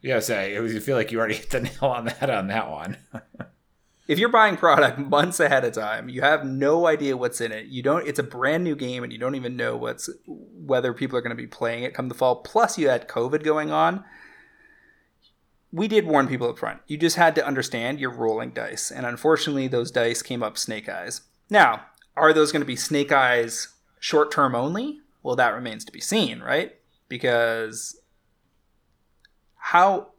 Yeah, 0.00 0.20
so 0.20 0.38
it 0.38 0.60
was, 0.60 0.72
you 0.72 0.80
feel 0.80 0.96
like 0.96 1.10
you 1.10 1.18
already 1.18 1.34
hit 1.34 1.50
the 1.50 1.60
nail 1.60 1.78
on 1.90 2.06
head 2.06 2.30
on 2.30 2.46
that 2.48 2.70
one. 2.70 2.98
if 4.08 4.18
you're 4.18 4.30
buying 4.30 4.56
product 4.56 4.98
months 4.98 5.38
ahead 5.38 5.64
of 5.64 5.74
time, 5.74 6.08
you 6.08 6.22
have 6.22 6.44
no 6.44 6.86
idea 6.86 7.16
what's 7.16 7.40
in 7.40 7.52
it. 7.52 7.66
You 7.66 7.82
don't. 7.82 8.08
It's 8.08 8.18
a 8.18 8.24
brand 8.24 8.64
new 8.64 8.74
game, 8.74 9.04
and 9.04 9.12
you 9.12 9.18
don't 9.18 9.34
even 9.34 9.54
know 9.54 9.76
what's 9.76 10.10
whether 10.26 10.92
people 10.92 11.16
are 11.16 11.20
going 11.20 11.36
to 11.36 11.40
be 11.40 11.46
playing 11.46 11.84
it 11.84 11.94
come 11.94 12.08
the 12.08 12.14
fall. 12.14 12.36
Plus, 12.36 12.78
you 12.78 12.88
had 12.88 13.06
COVID 13.06 13.44
going 13.44 13.70
on. 13.70 14.02
We 15.70 15.86
did 15.86 16.06
warn 16.06 16.26
people 16.26 16.48
up 16.48 16.58
front. 16.58 16.80
You 16.86 16.96
just 16.96 17.16
had 17.16 17.34
to 17.34 17.46
understand 17.46 18.00
you're 18.00 18.10
rolling 18.10 18.50
dice, 18.50 18.90
and 18.90 19.04
unfortunately, 19.04 19.68
those 19.68 19.90
dice 19.90 20.22
came 20.22 20.42
up 20.42 20.56
snake 20.56 20.88
eyes. 20.88 21.20
Now, 21.50 21.84
are 22.16 22.32
those 22.32 22.50
going 22.50 22.62
to 22.62 22.66
be 22.66 22.76
snake 22.76 23.12
eyes 23.12 23.68
short 24.00 24.32
term 24.32 24.54
only? 24.54 25.00
Well, 25.22 25.36
that 25.36 25.54
remains 25.54 25.84
to 25.84 25.92
be 25.92 26.00
seen, 26.00 26.40
right? 26.40 26.76
Because 27.08 28.00
how 29.56 30.12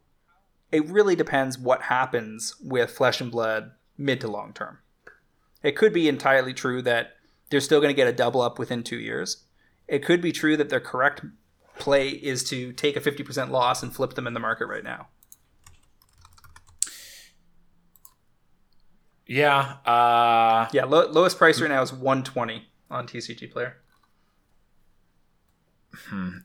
it 0.72 0.88
really 0.88 1.16
depends 1.16 1.58
what 1.58 1.84
happens 1.84 2.56
with 2.62 2.92
flesh 2.92 3.20
and 3.20 3.32
blood 3.32 3.72
mid 4.00 4.22
to 4.22 4.28
long 4.28 4.54
term. 4.54 4.80
It 5.62 5.76
could 5.76 5.94
be 5.94 6.08
entirely 6.08 6.54
true 6.54 6.82
that 6.84 7.12
they're 7.50 7.60
still 7.60 7.82
going 7.82 7.94
to 7.94 7.96
get 7.96 8.08
a 8.08 8.14
double 8.14 8.42
up 8.42 8.58
within 8.58 8.82
two 8.82 8.98
years. 8.98 9.44
It 9.88 10.06
could 10.06 10.22
be 10.22 10.32
true 10.32 10.56
that 10.58 10.70
their 10.70 10.80
correct 10.80 11.22
play 11.78 12.10
is 12.10 12.44
to 12.46 12.72
take 12.74 12.96
a 12.96 13.02
50% 13.02 13.50
loss 13.50 13.84
and 13.84 13.94
flip 13.94 14.14
them 14.14 14.26
in 14.28 14.34
the 14.34 14.40
market 14.40 14.68
right 14.68 14.84
now. 14.84 15.08
yeah. 19.26 19.78
Uh, 19.86 20.68
Yeah, 20.74 20.86
low, 20.86 21.08
lowest 21.10 21.38
price 21.38 21.62
right 21.62 21.70
now 21.70 21.82
is 21.82 21.94
120 21.94 22.68
on 22.90 23.08
TCG 23.08 23.52
Player. 23.52 23.78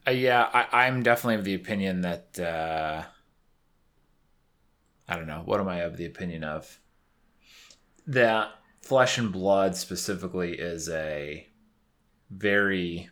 uh, 0.07 0.11
yeah, 0.11 0.49
I, 0.53 0.87
I'm 0.87 1.03
definitely 1.03 1.37
of 1.37 1.45
the 1.45 1.55
opinion 1.55 2.01
that. 2.03 2.39
Uh, 2.39 3.05
I 5.07 5.17
don't 5.17 5.27
know. 5.27 5.43
What 5.45 5.61
am 5.61 5.69
I 5.69 5.81
of 5.81 5.97
the 5.97 6.07
opinion 6.07 6.45
of? 6.45 6.81
That 8.07 8.51
Flesh 8.83 9.19
and 9.19 9.33
Blood 9.33 9.77
specifically 9.77 10.59
is 10.59 10.89
a 10.89 11.47
very 12.31 13.09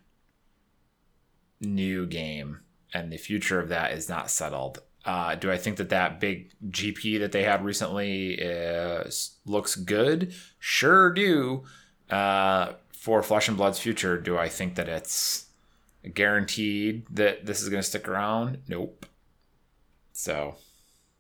new 1.60 2.06
game, 2.06 2.60
and 2.92 3.10
the 3.10 3.16
future 3.16 3.60
of 3.60 3.68
that 3.70 3.92
is 3.92 4.08
not 4.08 4.30
settled. 4.30 4.82
Uh, 5.04 5.34
do 5.34 5.50
I 5.50 5.56
think 5.56 5.78
that 5.78 5.88
that 5.88 6.20
big 6.20 6.52
GP 6.70 7.18
that 7.20 7.32
they 7.32 7.42
had 7.42 7.64
recently 7.64 8.34
is, 8.34 9.36
looks 9.44 9.74
good? 9.74 10.34
Sure 10.58 11.12
do. 11.12 11.64
Uh, 12.08 12.74
for 12.92 13.22
Flesh 13.22 13.48
and 13.48 13.56
Blood's 13.56 13.78
future, 13.78 14.16
do 14.18 14.38
I 14.38 14.48
think 14.48 14.76
that 14.76 14.88
it's 14.88 15.46
guaranteed 16.14 17.04
that 17.10 17.46
this 17.46 17.62
is 17.62 17.68
going 17.68 17.82
to 17.82 17.88
stick 17.88 18.06
around? 18.06 18.58
Nope. 18.68 19.06
So 20.12 20.56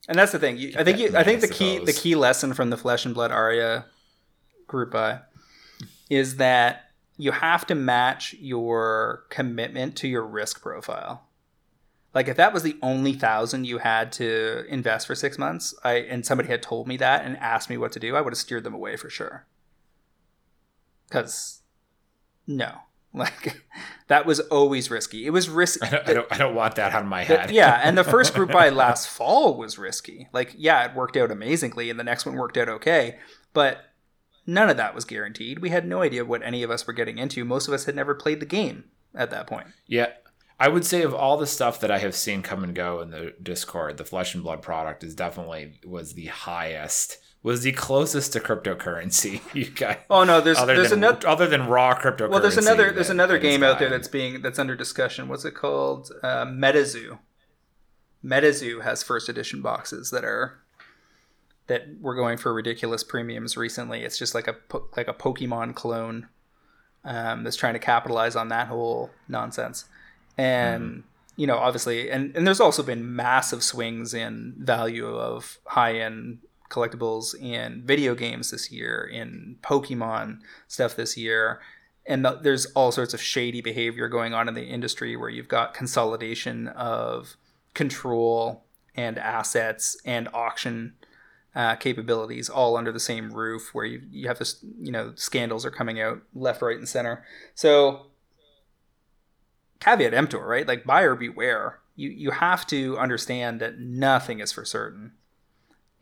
And 0.08 0.18
that's 0.18 0.32
the 0.32 0.38
thing. 0.38 0.56
You, 0.56 0.74
I 0.76 0.84
think 0.84 0.98
you, 0.98 1.16
I 1.16 1.22
think 1.22 1.40
the 1.40 1.48
key 1.48 1.78
the 1.78 1.92
key 1.92 2.14
lesson 2.14 2.54
from 2.54 2.70
the 2.70 2.76
Flesh 2.76 3.04
and 3.04 3.14
Blood 3.14 3.30
Aria 3.30 3.86
group 4.66 4.90
buy 4.90 5.20
is 6.10 6.36
that 6.36 6.90
you 7.16 7.30
have 7.30 7.66
to 7.68 7.74
match 7.74 8.34
your 8.40 9.24
commitment 9.28 9.96
to 9.96 10.08
your 10.08 10.24
risk 10.24 10.60
profile. 10.60 11.28
Like 12.14 12.28
if 12.28 12.36
that 12.36 12.52
was 12.52 12.62
the 12.62 12.76
only 12.82 13.12
thousand 13.12 13.66
you 13.66 13.78
had 13.78 14.12
to 14.12 14.64
invest 14.68 15.06
for 15.06 15.14
six 15.14 15.38
months, 15.38 15.74
I 15.84 15.94
and 15.94 16.26
somebody 16.26 16.48
had 16.48 16.62
told 16.62 16.88
me 16.88 16.96
that 16.96 17.24
and 17.24 17.36
asked 17.38 17.70
me 17.70 17.78
what 17.78 17.92
to 17.92 18.00
do, 18.00 18.16
I 18.16 18.20
would 18.20 18.32
have 18.32 18.38
steered 18.38 18.64
them 18.64 18.74
away 18.74 18.96
for 18.96 19.08
sure. 19.08 19.46
Because 21.08 21.60
no, 22.46 22.72
like 23.14 23.60
that 24.08 24.24
was 24.26 24.40
always 24.40 24.90
risky. 24.90 25.26
It 25.26 25.30
was 25.30 25.48
risky. 25.48 25.86
I 25.86 25.90
don't, 25.90 26.08
I 26.08 26.12
don't, 26.14 26.26
I 26.32 26.38
don't 26.38 26.54
want 26.54 26.76
that 26.76 26.94
on 26.94 27.02
of 27.02 27.08
my 27.08 27.24
The- 27.24 27.36
head. 27.38 27.50
yeah, 27.50 27.80
and 27.82 27.96
the 27.98 28.04
first 28.04 28.34
group 28.34 28.50
buy 28.50 28.68
last 28.70 29.08
fall 29.08 29.56
was 29.56 29.78
risky. 29.78 30.28
Like, 30.32 30.54
yeah, 30.56 30.84
it 30.84 30.94
worked 30.96 31.16
out 31.16 31.30
amazingly, 31.30 31.90
and 31.90 31.98
the 32.00 32.04
next 32.04 32.24
one 32.26 32.36
worked 32.36 32.56
out 32.56 32.68
okay, 32.68 33.18
but 33.52 33.78
none 34.46 34.68
of 34.70 34.76
that 34.78 34.94
was 34.94 35.04
guaranteed. 35.04 35.58
We 35.60 35.70
had 35.70 35.86
no 35.86 36.02
idea 36.02 36.24
what 36.24 36.42
any 36.42 36.62
of 36.62 36.70
us 36.70 36.86
were 36.86 36.92
getting 36.92 37.18
into. 37.18 37.44
Most 37.44 37.68
of 37.68 37.74
us 37.74 37.84
had 37.84 37.94
never 37.94 38.14
played 38.14 38.40
the 38.40 38.46
game 38.46 38.84
at 39.14 39.30
that 39.30 39.46
point. 39.46 39.68
Yeah. 39.86 40.08
I 40.58 40.68
would 40.68 40.84
say 40.86 41.02
of 41.02 41.12
all 41.14 41.36
the 41.38 41.46
stuff 41.46 41.80
that 41.80 41.90
I 41.90 41.98
have 41.98 42.14
seen 42.14 42.42
come 42.42 42.62
and 42.62 42.74
go 42.74 43.00
in 43.00 43.10
the 43.10 43.34
Discord, 43.42 43.96
the 43.96 44.04
Flesh 44.04 44.34
and 44.34 44.44
Blood 44.44 44.62
product 44.62 45.02
is 45.02 45.14
definitely 45.14 45.80
was 45.84 46.14
the 46.14 46.26
highest, 46.26 47.18
was 47.42 47.62
the 47.62 47.72
closest 47.72 48.32
to 48.32 48.40
cryptocurrency 48.40 49.40
you 49.54 49.70
got. 49.70 50.00
Oh 50.08 50.24
no, 50.24 50.40
there's 50.40 50.58
Other 50.58 50.76
there's 50.76 50.90
than 50.90 51.00
another 51.00 51.28
other 51.28 51.46
than 51.46 51.66
raw 51.66 51.98
cryptocurrency. 51.98 52.30
well, 52.30 52.40
there's 52.40 52.58
another 52.58 52.92
there's 52.92 53.10
another 53.10 53.38
game 53.38 53.62
out 53.62 53.78
there 53.78 53.90
that's 53.90 54.08
being 54.08 54.42
that's 54.42 54.58
under 54.58 54.76
discussion. 54.76 55.28
What's 55.28 55.44
it 55.44 55.54
called? 55.54 56.10
Uh, 56.22 56.46
MetaZoo. 56.46 57.18
MetaZoo 58.24 58.82
has 58.82 59.02
first 59.02 59.28
edition 59.28 59.62
boxes 59.62 60.10
that 60.10 60.24
are 60.24 60.60
that 61.66 62.00
were 62.00 62.14
going 62.14 62.38
for 62.38 62.52
ridiculous 62.52 63.02
premiums 63.02 63.56
recently. 63.56 64.02
It's 64.02 64.18
just 64.18 64.34
like 64.34 64.46
a 64.46 64.56
like 64.96 65.08
a 65.08 65.14
Pokemon 65.14 65.74
clone 65.74 66.28
um, 67.04 67.42
that's 67.44 67.56
trying 67.56 67.74
to 67.74 67.80
capitalize 67.80 68.36
on 68.36 68.48
that 68.48 68.68
whole 68.68 69.10
nonsense. 69.28 69.86
And 70.38 71.02
you 71.36 71.46
know, 71.46 71.58
obviously, 71.58 72.10
and 72.10 72.36
and 72.36 72.46
there's 72.46 72.60
also 72.60 72.82
been 72.82 73.16
massive 73.16 73.62
swings 73.62 74.14
in 74.14 74.54
value 74.58 75.06
of 75.06 75.58
high 75.66 75.98
end 75.98 76.38
collectibles 76.72 77.40
in 77.40 77.82
video 77.84 78.14
games 78.14 78.50
this 78.50 78.72
year, 78.72 79.08
in 79.12 79.56
Pokemon 79.62 80.40
stuff 80.66 80.96
this 80.96 81.16
year. 81.16 81.60
And 82.06 82.24
th- 82.24 82.38
there's 82.42 82.66
all 82.66 82.90
sorts 82.90 83.14
of 83.14 83.20
shady 83.20 83.60
behavior 83.60 84.08
going 84.08 84.34
on 84.34 84.48
in 84.48 84.54
the 84.54 84.64
industry 84.64 85.14
where 85.14 85.28
you've 85.28 85.48
got 85.48 85.74
consolidation 85.74 86.68
of 86.68 87.36
control 87.74 88.64
and 88.94 89.18
assets 89.18 89.96
and 90.04 90.28
auction 90.34 90.94
uh, 91.54 91.76
capabilities 91.76 92.48
all 92.48 92.76
under 92.76 92.92
the 92.92 93.00
same 93.00 93.32
roof 93.32 93.70
where 93.74 93.84
you, 93.84 94.02
you 94.10 94.26
have 94.26 94.38
this 94.38 94.64
you 94.80 94.90
know 94.90 95.12
scandals 95.16 95.66
are 95.66 95.70
coming 95.70 96.00
out 96.00 96.22
left 96.34 96.62
right 96.62 96.78
and 96.78 96.88
center. 96.88 97.24
So 97.54 98.06
caveat 99.80 100.14
emptor 100.14 100.38
right? 100.38 100.66
Like 100.66 100.84
buyer 100.84 101.14
beware. 101.14 101.80
You 101.94 102.08
you 102.08 102.30
have 102.30 102.66
to 102.68 102.98
understand 102.98 103.60
that 103.60 103.78
nothing 103.78 104.40
is 104.40 104.50
for 104.50 104.64
certain 104.64 105.12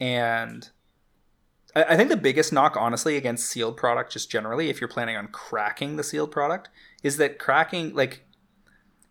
and 0.01 0.70
I, 1.77 1.85
I 1.85 1.97
think 1.97 2.09
the 2.09 2.16
biggest 2.16 2.52
knock 2.52 2.77
honestly 2.77 3.16
against 3.16 3.47
sealed 3.48 3.77
product 3.77 4.12
just 4.12 4.31
generally 4.31 4.70
if 4.70 4.81
you're 4.81 4.89
planning 4.89 5.16
on 5.16 5.28
cracking 5.28 5.97
the 5.97 6.02
sealed 6.05 6.31
product 6.31 6.68
is 7.02 7.16
that 7.18 7.39
cracking 7.39 7.94
like 7.94 8.24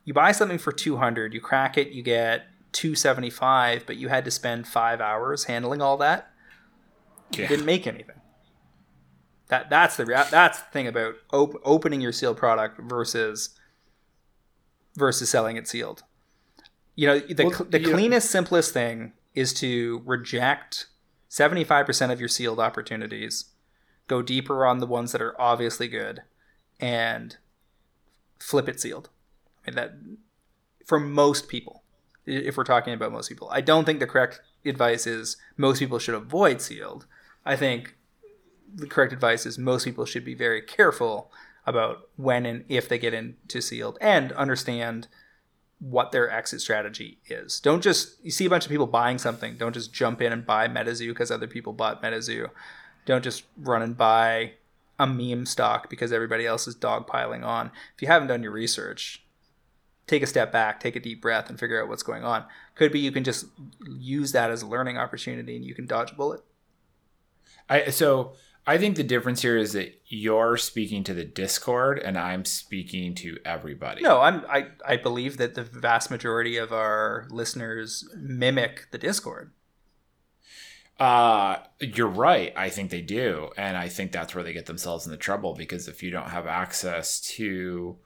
you 0.06 0.14
buy 0.14 0.32
something 0.32 0.57
for 0.57 0.72
200 0.72 1.34
you 1.34 1.40
crack 1.41 1.78
it 1.78 1.90
you 1.90 2.02
get 2.03 2.45
275 2.72 3.86
but 3.86 3.98
you 3.98 4.10
had 4.10 4.26
to 4.26 4.32
spend 4.32 4.68
five 4.68 4.99
hours 4.99 5.45
handling 5.45 5.82
all 5.82 5.98
that 5.98 6.32
you 7.32 7.44
Yeah. 7.44 7.49
didn't 7.49 7.66
make 7.68 7.86
anything. 7.86 8.16
That 9.49 9.70
that's 9.70 9.98
the 9.98 10.06
that's 10.06 10.60
the 10.60 10.66
thing 10.72 10.88
about 10.88 11.14
op- 11.32 11.61
opening 11.64 12.02
your 12.02 12.11
sealed 12.11 12.38
product 12.38 12.80
versus 12.82 13.52
versus 14.95 15.30
selling 15.30 15.56
it 15.56 15.68
sealed. 15.68 16.03
You 16.95 17.07
know 17.07 17.20
the, 17.20 17.45
Well, 17.45 17.68
the 17.70 17.80
you- 17.82 17.91
cleanest 17.91 18.30
simplest 18.32 18.74
thing 18.74 19.14
is 19.34 19.53
to 19.53 20.01
reject 20.06 20.88
75% 21.30 22.11
of 22.11 22.19
your 22.19 22.30
sealed 22.30 22.60
opportunities 22.60 23.45
go 24.07 24.22
deeper 24.22 24.65
on 24.65 24.80
the 24.80 24.88
ones 24.88 25.11
that 25.11 25.22
are 25.22 25.39
obviously 25.39 25.88
good 25.88 26.23
and 26.80 27.38
flip 28.39 28.68
it 28.68 28.80
sealed. 28.80 29.10
I 29.65 29.69
mean, 29.69 29.76
that 29.76 29.93
for 30.85 30.99
most 30.99 31.47
people 31.47 31.84
if 32.30 32.57
we're 32.57 32.64
talking 32.64 32.93
about 32.93 33.11
most 33.11 33.27
people. 33.27 33.49
I 33.51 33.61
don't 33.61 33.85
think 33.85 33.99
the 33.99 34.07
correct 34.07 34.41
advice 34.65 35.07
is 35.07 35.38
most 35.57 35.80
people 35.80 35.99
should 35.99 36.15
avoid 36.15 36.61
sealed. 36.61 37.06
I 37.45 37.56
think 37.56 37.95
the 38.73 38.88
correct 38.88 39.14
advice 39.14 39.45
is 39.45 39.57
most 39.57 39.85
people 39.85 40.06
should 40.06 40.23
be 40.23 40.35
very 40.35 40.61
careful 40.61 41.31
about 41.65 42.10
when 42.15 42.45
and 42.45 42.65
if 42.69 42.88
they 42.88 42.99
get 42.99 43.14
into 43.14 43.61
sealed 43.61 43.97
and 43.99 44.31
understand 44.34 45.07
what 45.80 46.11
their 46.11 46.30
exit 46.30 46.61
strategy 46.61 47.19
is. 47.27 47.60
Don't 47.60 47.81
just 47.81 48.23
you 48.23 48.31
see 48.31 48.45
a 48.45 48.49
bunch 48.49 48.65
of 48.65 48.72
people 48.72 48.88
buying 48.88 49.18
something, 49.18 49.56
don't 49.57 49.73
just 49.73 49.93
jump 49.93 50.22
in 50.22 50.31
and 50.34 50.45
buy 50.45 50.68
MetaZoo 50.68 51.10
because 51.10 51.31
other 51.31 51.47
people 51.47 51.73
bought 51.73 52.03
MetaZoo. 52.03 52.49
Don't 53.06 53.23
just 53.23 53.43
run 53.57 53.81
and 53.81 53.97
buy 53.97 54.53
a 54.99 55.07
meme 55.07 55.45
stock 55.45 55.89
because 55.89 56.11
everybody 56.11 56.45
else 56.45 56.68
is 56.68 56.76
dogpiling 56.76 57.43
on. 57.43 57.72
If 57.95 58.01
you 58.01 58.07
haven't 58.07 58.27
done 58.27 58.43
your 58.43 58.51
research, 58.51 59.23
take 60.06 60.22
a 60.22 60.27
step 60.27 60.51
back, 60.51 60.80
take 60.80 60.95
a 60.95 60.99
deep 60.99 61.22
breath, 61.22 61.49
and 61.49 61.57
figure 61.57 61.81
out 61.81 61.88
what's 61.88 62.03
going 62.03 62.26
on. 62.26 62.43
Could 62.76 62.91
be 62.91 62.99
you 62.99 63.11
can 63.11 63.23
just 63.23 63.45
use 63.88 64.34
that 64.34 64.51
as 64.51 64.61
a 64.61 64.68
learning 64.68 64.97
opportunity 64.97 65.56
and 65.56 65.64
you 65.64 65.73
can 65.73 65.88
dodge 65.88 66.11
a 66.11 66.15
bullet. 66.15 66.41
I 67.69 67.91
so 67.91 68.34
I 68.68 68.77
think 68.77 68.95
the 68.95 69.03
difference 69.03 69.41
here 69.41 69.57
is 69.57 69.73
that 69.73 69.99
you're 70.06 70.57
speaking 70.57 71.03
to 71.06 71.14
the 71.14 71.26
Discord 71.26 71.98
and 71.99 72.18
I'm 72.18 72.45
speaking 72.45 73.15
to 73.15 73.38
everybody. 73.44 74.02
No, 74.02 74.22
I'm 74.22 74.45
I, 74.48 74.68
I 74.86 74.98
believe 74.98 75.38
that 75.38 75.56
the 75.56 75.64
vast 75.64 76.11
majority 76.11 76.57
of 76.57 76.72
our 76.72 77.27
listeners 77.31 78.07
mimic 78.15 78.88
the 78.91 78.98
Discord. 78.98 79.52
Uh, 80.99 81.60
you're 81.80 82.07
right. 82.07 82.53
I 82.57 82.69
think 82.69 82.91
they 82.91 83.02
do. 83.02 83.49
And 83.57 83.77
I 83.77 83.88
think 83.88 84.11
that's 84.11 84.36
where 84.36 84.44
they 84.44 84.53
get 84.53 84.65
themselves 84.65 85.06
into 85.06 85.18
trouble 85.18 85.53
because 85.53 85.88
if 85.88 86.03
you 86.03 86.11
don't 86.11 86.30
have 86.30 86.45
access 86.45 87.22
to 87.22 87.98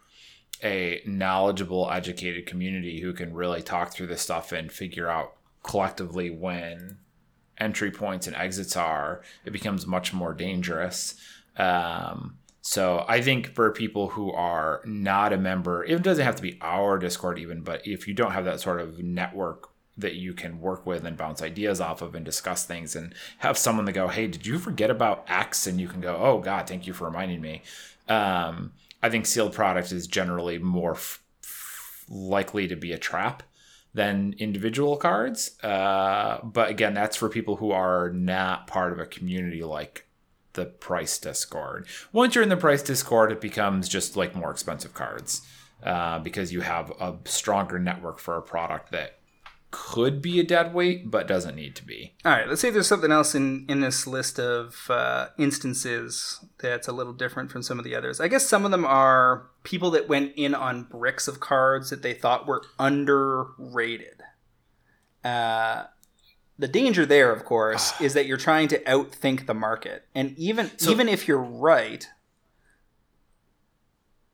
a 0.64 1.02
knowledgeable, 1.06 1.90
educated 1.92 2.46
community 2.46 3.02
who 3.02 3.14
can 3.14 3.34
really 3.34 3.62
talk 3.62 3.92
through 3.92 4.08
this 4.08 4.22
stuff 4.22 4.52
and 4.52 4.72
figure 4.72 5.10
out 5.10 5.34
collectively 5.64 6.30
when 6.30 7.00
entry 7.64 7.92
points 7.92 8.28
and 8.28 8.36
exits 8.36 8.76
are, 8.76 9.22
it 9.46 9.52
becomes 9.52 9.88
much 9.88 10.14
more 10.14 10.34
dangerous. 10.34 11.16
Um, 11.58 12.38
so 12.62 13.04
I 13.08 13.22
think 13.22 13.56
for 13.56 13.72
people 13.72 14.10
who 14.10 14.32
are 14.32 14.82
not 14.86 15.34
a 15.34 15.38
member, 15.38 15.84
it 15.84 16.02
doesn't 16.02 16.24
have 16.24 16.36
to 16.38 16.42
be 16.42 16.58
our 16.62 16.98
Discord 16.98 17.40
even, 17.40 17.62
but 17.62 17.86
if 17.88 18.08
you 18.08 18.14
don't 18.14 18.32
have 18.32 18.46
that 18.46 18.62
sort 18.62 18.80
of 18.80 19.00
network 19.00 19.70
that 19.98 20.16
you 20.16 20.34
can 20.34 20.60
work 20.60 20.86
with 20.86 21.06
and 21.06 21.18
bounce 21.18 21.42
ideas 21.42 21.80
off 21.80 22.02
of 22.02 22.16
and 22.16 22.26
discuss 22.26 22.66
things 22.66 22.96
and 22.96 23.14
have 23.40 23.58
someone 23.58 23.86
to 23.86 23.92
go, 23.92 24.08
hey, 24.08 24.28
did 24.28 24.46
you 24.46 24.58
forget 24.58 24.90
about 24.90 25.26
X? 25.28 25.68
And 25.68 25.80
you 25.80 25.88
can 25.88 26.02
go, 26.02 26.16
oh 26.16 26.40
God, 26.40 26.68
thank 26.68 26.88
you 26.88 26.94
for 26.94 27.06
reminding 27.06 27.42
me. 27.42 27.62
Um, 28.08 28.74
I 29.04 29.10
think 29.10 29.26
sealed 29.26 29.54
product 29.54 29.92
is 29.92 30.08
generally 30.08 30.58
more 30.58 30.94
f- 30.94 31.22
likely 32.10 32.68
to 32.68 32.76
be 32.76 32.92
a 32.92 32.98
trap 32.98 33.44
than 33.94 34.36
individual 34.40 34.98
cards. 34.98 35.62
Uh, 35.64 36.40
but 36.44 36.70
again, 36.70 36.94
that's 36.94 37.16
for 37.16 37.30
people 37.30 37.58
who 37.58 37.72
are 37.72 38.10
not 38.10 38.68
part 38.68 38.92
of 38.92 39.00
a 39.00 39.06
community 39.06 39.64
like 39.64 40.08
the 40.54 40.66
price 40.66 41.18
discord. 41.18 41.88
Once 42.12 42.36
you're 42.36 42.44
in 42.44 42.50
the 42.50 42.58
price 42.58 42.82
discord, 42.82 43.32
it 43.32 43.42
becomes 43.42 43.88
just 43.88 44.16
like 44.16 44.36
more 44.36 44.52
expensive 44.52 44.94
cards 44.94 45.42
uh, 45.84 46.20
because 46.20 46.54
you 46.54 46.62
have 46.62 46.92
a 47.00 47.16
stronger 47.26 47.80
network 47.80 48.20
for 48.20 48.38
a 48.38 48.42
product 48.42 48.92
that 48.92 49.20
could 49.74 50.22
be 50.22 50.40
a 50.40 50.44
dead 50.44 50.72
weight, 50.72 51.10
but 51.10 51.28
doesn't 51.28 51.56
need 51.56 51.76
to 51.76 51.84
be. 51.84 52.14
All 52.24 52.32
right, 52.32 52.48
let's 52.48 52.62
see 52.62 52.68
if 52.68 52.76
there's 52.76 52.88
something 52.88 53.12
else 53.12 53.34
in 53.34 53.66
in 53.68 53.82
this 53.82 54.06
list 54.06 54.40
of 54.40 54.86
uh, 54.88 55.30
instances 55.40 56.46
that's 56.60 56.88
a 56.88 56.94
little 56.94 57.12
different 57.12 57.52
from 57.52 57.64
some 57.64 57.80
of 57.80 57.84
the 57.84 57.96
others. 57.96 58.22
I 58.22 58.28
guess 58.28 58.48
some 58.48 58.66
of 58.66 58.72
them 58.72 58.86
are 58.86 59.48
people 59.64 59.90
that 59.92 60.08
went 60.08 60.34
in 60.36 60.54
on 60.54 60.84
bricks 60.84 61.28
of 61.28 61.40
cards 61.40 61.90
that 61.90 62.04
they 62.04 62.14
thought 62.14 62.46
were 62.46 62.62
underrated. 62.78 64.22
Uh, 65.24 65.86
the 66.60 66.68
danger 66.68 67.04
there, 67.04 67.32
of 67.32 67.44
course, 67.44 67.94
is 68.00 68.14
that 68.14 68.28
you're 68.28 68.38
trying 68.38 68.68
to 68.68 68.80
outthink 68.84 69.48
the 69.48 69.56
market, 69.56 70.06
and 70.14 70.38
even 70.38 70.70
so, 70.78 70.92
even 70.92 71.10
if 71.10 71.28
you're 71.28 71.42
right, 71.42 72.08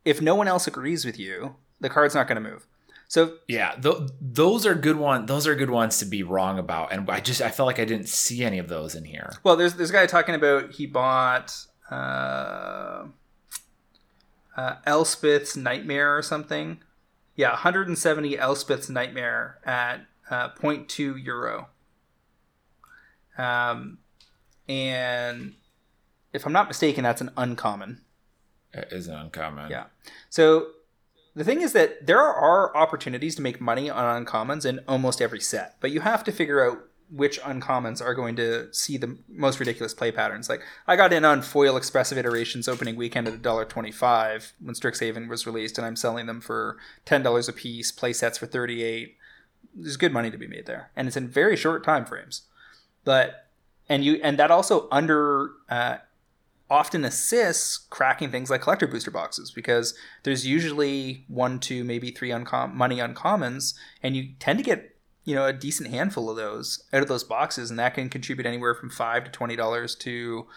if 0.04 0.22
no 0.22 0.36
one 0.36 0.50
else 0.50 0.68
agrees 0.68 1.06
with 1.06 1.18
you, 1.18 1.56
the 1.80 1.90
card's 1.90 2.14
not 2.14 2.28
going 2.28 2.44
to 2.44 2.50
move. 2.50 2.68
So 3.10 3.38
yeah, 3.48 3.72
th- 3.72 4.08
those 4.22 4.68
are 4.68 4.76
good 4.76 4.98
one. 4.98 5.26
Those 5.26 5.48
are 5.48 5.56
good 5.56 5.72
ones 5.72 5.98
to 5.98 6.06
be 6.06 6.22
wrong 6.22 6.60
about, 6.60 6.94
and 6.94 7.10
I 7.10 7.20
just 7.20 7.42
I 7.42 7.50
felt 7.50 7.66
like 7.66 7.80
I 7.80 7.86
didn't 7.86 8.08
see 8.08 8.44
any 8.44 8.60
of 8.60 8.70
those 8.70 8.94
in 8.94 9.04
here. 9.04 9.34
Well, 9.44 9.58
there's 9.58 9.74
a 9.74 9.92
guy 9.92 10.06
talking 10.06 10.36
about 10.36 10.74
he 10.74 10.86
bought 10.86 11.66
uh, 11.90 13.06
uh, 14.56 14.76
Elspeth's 14.86 15.58
Nightmare 15.58 16.16
or 16.16 16.22
something. 16.22 16.82
Yeah, 17.36 17.50
170 17.50 18.38
Elspeth's 18.38 18.90
Nightmare 18.90 19.58
at 19.66 20.02
uh, 20.30 20.50
0.2 20.50 21.24
euro. 21.24 21.70
Um, 23.40 23.98
and 24.68 25.56
if 26.32 26.46
I'm 26.46 26.54
not 26.54 26.68
mistaken, 26.68 27.04
that's 27.04 27.22
an 27.22 27.32
uncommon. 27.36 28.02
It 28.72 28.90
is 28.92 29.08
an 29.08 29.16
uncommon. 29.16 29.72
Yeah. 29.72 29.86
So 30.30 30.68
the 31.40 31.46
thing 31.46 31.62
is 31.62 31.72
that 31.72 32.06
there 32.06 32.20
are 32.20 32.76
opportunities 32.76 33.34
to 33.36 33.42
make 33.42 33.62
money 33.62 33.90
on 33.90 34.26
uncommons 34.26 34.66
in 34.66 34.82
almost 34.90 35.22
every 35.22 35.40
set, 35.40 35.78
but 35.80 35.90
you 35.90 36.02
have 36.02 36.22
to 36.26 36.34
figure 36.34 36.70
out 36.70 36.80
which 37.10 37.40
uncommons 37.40 38.02
are 38.02 38.14
going 38.14 38.36
to 38.36 38.68
see 38.74 38.98
the 38.98 39.18
most 39.30 39.58
ridiculous 39.58 39.94
play 39.94 40.12
patterns. 40.12 40.50
Like 40.50 40.62
I 40.86 40.98
got 40.98 41.14
in 41.14 41.24
on 41.24 41.42
foil 41.42 41.78
expressive 41.78 42.18
iterations 42.18 42.68
opening 42.68 42.98
weekend 42.98 43.26
at 43.30 43.42
$1.25 43.42 44.52
when 44.60 44.76
Strixhaven 44.76 45.30
was 45.30 45.48
released, 45.48 45.78
and 45.78 45.88
I'm 45.88 45.96
selling 45.96 46.26
them 46.26 46.42
for 46.42 46.76
ten 47.06 47.24
dollars 47.24 47.48
a 47.48 47.54
piece. 47.54 47.90
Play 47.90 48.12
sets 48.12 48.38
for 48.38 48.46
38. 48.46 49.16
There's 49.74 49.96
good 49.96 50.12
money 50.12 50.30
to 50.30 50.38
be 50.38 50.46
made 50.46 50.66
there, 50.66 50.92
and 50.94 51.08
it's 51.08 51.16
in 51.16 51.30
very 51.30 51.56
short 51.56 51.86
time 51.86 52.04
frames. 52.04 52.42
But 53.06 53.46
and 53.88 54.04
you 54.04 54.20
and 54.22 54.38
that 54.40 54.52
also 54.52 54.90
under 54.92 55.52
uh, 55.70 56.00
often 56.70 57.04
assists 57.04 57.78
cracking 57.78 58.30
things 58.30 58.50
like 58.50 58.62
collector 58.62 58.88
booster 58.88 59.12
boxes 59.12 59.52
because 59.52 59.94
there's 60.24 60.46
usually 60.46 61.26
one, 61.28 61.60
two, 61.60 61.84
maybe 61.84 62.12
three 62.12 62.30
uncom- 62.30 62.74
money 62.74 62.98
uncommons, 62.98 63.74
and 64.04 64.16
you 64.16 64.30
tend 64.40 64.60
to 64.60 64.64
get 64.64 64.96
you 65.26 65.36
know 65.36 65.46
a 65.46 65.54
decent 65.54 65.90
handful 65.90 66.30
of 66.30 66.38
those 66.38 66.84
out 66.94 67.02
of 67.02 67.08
those 67.08 67.24
boxes, 67.24 67.70
and 67.70 67.80
that 67.80 67.94
can 67.94 68.10
contribute 68.10 68.46
anywhere 68.46 68.76
from 68.76 68.90
five 68.90 69.24
to 69.24 69.32
twenty 69.32 69.56
dollars 69.56 69.96
to 69.96 70.48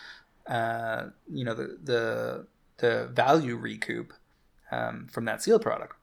uh, 0.47 1.07
you 1.31 1.45
know 1.45 1.55
the 1.55 1.79
the 1.83 2.47
the 2.79 3.07
value 3.13 3.57
recoup 3.57 4.13
um, 4.71 5.09
from 5.11 5.25
that 5.25 5.43
sealed 5.43 5.63
product. 5.63 5.97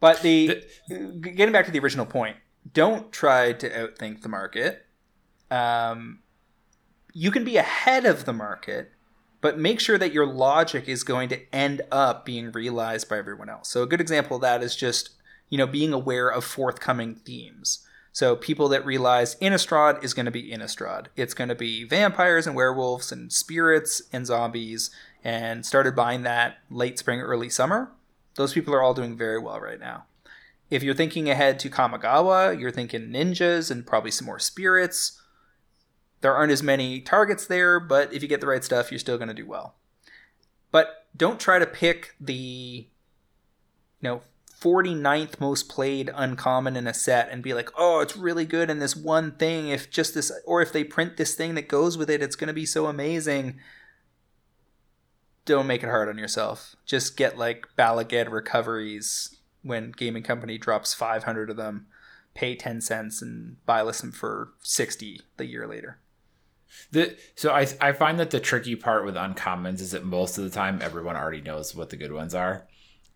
But 0.00 0.22
the, 0.22 0.62
the 0.88 0.96
getting 0.96 1.52
back 1.52 1.66
to 1.66 1.72
the 1.72 1.80
original 1.80 2.06
point, 2.06 2.36
don't 2.72 3.10
try 3.12 3.52
to 3.52 3.68
outthink 3.68 4.22
the 4.22 4.28
market. 4.28 4.86
Um, 5.50 6.20
you 7.18 7.32
can 7.32 7.42
be 7.42 7.56
ahead 7.56 8.06
of 8.06 8.26
the 8.26 8.32
market, 8.32 8.92
but 9.40 9.58
make 9.58 9.80
sure 9.80 9.98
that 9.98 10.12
your 10.12 10.24
logic 10.24 10.88
is 10.88 11.02
going 11.02 11.28
to 11.30 11.40
end 11.52 11.82
up 11.90 12.24
being 12.24 12.52
realized 12.52 13.08
by 13.08 13.18
everyone 13.18 13.48
else. 13.48 13.68
So 13.68 13.82
a 13.82 13.88
good 13.88 14.00
example 14.00 14.36
of 14.36 14.42
that 14.42 14.62
is 14.62 14.76
just, 14.76 15.10
you 15.48 15.58
know, 15.58 15.66
being 15.66 15.92
aware 15.92 16.28
of 16.28 16.44
forthcoming 16.44 17.16
themes. 17.16 17.84
So 18.12 18.36
people 18.36 18.68
that 18.68 18.86
realize 18.86 19.34
Innistrad 19.40 20.04
is 20.04 20.14
going 20.14 20.26
to 20.26 20.32
be 20.32 20.52
Innistrad. 20.52 21.06
It's 21.16 21.34
going 21.34 21.48
to 21.48 21.56
be 21.56 21.82
vampires 21.82 22.46
and 22.46 22.54
werewolves 22.54 23.10
and 23.10 23.32
spirits 23.32 24.00
and 24.12 24.24
zombies 24.24 24.92
and 25.24 25.66
started 25.66 25.96
buying 25.96 26.22
that 26.22 26.58
late 26.70 27.00
spring, 27.00 27.18
early 27.18 27.50
summer. 27.50 27.90
Those 28.36 28.52
people 28.52 28.72
are 28.72 28.82
all 28.82 28.94
doing 28.94 29.16
very 29.16 29.40
well 29.40 29.58
right 29.58 29.80
now. 29.80 30.04
If 30.70 30.84
you're 30.84 30.94
thinking 30.94 31.28
ahead 31.28 31.58
to 31.60 31.70
Kamigawa, 31.70 32.60
you're 32.60 32.70
thinking 32.70 33.08
ninjas 33.08 33.72
and 33.72 33.84
probably 33.84 34.12
some 34.12 34.26
more 34.26 34.38
spirits 34.38 35.17
there 36.20 36.34
aren't 36.34 36.52
as 36.52 36.62
many 36.62 37.00
targets 37.00 37.46
there, 37.46 37.78
but 37.78 38.12
if 38.12 38.22
you 38.22 38.28
get 38.28 38.40
the 38.40 38.46
right 38.46 38.64
stuff, 38.64 38.90
you're 38.90 38.98
still 38.98 39.18
going 39.18 39.28
to 39.28 39.34
do 39.34 39.46
well. 39.46 39.74
But 40.70 41.06
don't 41.16 41.40
try 41.40 41.58
to 41.58 41.66
pick 41.66 42.14
the 42.20 42.86
you 44.00 44.02
know 44.02 44.22
49th 44.60 45.38
most 45.38 45.68
played 45.68 46.10
uncommon 46.14 46.76
in 46.76 46.86
a 46.86 46.94
set 46.94 47.28
and 47.30 47.42
be 47.42 47.54
like, 47.54 47.70
"Oh, 47.76 48.00
it's 48.00 48.16
really 48.16 48.44
good 48.44 48.70
in 48.70 48.80
this 48.80 48.96
one 48.96 49.32
thing. 49.32 49.68
If 49.68 49.90
just 49.90 50.14
this 50.14 50.32
or 50.44 50.60
if 50.60 50.72
they 50.72 50.84
print 50.84 51.16
this 51.16 51.34
thing 51.34 51.54
that 51.54 51.68
goes 51.68 51.96
with 51.96 52.10
it, 52.10 52.22
it's 52.22 52.36
going 52.36 52.48
to 52.48 52.54
be 52.54 52.66
so 52.66 52.86
amazing." 52.86 53.60
Don't 55.44 55.66
make 55.66 55.82
it 55.82 55.88
hard 55.88 56.08
on 56.08 56.18
yourself. 56.18 56.76
Just 56.84 57.16
get 57.16 57.38
like 57.38 57.68
Bala 57.74 58.04
Ged 58.04 58.30
recoveries 58.30 59.36
when 59.62 59.92
Gaming 59.92 60.22
Company 60.22 60.58
drops 60.58 60.92
500 60.92 61.50
of 61.50 61.56
them, 61.56 61.86
pay 62.34 62.54
10 62.54 62.80
cents 62.80 63.22
and 63.22 63.64
buy 63.64 63.80
listen 63.80 64.12
for 64.12 64.52
60 64.62 65.22
the 65.36 65.46
year 65.46 65.66
later. 65.66 65.98
The 66.90 67.16
so 67.34 67.52
I 67.52 67.66
I 67.80 67.92
find 67.92 68.18
that 68.18 68.30
the 68.30 68.40
tricky 68.40 68.76
part 68.76 69.04
with 69.04 69.14
uncommons 69.14 69.80
is 69.80 69.92
that 69.92 70.04
most 70.04 70.38
of 70.38 70.44
the 70.44 70.50
time 70.50 70.80
everyone 70.82 71.16
already 71.16 71.40
knows 71.40 71.74
what 71.74 71.90
the 71.90 71.96
good 71.96 72.12
ones 72.12 72.34
are. 72.34 72.66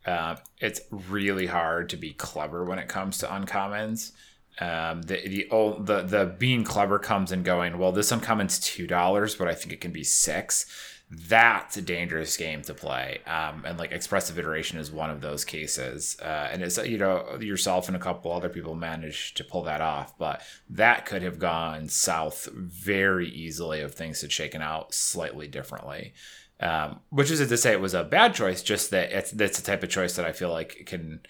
Uh, 0.05 0.37
it's 0.61 0.81
really 0.91 1.47
hard 1.47 1.89
to 1.91 1.97
be 1.97 2.13
clever 2.13 2.65
when 2.65 2.79
it 2.79 2.89
comes 2.89 3.19
to 3.19 3.27
uncommons. 3.27 4.13
Um, 4.61 5.03
the 5.03 5.27
the 5.27 5.49
old 5.51 5.87
the 5.87 6.03
the 6.03 6.35
being 6.39 6.65
clever 6.65 6.99
comes 6.99 7.33
and 7.33 7.45
going. 7.45 7.79
Well, 7.79 7.93
this 7.93 8.13
uncommon's 8.13 8.59
two 8.59 8.87
dollars, 8.87 9.35
but 9.35 9.49
I 9.49 9.55
think 9.55 9.73
it 9.73 9.81
can 9.81 9.93
be 9.93 10.05
six 10.05 10.67
that's 11.15 11.77
a 11.77 11.83
dangerous 11.83 12.37
game 12.39 12.63
to 12.63 12.73
play. 12.73 13.21
Um, 13.27 13.65
and 13.67 13.79
like 13.79 13.93
expressive 13.93 14.39
iteration 14.39 14.79
is 14.79 14.91
one 14.91 15.11
of 15.11 15.21
those 15.21 15.45
cases. 15.45 16.17
Uh, 16.23 16.49
and 16.51 16.63
it's, 16.63 16.79
you 16.79 16.97
know, 16.97 17.39
yourself 17.39 17.89
and 17.89 17.97
a 17.97 18.01
couple 18.01 18.33
other 18.33 18.49
people 18.49 18.75
managed 18.75 19.37
to 19.37 19.45
pull 19.45 19.63
that 19.65 19.83
off, 19.83 20.17
but 20.19 20.41
that 20.71 21.05
could 21.05 21.23
have 21.23 21.39
gone 21.39 21.89
south 21.89 22.49
very 22.55 23.29
easily 23.29 23.81
if 23.81 23.93
things 23.93 24.23
had 24.23 24.33
shaken 24.33 24.63
out 24.63 24.95
slightly 24.95 25.47
differently. 25.47 26.15
Um, 26.61 27.01
which 27.11 27.31
isn't 27.31 27.49
to 27.49 27.57
say 27.59 27.73
it 27.73 27.81
was 27.81 27.93
a 27.93 28.05
bad 28.05 28.35
choice, 28.35 28.63
just 28.63 28.91
that 28.93 29.11
it's 29.11 29.33
that's 29.33 29.59
the 29.59 29.67
type 29.67 29.83
of 29.83 29.91
choice 29.91 30.15
that 30.15 30.25
I 30.25 30.33
feel 30.33 30.51
like 30.51 30.85
can 30.87 31.21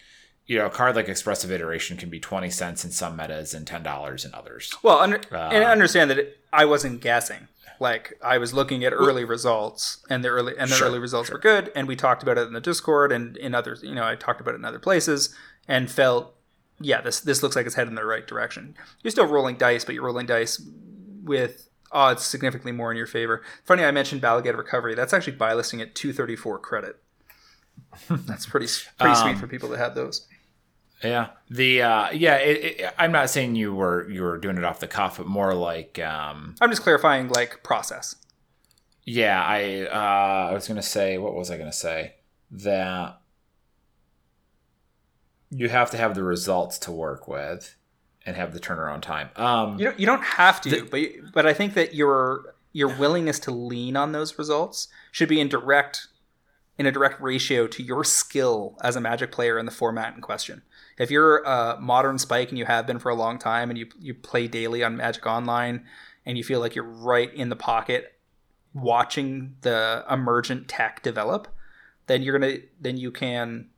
you 0.46 0.59
know, 0.59 0.66
a 0.66 0.70
card 0.70 0.94
like 0.96 1.09
Expressive 1.09 1.50
Iteration 1.50 1.96
can 1.96 2.10
be 2.10 2.20
20 2.20 2.50
cents 2.50 2.84
in 2.84 2.90
some 2.90 3.16
metas 3.16 3.54
and 3.54 3.64
$10 3.64 4.24
in 4.24 4.34
others. 4.34 4.74
Well, 4.82 4.98
under, 4.98 5.20
Uh, 5.30 5.50
and 5.50 5.64
understand 5.64 6.10
that 6.10 6.18
it, 6.18 6.38
I 6.52 6.64
wasn't 6.64 7.00
guessing. 7.00 7.48
Like 7.82 8.14
I 8.22 8.38
was 8.38 8.54
looking 8.54 8.84
at 8.84 8.92
early 8.92 9.24
results, 9.24 10.04
and 10.09 10.24
the 10.24 10.28
early 10.28 10.54
and 10.56 10.70
the 10.70 10.74
Sure, 10.76 10.88
early 10.88 10.98
results 11.00 11.30
were 11.30 11.38
good, 11.38 11.70
and 11.74 11.86
we 11.88 11.96
talked 11.96 12.22
about 12.22 12.38
it 12.38 12.46
in 12.46 12.52
the 12.52 12.60
Discord 12.60 13.10
and 13.12 13.36
in 13.36 13.54
others. 13.54 13.82
You 13.82 13.94
know, 13.94 14.06
I 14.06 14.14
talked 14.14 14.40
about 14.40 14.54
it 14.54 14.59
in 14.59 14.64
other 14.64 14.78
places, 14.78 15.34
and 15.68 15.90
felt, 15.90 16.34
yeah, 16.80 17.00
this 17.00 17.20
this 17.20 17.42
looks 17.42 17.56
like 17.56 17.66
it's 17.66 17.74
heading 17.74 17.90
in 17.90 17.94
the 17.96 18.04
right 18.04 18.26
direction. 18.26 18.76
You're 19.02 19.10
still 19.10 19.26
rolling 19.26 19.56
dice, 19.56 19.84
but 19.84 19.94
you're 19.94 20.04
rolling 20.04 20.26
dice 20.26 20.62
with 21.24 21.68
odds 21.90 22.24
significantly 22.24 22.72
more 22.72 22.90
in 22.90 22.96
your 22.96 23.06
favor. 23.06 23.42
Funny, 23.64 23.84
I 23.84 23.90
mentioned 23.90 24.20
Bala 24.22 24.42
Ged 24.42 24.56
Recovery. 24.56 24.94
That's 24.94 25.12
actually 25.12 25.34
buy 25.36 25.52
listing 25.52 25.80
at 25.82 25.94
234 25.94 26.59
credit. 26.60 27.02
That's 28.09 28.46
pretty 28.46 28.68
pretty 28.98 29.14
sweet 29.16 29.32
Um, 29.32 29.36
for 29.38 29.46
people 29.46 29.68
to 29.70 29.76
have 29.76 29.94
those. 29.94 30.26
Yeah. 31.03 31.29
The 31.51 31.83
uh 31.83 32.11
yeah, 32.12 32.37
it, 32.37 32.81
it, 32.81 32.95
I'm 32.99 33.12
not 33.12 33.29
saying 33.31 33.57
you 33.57 33.74
were 33.74 34.09
you 34.09 34.23
were 34.23 34.39
doing 34.39 34.57
it 34.57 34.65
off 34.65 34.81
the 34.81 34.87
cuff, 34.89 35.16
but 35.19 35.27
more 35.27 35.55
like 35.55 35.99
um 35.99 36.55
I'm 36.61 36.70
just 36.70 36.83
clarifying 36.83 37.29
like 37.29 37.62
process. 37.62 38.15
yeah, 39.05 39.43
I 39.45 39.87
uh 39.91 40.51
I 40.51 40.53
was 40.55 40.69
going 40.69 40.77
to 40.81 40.83
say 40.87 41.19
what 41.19 41.35
was 41.35 41.51
I 41.51 41.57
going 41.57 41.70
to 41.70 41.77
say? 41.77 42.15
That 42.53 43.19
you 45.51 45.69
have 45.69 45.91
to 45.91 45.97
have 45.97 46.15
the 46.15 46.23
results 46.23 46.79
to 46.79 46.91
work 46.93 47.29
with 47.29 47.77
and 48.24 48.37
have 48.37 48.53
the 48.55 48.61
turnaround 48.61 49.03
time. 49.03 49.31
Um 49.37 49.79
You 49.79 49.87
don't 49.87 50.01
you 50.01 50.07
don't 50.07 50.23
have 50.24 50.61
to, 50.62 50.70
The- 50.70 50.83
but 51.23 51.33
but 51.33 51.47
I 51.47 51.53
think 51.53 51.74
that 51.74 51.95
your 51.95 52.55
your 52.73 52.89
willingness 52.97 53.39
to 53.41 53.51
lean 53.51 53.97
on 53.97 54.12
those 54.12 54.39
results 54.39 54.89
should 55.11 55.29
be 55.29 55.41
in 55.41 55.49
direct 55.49 56.07
in 56.79 56.87
a 56.87 56.93
direct 56.93 57.20
ratio 57.20 57.66
to 57.66 57.83
your 57.83 58.03
skill 58.03 58.79
as 58.83 58.97
a 58.97 59.01
Magic 59.01 59.31
player 59.31 59.59
in 59.59 59.66
the 59.66 59.73
format 59.73 60.15
in 60.15 60.23
question. 60.23 60.62
If 60.98 61.10
you're 61.10 61.39
a 61.39 61.78
modern 61.81 62.19
spike 62.19 62.51
and 62.51 62.59
you 62.59 62.64
have 62.66 62.86
been 62.86 62.98
for 62.98 63.10
a 63.10 63.14
long 63.14 63.39
time 63.39 63.70
and 63.70 63.78
you 63.78 63.86
you 63.98 64.14
play 64.14 64.48
daily 64.48 64.82
on 64.82 64.97
Magic 64.97 65.27
Online 65.27 65.85
and 66.27 66.36
you 66.36 66.44
feel 66.44 66.60
like 66.60 66.74
you're 66.74 66.85
right 66.85 67.32
in 67.35 67.48
the 67.48 67.56
pocket 67.56 68.19
watching 68.74 69.56
the 69.62 70.05
emergent 70.10 70.69
tech 70.69 71.02
develop, 71.02 71.48
then 72.06 72.23
you're 72.23 72.39
gonna 72.39 72.59
then 72.81 72.97
you 72.97 73.10
can 73.10 73.70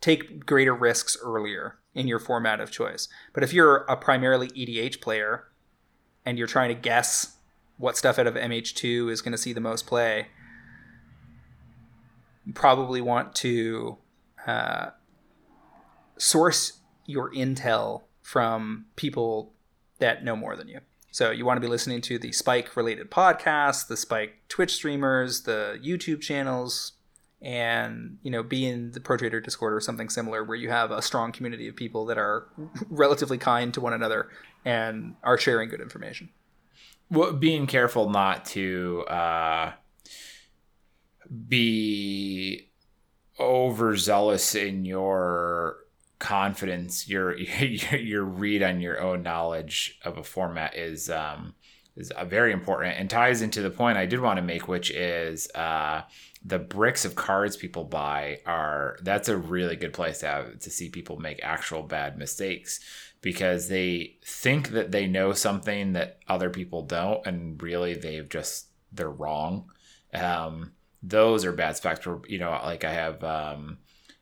take 0.00 0.46
greater 0.46 0.74
risks 0.74 1.16
earlier 1.22 1.78
in 1.94 2.06
your 2.06 2.18
format 2.18 2.60
of 2.60 2.70
choice. 2.70 3.08
But 3.32 3.42
if 3.42 3.52
you're 3.52 3.78
a 3.88 3.96
primarily 3.96 4.48
EDH 4.48 5.00
player 5.00 5.44
and 6.24 6.38
you're 6.38 6.46
trying 6.46 6.68
to 6.68 6.74
guess 6.74 7.36
what 7.78 7.96
stuff 7.96 8.18
out 8.18 8.26
of 8.26 8.34
MH2 8.34 9.10
is 9.10 9.22
going 9.22 9.32
to 9.32 9.38
see 9.38 9.52
the 9.52 9.60
most 9.60 9.86
play, 9.86 10.28
you 12.44 12.52
probably 12.52 13.00
want 13.00 13.34
to 13.36 13.96
uh, 14.46 14.90
source 16.18 16.80
your 17.04 17.32
intel 17.32 18.02
from 18.22 18.86
people 18.96 19.52
that 19.98 20.24
know 20.24 20.36
more 20.36 20.56
than 20.56 20.68
you. 20.68 20.80
So 21.10 21.30
you 21.30 21.46
want 21.46 21.56
to 21.56 21.60
be 21.60 21.68
listening 21.68 22.00
to 22.02 22.18
the 22.18 22.32
Spike 22.32 22.76
related 22.76 23.10
podcasts, 23.10 23.86
the 23.86 23.96
Spike 23.96 24.34
Twitch 24.48 24.74
streamers, 24.74 25.42
the 25.42 25.80
YouTube 25.82 26.20
channels, 26.20 26.92
and 27.42 28.18
you 28.22 28.30
know 28.30 28.42
be 28.42 28.66
in 28.66 28.92
the 28.92 29.00
pro 29.00 29.16
trader 29.16 29.40
discord 29.40 29.74
or 29.74 29.80
something 29.80 30.08
similar 30.08 30.42
where 30.42 30.56
you 30.56 30.70
have 30.70 30.90
a 30.90 31.02
strong 31.02 31.32
community 31.32 31.68
of 31.68 31.76
people 31.76 32.06
that 32.06 32.18
are 32.18 32.48
relatively 32.88 33.36
kind 33.38 33.74
to 33.74 33.80
one 33.80 33.92
another 33.92 34.28
and 34.64 35.14
are 35.22 35.36
sharing 35.36 35.68
good 35.68 35.80
information 35.80 36.30
well, 37.10 37.32
being 37.32 37.66
careful 37.66 38.10
not 38.10 38.44
to 38.46 39.04
uh, 39.08 39.72
be 41.48 42.68
overzealous 43.38 44.54
in 44.54 44.84
your 44.84 45.76
confidence 46.18 47.08
your 47.08 47.36
your 47.36 48.24
read 48.24 48.62
on 48.62 48.80
your 48.80 49.00
own 49.00 49.22
knowledge 49.22 49.98
of 50.04 50.18
a 50.18 50.24
format 50.24 50.76
is 50.76 51.10
um 51.10 51.54
is 51.96 52.10
uh, 52.10 52.24
very 52.24 52.52
important 52.52 52.98
and 52.98 53.08
ties 53.08 53.42
into 53.42 53.62
the 53.62 53.70
point 53.70 53.98
I 53.98 54.06
did 54.06 54.20
want 54.20 54.38
to 54.38 54.42
make 54.42 54.68
which 54.68 54.90
is 54.90 55.50
uh 55.54 56.02
the 56.44 56.58
bricks 56.58 57.04
of 57.04 57.14
cards 57.14 57.56
people 57.56 57.84
buy 57.84 58.40
are 58.46 58.96
that's 59.02 59.28
a 59.28 59.36
really 59.36 59.76
good 59.76 59.92
place 59.92 60.18
to 60.18 60.26
have 60.26 60.58
to 60.60 60.70
see 60.70 60.88
people 60.88 61.18
make 61.18 61.40
actual 61.42 61.82
bad 61.82 62.16
mistakes 62.18 62.80
because 63.20 63.68
they 63.68 64.16
think 64.24 64.70
that 64.70 64.92
they 64.92 65.06
know 65.06 65.32
something 65.32 65.94
that 65.94 66.20
other 66.28 66.50
people 66.50 66.82
don't 66.82 67.26
and 67.26 67.60
really 67.62 67.94
they've 67.94 68.28
just 68.28 68.66
they're 68.92 69.10
wrong. 69.10 69.70
Um 70.14 70.72
those 71.02 71.44
are 71.44 71.52
bad 71.52 71.76
specs 71.76 72.06
you 72.26 72.38
know 72.38 72.50
like 72.64 72.84
i 72.84 72.92
have 72.92 73.22
um 73.22 73.78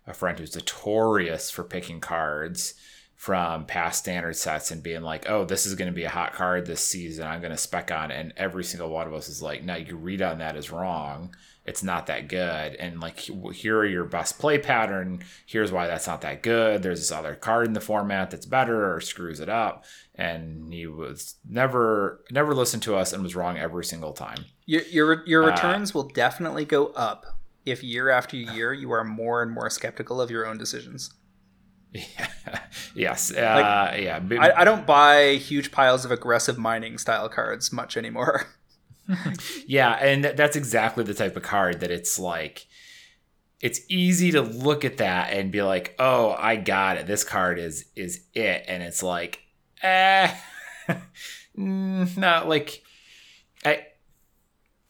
a 0.06 0.14
friend 0.14 0.38
who's 0.38 0.54
notorious 0.54 1.50
for 1.50 1.64
picking 1.64 2.00
cards 2.00 2.74
from 3.16 3.64
past 3.64 4.00
standard 4.00 4.36
sets 4.36 4.70
and 4.70 4.82
being 4.82 5.00
like, 5.00 5.30
oh, 5.30 5.44
this 5.44 5.64
is 5.64 5.74
going 5.74 5.90
to 5.90 5.94
be 5.94 6.04
a 6.04 6.10
hot 6.10 6.34
card 6.34 6.66
this 6.66 6.84
season. 6.84 7.26
I'm 7.26 7.40
going 7.40 7.52
to 7.52 7.56
spec 7.56 7.90
on 7.90 8.10
it. 8.10 8.18
And 8.20 8.34
every 8.36 8.64
single 8.64 8.90
one 8.90 9.06
of 9.06 9.14
us 9.14 9.28
is 9.28 9.40
like, 9.40 9.62
no, 9.62 9.76
you 9.76 9.96
read 9.96 10.20
on 10.20 10.38
that 10.38 10.56
is 10.56 10.70
wrong. 10.70 11.34
It's 11.64 11.82
not 11.82 12.06
that 12.08 12.28
good. 12.28 12.74
And 12.74 13.00
like, 13.00 13.20
here 13.54 13.78
are 13.78 13.86
your 13.86 14.04
best 14.04 14.38
play 14.38 14.58
pattern. 14.58 15.24
Here's 15.46 15.72
why 15.72 15.86
that's 15.86 16.06
not 16.06 16.20
that 16.20 16.42
good. 16.42 16.82
There's 16.82 16.98
this 16.98 17.12
other 17.12 17.34
card 17.34 17.66
in 17.66 17.72
the 17.72 17.80
format 17.80 18.30
that's 18.30 18.44
better 18.44 18.94
or 18.94 19.00
screws 19.00 19.40
it 19.40 19.48
up. 19.48 19.84
And 20.14 20.74
he 20.74 20.86
was 20.86 21.36
never, 21.48 22.22
never 22.30 22.54
listened 22.54 22.82
to 22.82 22.96
us 22.96 23.14
and 23.14 23.22
was 23.22 23.34
wrong 23.36 23.56
every 23.56 23.84
single 23.86 24.12
time. 24.12 24.44
your 24.66 24.82
your, 24.82 25.26
your 25.26 25.44
Uh, 25.44 25.52
returns 25.52 25.94
will 25.94 26.08
definitely 26.08 26.66
go 26.66 26.88
up 26.88 27.33
if 27.64 27.82
year 27.82 28.10
after 28.10 28.36
year 28.36 28.72
you 28.72 28.92
are 28.92 29.04
more 29.04 29.42
and 29.42 29.52
more 29.52 29.70
skeptical 29.70 30.20
of 30.20 30.30
your 30.30 30.46
own 30.46 30.58
decisions 30.58 31.12
yes. 32.96 33.32
Uh, 33.32 33.94
yeah. 33.96 34.20
I, 34.40 34.62
I 34.62 34.64
don't 34.64 34.84
buy 34.84 35.34
huge 35.34 35.70
piles 35.70 36.04
of 36.04 36.10
aggressive 36.10 36.58
mining 36.58 36.98
style 36.98 37.28
cards 37.28 37.72
much 37.72 37.96
anymore 37.96 38.48
Yeah, 39.66 39.92
and 39.92 40.22
th- 40.22 40.36
that's 40.36 40.56
exactly 40.56 41.04
the 41.04 41.14
type 41.14 41.36
of 41.36 41.42
card 41.42 41.80
that 41.80 41.90
it's 41.90 42.18
like 42.18 42.66
it's 43.60 43.80
easy 43.88 44.30
to 44.32 44.42
look 44.42 44.84
at 44.84 44.98
that 44.98 45.32
and 45.32 45.50
be 45.50 45.62
like, 45.62 45.94
"Oh, 45.98 46.34
I 46.38 46.56
got 46.56 46.96
it. 46.96 47.06
This 47.06 47.24
card 47.24 47.58
is 47.58 47.86
is 47.96 48.24
it." 48.34 48.64
And 48.68 48.82
it's 48.82 49.02
like, 49.02 49.40
"Eh, 49.82 50.34
mm, 51.58 52.16
not 52.16 52.48
like 52.48 52.82
I 53.64 53.86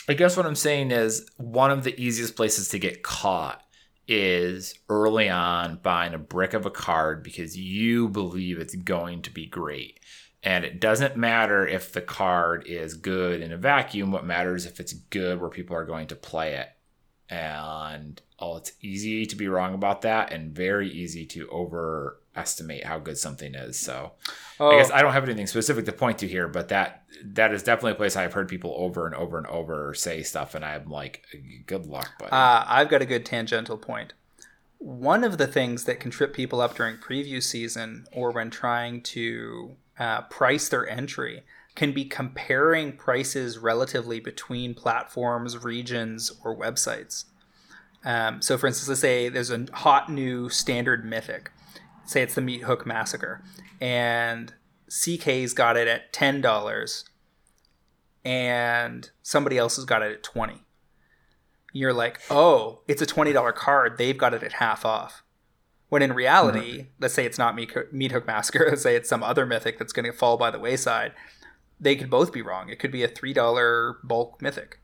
I 0.09 0.15
guess 0.15 0.37
what 0.37 0.47
I'm 0.47 0.55
saying 0.55 0.91
is 0.91 1.27
one 1.39 1.71
of 1.71 1.83
the 1.83 1.99
easiest 2.01 2.37
places 2.37 2.69
to 2.69 2.79
get 2.79 3.03
caught 3.03 3.63
is 4.07 4.75
early 4.91 5.31
on 5.31 5.81
buying 5.83 6.13
a 6.13 6.19
brick 6.19 6.53
of 6.53 6.67
a 6.67 6.71
card 6.71 7.23
because 7.23 7.57
you 7.57 8.09
believe 8.09 8.59
it's 8.59 8.75
going 8.75 9.23
to 9.23 9.31
be 9.31 9.47
great. 9.47 10.01
And 10.43 10.63
it 10.63 10.79
doesn't 10.79 11.17
matter 11.17 11.67
if 11.67 11.93
the 11.93 12.03
card 12.03 12.67
is 12.67 12.95
good 12.95 13.41
in 13.41 13.51
a 13.51 13.57
vacuum. 13.57 14.13
What 14.13 14.27
matters 14.27 14.67
if 14.67 14.79
it's 14.79 14.93
good 14.93 15.41
where 15.41 15.49
people 15.49 15.75
are 15.75 15.87
going 15.87 16.09
to 16.09 16.17
play 16.17 16.57
it. 16.57 16.69
And 17.31 18.21
oh, 18.39 18.59
it's 18.59 18.73
easy 18.83 19.25
to 19.25 19.37
be 19.37 19.49
wrong 19.49 19.73
about 19.73 20.03
that 20.03 20.31
and 20.33 20.55
very 20.55 20.91
easy 20.91 21.25
to 21.27 21.49
overestimate 22.35 22.85
how 22.85 22.99
good 22.99 23.19
something 23.19 23.55
is. 23.55 23.79
So 23.79 24.13
oh, 24.61 24.71
I 24.71 24.79
guess 24.79 24.91
I 24.91 25.03
don't 25.03 25.13
have 25.13 25.25
anything 25.25 25.47
specific 25.47 25.85
to 25.87 25.93
point 25.93 26.19
to 26.19 26.29
here, 26.29 26.49
but 26.49 26.69
that 26.69 27.05
that 27.25 27.53
is 27.53 27.63
definitely 27.63 27.93
a 27.93 27.97
place 27.97 28.17
I've 28.17 28.33
heard 28.33 28.49
people 28.49 28.75
over 28.77 29.07
and 29.07 29.15
over 29.15 29.39
and 29.39 29.47
over 29.47 29.95
say 29.95 30.23
stuff, 30.23 30.55
and 30.55 30.65
I'm 30.65 30.91
like, 30.91 31.25
good 31.67 31.87
luck, 31.87 32.11
buddy. 32.19 32.33
Uh, 32.33 32.65
I've 32.67 32.89
got 32.89 33.03
a 33.03 33.07
good 33.07 33.25
tangential 33.25 33.79
point. 33.79 34.13
One 34.79 35.25
of 35.25 35.39
the 35.39 35.47
things 35.47 35.85
that 35.85 36.01
can 36.01 36.11
trip 36.11 36.35
people 36.35 36.61
up 36.61 36.77
during 36.77 36.97
preview 36.97 37.43
season 37.43 38.07
or 38.13 38.33
when 38.33 38.51
trying 38.51 39.01
to 39.03 39.77
uh, 39.99 40.23
price 40.23 40.69
their 40.69 40.87
entry 40.89 41.43
can 41.75 41.93
be 41.93 42.05
comparing 42.05 42.93
prices 42.93 43.59
relatively 43.59 44.21
between 44.21 44.75
platforms, 44.75 45.65
regions, 45.65 46.31
or 46.45 46.57
websites. 46.57 47.25
Um, 48.05 48.43
so, 48.43 48.59
for 48.59 48.67
instance, 48.67 48.89
let's 48.89 49.01
say 49.01 49.29
there's 49.31 49.51
a 49.51 49.67
hot 49.73 50.11
new 50.11 50.51
standard 50.51 51.05
mythic. 51.05 51.51
Say 52.07 52.23
it's 52.23 52.35
the 52.35 52.41
Meathook 52.41 52.85
Massacre, 52.87 53.43
and 53.81 54.53
CK's 54.91 55.55
got 55.55 55.77
it 55.77 55.89
at 55.89 56.13
ten 56.13 56.41
dollars, 56.41 57.05
and 58.25 59.11
somebody 59.23 59.59
else 59.59 59.77
has 59.77 59.85
got 59.85 60.03
it 60.03 60.13
at 60.13 60.23
twenty 60.23 60.65
you're 61.75 61.93
like, 61.93 62.21
oh, 62.31 62.81
it's 62.89 63.03
a 63.03 63.07
twenty 63.07 63.33
dollar 63.33 63.53
card. 63.53 63.99
They've 63.99 64.17
got 64.17 64.33
it 64.33 64.43
at 64.43 64.55
half 64.55 64.87
off. 64.87 65.23
When 65.91 66.01
in 66.01 66.15
reality, 66.15 66.83
hmm. 66.83 66.89
let's 67.01 67.13
say 67.13 67.27
it's 67.27 67.37
not 67.37 67.57
Meathook- 67.57 68.27
Massacre. 68.27 68.67
Let's 68.71 68.83
say 68.83 68.97
it's 68.97 69.09
some 69.09 69.23
other 69.23 69.45
mythic 69.45 69.79
that's 69.79 69.93
going 69.93 70.11
to 70.11 70.17
fall 70.17 70.37
by 70.37 70.51
the 70.51 70.59
wayside. 70.59 71.13
They 71.79 71.95
could 71.95 72.11
both 72.11 72.33
be 72.33 72.43
wrong. 72.43 72.69
It 72.69 72.79
could 72.79 72.91
be 72.91 73.03
a 73.03 73.09
three 73.09 73.33
dollar 73.33 73.99
bulk 74.03 74.41
mythic, 74.41 74.79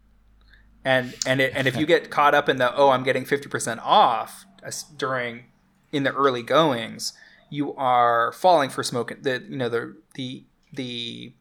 and 0.84 1.14
and 1.26 1.40
it, 1.40 1.52
and 1.55 1.66
if 1.66 1.76
you 1.76 1.86
get 1.86 2.10
caught 2.10 2.34
up 2.34 2.48
in 2.48 2.59
the 2.59 2.74
oh, 2.76 2.90
I'm 2.90 3.05
getting 3.05 3.24
fifty 3.24 3.48
percent 3.48 3.80
off 3.82 4.44
uh, 4.64 4.70
during 4.97 5.44
in 5.92 6.02
the 6.04 6.12
early 6.14 6.42
goings, 6.42 7.12
you 7.48 7.74
are 7.74 8.32
falling 8.32 8.70
for 8.70 8.82
smoke. 8.82 9.12
The 9.20 9.44
you 9.48 9.56
know 9.56 9.68
the 9.68 9.96
the 10.14 10.44
the 10.72 11.32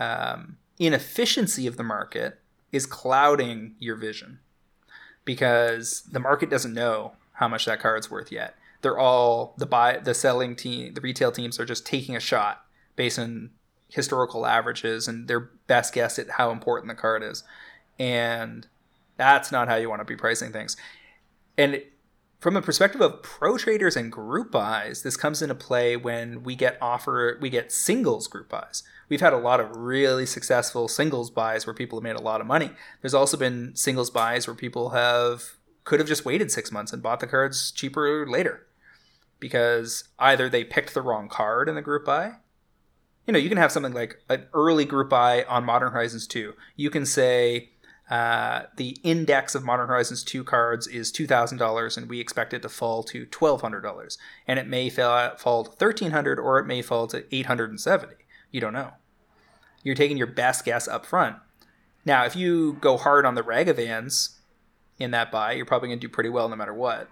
um, 0.00 0.56
inefficiency 0.78 1.66
of 1.66 1.76
the 1.76 1.82
market 1.82 2.40
is 2.72 2.86
clouding 2.86 3.74
your 3.78 3.96
vision 3.96 4.38
because 5.24 6.02
the 6.10 6.20
market 6.20 6.48
doesn't 6.50 6.72
know 6.72 7.12
how 7.32 7.48
much 7.48 7.66
that 7.66 7.80
card's 7.80 8.10
worth 8.10 8.32
yet. 8.32 8.54
they're 8.82 8.98
all 8.98 9.54
the 9.58 9.66
buy 9.66 9.98
the 9.98 10.14
selling 10.14 10.54
team, 10.56 10.94
the 10.94 11.00
retail 11.00 11.32
teams 11.32 11.58
are 11.58 11.64
just 11.64 11.84
taking 11.86 12.16
a 12.16 12.20
shot 12.20 12.64
based 12.96 13.18
on 13.18 13.50
historical 13.88 14.46
averages 14.46 15.08
and 15.08 15.28
their 15.28 15.40
best 15.66 15.92
guess 15.92 16.18
at 16.18 16.30
how 16.30 16.50
important 16.50 16.88
the 16.88 16.94
card 16.94 17.22
is. 17.22 17.42
And 17.98 18.66
that's 19.16 19.50
not 19.50 19.68
how 19.68 19.76
you 19.76 19.88
want 19.88 20.00
to 20.00 20.04
be 20.04 20.16
pricing 20.16 20.52
things. 20.52 20.76
And 21.56 21.82
from 22.38 22.56
a 22.56 22.62
perspective 22.62 23.00
of 23.00 23.22
pro 23.22 23.58
traders 23.58 23.96
and 23.96 24.12
group 24.12 24.52
buys, 24.52 25.02
this 25.02 25.16
comes 25.16 25.42
into 25.42 25.54
play 25.54 25.96
when 25.96 26.42
we 26.44 26.54
get 26.54 26.78
offer 26.80 27.36
we 27.40 27.50
get 27.50 27.72
singles 27.72 28.28
group 28.28 28.48
buys. 28.48 28.84
We've 29.08 29.20
had 29.20 29.32
a 29.32 29.38
lot 29.38 29.60
of 29.60 29.76
really 29.76 30.26
successful 30.26 30.86
singles 30.86 31.30
buys 31.30 31.66
where 31.66 31.74
people 31.74 31.98
have 31.98 32.04
made 32.04 32.16
a 32.16 32.22
lot 32.22 32.40
of 32.40 32.46
money. 32.46 32.70
There's 33.00 33.14
also 33.14 33.36
been 33.36 33.74
singles 33.74 34.10
buys 34.10 34.46
where 34.46 34.54
people 34.54 34.90
have 34.90 35.56
could 35.84 35.98
have 35.98 36.08
just 36.08 36.24
waited 36.24 36.52
six 36.52 36.70
months 36.70 36.92
and 36.92 37.02
bought 37.02 37.20
the 37.20 37.26
cards 37.26 37.72
cheaper 37.72 38.26
later 38.26 38.66
because 39.40 40.04
either 40.18 40.48
they 40.48 40.62
picked 40.62 40.94
the 40.94 41.02
wrong 41.02 41.28
card 41.28 41.68
in 41.68 41.74
the 41.74 41.82
group 41.82 42.04
buy. 42.04 42.32
You 43.26 43.32
know, 43.32 43.38
you 43.38 43.48
can 43.48 43.58
have 43.58 43.72
something 43.72 43.92
like 43.92 44.22
an 44.28 44.46
early 44.54 44.84
group 44.84 45.10
buy 45.10 45.44
on 45.44 45.64
Modern 45.64 45.92
Horizons 45.92 46.26
2. 46.26 46.54
You 46.76 46.90
can 46.90 47.04
say, 47.04 47.70
uh, 48.10 48.62
the 48.76 48.96
index 49.02 49.54
of 49.54 49.64
Modern 49.64 49.88
Horizons 49.88 50.24
2 50.24 50.42
cards 50.42 50.86
is 50.86 51.12
$2,000 51.12 51.96
and 51.96 52.08
we 52.08 52.20
expect 52.20 52.54
it 52.54 52.62
to 52.62 52.68
fall 52.68 53.02
to 53.04 53.26
$1,200. 53.26 54.18
And 54.46 54.58
it 54.58 54.66
may 54.66 54.88
fall, 54.88 55.36
fall 55.36 55.64
to 55.64 55.70
1,300 55.70 56.38
or 56.38 56.58
it 56.58 56.66
may 56.66 56.80
fall 56.80 57.06
to 57.08 57.24
870 57.34 58.14
You 58.50 58.60
don't 58.60 58.72
know. 58.72 58.92
You're 59.82 59.94
taking 59.94 60.16
your 60.16 60.26
best 60.26 60.64
guess 60.64 60.88
up 60.88 61.04
front. 61.04 61.36
Now, 62.04 62.24
if 62.24 62.34
you 62.34 62.78
go 62.80 62.96
hard 62.96 63.26
on 63.26 63.34
the 63.34 63.42
Ragavans 63.42 64.36
in 64.98 65.10
that 65.10 65.30
buy, 65.30 65.52
you're 65.52 65.66
probably 65.66 65.88
going 65.88 66.00
to 66.00 66.06
do 66.06 66.12
pretty 66.12 66.30
well 66.30 66.48
no 66.48 66.56
matter 66.56 66.74
what. 66.74 67.10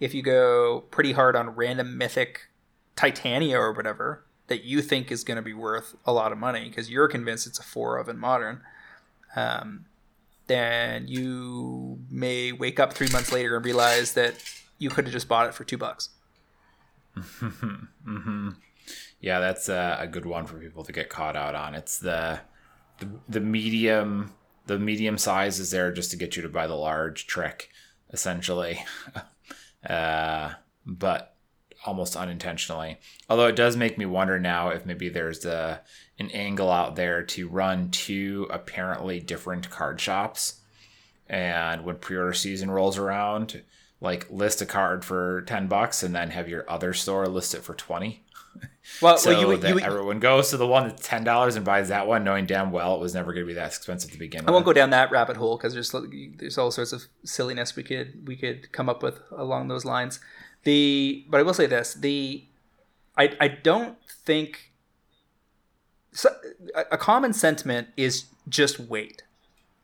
If 0.00 0.14
you 0.14 0.22
go 0.22 0.80
pretty 0.90 1.12
hard 1.12 1.36
on 1.36 1.50
random 1.50 1.96
mythic 1.96 2.48
Titania 2.96 3.58
or 3.58 3.72
whatever 3.72 4.24
that 4.48 4.64
you 4.64 4.82
think 4.82 5.12
is 5.12 5.22
going 5.22 5.36
to 5.36 5.42
be 5.42 5.54
worth 5.54 5.94
a 6.04 6.12
lot 6.12 6.32
of 6.32 6.38
money 6.38 6.68
because 6.68 6.90
you're 6.90 7.06
convinced 7.06 7.46
it's 7.46 7.60
a 7.60 7.62
four 7.62 7.96
of 7.96 8.08
in 8.08 8.18
modern, 8.18 8.60
um, 9.36 9.86
then 10.52 11.08
you 11.08 11.98
may 12.10 12.52
wake 12.52 12.78
up 12.78 12.92
three 12.92 13.08
months 13.08 13.32
later 13.32 13.56
and 13.56 13.64
realize 13.64 14.12
that 14.12 14.34
you 14.78 14.90
could 14.90 15.06
have 15.06 15.12
just 15.12 15.28
bought 15.28 15.48
it 15.48 15.54
for 15.54 15.64
two 15.64 15.78
bucks. 15.78 16.10
mm-hmm. 17.16 18.50
Yeah, 19.20 19.38
that's 19.38 19.68
a, 19.68 19.98
a, 20.00 20.08
good 20.08 20.26
one 20.26 20.46
for 20.46 20.58
people 20.58 20.82
to 20.82 20.90
get 20.90 21.08
caught 21.08 21.36
out 21.36 21.54
on. 21.54 21.76
It's 21.76 22.00
the, 22.00 22.40
the 22.98 23.08
the 23.28 23.38
medium 23.38 24.32
the 24.66 24.78
medium 24.78 25.18
size 25.18 25.58
is 25.58 25.70
there 25.70 25.92
just 25.92 26.10
to 26.10 26.16
get 26.16 26.36
you 26.36 26.42
to 26.42 26.48
buy 26.48 26.66
the 26.66 26.74
large 26.74 27.26
trick, 27.26 27.70
essentially. 28.12 28.84
uh, 29.88 30.54
but 30.84 31.36
almost 31.84 32.16
unintentionally. 32.16 32.98
Although 33.28 33.48
it 33.48 33.56
does 33.56 33.76
make 33.76 33.98
me 33.98 34.06
wonder 34.06 34.38
now 34.38 34.68
if 34.68 34.86
maybe 34.86 35.08
there's 35.08 35.44
a 35.44 35.82
an 36.22 36.30
angle 36.30 36.70
out 36.70 36.96
there 36.96 37.22
to 37.22 37.48
run 37.48 37.90
two 37.90 38.46
apparently 38.50 39.20
different 39.20 39.70
card 39.70 40.00
shops, 40.00 40.60
and 41.28 41.84
when 41.84 41.96
pre-order 41.96 42.32
season 42.32 42.70
rolls 42.70 42.96
around, 42.96 43.62
like 44.00 44.30
list 44.30 44.62
a 44.62 44.66
card 44.66 45.04
for 45.04 45.42
ten 45.42 45.66
bucks 45.66 46.02
and 46.02 46.14
then 46.14 46.30
have 46.30 46.48
your 46.48 46.68
other 46.70 46.92
store 46.92 47.26
list 47.26 47.54
it 47.54 47.62
for 47.62 47.74
twenty. 47.74 48.22
Well, 49.00 49.16
so 49.18 49.30
well, 49.30 49.52
you, 49.52 49.56
that 49.58 49.68
you, 49.68 49.80
everyone 49.80 50.20
goes 50.20 50.50
to 50.50 50.56
the 50.56 50.66
one 50.66 50.88
that's 50.88 51.06
ten 51.06 51.24
dollars 51.24 51.56
and 51.56 51.64
buys 51.64 51.88
that 51.88 52.06
one, 52.06 52.24
knowing 52.24 52.46
damn 52.46 52.70
well 52.70 52.94
it 52.94 53.00
was 53.00 53.14
never 53.14 53.32
going 53.32 53.44
to 53.44 53.48
be 53.48 53.54
that 53.54 53.68
expensive 53.68 54.10
to 54.12 54.18
begin 54.18 54.40
I 54.40 54.42
with. 54.42 54.48
I 54.48 54.52
won't 54.52 54.64
go 54.64 54.72
down 54.72 54.90
that 54.90 55.10
rabbit 55.10 55.36
hole 55.36 55.56
because 55.56 55.74
there's 55.74 55.94
there's 56.36 56.58
all 56.58 56.70
sorts 56.70 56.92
of 56.92 57.04
silliness 57.24 57.76
we 57.76 57.82
could 57.82 58.26
we 58.26 58.36
could 58.36 58.72
come 58.72 58.88
up 58.88 59.02
with 59.02 59.20
along 59.30 59.68
those 59.68 59.84
lines. 59.84 60.20
The 60.64 61.24
but 61.28 61.40
I 61.40 61.42
will 61.42 61.54
say 61.54 61.66
this: 61.66 61.94
the 61.94 62.44
I 63.16 63.36
I 63.40 63.48
don't 63.48 63.98
think 64.24 64.71
so, 66.12 66.30
a 66.90 66.98
common 66.98 67.32
sentiment 67.32 67.88
is 67.96 68.26
just 68.48 68.78
wait. 68.78 69.22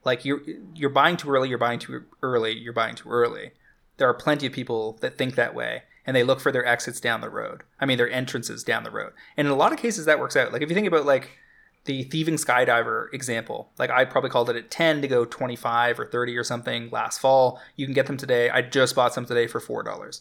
Like 0.04 0.24
you're 0.24 0.40
you're 0.74 0.90
buying 0.90 1.16
too 1.16 1.30
early, 1.30 1.48
you're 1.48 1.58
buying 1.58 1.78
too 1.78 2.04
early, 2.22 2.56
you're 2.56 2.72
buying 2.72 2.94
too 2.94 3.10
early. 3.10 3.52
There 3.96 4.08
are 4.08 4.14
plenty 4.14 4.46
of 4.46 4.52
people 4.52 4.98
that 5.00 5.18
think 5.18 5.34
that 5.34 5.54
way 5.54 5.82
and 6.06 6.16
they 6.16 6.22
look 6.22 6.40
for 6.40 6.52
their 6.52 6.64
exits 6.64 7.00
down 7.00 7.20
the 7.20 7.28
road. 7.28 7.62
I 7.80 7.86
mean 7.86 7.98
their 7.98 8.10
entrances 8.10 8.62
down 8.62 8.84
the 8.84 8.90
road. 8.90 9.12
And 9.36 9.46
in 9.46 9.52
a 9.52 9.56
lot 9.56 9.72
of 9.72 9.78
cases 9.78 10.04
that 10.04 10.18
works 10.18 10.36
out. 10.36 10.52
Like 10.52 10.62
if 10.62 10.68
you 10.68 10.74
think 10.74 10.86
about 10.86 11.04
like 11.04 11.38
the 11.84 12.04
thieving 12.04 12.36
skydiver 12.36 13.12
example, 13.12 13.70
like 13.78 13.90
I 13.90 14.04
probably 14.04 14.30
called 14.30 14.50
it 14.50 14.56
at 14.56 14.70
10 14.70 15.02
to 15.02 15.08
go 15.08 15.24
25 15.24 16.00
or 16.00 16.06
30 16.06 16.36
or 16.36 16.44
something 16.44 16.88
last 16.90 17.20
fall. 17.20 17.60
You 17.76 17.86
can 17.86 17.94
get 17.94 18.06
them 18.06 18.16
today. 18.16 18.50
I 18.50 18.62
just 18.62 18.94
bought 18.94 19.14
some 19.14 19.26
today 19.26 19.46
for 19.46 19.60
$4. 19.60 20.20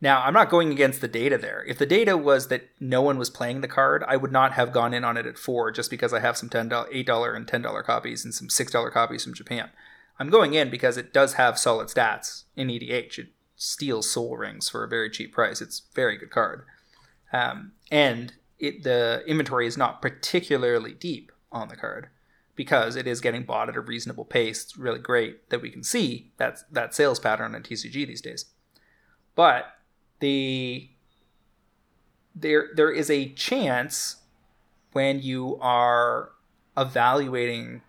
Now, 0.00 0.22
I'm 0.22 0.34
not 0.34 0.50
going 0.50 0.70
against 0.70 1.00
the 1.00 1.08
data 1.08 1.36
there. 1.36 1.64
If 1.66 1.78
the 1.78 1.86
data 1.86 2.16
was 2.16 2.48
that 2.48 2.68
no 2.78 3.02
one 3.02 3.18
was 3.18 3.30
playing 3.30 3.60
the 3.60 3.68
card, 3.68 4.04
I 4.06 4.16
would 4.16 4.30
not 4.30 4.52
have 4.52 4.72
gone 4.72 4.94
in 4.94 5.04
on 5.04 5.16
it 5.16 5.26
at 5.26 5.38
four 5.38 5.72
just 5.72 5.90
because 5.90 6.12
I 6.12 6.20
have 6.20 6.36
some 6.36 6.48
$10, 6.48 6.70
$8 6.70 7.36
and 7.36 7.46
$10 7.46 7.84
copies 7.84 8.24
and 8.24 8.32
some 8.32 8.48
$6 8.48 8.92
copies 8.92 9.24
from 9.24 9.34
Japan. 9.34 9.70
I'm 10.18 10.30
going 10.30 10.54
in 10.54 10.70
because 10.70 10.96
it 10.96 11.12
does 11.12 11.34
have 11.34 11.58
solid 11.58 11.88
stats 11.88 12.44
in 12.56 12.68
EDH. 12.68 13.18
It 13.18 13.28
steals 13.56 14.10
Sol 14.10 14.36
Rings 14.36 14.68
for 14.68 14.84
a 14.84 14.88
very 14.88 15.10
cheap 15.10 15.32
price. 15.32 15.60
It's 15.60 15.80
a 15.80 15.94
very 15.94 16.16
good 16.16 16.30
card. 16.30 16.64
Um, 17.32 17.72
and 17.90 18.34
it, 18.58 18.84
the 18.84 19.24
inventory 19.26 19.66
is 19.66 19.76
not 19.76 20.00
particularly 20.00 20.94
deep 20.94 21.32
on 21.50 21.68
the 21.68 21.76
card 21.76 22.08
because 22.54 22.96
it 22.96 23.06
is 23.06 23.20
getting 23.20 23.44
bought 23.44 23.68
at 23.68 23.76
a 23.76 23.80
reasonable 23.80 24.24
pace. 24.24 24.64
It's 24.64 24.76
really 24.76 24.98
great 24.98 25.50
that 25.50 25.62
we 25.62 25.70
can 25.70 25.82
see 25.82 26.32
that, 26.38 26.58
that 26.70 26.94
sales 26.94 27.20
pattern 27.20 27.54
on 27.54 27.62
TCG 27.62 28.06
these 28.06 28.20
days. 28.20 28.46
But 29.34 29.66
the 30.20 30.88
there 32.34 32.68
there 32.74 32.90
is 32.90 33.10
a 33.10 33.30
chance 33.30 34.16
when 34.92 35.20
you 35.20 35.58
are 35.60 36.30
evaluating 36.76 37.82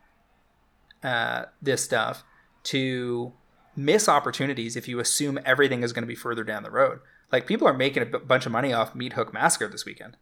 uh, 1.03 1.45
this 1.61 1.83
stuff 1.83 2.23
to 2.63 3.33
miss 3.75 4.09
opportunities 4.09 4.75
if 4.75 4.87
you 4.87 4.99
assume 4.99 5.39
everything 5.45 5.83
is 5.83 5.93
going 5.93 6.03
to 6.03 6.07
be 6.07 6.15
further 6.15 6.43
down 6.43 6.63
the 6.63 6.71
road. 6.71 6.99
Like 7.31 7.47
people 7.47 7.67
are 7.67 7.73
making 7.73 8.03
a 8.03 8.05
b- 8.05 8.17
bunch 8.25 8.45
of 8.45 8.51
money 8.51 8.73
off 8.73 8.93
Meathook 8.93 9.31
Massacre 9.31 9.67
this 9.67 9.85
weekend. 9.85 10.17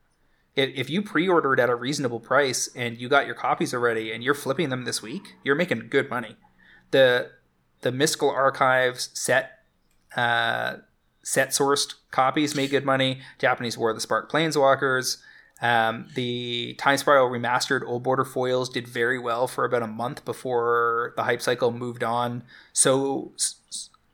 If, 0.56 0.70
if 0.76 0.90
you 0.90 1.02
pre-ordered 1.02 1.60
at 1.60 1.70
a 1.70 1.76
reasonable 1.76 2.20
price 2.20 2.70
and 2.76 2.98
you 2.98 3.10
got 3.10 3.26
your 3.26 3.36
copies 3.36 3.74
already 3.74 4.12
and 4.12 4.24
you're 4.24 4.34
flipping 4.34 4.70
them 4.70 4.86
this 4.86 5.02
week, 5.02 5.36
you're 5.44 5.56
making 5.56 5.88
good 5.90 6.10
money. 6.10 6.36
The 6.92 7.32
the 7.82 7.92
Mystical 7.92 8.30
Archives 8.30 9.10
set 9.14 9.60
uh, 10.16 10.78
set 11.28 11.50
sourced 11.50 11.96
copies 12.10 12.56
made 12.56 12.70
good 12.70 12.86
money. 12.86 13.20
Japanese 13.38 13.78
War 13.78 13.90
of 13.90 13.98
the 13.98 14.02
Spark 14.02 14.32
Planeswalkers. 14.32 15.18
Um, 15.62 16.08
the 16.16 16.74
Time 16.76 16.98
Spiral 16.98 17.30
remastered 17.30 17.86
Old 17.86 18.04
Border 18.04 18.24
foils 18.24 18.70
did 18.70 18.88
very 18.88 19.20
well 19.20 19.46
for 19.46 19.66
about 19.66 19.84
a 19.84 19.88
month 19.88 20.24
before 20.24 21.12
the 21.18 21.24
hype 21.24 21.42
cycle 21.42 21.72
moved 21.72 22.02
on. 22.02 22.44
So 22.72 23.34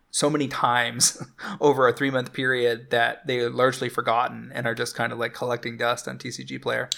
so 0.10 0.27
many 0.27 0.48
times 0.48 1.22
over 1.61 1.88
a 1.88 1.94
three 1.94 2.10
month 2.10 2.34
period 2.34 2.90
that 2.90 3.27
they 3.27 3.41
are 3.41 3.49
largely 3.52 3.90
forgotten 3.90 4.52
and 4.52 4.65
are 4.65 4.73
just 4.73 4.95
kind 4.95 5.14
of 5.14 5.19
like 5.19 5.35
collecting 5.35 5.77
dust 5.77 6.07
on 6.07 6.18
TCG 6.18 6.60
Player. 6.64 6.90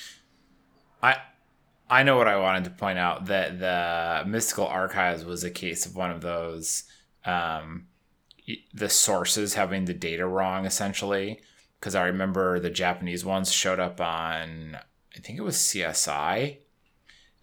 I 1.03 1.17
I 1.89 2.03
know 2.03 2.15
what 2.15 2.29
I 2.29 2.37
wanted 2.37 2.63
to 2.63 2.69
point 2.69 2.99
out 2.99 3.25
that 3.25 3.59
the 3.59 4.23
Mystical 4.29 4.65
Archives 4.65 5.25
was 5.25 5.43
a 5.43 5.51
case 5.51 5.85
of 5.85 5.93
one 5.93 6.11
of 6.11 6.21
those. 6.21 6.85
Um, 7.25 7.87
the 8.73 8.89
sources 8.89 9.53
having 9.55 9.85
the 9.85 9.93
data 9.93 10.25
wrong 10.25 10.65
essentially. 10.65 11.41
Because 11.79 11.95
I 11.95 12.05
remember 12.05 12.59
the 12.59 12.69
Japanese 12.69 13.25
ones 13.25 13.51
showed 13.51 13.79
up 13.79 13.99
on 14.01 14.77
I 15.15 15.19
think 15.19 15.37
it 15.37 15.43
was 15.43 15.55
CSI 15.55 16.57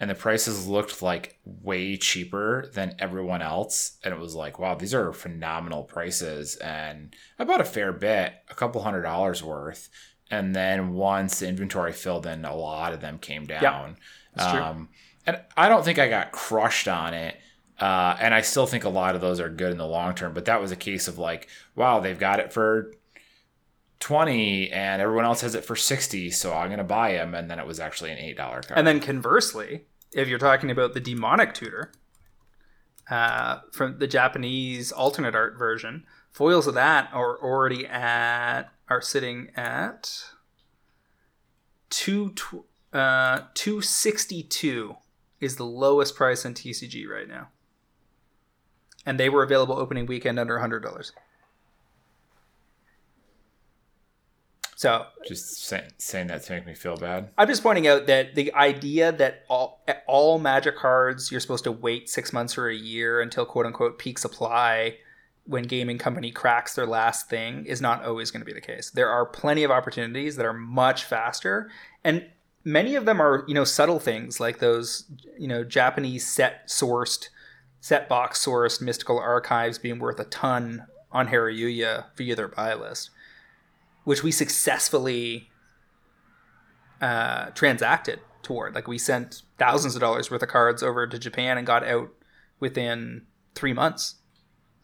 and 0.00 0.10
the 0.10 0.14
prices 0.14 0.66
looked 0.66 1.00
like 1.00 1.38
way 1.44 1.96
cheaper 1.96 2.68
than 2.74 2.96
everyone 2.98 3.40
else. 3.40 3.98
And 4.02 4.12
it 4.12 4.20
was 4.20 4.34
like 4.34 4.58
wow 4.58 4.74
these 4.74 4.94
are 4.94 5.12
phenomenal 5.12 5.84
prices 5.84 6.56
and 6.56 7.14
I 7.38 7.44
bought 7.44 7.60
a 7.60 7.64
fair 7.64 7.92
bit 7.92 8.34
a 8.50 8.54
couple 8.54 8.82
hundred 8.82 9.02
dollars 9.02 9.42
worth. 9.42 9.88
And 10.30 10.56
then 10.56 10.94
once 10.94 11.40
the 11.40 11.48
inventory 11.48 11.92
filled 11.92 12.26
in 12.26 12.44
a 12.44 12.56
lot 12.56 12.94
of 12.94 13.00
them 13.00 13.18
came 13.18 13.44
down. 13.46 13.96
um, 14.68 14.88
and 15.26 15.40
I 15.56 15.68
don't 15.68 15.84
think 15.84 15.98
I 15.98 16.08
got 16.08 16.32
crushed 16.32 16.88
on 16.88 17.12
it 17.14 17.36
uh, 17.82 18.16
and 18.20 18.32
I 18.32 18.42
still 18.42 18.66
think 18.66 18.84
a 18.84 18.88
lot 18.88 19.16
of 19.16 19.20
those 19.20 19.40
are 19.40 19.48
good 19.48 19.72
in 19.72 19.76
the 19.76 19.86
long 19.88 20.14
term. 20.14 20.34
But 20.34 20.44
that 20.44 20.60
was 20.60 20.70
a 20.70 20.76
case 20.76 21.08
of 21.08 21.18
like, 21.18 21.48
wow, 21.74 21.98
they've 21.98 22.18
got 22.18 22.38
it 22.38 22.52
for 22.52 22.92
20 23.98 24.70
and 24.70 25.02
everyone 25.02 25.24
else 25.24 25.40
has 25.40 25.56
it 25.56 25.64
for 25.64 25.74
60. 25.74 26.30
So 26.30 26.54
I'm 26.54 26.68
going 26.68 26.78
to 26.78 26.84
buy 26.84 27.14
them. 27.14 27.34
And 27.34 27.50
then 27.50 27.58
it 27.58 27.66
was 27.66 27.80
actually 27.80 28.12
an 28.12 28.18
$8 28.18 28.36
card. 28.36 28.66
And 28.76 28.86
then 28.86 29.00
conversely, 29.00 29.86
if 30.12 30.28
you're 30.28 30.38
talking 30.38 30.70
about 30.70 30.94
the 30.94 31.00
demonic 31.00 31.54
tutor 31.54 31.90
uh, 33.10 33.62
from 33.72 33.98
the 33.98 34.06
Japanese 34.06 34.92
alternate 34.92 35.34
art 35.34 35.58
version, 35.58 36.04
foils 36.30 36.68
of 36.68 36.74
that 36.74 37.10
are 37.12 37.36
already 37.42 37.84
at, 37.88 38.70
are 38.88 39.00
sitting 39.00 39.50
at 39.56 40.22
two, 41.90 42.32
uh, 42.92 43.40
262 43.54 44.94
is 45.40 45.56
the 45.56 45.66
lowest 45.66 46.14
price 46.14 46.44
in 46.44 46.54
TCG 46.54 47.08
right 47.08 47.26
now 47.26 47.48
and 49.04 49.18
they 49.18 49.28
were 49.28 49.42
available 49.42 49.76
opening 49.76 50.06
weekend 50.06 50.38
under 50.38 50.58
$100. 50.58 51.12
So 54.82 55.06
just 55.24 55.64
say, 55.64 55.86
saying 55.98 56.26
that 56.26 56.42
to 56.42 56.54
make 56.54 56.66
me 56.66 56.74
feel 56.74 56.96
bad. 56.96 57.30
I'm 57.38 57.46
just 57.46 57.62
pointing 57.62 57.86
out 57.86 58.08
that 58.08 58.34
the 58.34 58.52
idea 58.52 59.12
that 59.12 59.44
all 59.48 59.80
all 60.08 60.40
Magic 60.40 60.76
cards 60.76 61.30
you're 61.30 61.38
supposed 61.38 61.62
to 61.64 61.70
wait 61.70 62.10
six 62.10 62.32
months 62.32 62.58
or 62.58 62.66
a 62.66 62.74
year 62.74 63.20
until 63.20 63.46
quote 63.46 63.64
unquote 63.64 63.96
peak 64.00 64.18
supply 64.18 64.96
when 65.44 65.62
gaming 65.64 65.98
company 65.98 66.32
cracks 66.32 66.74
their 66.74 66.86
last 66.86 67.28
thing 67.28 67.64
is 67.64 67.80
not 67.80 68.04
always 68.04 68.32
going 68.32 68.40
to 68.40 68.44
be 68.44 68.52
the 68.52 68.60
case. 68.60 68.90
There 68.90 69.08
are 69.08 69.24
plenty 69.24 69.62
of 69.62 69.70
opportunities 69.70 70.34
that 70.34 70.46
are 70.46 70.52
much 70.52 71.04
faster, 71.04 71.70
and 72.02 72.26
many 72.64 72.96
of 72.96 73.04
them 73.04 73.22
are 73.22 73.44
you 73.46 73.54
know 73.54 73.62
subtle 73.62 74.00
things 74.00 74.40
like 74.40 74.58
those 74.58 75.04
you 75.38 75.46
know 75.46 75.62
Japanese 75.62 76.26
set 76.26 76.66
sourced 76.66 77.28
set 77.82 78.08
box 78.08 78.42
sourced 78.42 78.80
mystical 78.80 79.18
archives 79.18 79.76
being 79.76 79.98
worth 79.98 80.18
a 80.18 80.24
ton 80.24 80.86
on 81.10 81.28
Hareruya 81.28 82.06
via 82.16 82.34
their 82.34 82.48
buy 82.48 82.72
list 82.72 83.10
which 84.04 84.22
we 84.22 84.30
successfully 84.30 85.50
uh, 87.00 87.46
transacted 87.50 88.20
toward. 88.42 88.74
Like 88.74 88.88
we 88.88 88.98
sent 88.98 89.42
thousands 89.58 89.94
of 89.94 90.00
dollars 90.00 90.30
worth 90.30 90.42
of 90.42 90.48
cards 90.48 90.82
over 90.82 91.06
to 91.06 91.18
Japan 91.18 91.58
and 91.58 91.66
got 91.66 91.84
out 91.84 92.10
within 92.60 93.22
three 93.54 93.72
months 93.72 94.16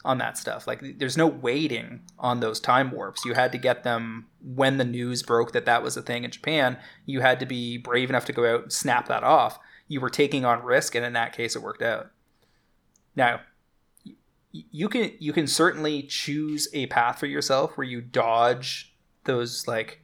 on 0.05 0.19
that 0.19 0.39
stuff. 0.39 0.67
Like 0.67 0.99
there's 0.99 1.17
no 1.17 1.27
waiting 1.27 2.03
on 2.19 2.41
those 2.41 2.61
time 2.61 2.91
warps. 2.93 3.25
You 3.25 3.35
had 3.35 3.53
to 3.53 3.59
get 3.59 3.83
them 3.83 4.29
when 4.41 4.79
the 4.79 4.85
news 4.85 5.23
broke 5.23 5.53
that 5.53 5.67
that 5.67 5.83
was 5.83 5.97
a 5.97 6.03
thing 6.03 6.25
in 6.25 6.31
Japan. 6.31 6.79
You 7.05 7.21
had 7.21 7.41
to 7.41 7.47
be 7.47 7.77
brave 7.77 8.09
enough 8.09 8.25
to 8.27 8.33
go 8.33 8.55
out 8.55 8.63
and 8.65 8.73
snap 8.73 9.09
that 9.09 9.25
off. 9.25 9.59
You 9.89 10.01
were 10.01 10.11
taking 10.11 10.45
on 10.45 10.63
risk, 10.63 10.95
and 10.95 11.05
in 11.05 11.15
that 11.15 11.33
case, 11.33 11.57
it 11.57 11.63
worked 11.63 11.83
out. 11.83 12.11
Now, 13.19 13.41
you 14.53 14.89
can 14.89 15.11
you 15.19 15.33
can 15.33 15.49
certainly 15.49 16.05
choose 16.05 16.69
a 16.73 16.87
path 16.87 17.19
for 17.19 17.27
yourself 17.27 17.77
where 17.77 17.87
you 17.87 18.01
dodge 18.01 18.95
those 19.25 19.67
like 19.67 20.01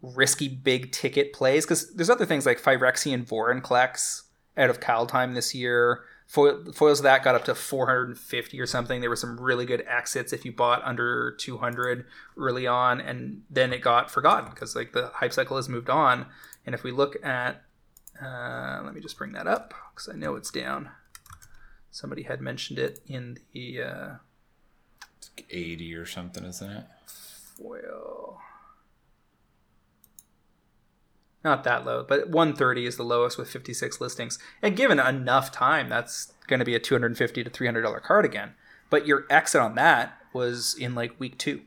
risky 0.00 0.48
big 0.48 0.90
ticket 0.90 1.34
plays 1.34 1.66
because 1.66 1.94
there's 1.94 2.08
other 2.08 2.24
things 2.24 2.46
like 2.46 2.58
Phyrexian 2.58 3.26
Vorinclex 3.26 4.22
out 4.56 4.70
of 4.70 4.80
Kaldheim 4.80 5.34
this 5.34 5.54
year. 5.54 6.00
Foil, 6.26 6.72
foils 6.72 7.00
of 7.00 7.02
that 7.02 7.22
got 7.22 7.34
up 7.34 7.44
to 7.44 7.54
450 7.54 8.58
or 8.58 8.66
something. 8.66 9.02
There 9.02 9.10
were 9.10 9.16
some 9.16 9.38
really 9.38 9.66
good 9.66 9.84
exits 9.86 10.32
if 10.32 10.46
you 10.46 10.52
bought 10.52 10.82
under 10.82 11.32
200 11.32 12.06
early 12.38 12.66
on, 12.66 13.02
and 13.02 13.42
then 13.50 13.74
it 13.74 13.82
got 13.82 14.10
forgotten 14.10 14.48
because 14.48 14.74
like 14.74 14.92
the 14.92 15.08
hype 15.08 15.34
cycle 15.34 15.56
has 15.56 15.68
moved 15.68 15.90
on. 15.90 16.24
And 16.64 16.74
if 16.74 16.84
we 16.84 16.92
look 16.92 17.22
at, 17.22 17.64
uh, 18.22 18.80
let 18.82 18.94
me 18.94 19.00
just 19.02 19.18
bring 19.18 19.32
that 19.32 19.46
up 19.46 19.74
because 19.92 20.08
I 20.08 20.16
know 20.16 20.36
it's 20.36 20.50
down. 20.50 20.90
Somebody 21.90 22.22
had 22.22 22.40
mentioned 22.40 22.78
it 22.78 23.00
in 23.06 23.38
the 23.52 23.82
uh, 23.82 24.08
80 25.50 25.94
or 25.94 26.06
something, 26.06 26.44
isn't 26.44 26.70
it? 26.70 26.84
foil. 27.60 28.40
Not 31.42 31.64
that 31.64 31.86
low, 31.86 32.04
but 32.06 32.28
130 32.28 32.86
is 32.86 32.96
the 32.96 33.02
lowest 33.02 33.38
with 33.38 33.50
56 33.50 34.00
listings. 34.00 34.38
And 34.60 34.76
given 34.76 35.00
enough 35.00 35.50
time, 35.50 35.88
that's 35.88 36.32
going 36.46 36.58
to 36.58 36.66
be 36.66 36.74
a 36.74 36.78
250 36.78 37.44
to 37.44 37.50
300 37.50 37.82
dollar 37.82 38.00
card 38.00 38.24
again. 38.24 38.54
But 38.90 39.06
your 39.06 39.24
exit 39.30 39.60
on 39.60 39.74
that 39.76 40.18
was 40.34 40.74
in 40.74 40.94
like 40.94 41.18
week 41.18 41.38
two. 41.38 41.62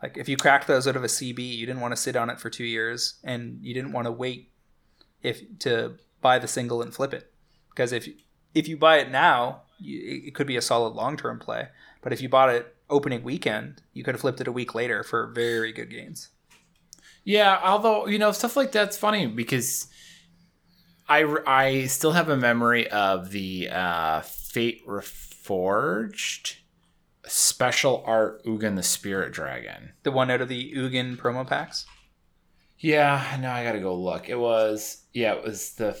Like 0.00 0.16
if 0.16 0.28
you 0.28 0.36
cracked 0.36 0.68
those 0.68 0.86
out 0.86 0.96
of 0.96 1.04
a 1.04 1.08
CB, 1.08 1.38
you 1.56 1.66
didn't 1.66 1.80
want 1.80 1.92
to 1.92 2.00
sit 2.00 2.16
on 2.16 2.30
it 2.30 2.40
for 2.40 2.50
two 2.50 2.64
years, 2.64 3.14
and 3.24 3.58
you 3.62 3.74
didn't 3.74 3.92
want 3.92 4.06
to 4.06 4.12
wait 4.12 4.50
if 5.22 5.42
to 5.60 5.96
buy 6.22 6.38
the 6.38 6.48
single 6.48 6.80
and 6.80 6.94
flip 6.94 7.12
it, 7.12 7.30
because 7.70 7.92
if 7.92 8.08
if 8.54 8.66
you 8.68 8.78
buy 8.78 8.98
it 8.98 9.10
now, 9.10 9.62
it 9.80 10.34
could 10.34 10.46
be 10.46 10.56
a 10.56 10.62
solid 10.62 10.94
long 10.94 11.16
term 11.16 11.38
play. 11.38 11.68
But 12.00 12.12
if 12.12 12.22
you 12.22 12.28
bought 12.28 12.48
it 12.48 12.74
opening 12.88 13.22
weekend, 13.22 13.82
you 13.92 14.02
could 14.02 14.14
have 14.14 14.22
flipped 14.22 14.40
it 14.40 14.48
a 14.48 14.52
week 14.52 14.74
later 14.74 15.02
for 15.02 15.26
very 15.26 15.72
good 15.72 15.90
gains. 15.90 16.30
Yeah, 17.24 17.60
although 17.62 18.06
you 18.06 18.18
know 18.18 18.32
stuff 18.32 18.56
like 18.56 18.72
that's 18.72 18.96
funny 18.96 19.26
because 19.26 19.88
I 21.08 21.24
I 21.46 21.86
still 21.86 22.12
have 22.12 22.28
a 22.28 22.36
memory 22.36 22.88
of 22.90 23.30
the 23.30 23.68
uh, 23.70 24.20
Fate 24.22 24.86
Reforged 24.86 26.56
special 27.26 28.02
art 28.06 28.44
Ugin 28.44 28.76
the 28.76 28.82
Spirit 28.82 29.32
Dragon. 29.32 29.92
The 30.02 30.10
one 30.10 30.30
out 30.30 30.40
of 30.40 30.48
the 30.48 30.74
Ugin 30.74 31.16
promo 31.16 31.46
packs. 31.46 31.86
Yeah, 32.78 33.38
now 33.40 33.54
I 33.54 33.62
got 33.62 33.72
to 33.72 33.80
go 33.80 33.94
look. 33.94 34.28
It 34.28 34.38
was 34.38 35.04
yeah, 35.12 35.34
it 35.34 35.44
was 35.44 35.74
the 35.74 36.00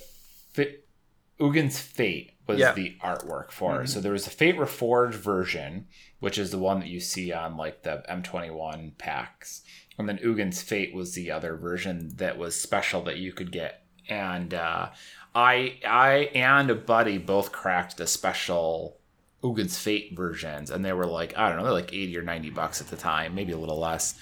Fit 0.52 0.86
Ugin's 1.40 1.78
Fate 1.78 2.32
was 2.46 2.58
yeah. 2.58 2.72
the 2.72 2.96
artwork 3.02 3.50
for. 3.50 3.78
Mm-hmm. 3.78 3.86
So 3.86 4.00
there 4.00 4.12
was 4.12 4.26
a 4.26 4.30
Fate 4.30 4.56
Reforged 4.56 5.14
version, 5.14 5.86
which 6.20 6.38
is 6.38 6.50
the 6.50 6.58
one 6.58 6.80
that 6.80 6.88
you 6.88 7.00
see 7.00 7.32
on 7.32 7.56
like 7.56 7.82
the 7.82 8.04
M21 8.08 8.96
packs. 8.98 9.62
And 9.98 10.08
then 10.08 10.18
Ugin's 10.22 10.62
Fate 10.62 10.94
was 10.94 11.14
the 11.14 11.30
other 11.30 11.56
version 11.56 12.10
that 12.16 12.38
was 12.38 12.60
special 12.60 13.02
that 13.02 13.18
you 13.18 13.32
could 13.32 13.52
get. 13.52 13.84
And 14.08 14.54
uh, 14.54 14.90
I 15.34 15.78
I 15.86 16.30
and 16.34 16.70
a 16.70 16.74
buddy 16.74 17.18
both 17.18 17.52
cracked 17.52 17.96
the 17.96 18.06
special 18.06 18.98
Ugin's 19.44 19.78
Fate 19.78 20.16
versions, 20.16 20.70
and 20.70 20.84
they 20.84 20.92
were 20.92 21.06
like 21.06 21.36
I 21.36 21.48
don't 21.48 21.58
know, 21.58 21.64
they're 21.64 21.72
like 21.72 21.92
eighty 21.92 22.16
or 22.16 22.22
ninety 22.22 22.50
bucks 22.50 22.80
at 22.80 22.88
the 22.88 22.96
time, 22.96 23.34
maybe 23.34 23.52
a 23.52 23.58
little 23.58 23.78
less. 23.78 24.14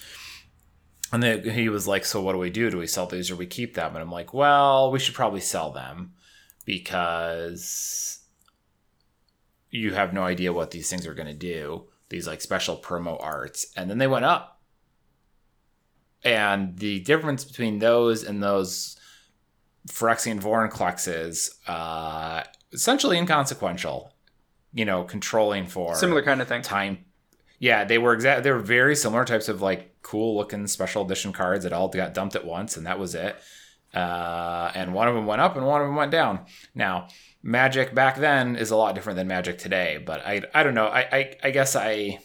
And 1.13 1.23
then 1.23 1.49
he 1.49 1.69
was 1.69 1.89
like, 1.89 2.05
"So 2.05 2.21
what 2.21 2.33
do 2.33 2.39
we 2.39 2.51
do? 2.51 2.71
Do 2.71 2.79
we 2.79 2.87
sell 2.87 3.07
these 3.07 3.31
or 3.31 3.37
we 3.37 3.47
keep 3.47 3.75
them?" 3.75 3.95
And 3.95 4.03
I'm 4.03 4.13
like, 4.13 4.35
"Well, 4.35 4.91
we 4.93 4.99
should 4.99 5.15
probably 5.15 5.41
sell 5.41 5.73
them 5.73 6.13
because 6.65 8.21
you 9.71 9.95
have 9.95 10.13
no 10.13 10.23
idea 10.23 10.53
what 10.53 10.71
these 10.71 10.91
things 10.91 11.07
are 11.07 11.15
going 11.15 11.29
to 11.29 11.35
do. 11.35 11.85
These 12.09 12.27
like 12.27 12.41
special 12.41 12.77
promo 12.77 13.23
arts, 13.23 13.73
and 13.77 13.89
then 13.89 13.99
they 13.99 14.09
went 14.09 14.25
up 14.25 14.61
and 16.23 16.79
the 16.79 17.01
difference 17.01 17.45
between 17.45 17.79
those 17.79 18.25
and 18.25 18.43
those 18.43 18.99
Phyrexian 19.89 20.41
Vorinclexes, 20.41 21.51
uh, 21.67 22.45
essentially 22.73 23.19
inconsequential. 23.19 24.13
You 24.73 24.85
know, 24.85 25.03
controlling 25.03 25.67
for 25.67 25.97
similar 25.97 26.23
kind 26.23 26.41
of 26.41 26.47
thing. 26.47 26.63
Time. 26.63 27.05
Yeah, 27.59 27.83
they 27.83 27.99
were 27.99 28.15
exact. 28.15 28.45
They 28.45 28.53
were 28.53 28.61
very 28.61 28.95
similar 28.95 29.25
types 29.25 29.49
of 29.49 29.61
like 29.61 30.01
cool 30.03 30.37
looking 30.37 30.69
special 30.69 31.05
edition 31.05 31.33
cards 31.33 31.65
that 31.65 31.73
all 31.73 31.89
got 31.89 32.15
dumped 32.15 32.37
at 32.37 32.45
once, 32.45 32.77
and 32.77 32.87
that 32.87 32.97
was 32.97 33.17
it. 33.17 33.37
Uh, 33.93 34.71
and 34.75 34.95
one 34.95 35.09
of 35.09 35.15
them 35.15 35.27
went 35.27 35.41
up, 35.41 35.57
and 35.57 35.67
one 35.67 35.81
of 35.81 35.89
them 35.89 35.97
went 35.97 36.13
down. 36.13 36.41
Now, 36.75 37.09
Magic 37.43 37.95
back 37.95 38.19
then 38.19 38.55
is 38.55 38.71
a 38.71 38.77
lot 38.77 38.95
different 38.95 39.17
than 39.17 39.27
Magic 39.27 39.59
today, 39.59 40.03
but 40.05 40.25
I 40.25 40.43
I 40.55 40.63
don't 40.63 40.75
know. 40.75 40.87
I 40.87 41.01
I, 41.11 41.37
I 41.45 41.51
guess 41.51 41.75
I 41.75 41.91
I 41.91 42.19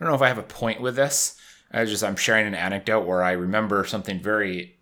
don't 0.00 0.08
know 0.08 0.14
if 0.14 0.22
I 0.22 0.28
have 0.28 0.38
a 0.38 0.42
point 0.42 0.80
with 0.80 0.96
this. 0.96 1.36
I 1.70 1.84
just 1.84 2.04
I'm 2.04 2.16
sharing 2.16 2.46
an 2.46 2.54
anecdote 2.54 3.06
where 3.06 3.22
I 3.22 3.32
remember 3.32 3.84
something 3.84 4.20
very 4.20 4.78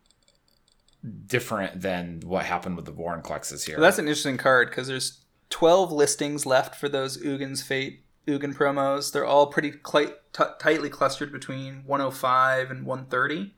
different 1.26 1.80
than 1.80 2.20
what 2.24 2.44
happened 2.44 2.76
with 2.76 2.84
the 2.84 2.92
Vorinclexes 2.92 3.66
here. 3.66 3.76
Well, 3.76 3.84
that's 3.84 3.98
an 3.98 4.06
interesting 4.06 4.36
card 4.36 4.70
because 4.70 4.88
there's 4.88 5.24
12 5.50 5.92
listings 5.92 6.46
left 6.46 6.74
for 6.74 6.88
those 6.88 7.18
Ugin's 7.18 7.62
Fate 7.62 8.04
Ugin 8.26 8.54
promos. 8.54 9.12
They're 9.12 9.24
all 9.24 9.46
pretty 9.46 9.72
t- 9.72 10.44
tightly 10.58 10.88
clustered 10.88 11.32
between 11.32 11.82
105 11.86 12.70
and 12.70 12.84
130. 12.84 13.54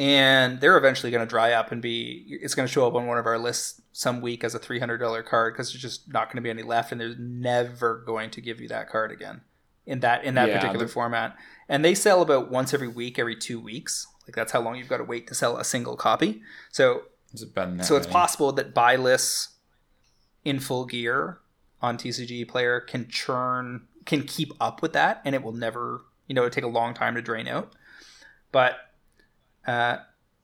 And 0.00 0.60
they're 0.60 0.78
eventually 0.78 1.12
going 1.12 1.26
to 1.26 1.28
dry 1.28 1.52
up 1.52 1.72
and 1.72 1.82
be, 1.82 2.24
it's 2.40 2.54
going 2.54 2.66
to 2.66 2.72
show 2.72 2.86
up 2.86 2.94
on 2.94 3.06
one 3.06 3.18
of 3.18 3.26
our 3.26 3.38
lists 3.38 3.82
some 3.92 4.22
week 4.22 4.42
as 4.42 4.54
a 4.54 4.58
$300 4.58 5.26
card 5.26 5.52
because 5.52 5.72
there's 5.72 5.82
just 5.82 6.10
not 6.10 6.28
going 6.28 6.36
to 6.36 6.42
be 6.42 6.48
any 6.48 6.62
left. 6.62 6.90
And 6.90 7.00
there's 7.00 7.18
never 7.18 8.02
going 8.06 8.30
to 8.30 8.40
give 8.40 8.60
you 8.60 8.68
that 8.68 8.88
card 8.88 9.12
again 9.12 9.42
in 9.84 10.00
that, 10.00 10.24
in 10.24 10.34
that 10.34 10.48
yeah, 10.48 10.58
particular 10.58 10.88
format 10.88 11.36
and 11.70 11.84
they 11.84 11.94
sell 11.94 12.20
about 12.20 12.50
once 12.50 12.74
every 12.74 12.88
week, 12.88 13.16
every 13.16 13.36
two 13.36 13.60
weeks. 13.60 14.08
Like 14.26 14.34
that's 14.34 14.50
how 14.50 14.60
long 14.60 14.74
you've 14.74 14.88
got 14.88 14.96
to 14.98 15.04
wait 15.04 15.28
to 15.28 15.34
sell 15.34 15.56
a 15.56 15.64
single 15.64 15.96
copy. 15.96 16.42
So, 16.72 17.04
it 17.32 17.84
so 17.84 17.96
it's 17.96 18.08
possible 18.08 18.50
that 18.52 18.74
buy 18.74 18.96
lists 18.96 19.50
in 20.44 20.58
full 20.58 20.84
gear 20.84 21.38
on 21.80 21.96
TCG 21.96 22.48
player 22.48 22.80
can 22.80 23.08
churn, 23.08 23.86
can 24.04 24.24
keep 24.24 24.52
up 24.60 24.82
with 24.82 24.92
that, 24.94 25.22
and 25.24 25.32
it 25.32 25.44
will 25.44 25.52
never, 25.52 26.02
you 26.26 26.34
know, 26.34 26.44
it 26.44 26.52
take 26.52 26.64
a 26.64 26.68
long 26.68 26.92
time 26.92 27.14
to 27.14 27.22
drain 27.22 27.46
out. 27.46 27.72
But 28.50 28.89
uh, 29.66 29.98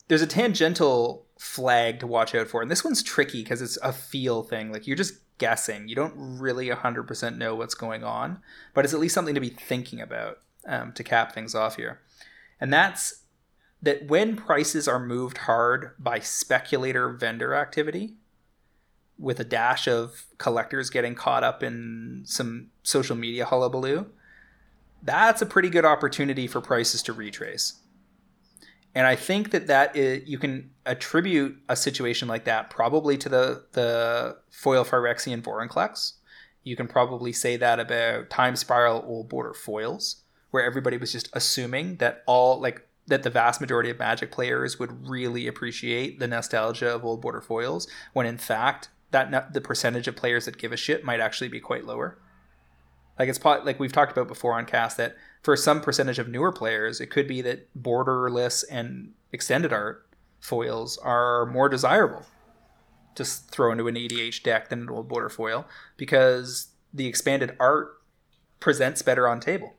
there's 0.09 0.23
a 0.23 0.27
tangential 0.27 1.27
flag 1.39 2.01
to 2.01 2.07
watch 2.07 2.35
out 2.35 2.49
for, 2.49 2.63
and 2.63 2.71
this 2.71 2.85
one's 2.85 3.03
tricky 3.03 3.43
because 3.43 3.63
it's 3.63 3.79
a 3.83 3.93
feel 3.93 4.43
thing. 4.43 4.73
Like 4.73 4.87
you're 4.87 4.97
just 4.97 5.15
guessing. 5.39 5.89
You 5.89 5.95
don't 5.95 6.15
really 6.17 6.69
100% 6.69 7.37
know 7.37 7.55
what's 7.55 7.75
going 7.75 8.05
on, 8.05 8.41
but 8.75 8.85
it's 8.85 8.95
at 8.95 9.01
least 9.01 9.15
something 9.15 9.35
to 9.35 9.41
be 9.41 9.51
thinking 9.51 10.01
about 10.01 10.39
um, 10.67 10.93
to 10.93 11.05
cap 11.05 11.33
things 11.33 11.55
off 11.55 11.77
here. 11.77 12.01
And 12.61 12.73
that's 12.73 13.23
that 13.83 14.09
when 14.09 14.37
prices 14.37 14.89
are 14.89 14.99
moved 14.99 15.39
hard 15.39 15.93
by 15.99 16.19
speculator 16.19 17.11
vendor 17.11 17.55
activity, 17.55 18.15
with 19.19 19.41
a 19.41 19.45
dash 19.45 19.89
of 19.89 20.27
collectors 20.39 20.91
getting 20.91 21.15
caught 21.15 21.45
up 21.45 21.63
in 21.63 22.23
some 22.27 22.69
social 22.83 23.17
media 23.17 23.45
hullabaloo, 23.45 24.07
that's 25.03 25.41
a 25.41 25.47
pretty 25.47 25.71
good 25.71 25.85
opportunity 25.85 26.47
for 26.47 26.61
prices 26.61 27.03
to 27.03 27.13
retrace. 27.13 27.81
And 28.97 29.07
I 29.07 29.15
think 29.15 29.51
that 29.51 29.67
that 29.67 29.95
is, 29.95 30.27
you 30.27 30.39
can 30.39 30.71
attribute 30.87 31.59
a 31.69 31.77
situation 31.77 32.29
like 32.29 32.45
that 32.45 32.71
probably 32.71 33.19
to 33.19 33.29
the 33.29 33.65
the 33.73 34.39
foil 34.49 34.87
Phyrexian 34.87 35.43
Vorinclex. 35.43 36.15
You 36.65 36.77
can 36.77 36.89
probably 36.89 37.31
say 37.33 37.59
that 37.59 37.79
about 37.79 38.31
Time 38.31 38.57
Spiral 38.57 39.05
Old 39.07 39.29
Border 39.29 39.53
foils 39.53 40.23
where 40.51 40.65
everybody 40.65 40.97
was 40.97 41.13
just 41.13 41.29
assuming 41.35 41.97
that 41.97 42.23
all 42.25 42.59
like 42.59 42.89
that 43.07 43.23
the 43.23 43.29
vast 43.29 43.61
majority 43.61 43.91
of 43.91 43.99
Magic 43.99 44.33
players 44.33 44.79
would 44.79 45.07
really 45.07 45.47
appreciate 45.47 46.19
the 46.19 46.27
nostalgia 46.27 46.95
of 46.95 47.05
old 47.05 47.21
border 47.21 47.43
foils, 47.43 47.87
when 48.15 48.25
in 48.25 48.39
fact 48.39 48.89
that 49.11 49.53
the 49.53 49.61
percentage 49.61 50.09
of 50.09 50.17
players 50.17 50.47
that 50.47 50.57
give 50.57 50.73
a 50.73 50.77
shit 50.77 51.05
might 51.05 51.21
actually 51.21 51.49
be 51.49 51.61
quite 51.61 51.85
lower. 51.85 52.19
Like 53.19 53.29
it's 53.29 53.45
like 53.45 53.79
we've 53.79 53.93
talked 53.93 54.13
about 54.13 54.29
before 54.29 54.55
on 54.55 54.65
cast 54.65 54.97
that 54.97 55.17
for 55.47 55.55
some 55.55 55.81
percentage 55.81 56.19
of 56.19 56.27
newer 56.27 56.51
players, 56.51 57.01
it 57.01 57.07
could 57.07 57.29
be 57.29 57.41
that 57.41 57.69
borderless 57.81 58.65
and 58.69 59.13
extended 59.31 59.73
art 59.73 60.05
foils 60.41 60.99
are 60.99 61.47
more 61.47 61.69
desirable 61.69 62.27
to 63.15 63.25
throw 63.25 63.71
into 63.71 63.87
an 63.87 63.95
EDH 63.95 64.43
deck 64.43 64.71
than 64.71 64.81
an 64.81 64.91
old 64.91 65.07
border 65.07 65.29
foil 65.29 65.65
because 65.97 66.71
the 66.93 67.07
expanded 67.07 67.55
art 67.61 67.93
presents 68.59 69.03
better 69.03 69.29
on 69.29 69.39
table. 69.39 69.75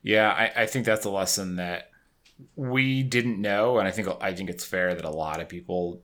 Yeah, 0.00 0.30
I, 0.30 0.62
I 0.62 0.64
think 0.66 0.86
that's 0.86 1.04
a 1.04 1.10
lesson 1.10 1.56
that 1.56 1.90
we 2.56 3.02
didn't 3.02 3.38
know, 3.38 3.76
and 3.76 3.86
I 3.86 3.90
think 3.90 4.08
I 4.22 4.32
think 4.32 4.48
it's 4.48 4.64
fair 4.64 4.94
that 4.94 5.04
a 5.04 5.10
lot 5.10 5.42
of 5.42 5.50
people 5.50 6.00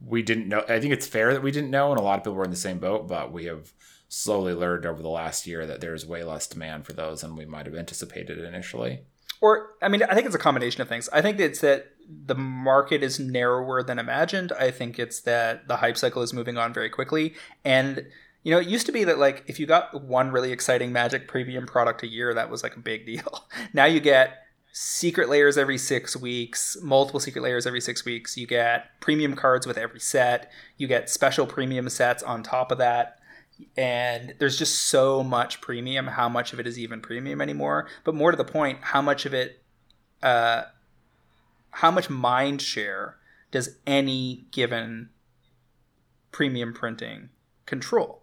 we 0.00 0.22
didn't 0.22 0.46
know. 0.46 0.64
I 0.68 0.78
think 0.78 0.92
it's 0.92 1.08
fair 1.08 1.32
that 1.32 1.42
we 1.42 1.50
didn't 1.50 1.70
know, 1.70 1.90
and 1.90 1.98
a 1.98 2.04
lot 2.04 2.16
of 2.16 2.22
people 2.22 2.34
were 2.34 2.44
in 2.44 2.50
the 2.50 2.56
same 2.56 2.78
boat. 2.78 3.08
But 3.08 3.32
we 3.32 3.46
have 3.46 3.72
slowly 4.08 4.54
learned 4.54 4.86
over 4.86 5.02
the 5.02 5.08
last 5.08 5.46
year 5.46 5.66
that 5.66 5.80
there's 5.80 6.06
way 6.06 6.22
less 6.22 6.46
demand 6.46 6.86
for 6.86 6.92
those 6.92 7.20
than 7.20 7.36
we 7.36 7.44
might 7.44 7.66
have 7.66 7.74
anticipated 7.74 8.38
initially. 8.38 9.00
Or, 9.40 9.70
I 9.82 9.88
mean, 9.88 10.02
I 10.04 10.14
think 10.14 10.26
it's 10.26 10.34
a 10.34 10.38
combination 10.38 10.80
of 10.80 10.88
things. 10.88 11.08
I 11.12 11.20
think 11.20 11.38
it's 11.38 11.60
that 11.60 11.92
the 12.08 12.34
market 12.34 13.02
is 13.02 13.18
narrower 13.18 13.82
than 13.82 13.98
imagined. 13.98 14.52
I 14.58 14.70
think 14.70 14.98
it's 14.98 15.20
that 15.22 15.68
the 15.68 15.76
hype 15.76 15.96
cycle 15.96 16.22
is 16.22 16.32
moving 16.32 16.56
on 16.56 16.72
very 16.72 16.88
quickly, 16.88 17.34
and 17.64 18.06
you 18.42 18.52
know, 18.52 18.60
it 18.60 18.68
used 18.68 18.86
to 18.86 18.92
be 18.92 19.02
that 19.04 19.18
like 19.18 19.42
if 19.48 19.58
you 19.58 19.66
got 19.66 20.04
one 20.04 20.30
really 20.30 20.52
exciting 20.52 20.92
Magic 20.92 21.26
premium 21.26 21.66
product 21.66 22.04
a 22.04 22.06
year, 22.06 22.32
that 22.32 22.48
was 22.48 22.62
like 22.62 22.76
a 22.76 22.80
big 22.80 23.04
deal. 23.04 23.44
now 23.74 23.86
you 23.86 23.98
get 23.98 24.38
Secret 24.72 25.28
Lairs 25.28 25.58
every 25.58 25.78
six 25.78 26.16
weeks, 26.16 26.76
multiple 26.80 27.18
Secret 27.18 27.40
Lairs 27.40 27.66
every 27.66 27.80
six 27.80 28.04
weeks. 28.04 28.36
You 28.36 28.46
get 28.46 29.00
premium 29.00 29.34
cards 29.34 29.66
with 29.66 29.76
every 29.76 29.98
set. 29.98 30.52
You 30.76 30.86
get 30.86 31.10
special 31.10 31.46
premium 31.46 31.88
sets 31.88 32.22
on 32.22 32.42
top 32.42 32.70
of 32.70 32.78
that. 32.78 33.15
And 33.76 34.34
there's 34.38 34.58
just 34.58 34.82
so 34.82 35.22
much 35.22 35.60
premium. 35.60 36.08
How 36.08 36.28
much 36.28 36.52
of 36.52 36.60
it 36.60 36.66
is 36.66 36.78
even 36.78 37.00
premium 37.00 37.40
anymore? 37.40 37.88
But 38.04 38.14
more 38.14 38.30
to 38.30 38.36
the 38.36 38.44
point, 38.44 38.78
how 38.82 39.00
much 39.00 39.26
of 39.26 39.32
it, 39.32 39.62
uh, 40.22 40.64
how 41.70 41.90
much 41.90 42.10
mind 42.10 42.60
share 42.60 43.16
does 43.50 43.76
any 43.86 44.46
given 44.50 45.10
premium 46.32 46.74
printing 46.74 47.30
control? 47.64 48.22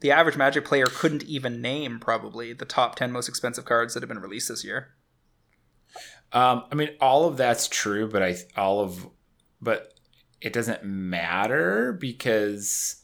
the 0.00 0.10
average 0.10 0.36
Magic 0.36 0.64
player 0.64 0.86
couldn't 0.86 1.24
even 1.24 1.60
name 1.60 1.98
probably 1.98 2.52
the 2.52 2.64
top 2.64 2.94
10 2.94 3.10
most 3.10 3.28
expensive 3.28 3.64
cards 3.64 3.94
that 3.94 4.02
have 4.02 4.08
been 4.08 4.20
released 4.20 4.48
this 4.48 4.64
year. 4.64 4.94
Um, 6.32 6.64
I 6.70 6.74
mean, 6.74 6.90
all 7.00 7.26
of 7.26 7.36
that's 7.36 7.68
true, 7.68 8.08
but 8.08 8.22
I 8.22 8.36
all 8.56 8.80
of, 8.80 9.08
but 9.60 9.94
it 10.40 10.52
doesn't 10.52 10.84
matter 10.84 11.92
because 11.92 12.97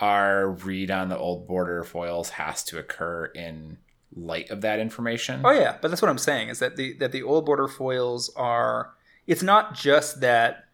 our 0.00 0.50
read 0.50 0.90
on 0.90 1.08
the 1.08 1.18
old 1.18 1.46
border 1.46 1.82
foils 1.84 2.30
has 2.30 2.64
to 2.64 2.78
occur 2.78 3.26
in 3.26 3.78
light 4.14 4.50
of 4.50 4.60
that 4.62 4.78
information. 4.78 5.40
Oh 5.44 5.50
yeah, 5.50 5.76
but 5.80 5.88
that's 5.88 6.02
what 6.02 6.10
I'm 6.10 6.18
saying 6.18 6.48
is 6.48 6.58
that 6.58 6.76
the 6.76 6.94
that 6.98 7.12
the 7.12 7.22
old 7.22 7.46
border 7.46 7.68
foils 7.68 8.30
are. 8.36 8.94
It's 9.26 9.42
not 9.42 9.74
just 9.74 10.20
that 10.22 10.64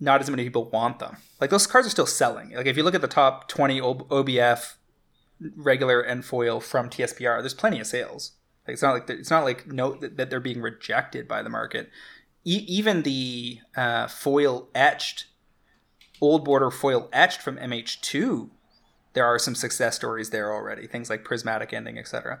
not 0.00 0.20
as 0.20 0.30
many 0.30 0.44
people 0.44 0.68
want 0.68 0.98
them. 0.98 1.16
Like 1.40 1.50
those 1.50 1.66
cards 1.66 1.86
are 1.86 1.90
still 1.90 2.06
selling. 2.06 2.52
Like 2.52 2.66
if 2.66 2.76
you 2.76 2.82
look 2.82 2.94
at 2.94 3.00
the 3.00 3.08
top 3.08 3.48
20 3.48 3.80
OBF 3.80 4.74
regular 5.56 6.00
and 6.00 6.24
foil 6.24 6.60
from 6.60 6.90
TSPR, 6.90 7.40
there's 7.40 7.54
plenty 7.54 7.80
of 7.80 7.86
sales. 7.86 8.32
Like 8.66 8.74
it's 8.74 8.82
not 8.82 8.92
like 8.92 9.10
it's 9.10 9.30
not 9.30 9.44
like 9.44 9.66
no 9.66 9.94
that 9.94 10.30
they're 10.30 10.40
being 10.40 10.60
rejected 10.60 11.26
by 11.26 11.42
the 11.42 11.48
market. 11.48 11.90
E- 12.44 12.64
even 12.68 13.02
the 13.02 13.60
uh, 13.76 14.06
foil 14.08 14.68
etched, 14.74 15.26
old 16.20 16.44
border 16.44 16.70
foil 16.70 17.08
etched 17.12 17.40
from 17.40 17.56
MH2, 17.56 18.48
there 19.14 19.24
are 19.24 19.38
some 19.38 19.54
success 19.54 19.96
stories 19.96 20.30
there 20.30 20.52
already. 20.52 20.86
Things 20.86 21.10
like 21.10 21.24
prismatic 21.24 21.72
ending, 21.72 21.98
etc. 21.98 22.40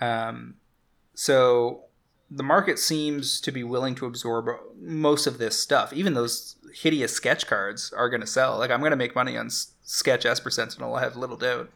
Um, 0.00 0.54
so 1.14 1.84
the 2.30 2.42
market 2.42 2.78
seems 2.78 3.40
to 3.40 3.52
be 3.52 3.64
willing 3.64 3.94
to 3.96 4.06
absorb 4.06 4.48
most 4.80 5.26
of 5.26 5.38
this 5.38 5.60
stuff. 5.60 5.92
Even 5.92 6.14
those 6.14 6.56
hideous 6.74 7.12
sketch 7.12 7.46
cards 7.46 7.92
are 7.92 8.08
going 8.08 8.20
to 8.20 8.26
sell. 8.26 8.58
Like 8.58 8.70
I'm 8.70 8.80
going 8.80 8.90
to 8.90 8.96
make 8.96 9.14
money 9.14 9.36
on 9.36 9.48
sketch 9.50 10.26
Esper 10.26 10.50
Sentinel. 10.50 10.94
I 10.94 11.02
have 11.02 11.16
little 11.16 11.36
doubt, 11.36 11.70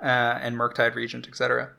uh, 0.00 0.38
and 0.40 0.56
Murktide 0.56 0.94
Regent, 0.94 1.26
etc. 1.26 1.70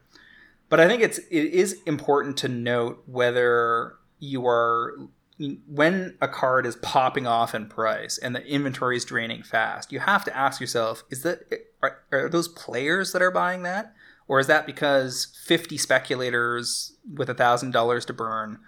But 0.70 0.80
I 0.80 0.88
think 0.88 1.02
it's 1.02 1.18
it 1.18 1.54
is 1.54 1.82
important 1.86 2.38
to 2.38 2.48
note 2.48 3.04
whether 3.06 3.96
you 4.20 4.46
are 4.48 4.96
when 5.40 6.16
a 6.22 6.28
card 6.28 6.66
is 6.66 6.76
popping 6.78 7.26
off 7.26 7.56
in 7.56 7.68
price 7.68 8.18
and 8.18 8.36
the 8.36 8.46
inventory 8.46 8.98
is 8.98 9.06
draining 9.06 9.44
fast. 9.44 9.92
You 9.92 10.00
have 10.00 10.24
to 10.26 10.36
ask 10.36 10.62
yourself: 10.62 11.04
Is 11.10 11.24
that 11.24 11.52
are, 11.82 12.00
are 12.12 12.30
those 12.30 12.48
players 12.48 13.12
that 13.14 13.22
are 13.22 13.32
buying 13.32 13.64
that, 13.64 13.94
or 14.28 14.40
is 14.40 14.48
that 14.48 14.66
because 14.66 15.36
fifty 15.46 15.78
speculators 15.78 16.96
with 17.12 17.30
a 17.30 17.34
thousand 17.34 17.72
dollars 17.72 18.06
to 18.06 18.14
burn 18.14 18.60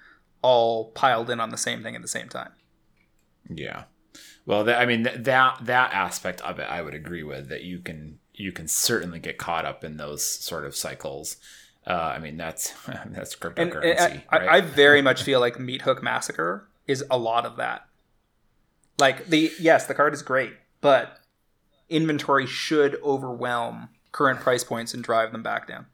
all 0.42 0.92
piled 0.92 1.30
in 1.30 1.40
on 1.40 1.50
the 1.50 1.58
same 1.58 1.84
thing 1.84 1.96
at 1.96 2.02
the 2.02 2.08
same 2.08 2.30
time? 2.30 2.52
Yeah. 3.50 3.84
Well, 4.46 4.64
that, 4.64 4.80
I 4.80 4.86
mean 4.86 5.04
that 5.04 5.66
that 5.66 5.94
aspect 5.94 6.42
of 6.42 6.60
it, 6.60 6.70
I 6.70 6.82
would 6.82 6.94
agree 6.94 7.24
with 7.24 7.50
that. 7.50 7.64
You 7.64 7.80
can 7.80 8.20
you 8.34 8.52
can 8.52 8.68
certainly 8.68 9.20
get 9.20 9.38
caught 9.38 9.66
up 9.66 9.84
in 9.84 9.98
those 9.98 10.24
sort 10.24 10.66
of 10.66 10.76
cycles. 10.76 11.38
Uh, 11.88 12.14
I 12.16 12.20
mean 12.20 12.38
that's 12.38 12.74
that's 13.08 13.36
cryptocurrency. 13.36 13.98
And, 13.98 14.14
and 14.14 14.24
I, 14.30 14.38
right? 14.38 14.50
I, 14.50 14.62
very 14.62 15.02
much 15.10 15.24
feel 15.24 15.40
like 15.40 15.56
Meathook 15.56 16.02
Massacre 16.02 16.68
is 16.88 17.04
a 17.10 17.18
lot 17.18 17.46
of 17.46 17.58
that. 17.58 17.86
Like 18.98 19.28
the 19.28 19.52
yes, 19.60 19.86
the 19.86 19.94
card 19.94 20.14
is 20.14 20.22
great, 20.22 20.54
but 20.82 21.20
inventory 21.90 22.48
should 22.48 22.98
overwhelm 23.04 23.90
current 24.12 24.40
price 24.40 24.64
points 24.64 24.94
and 24.94 25.04
drive 25.04 25.32
them 25.32 25.44
back 25.44 25.68
down. 25.68 25.88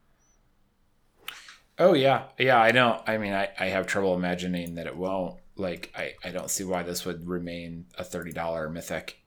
Oh 1.78 1.94
yeah, 1.94 2.24
yeah. 2.38 2.60
I 2.60 2.70
don't. 2.70 3.02
I 3.08 3.18
mean, 3.18 3.32
I, 3.32 3.48
I 3.58 3.66
have 3.66 3.86
trouble 3.86 4.14
imagining 4.14 4.76
that 4.76 4.86
it 4.86 4.96
won't 4.96 5.36
like 5.56 5.92
I, 5.96 6.14
I 6.24 6.30
don't 6.30 6.50
see 6.50 6.64
why 6.64 6.82
this 6.82 7.04
would 7.04 7.26
remain 7.26 7.86
a 7.98 8.04
$30 8.04 8.72
mythic 8.72 9.18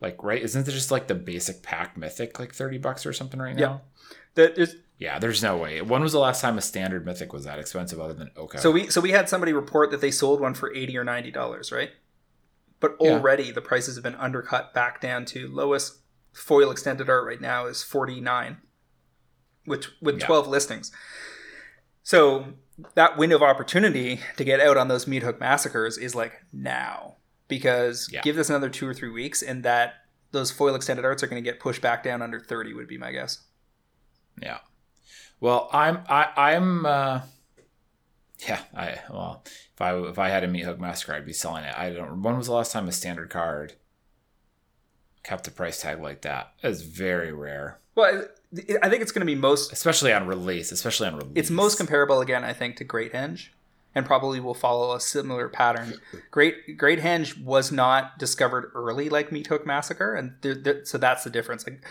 like 0.00 0.22
right 0.22 0.42
isn't 0.42 0.68
it 0.68 0.72
just 0.72 0.90
like 0.90 1.06
the 1.06 1.14
basic 1.14 1.62
pack 1.62 1.96
mythic 1.96 2.38
like 2.38 2.54
30 2.54 2.78
bucks 2.78 3.06
or 3.06 3.12
something 3.12 3.40
right 3.40 3.56
now 3.56 3.60
yeah 3.60 3.78
that 4.34 4.58
is 4.58 4.76
yeah 4.98 5.18
there's 5.18 5.42
no 5.42 5.56
way. 5.56 5.82
When 5.82 6.02
was 6.02 6.12
the 6.12 6.18
last 6.18 6.40
time 6.40 6.58
a 6.58 6.62
standard 6.62 7.04
mythic 7.04 7.32
was 7.32 7.44
that 7.44 7.58
expensive 7.58 8.00
other 8.00 8.14
than 8.14 8.30
okay 8.36 8.58
so 8.58 8.70
we 8.70 8.88
so 8.88 9.00
we 9.00 9.10
had 9.10 9.28
somebody 9.28 9.52
report 9.52 9.90
that 9.90 10.00
they 10.00 10.10
sold 10.10 10.40
one 10.40 10.54
for 10.54 10.74
80 10.74 10.96
or 10.98 11.04
90 11.04 11.30
dollars 11.30 11.72
right? 11.72 11.90
But 12.80 12.96
already 13.00 13.44
yeah. 13.44 13.52
the 13.52 13.60
prices 13.60 13.96
have 13.96 14.04
been 14.04 14.14
undercut 14.16 14.74
back 14.74 15.00
down 15.00 15.24
to 15.26 15.48
lowest 15.48 16.00
foil 16.32 16.70
extended 16.70 17.08
art 17.08 17.26
right 17.26 17.40
now 17.40 17.66
is 17.66 17.82
49 17.82 18.58
which 19.64 19.88
with 20.00 20.20
yeah. 20.20 20.26
12 20.26 20.48
listings. 20.48 20.92
So 22.02 22.46
that 22.94 23.16
window 23.16 23.36
of 23.36 23.42
opportunity 23.42 24.20
to 24.36 24.44
get 24.44 24.60
out 24.60 24.76
on 24.76 24.88
those 24.88 25.06
Meathook 25.06 25.40
Massacres 25.40 25.96
is 25.96 26.14
like 26.14 26.34
now. 26.52 27.16
Because 27.48 28.08
yeah. 28.12 28.20
give 28.22 28.36
this 28.36 28.50
another 28.50 28.68
two 28.68 28.86
or 28.86 28.94
three 28.94 29.10
weeks 29.10 29.42
and 29.42 29.62
that 29.64 29.94
those 30.32 30.50
foil 30.50 30.74
extended 30.74 31.04
arts 31.04 31.22
are 31.22 31.26
going 31.26 31.42
to 31.42 31.50
get 31.50 31.60
pushed 31.60 31.80
back 31.80 32.02
down 32.02 32.20
under 32.20 32.40
30 32.40 32.74
would 32.74 32.88
be 32.88 32.98
my 32.98 33.12
guess. 33.12 33.42
Yeah 34.40 34.58
well 35.40 35.68
i'm 35.72 36.00
I, 36.08 36.28
i'm 36.36 36.86
uh 36.86 37.20
yeah 38.48 38.60
i 38.74 38.98
well 39.10 39.42
if 39.44 39.80
i 39.80 39.96
if 39.96 40.18
i 40.18 40.28
had 40.28 40.44
a 40.44 40.48
Meathook 40.48 40.78
Massacre 40.78 41.14
i'd 41.14 41.26
be 41.26 41.32
selling 41.32 41.64
it 41.64 41.76
i 41.76 41.90
don't 41.90 42.22
when 42.22 42.36
was 42.36 42.46
the 42.46 42.52
last 42.52 42.72
time 42.72 42.88
a 42.88 42.92
standard 42.92 43.30
card 43.30 43.74
kept 45.22 45.48
a 45.48 45.50
price 45.50 45.80
tag 45.80 46.00
like 46.00 46.22
that 46.22 46.52
it's 46.62 46.82
very 46.82 47.32
rare 47.32 47.78
well 47.94 48.26
I 48.82 48.88
think 48.88 49.02
it's 49.02 49.12
going 49.12 49.20
to 49.20 49.26
be 49.26 49.34
most, 49.34 49.72
especially 49.72 50.12
on 50.12 50.26
release, 50.26 50.70
especially 50.70 51.08
on 51.08 51.16
release. 51.16 51.32
It's 51.34 51.50
most 51.50 51.76
comparable 51.76 52.20
again, 52.20 52.44
I 52.44 52.52
think, 52.52 52.76
to 52.76 52.84
Great 52.84 53.12
Henge, 53.12 53.48
and 53.94 54.06
probably 54.06 54.40
will 54.40 54.54
follow 54.54 54.94
a 54.94 55.00
similar 55.00 55.48
pattern. 55.48 55.94
Great 56.30 56.76
Great 56.76 57.00
Henge 57.00 57.42
was 57.42 57.72
not 57.72 58.18
discovered 58.18 58.70
early 58.74 59.08
like 59.08 59.30
Meathook 59.30 59.66
Massacre, 59.66 60.14
and 60.14 60.86
so 60.86 60.98
that's 60.98 61.24
the 61.24 61.30
difference. 61.30 61.66
Like 61.66 61.84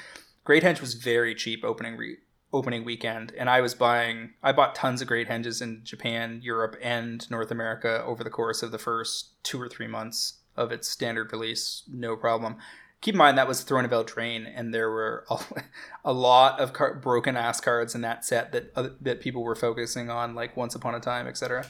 Great 0.43 0.63
Henge 0.63 0.79
was 0.79 0.93
very 0.93 1.35
cheap 1.35 1.63
opening 1.63 1.97
re- 1.97 2.17
opening 2.53 2.85
weekend, 2.85 3.33
and 3.37 3.49
I 3.49 3.59
was 3.59 3.73
buying. 3.73 4.33
I 4.41 4.53
bought 4.53 4.75
tons 4.75 5.01
of 5.01 5.07
Great 5.07 5.27
Henges 5.27 5.61
in 5.61 5.81
Japan, 5.83 6.39
Europe, 6.41 6.77
and 6.81 7.29
North 7.29 7.51
America 7.51 8.03
over 8.05 8.23
the 8.23 8.29
course 8.29 8.63
of 8.63 8.71
the 8.71 8.77
first 8.77 9.43
two 9.43 9.59
or 9.59 9.67
three 9.67 9.87
months 9.87 10.39
of 10.55 10.71
its 10.71 10.87
standard 10.87 11.33
release, 11.33 11.83
no 11.91 12.15
problem 12.15 12.57
keep 13.03 13.15
in 13.15 13.17
mind 13.17 13.37
that 13.37 13.47
was 13.47 13.61
Throne 13.61 13.85
of 13.85 13.91
Eldraine, 13.91 14.51
and 14.55 14.73
there 14.73 14.89
were 14.89 15.25
a, 15.29 15.37
a 16.05 16.13
lot 16.13 16.59
of 16.59 16.73
car- 16.73 16.95
broken 16.95 17.37
ass 17.37 17.59
cards 17.59 17.93
in 17.93 18.01
that 18.01 18.25
set 18.25 18.51
that 18.53 18.71
uh, 18.75 18.89
that 19.01 19.21
people 19.21 19.43
were 19.43 19.55
focusing 19.55 20.09
on, 20.09 20.33
like 20.33 20.57
Once 20.57 20.73
Upon 20.73 20.95
a 20.95 20.99
Time, 20.99 21.27
etc. 21.27 21.67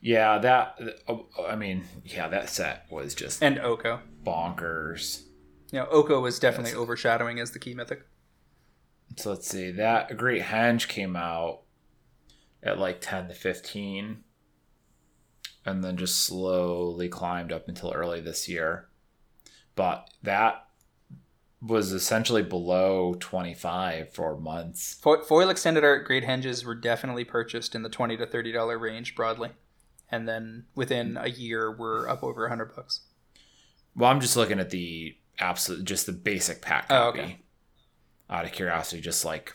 Yeah, 0.00 0.38
that. 0.38 0.78
I 1.48 1.56
mean, 1.56 1.84
yeah, 2.04 2.28
that 2.28 2.50
set 2.50 2.86
was 2.90 3.14
just 3.14 3.42
and 3.42 3.58
Oko 3.58 4.00
bonkers. 4.24 5.22
You 5.72 5.80
know, 5.80 5.86
Oko 5.90 6.20
was 6.20 6.38
definitely 6.38 6.74
overshadowing 6.74 7.40
as 7.40 7.50
the 7.50 7.58
key 7.58 7.74
mythic. 7.74 8.02
So 9.16 9.30
let's 9.30 9.48
see. 9.48 9.70
That 9.70 10.10
a 10.10 10.14
Great 10.14 10.42
Henge 10.42 10.88
came 10.88 11.16
out 11.16 11.62
at 12.62 12.78
like 12.78 13.00
10 13.00 13.28
to 13.28 13.34
15 13.34 14.22
and 15.64 15.82
then 15.82 15.96
just 15.96 16.22
slowly 16.24 17.08
climbed 17.08 17.52
up 17.52 17.68
until 17.68 17.92
early 17.92 18.20
this 18.20 18.48
year. 18.48 18.88
But 19.74 20.08
that 20.22 20.66
was 21.60 21.92
essentially 21.92 22.42
below 22.42 23.14
25 23.18 24.12
for 24.12 24.38
months. 24.38 24.94
Fo- 25.02 25.22
Foil 25.22 25.50
extended 25.50 25.82
art 25.84 26.06
Great 26.06 26.24
Henges 26.24 26.64
were 26.64 26.74
definitely 26.74 27.24
purchased 27.24 27.74
in 27.74 27.82
the 27.82 27.88
20 27.88 28.16
to 28.18 28.26
30 28.26 28.52
dollar 28.52 28.78
range 28.78 29.14
broadly. 29.14 29.50
And 30.10 30.28
then 30.28 30.66
within 30.74 31.16
a 31.16 31.28
year 31.28 31.74
we're 31.74 32.08
up 32.08 32.22
over 32.22 32.42
100 32.42 32.76
bucks. 32.76 33.00
Well, 33.96 34.10
I'm 34.10 34.20
just 34.20 34.36
looking 34.36 34.60
at 34.60 34.70
the 34.70 35.16
absolute, 35.38 35.84
just 35.84 36.06
the 36.06 36.12
basic 36.12 36.60
pack 36.62 36.86
Oh, 36.90 37.08
okay. 37.08 37.38
Out 38.28 38.44
of 38.44 38.52
curiosity, 38.52 39.00
just 39.00 39.24
like, 39.24 39.54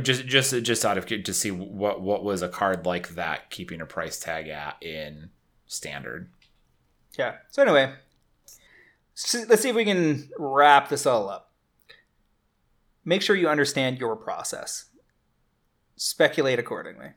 just 0.00 0.26
just 0.26 0.62
just 0.62 0.84
out 0.84 0.96
of 0.96 1.06
to 1.06 1.34
see 1.34 1.50
what 1.50 2.00
what 2.00 2.22
was 2.22 2.40
a 2.40 2.48
card 2.48 2.86
like 2.86 3.10
that 3.10 3.50
keeping 3.50 3.80
a 3.80 3.86
price 3.86 4.18
tag 4.18 4.48
at 4.48 4.76
in 4.80 5.30
standard. 5.66 6.30
Yeah. 7.18 7.34
So 7.50 7.62
anyway, 7.62 7.92
let's 9.48 9.62
see 9.62 9.68
if 9.68 9.74
we 9.74 9.84
can 9.84 10.28
wrap 10.38 10.88
this 10.88 11.04
all 11.04 11.28
up. 11.28 11.52
Make 13.04 13.22
sure 13.22 13.34
you 13.34 13.48
understand 13.48 13.98
your 13.98 14.14
process. 14.16 14.86
Speculate 15.96 16.58
accordingly. 16.58 17.12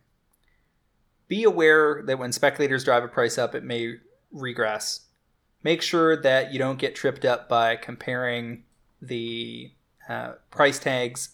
Be 1.27 1.43
aware 1.43 2.01
that 2.07 2.17
when 2.17 2.31
speculators 2.31 2.83
drive 2.83 3.03
a 3.03 3.07
price 3.07 3.37
up, 3.37 3.53
it 3.53 3.63
may 3.63 3.95
regress. 4.31 5.01
Make 5.63 5.81
sure 5.81 6.19
that 6.21 6.51
you 6.51 6.57
don't 6.57 6.79
get 6.79 6.95
tripped 6.95 7.25
up 7.25 7.47
by 7.47 7.75
comparing 7.75 8.63
the 9.01 9.71
uh, 10.11 10.33
price 10.49 10.77
tags 10.77 11.29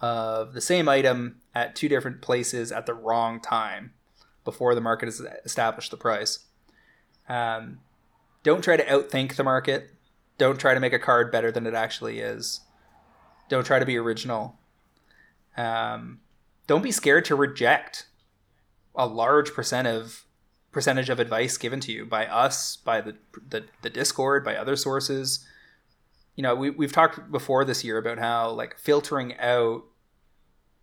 of 0.00 0.54
the 0.54 0.60
same 0.60 0.88
item 0.88 1.36
at 1.54 1.76
two 1.76 1.88
different 1.88 2.22
places 2.22 2.72
at 2.72 2.86
the 2.86 2.94
wrong 2.94 3.40
time 3.40 3.92
before 4.44 4.74
the 4.74 4.80
market 4.80 5.06
has 5.06 5.20
established 5.44 5.90
the 5.90 5.96
price. 5.96 6.46
Um, 7.28 7.80
don't 8.42 8.64
try 8.64 8.76
to 8.76 8.84
outthink 8.84 9.36
the 9.36 9.44
market. 9.44 9.90
Don't 10.38 10.58
try 10.58 10.72
to 10.72 10.80
make 10.80 10.94
a 10.94 10.98
card 10.98 11.30
better 11.30 11.52
than 11.52 11.66
it 11.66 11.74
actually 11.74 12.20
is. 12.20 12.60
Don't 13.48 13.66
try 13.66 13.78
to 13.78 13.86
be 13.86 13.96
original. 13.98 14.56
Um, 15.56 16.20
don't 16.66 16.82
be 16.82 16.90
scared 16.90 17.26
to 17.26 17.36
reject 17.36 18.06
a 18.94 19.06
large 19.06 19.52
percent 19.52 19.86
of 19.86 20.24
percentage 20.72 21.10
of 21.10 21.20
advice 21.20 21.58
given 21.58 21.80
to 21.80 21.92
you 21.92 22.06
by 22.06 22.26
us, 22.26 22.76
by 22.76 23.02
the 23.02 23.16
the, 23.48 23.66
the 23.82 23.90
Discord, 23.90 24.42
by 24.42 24.56
other 24.56 24.74
sources. 24.74 25.46
You 26.34 26.42
know, 26.42 26.54
we 26.54 26.70
we've 26.70 26.92
talked 26.92 27.30
before 27.30 27.64
this 27.64 27.84
year 27.84 27.98
about 27.98 28.18
how 28.18 28.50
like 28.50 28.78
filtering 28.78 29.36
out, 29.38 29.84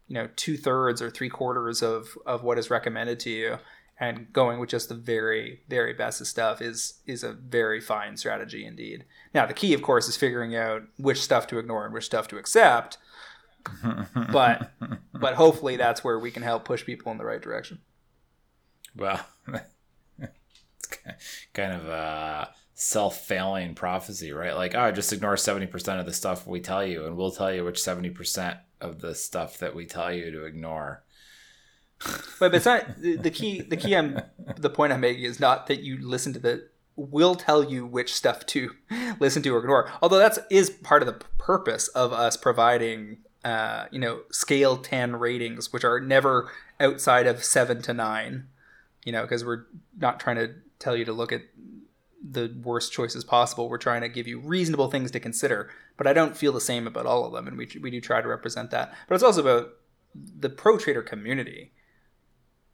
you 0.07 0.13
know, 0.15 0.29
two 0.35 0.57
thirds 0.57 1.01
or 1.01 1.09
three 1.09 1.29
quarters 1.29 1.81
of 1.81 2.17
of 2.25 2.43
what 2.43 2.59
is 2.59 2.69
recommended 2.69 3.19
to 3.21 3.29
you 3.29 3.57
and 3.99 4.31
going 4.31 4.59
with 4.59 4.69
just 4.69 4.89
the 4.89 4.95
very 4.95 5.61
very 5.67 5.93
best 5.93 6.21
of 6.21 6.27
stuff 6.27 6.61
is 6.61 7.01
is 7.05 7.23
a 7.23 7.33
very 7.33 7.81
fine 7.81 8.15
strategy 8.15 8.65
indeed. 8.65 9.05
Now 9.33 9.45
the 9.45 9.53
key 9.53 9.73
of 9.73 9.81
course 9.81 10.07
is 10.07 10.17
figuring 10.17 10.55
out 10.55 10.83
which 10.97 11.21
stuff 11.21 11.47
to 11.47 11.59
ignore 11.59 11.85
and 11.85 11.93
which 11.93 12.05
stuff 12.05 12.27
to 12.29 12.37
accept 12.37 12.97
but 14.31 14.71
but 15.13 15.35
hopefully 15.35 15.75
that's 15.77 16.03
where 16.03 16.19
we 16.19 16.31
can 16.31 16.43
help 16.43 16.65
push 16.65 16.85
people 16.85 17.11
in 17.11 17.17
the 17.17 17.25
right 17.25 17.41
direction. 17.41 17.79
Well, 18.95 19.25
it's 20.19 20.87
kind 21.53 21.73
of 21.73 21.85
a 21.87 22.49
self 22.79 23.25
failing 23.25 23.75
prophecy, 23.75 24.31
right? 24.31 24.55
Like, 24.55 24.73
oh, 24.73 24.89
just 24.91 25.11
ignore 25.11 25.35
70% 25.35 25.99
of 25.99 26.05
the 26.05 26.13
stuff 26.13 26.47
we 26.47 26.61
tell 26.61 26.85
you, 26.85 27.05
and 27.05 27.17
we'll 27.17 27.29
tell 27.29 27.53
you 27.53 27.65
which 27.65 27.77
70% 27.77 28.57
of 28.79 29.01
the 29.01 29.13
stuff 29.13 29.57
that 29.57 29.75
we 29.75 29.85
tell 29.85 30.13
you 30.13 30.31
to 30.31 30.45
ignore. 30.45 31.03
but, 32.39 32.55
it's 32.55 32.65
not 32.65 33.01
the 33.01 33.17
the 33.17 33.29
key 33.29 33.59
the 33.59 33.75
key 33.75 33.93
i'm 33.93 34.21
the 34.55 34.69
point 34.69 34.93
i'm 34.93 35.01
making 35.01 35.25
is 35.25 35.37
not 35.37 35.67
that 35.67 35.81
you 35.81 35.97
listen 36.01 36.31
to 36.31 36.39
the 36.39 36.65
will 36.95 37.35
tell 37.35 37.61
you 37.61 37.85
which 37.85 38.13
stuff 38.13 38.45
to 38.45 38.71
listen 39.19 39.43
to 39.43 39.53
or 39.53 39.59
ignore 39.59 39.91
although 40.01 40.17
that's 40.17 40.39
is 40.49 40.69
part 40.69 41.01
of 41.01 41.07
the 41.07 41.25
purpose 41.37 41.89
of 41.89 42.13
us 42.13 42.37
providing 42.37 43.17
uh, 43.43 43.87
you 43.91 43.99
know 43.99 44.21
scale 44.31 44.77
10 44.77 45.17
ratings 45.17 45.73
which 45.73 45.83
are 45.83 45.99
never 45.99 46.49
outside 46.79 47.27
of 47.27 47.43
7 47.43 47.81
to 47.81 47.93
9 47.93 48.47
you 49.03 49.11
know 49.11 49.23
because 49.23 49.43
we're 49.43 49.65
not 49.97 50.21
trying 50.21 50.37
to 50.37 50.53
tell 50.79 50.95
you 50.95 51.03
to 51.03 51.11
look 51.11 51.33
at 51.33 51.41
the 52.31 52.53
worst 52.63 52.91
choices 52.91 53.23
possible 53.23 53.69
we're 53.69 53.77
trying 53.77 54.01
to 54.01 54.09
give 54.09 54.27
you 54.27 54.39
reasonable 54.39 54.89
things 54.89 55.11
to 55.11 55.19
consider 55.19 55.69
but 55.97 56.05
i 56.05 56.13
don't 56.13 56.37
feel 56.37 56.51
the 56.51 56.61
same 56.61 56.85
about 56.85 57.05
all 57.05 57.25
of 57.25 57.33
them 57.33 57.47
and 57.47 57.57
we, 57.57 57.67
we 57.81 57.89
do 57.89 57.99
try 58.01 58.21
to 58.21 58.27
represent 58.27 58.71
that 58.71 58.93
but 59.07 59.15
it's 59.15 59.23
also 59.23 59.41
about 59.41 59.69
the 60.13 60.49
pro 60.49 60.77
trader 60.77 61.01
community 61.01 61.71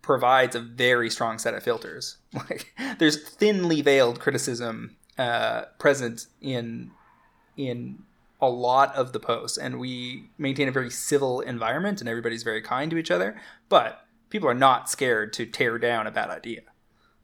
provides 0.05 0.55
a 0.55 0.59
very 0.59 1.09
strong 1.09 1.39
set 1.39 1.55
of 1.55 1.63
filters. 1.63 2.17
Like 2.33 2.75
there's 2.99 3.27
thinly 3.27 3.81
veiled 3.81 4.19
criticism 4.19 4.97
uh, 5.17 5.63
present 5.79 6.27
in 6.41 6.91
in 7.57 8.03
a 8.41 8.49
lot 8.49 8.93
of 8.95 9.13
the 9.13 9.19
posts, 9.19 9.57
and 9.57 9.79
we 9.79 10.29
maintain 10.37 10.67
a 10.67 10.71
very 10.71 10.91
civil 10.91 11.39
environment, 11.39 12.01
and 12.01 12.09
everybody's 12.09 12.43
very 12.43 12.61
kind 12.61 12.91
to 12.91 12.97
each 12.97 13.09
other. 13.09 13.41
But 13.67 14.05
people 14.29 14.47
are 14.47 14.53
not 14.53 14.89
scared 14.89 15.33
to 15.33 15.45
tear 15.45 15.79
down 15.79 16.05
a 16.05 16.11
bad 16.11 16.29
idea, 16.29 16.61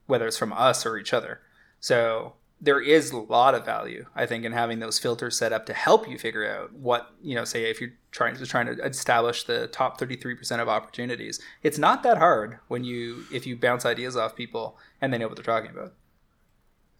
whether 0.08 0.26
it's 0.26 0.38
from 0.38 0.54
us 0.54 0.86
or 0.86 0.98
each 0.98 1.14
other. 1.14 1.42
So 1.82 2.34
there 2.62 2.80
is 2.80 3.12
a 3.12 3.18
lot 3.18 3.56
of 3.56 3.66
value, 3.66 4.06
I 4.16 4.28
think, 4.28 4.46
in 4.46 4.52
having 4.52 4.80
those 4.80 5.00
filters 5.00 5.38
set 5.38 5.52
up 5.52 5.66
to 5.66 5.74
help 5.74 6.08
you 6.08 6.18
figure 6.18 6.50
out 6.50 6.72
what 6.74 7.12
you 7.22 7.36
know. 7.36 7.44
Say 7.44 7.70
if 7.70 7.82
you're 7.82 7.94
trying 8.12 8.36
to 8.36 8.46
trying 8.46 8.68
to 8.68 8.74
establish 8.84 9.44
the 9.44 9.68
top 9.68 10.00
33% 10.00 10.62
of 10.62 10.70
opportunities, 10.70 11.42
it's 11.64 11.80
not 11.80 12.04
that 12.04 12.20
hard 12.20 12.60
when 12.68 12.84
you 12.84 13.26
if 13.34 13.48
you 13.48 13.58
bounce 13.58 13.86
ideas 13.86 14.16
off 14.16 14.36
people 14.36 14.78
and 15.02 15.12
they 15.12 15.18
know 15.18 15.28
what 15.28 15.36
they're 15.36 15.44
talking 15.44 15.72
about. 15.72 15.94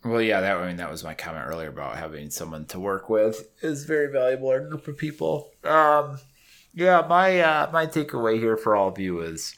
Well, 0.04 0.22
yeah, 0.22 0.42
that 0.42 0.58
I 0.58 0.68
mean 0.68 0.78
that 0.78 0.90
was 0.90 1.04
my 1.04 1.14
comment 1.14 1.46
earlier 1.48 1.70
about 1.70 1.98
having 1.98 2.32
someone 2.32 2.66
to 2.66 2.80
work 2.80 3.08
with 3.08 3.48
is 3.62 3.86
very 3.86 4.12
valuable. 4.12 4.52
Or 4.52 4.58
a 4.58 4.68
group 4.68 4.88
of 4.88 4.98
people. 4.98 5.52
Um, 5.64 6.18
yeah, 6.74 7.06
my 7.08 7.40
uh, 7.40 7.70
my 7.72 7.86
takeaway 7.86 8.40
here 8.40 8.58
for 8.58 8.76
all 8.76 8.88
of 8.88 8.98
you 8.98 9.22
is 9.22 9.56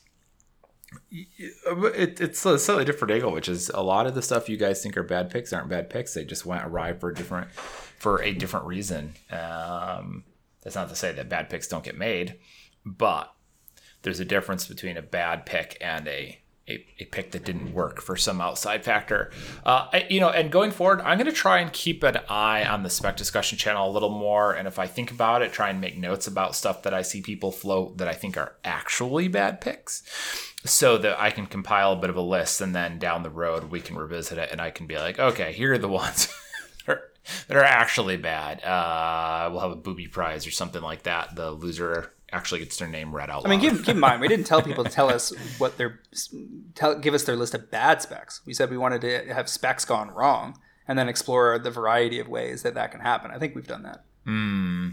it, 1.11 2.22
it's 2.22 2.45
a 2.45 2.59
slightly 2.59 2.85
different 2.85 3.13
angle, 3.13 3.31
which 3.31 3.49
is 3.49 3.69
a 3.69 3.81
lot 3.81 4.07
of 4.07 4.15
the 4.15 4.22
stuff 4.22 4.49
you 4.49 4.57
guys 4.57 4.81
think 4.81 4.97
are 4.97 5.03
bad 5.03 5.30
picks 5.30 5.53
aren't 5.53 5.69
bad 5.69 5.89
picks. 5.89 6.13
They 6.13 6.25
just 6.25 6.45
went 6.45 6.65
awry 6.65 6.93
for 6.93 7.09
a 7.09 7.13
different 7.13 7.51
for 7.51 8.22
a 8.22 8.33
different 8.33 8.65
reason. 8.65 9.13
Um, 9.31 10.23
that's 10.61 10.75
not 10.75 10.89
to 10.89 10.95
say 10.95 11.11
that 11.11 11.30
bad 11.30 11.49
picks 11.49 11.67
don't 11.67 11.83
get 11.83 11.97
made, 11.97 12.35
but 12.85 13.33
there's 14.01 14.19
a 14.19 14.25
difference 14.25 14.67
between 14.67 14.97
a 14.97 15.01
bad 15.01 15.45
pick 15.45 15.77
and 15.81 16.07
a 16.07 16.42
a, 16.67 16.85
a 17.00 17.06
pick 17.06 17.32
that 17.32 17.43
didn't 17.43 17.74
work 17.74 18.01
for 18.01 18.16
some 18.16 18.40
outside 18.40 18.83
factor. 18.85 19.32
Uh, 19.66 19.88
I- 19.92 20.08
you 20.09 20.19
know, 20.22 20.30
and 20.30 20.50
going 20.51 20.72
forward, 20.72 21.01
I'm 21.01 21.17
going 21.17 21.30
to 21.30 21.33
try 21.33 21.59
and 21.59 21.72
keep 21.74 22.03
an 22.03 22.17
eye 22.30 22.64
on 22.66 22.83
the 22.83 22.90
spec 22.90 23.17
discussion 23.17 23.58
channel 23.58 23.90
a 23.90 23.92
little 23.92 24.09
more. 24.09 24.53
And 24.53 24.67
if 24.67 24.80
I 24.80 24.88
think 24.88 25.11
about 25.11 25.42
it, 25.42 25.51
try 25.51 25.69
and 25.69 25.82
make 25.82 25.98
notes 25.98 26.25
about 26.27 26.56
stuff 26.56 26.83
that 26.83 26.93
I 26.93 27.01
see 27.01 27.22
people 27.22 27.51
float 27.51 27.98
that 27.98 28.08
I 28.08 28.14
think 28.14 28.38
are 28.38 28.53
actually 28.64 29.27
bad 29.27 29.59
picks 29.59 30.03
so 30.66 30.98
that 31.00 31.19
I 31.19 31.32
can 31.32 31.48
compile 31.48 31.92
a 31.92 31.98
bit 31.98 32.09
of 32.09 32.16
a 32.16 32.22
list. 32.22 32.61
And 32.61 32.74
then 32.74 32.98
down 32.98 33.24
the 33.24 33.30
road, 33.30 33.66
we 33.66 33.82
can 33.82 33.98
revisit 33.98 34.38
it 34.38 34.50
and 34.51 34.61
I 34.61 34.69
can 34.72 34.88
be 34.88 34.98
like, 34.98 35.19
okay, 35.19 35.51
here 35.51 35.74
are 35.74 35.77
the 35.77 35.90
ones 35.90 36.33
that 36.88 37.58
are- 37.58 37.64
actually 37.64 38.16
bad. 38.17 38.64
Uh, 38.64 39.50
we'll 39.51 39.59
have 39.61 39.72
a 39.72 39.75
booby 39.75 40.08
prize 40.08 40.48
or 40.48 40.51
something 40.51 40.82
like 40.82 41.03
that. 41.03 41.35
The 41.35 41.51
loser 41.51 42.14
actually 42.34 42.60
gets 42.60 42.78
their 42.78 42.88
name 42.88 43.16
read 43.16 43.30
out 43.30 43.45
I 43.45 43.50
mean, 43.50 43.62
loud. 43.62 43.72
keep, 43.72 43.86
keep 43.86 43.95
in 43.95 44.00
mind, 44.00 44.20
we 44.20 44.28
didn't 44.28 44.45
tell 44.45 44.62
people 44.70 44.84
to 44.84 44.90
tell 44.90 45.10
us 45.10 45.32
what 45.60 45.78
their 45.78 46.00
tell 46.76 46.98
give 46.98 47.14
us 47.14 47.24
their 47.24 47.36
list 47.36 47.53
of 47.53 47.72
bad 47.72 48.02
specs. 48.02 48.42
We 48.45 48.53
said 48.53 48.70
we 48.70 48.78
wanted 48.78 49.02
to 49.02 49.34
have 49.34 49.48
specs 49.48 49.86
gone 49.86 50.10
wrong, 50.12 50.58
and 50.88 50.98
then 50.98 51.08
explore 51.08 51.58
the 51.60 51.72
variety 51.72 52.20
of 52.20 52.28
ways 52.28 52.64
that 52.64 52.74
that 52.74 52.92
can 52.92 53.02
happen. 53.02 53.32
I 53.32 53.40
think 53.40 53.56
we've 53.56 53.68
done 53.68 53.84
that. 53.84 54.03
Hmm. 54.26 54.90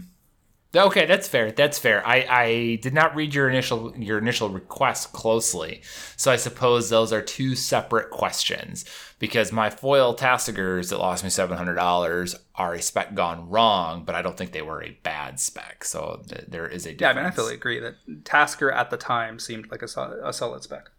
Okay, 0.73 1.05
that's 1.05 1.27
fair. 1.27 1.51
That's 1.51 1.77
fair. 1.77 2.05
I, 2.07 2.25
I 2.29 2.75
did 2.81 2.93
not 2.93 3.13
read 3.13 3.33
your 3.33 3.49
initial 3.49 3.93
your 3.97 4.17
initial 4.17 4.49
request 4.49 5.11
closely, 5.11 5.81
so 6.15 6.31
I 6.31 6.37
suppose 6.37 6.89
those 6.89 7.11
are 7.11 7.21
two 7.21 7.55
separate 7.55 8.09
questions. 8.09 8.85
Because 9.19 9.51
my 9.51 9.69
foil 9.69 10.15
Tasigurs 10.15 10.89
that 10.89 10.97
lost 10.97 11.23
me 11.25 11.29
seven 11.29 11.57
hundred 11.57 11.75
dollars 11.75 12.35
are 12.55 12.73
a 12.73 12.81
spec 12.81 13.13
gone 13.15 13.49
wrong, 13.49 14.05
but 14.05 14.15
I 14.15 14.21
don't 14.21 14.37
think 14.37 14.53
they 14.53 14.61
were 14.61 14.81
a 14.81 14.97
bad 15.03 15.39
spec. 15.41 15.83
So 15.83 16.23
th- 16.27 16.45
there 16.47 16.67
is 16.67 16.85
a 16.85 16.93
Yeah, 16.95 17.09
I 17.09 17.13
mean, 17.13 17.25
I 17.25 17.31
fully 17.31 17.53
agree 17.53 17.79
that 17.81 17.95
Tasigur 18.23 18.73
at 18.73 18.89
the 18.89 18.97
time 18.97 19.39
seemed 19.39 19.69
like 19.71 19.81
a, 19.81 19.87
sol- 19.89 20.19
a 20.23 20.31
solid 20.31 20.63
spec. 20.63 20.89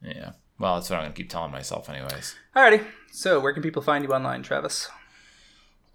Yeah. 0.00 0.32
Well, 0.58 0.76
that's 0.76 0.88
what 0.88 0.96
I'm 0.96 1.04
gonna 1.06 1.14
keep 1.14 1.28
telling 1.28 1.50
myself, 1.50 1.90
anyways. 1.90 2.36
Alrighty, 2.54 2.84
so 3.10 3.40
where 3.40 3.52
can 3.52 3.62
people 3.62 3.82
find 3.82 4.04
you 4.04 4.12
online, 4.12 4.42
Travis? 4.42 4.88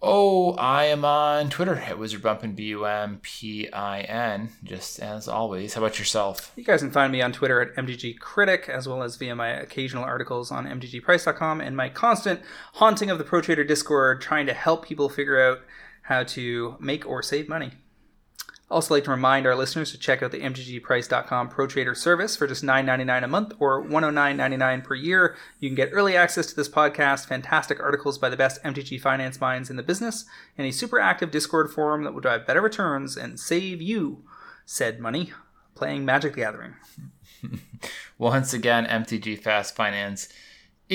Oh, 0.04 0.54
I 0.54 0.86
am 0.86 1.04
on 1.04 1.48
Twitter 1.48 1.76
at 1.76 1.96
Wizard 1.96 2.22
Bumpin 2.22 2.56
B 2.56 2.64
U 2.64 2.86
M 2.86 3.20
P 3.22 3.70
I 3.72 4.00
N, 4.00 4.48
just 4.64 4.98
as 4.98 5.28
always. 5.28 5.74
How 5.74 5.80
about 5.80 6.00
yourself? 6.00 6.50
You 6.56 6.64
guys 6.64 6.80
can 6.80 6.90
find 6.90 7.12
me 7.12 7.22
on 7.22 7.30
Twitter 7.30 7.60
at 7.60 7.76
MTG 7.76 8.18
Critic, 8.18 8.68
as 8.68 8.88
well 8.88 9.04
as 9.04 9.14
via 9.14 9.36
my 9.36 9.50
occasional 9.50 10.02
articles 10.02 10.50
on 10.50 10.66
MTGPrice.com 10.66 11.60
and 11.60 11.76
my 11.76 11.88
constant 11.88 12.40
haunting 12.74 13.10
of 13.10 13.18
the 13.18 13.24
Pro 13.24 13.40
Trader 13.40 13.62
Discord, 13.62 14.20
trying 14.20 14.46
to 14.46 14.54
help 14.54 14.84
people 14.84 15.08
figure 15.08 15.40
out 15.40 15.60
how 16.02 16.24
to 16.24 16.74
make 16.80 17.06
or 17.06 17.22
save 17.22 17.48
money. 17.48 17.70
Also, 18.72 18.94
like 18.94 19.04
to 19.04 19.10
remind 19.10 19.46
our 19.46 19.54
listeners 19.54 19.90
to 19.90 19.98
check 19.98 20.22
out 20.22 20.32
the 20.32 20.40
mtgprice.com 20.40 21.50
Pro 21.50 21.66
Trader 21.66 21.94
service 21.94 22.36
for 22.36 22.46
just 22.46 22.64
$9.99 22.64 23.22
a 23.22 23.28
month 23.28 23.52
or 23.58 23.84
$109.99 23.84 24.82
per 24.82 24.94
year. 24.94 25.36
You 25.60 25.68
can 25.68 25.76
get 25.76 25.90
early 25.92 26.16
access 26.16 26.46
to 26.46 26.56
this 26.56 26.70
podcast, 26.70 27.26
fantastic 27.26 27.78
articles 27.80 28.16
by 28.16 28.30
the 28.30 28.36
best 28.36 28.62
MTG 28.64 28.98
finance 28.98 29.38
minds 29.38 29.68
in 29.68 29.76
the 29.76 29.82
business, 29.82 30.24
and 30.56 30.66
a 30.66 30.72
super 30.72 30.98
active 30.98 31.30
Discord 31.30 31.70
forum 31.70 32.02
that 32.04 32.14
will 32.14 32.22
drive 32.22 32.46
better 32.46 32.62
returns 32.62 33.14
and 33.14 33.38
save 33.38 33.82
you 33.82 34.24
said 34.64 34.98
money 34.98 35.34
playing 35.74 36.06
Magic 36.06 36.32
the 36.32 36.40
Gathering. 36.40 36.74
Once 38.18 38.54
again, 38.54 38.86
MTG 38.86 39.38
Fast 39.38 39.76
Finance 39.76 40.28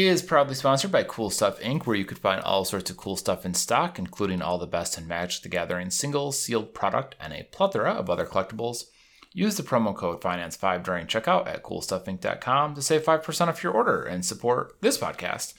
is 0.05 0.21
proudly 0.21 0.53
sponsored 0.53 0.91
by 0.91 1.03
Cool 1.03 1.29
Stuff 1.29 1.59
Inc., 1.59 1.85
where 1.85 1.95
you 1.95 2.05
could 2.05 2.19
find 2.19 2.41
all 2.41 2.65
sorts 2.65 2.91
of 2.91 2.97
cool 2.97 3.15
stuff 3.15 3.45
in 3.45 3.53
stock, 3.53 3.97
including 3.97 4.41
all 4.41 4.57
the 4.57 4.67
best 4.67 4.97
in 4.97 5.07
Magic 5.07 5.41
the 5.41 5.49
Gathering 5.49 5.89
single, 5.89 6.31
sealed 6.31 6.73
product, 6.73 7.15
and 7.19 7.33
a 7.33 7.47
plethora 7.51 7.93
of 7.93 8.09
other 8.09 8.25
collectibles. 8.25 8.85
Use 9.33 9.57
the 9.57 9.63
promo 9.63 9.95
code 9.95 10.21
FINANCE5 10.21 10.83
during 10.83 11.07
checkout 11.07 11.47
at 11.47 11.63
coolstuffinc.com 11.63 12.75
to 12.75 12.81
save 12.81 13.03
5% 13.03 13.47
off 13.47 13.63
your 13.63 13.73
order 13.73 14.03
and 14.03 14.23
support 14.23 14.75
this 14.81 14.97
podcast. 14.97 15.53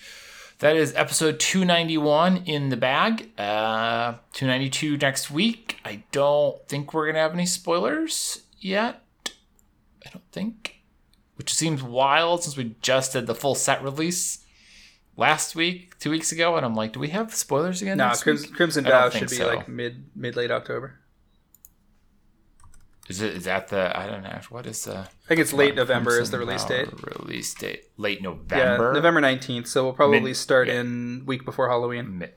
That 0.60 0.76
is 0.76 0.94
episode 0.94 1.40
291 1.40 2.44
in 2.46 2.68
the 2.68 2.76
bag. 2.76 3.30
Uh, 3.38 4.14
292 4.32 4.98
next 4.98 5.30
week. 5.30 5.78
I 5.84 6.02
don't 6.12 6.60
think 6.68 6.92
we're 6.92 7.06
going 7.06 7.14
to 7.14 7.20
have 7.20 7.34
any 7.34 7.46
spoilers 7.46 8.42
yet. 8.60 9.02
I 10.06 10.10
don't 10.10 10.30
think 10.32 10.77
which 11.38 11.54
seems 11.54 11.82
wild 11.82 12.42
since 12.42 12.56
we 12.56 12.74
just 12.82 13.12
did 13.12 13.26
the 13.26 13.34
full 13.34 13.54
set 13.54 13.82
release 13.82 14.44
last 15.16 15.54
week, 15.54 15.98
two 15.98 16.10
weeks 16.10 16.32
ago, 16.32 16.56
and 16.56 16.66
I'm 16.66 16.74
like, 16.74 16.92
do 16.92 17.00
we 17.00 17.08
have 17.08 17.32
spoilers 17.32 17.80
again? 17.80 17.96
No, 17.96 18.12
Crimson, 18.14 18.52
Crimson 18.52 18.84
Vow 18.84 19.08
should 19.08 19.30
be 19.30 19.36
so. 19.36 19.46
like 19.46 19.68
mid 19.68 20.10
mid 20.16 20.36
late 20.36 20.50
October. 20.50 20.98
Is 23.08 23.22
it 23.22 23.36
is 23.36 23.44
that 23.44 23.68
the 23.68 23.96
I 23.98 24.06
don't 24.06 24.22
know 24.22 24.38
what 24.50 24.66
is 24.66 24.84
the 24.84 24.98
I 24.98 25.28
think 25.28 25.40
it's 25.40 25.52
late 25.52 25.74
November 25.76 26.10
Crimson 26.10 26.22
is 26.24 26.30
the 26.30 26.38
release 26.38 26.64
date. 26.64 26.88
Release 27.20 27.54
date 27.54 27.84
late 27.96 28.20
November. 28.20 28.88
Yeah, 28.88 28.92
November 28.92 29.20
nineteenth. 29.20 29.68
So 29.68 29.84
we'll 29.84 29.94
probably 29.94 30.20
mid, 30.20 30.36
start 30.36 30.68
yeah. 30.68 30.80
in 30.80 31.22
week 31.24 31.44
before 31.44 31.68
Halloween. 31.68 32.18
Mid, 32.18 32.34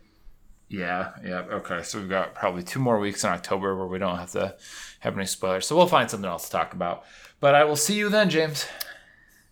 yeah, 0.70 1.12
yeah. 1.26 1.42
Okay, 1.52 1.84
so 1.84 2.00
we've 2.00 2.08
got 2.08 2.36
probably 2.36 2.64
two 2.64 2.80
more 2.80 3.00
weeks 3.00 3.26
in 3.26 3.32
October 3.32 3.76
where 3.76 3.88
we 3.88 3.98
don't 3.98 4.18
have 4.18 4.32
to 4.32 4.56
have 5.02 5.18
any 5.18 5.26
spoilers. 5.26 5.68
So 5.68 5.76
we'll 5.76 5.88
find 5.88 6.10
something 6.10 6.30
else 6.30 6.46
to 6.46 6.52
talk 6.52 6.74
about. 6.74 7.04
But 7.42 7.56
I 7.56 7.66
will 7.66 7.76
see 7.76 7.96
you 7.98 8.08
then, 8.08 8.30
James. 8.30 8.66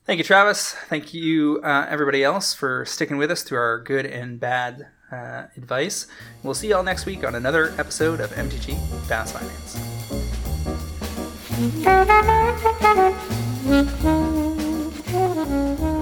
Thank 0.09 0.17
you, 0.17 0.23
Travis. 0.23 0.73
Thank 0.87 1.13
you, 1.13 1.61
uh, 1.63 1.85
everybody 1.87 2.23
else, 2.23 2.55
for 2.55 2.83
sticking 2.83 3.17
with 3.17 3.29
us 3.29 3.43
through 3.43 3.59
our 3.59 3.79
good 3.79 4.07
and 4.07 4.39
bad 4.39 4.87
uh, 5.11 5.43
advice. 5.55 6.07
We'll 6.41 6.55
see 6.55 6.69
y'all 6.69 6.81
next 6.81 7.05
week 7.05 7.23
on 7.23 7.35
another 7.35 7.75
episode 7.77 8.19
of 8.19 8.31
MTG 8.31 8.75
Fast 9.05 9.37
Finance. 9.37 9.77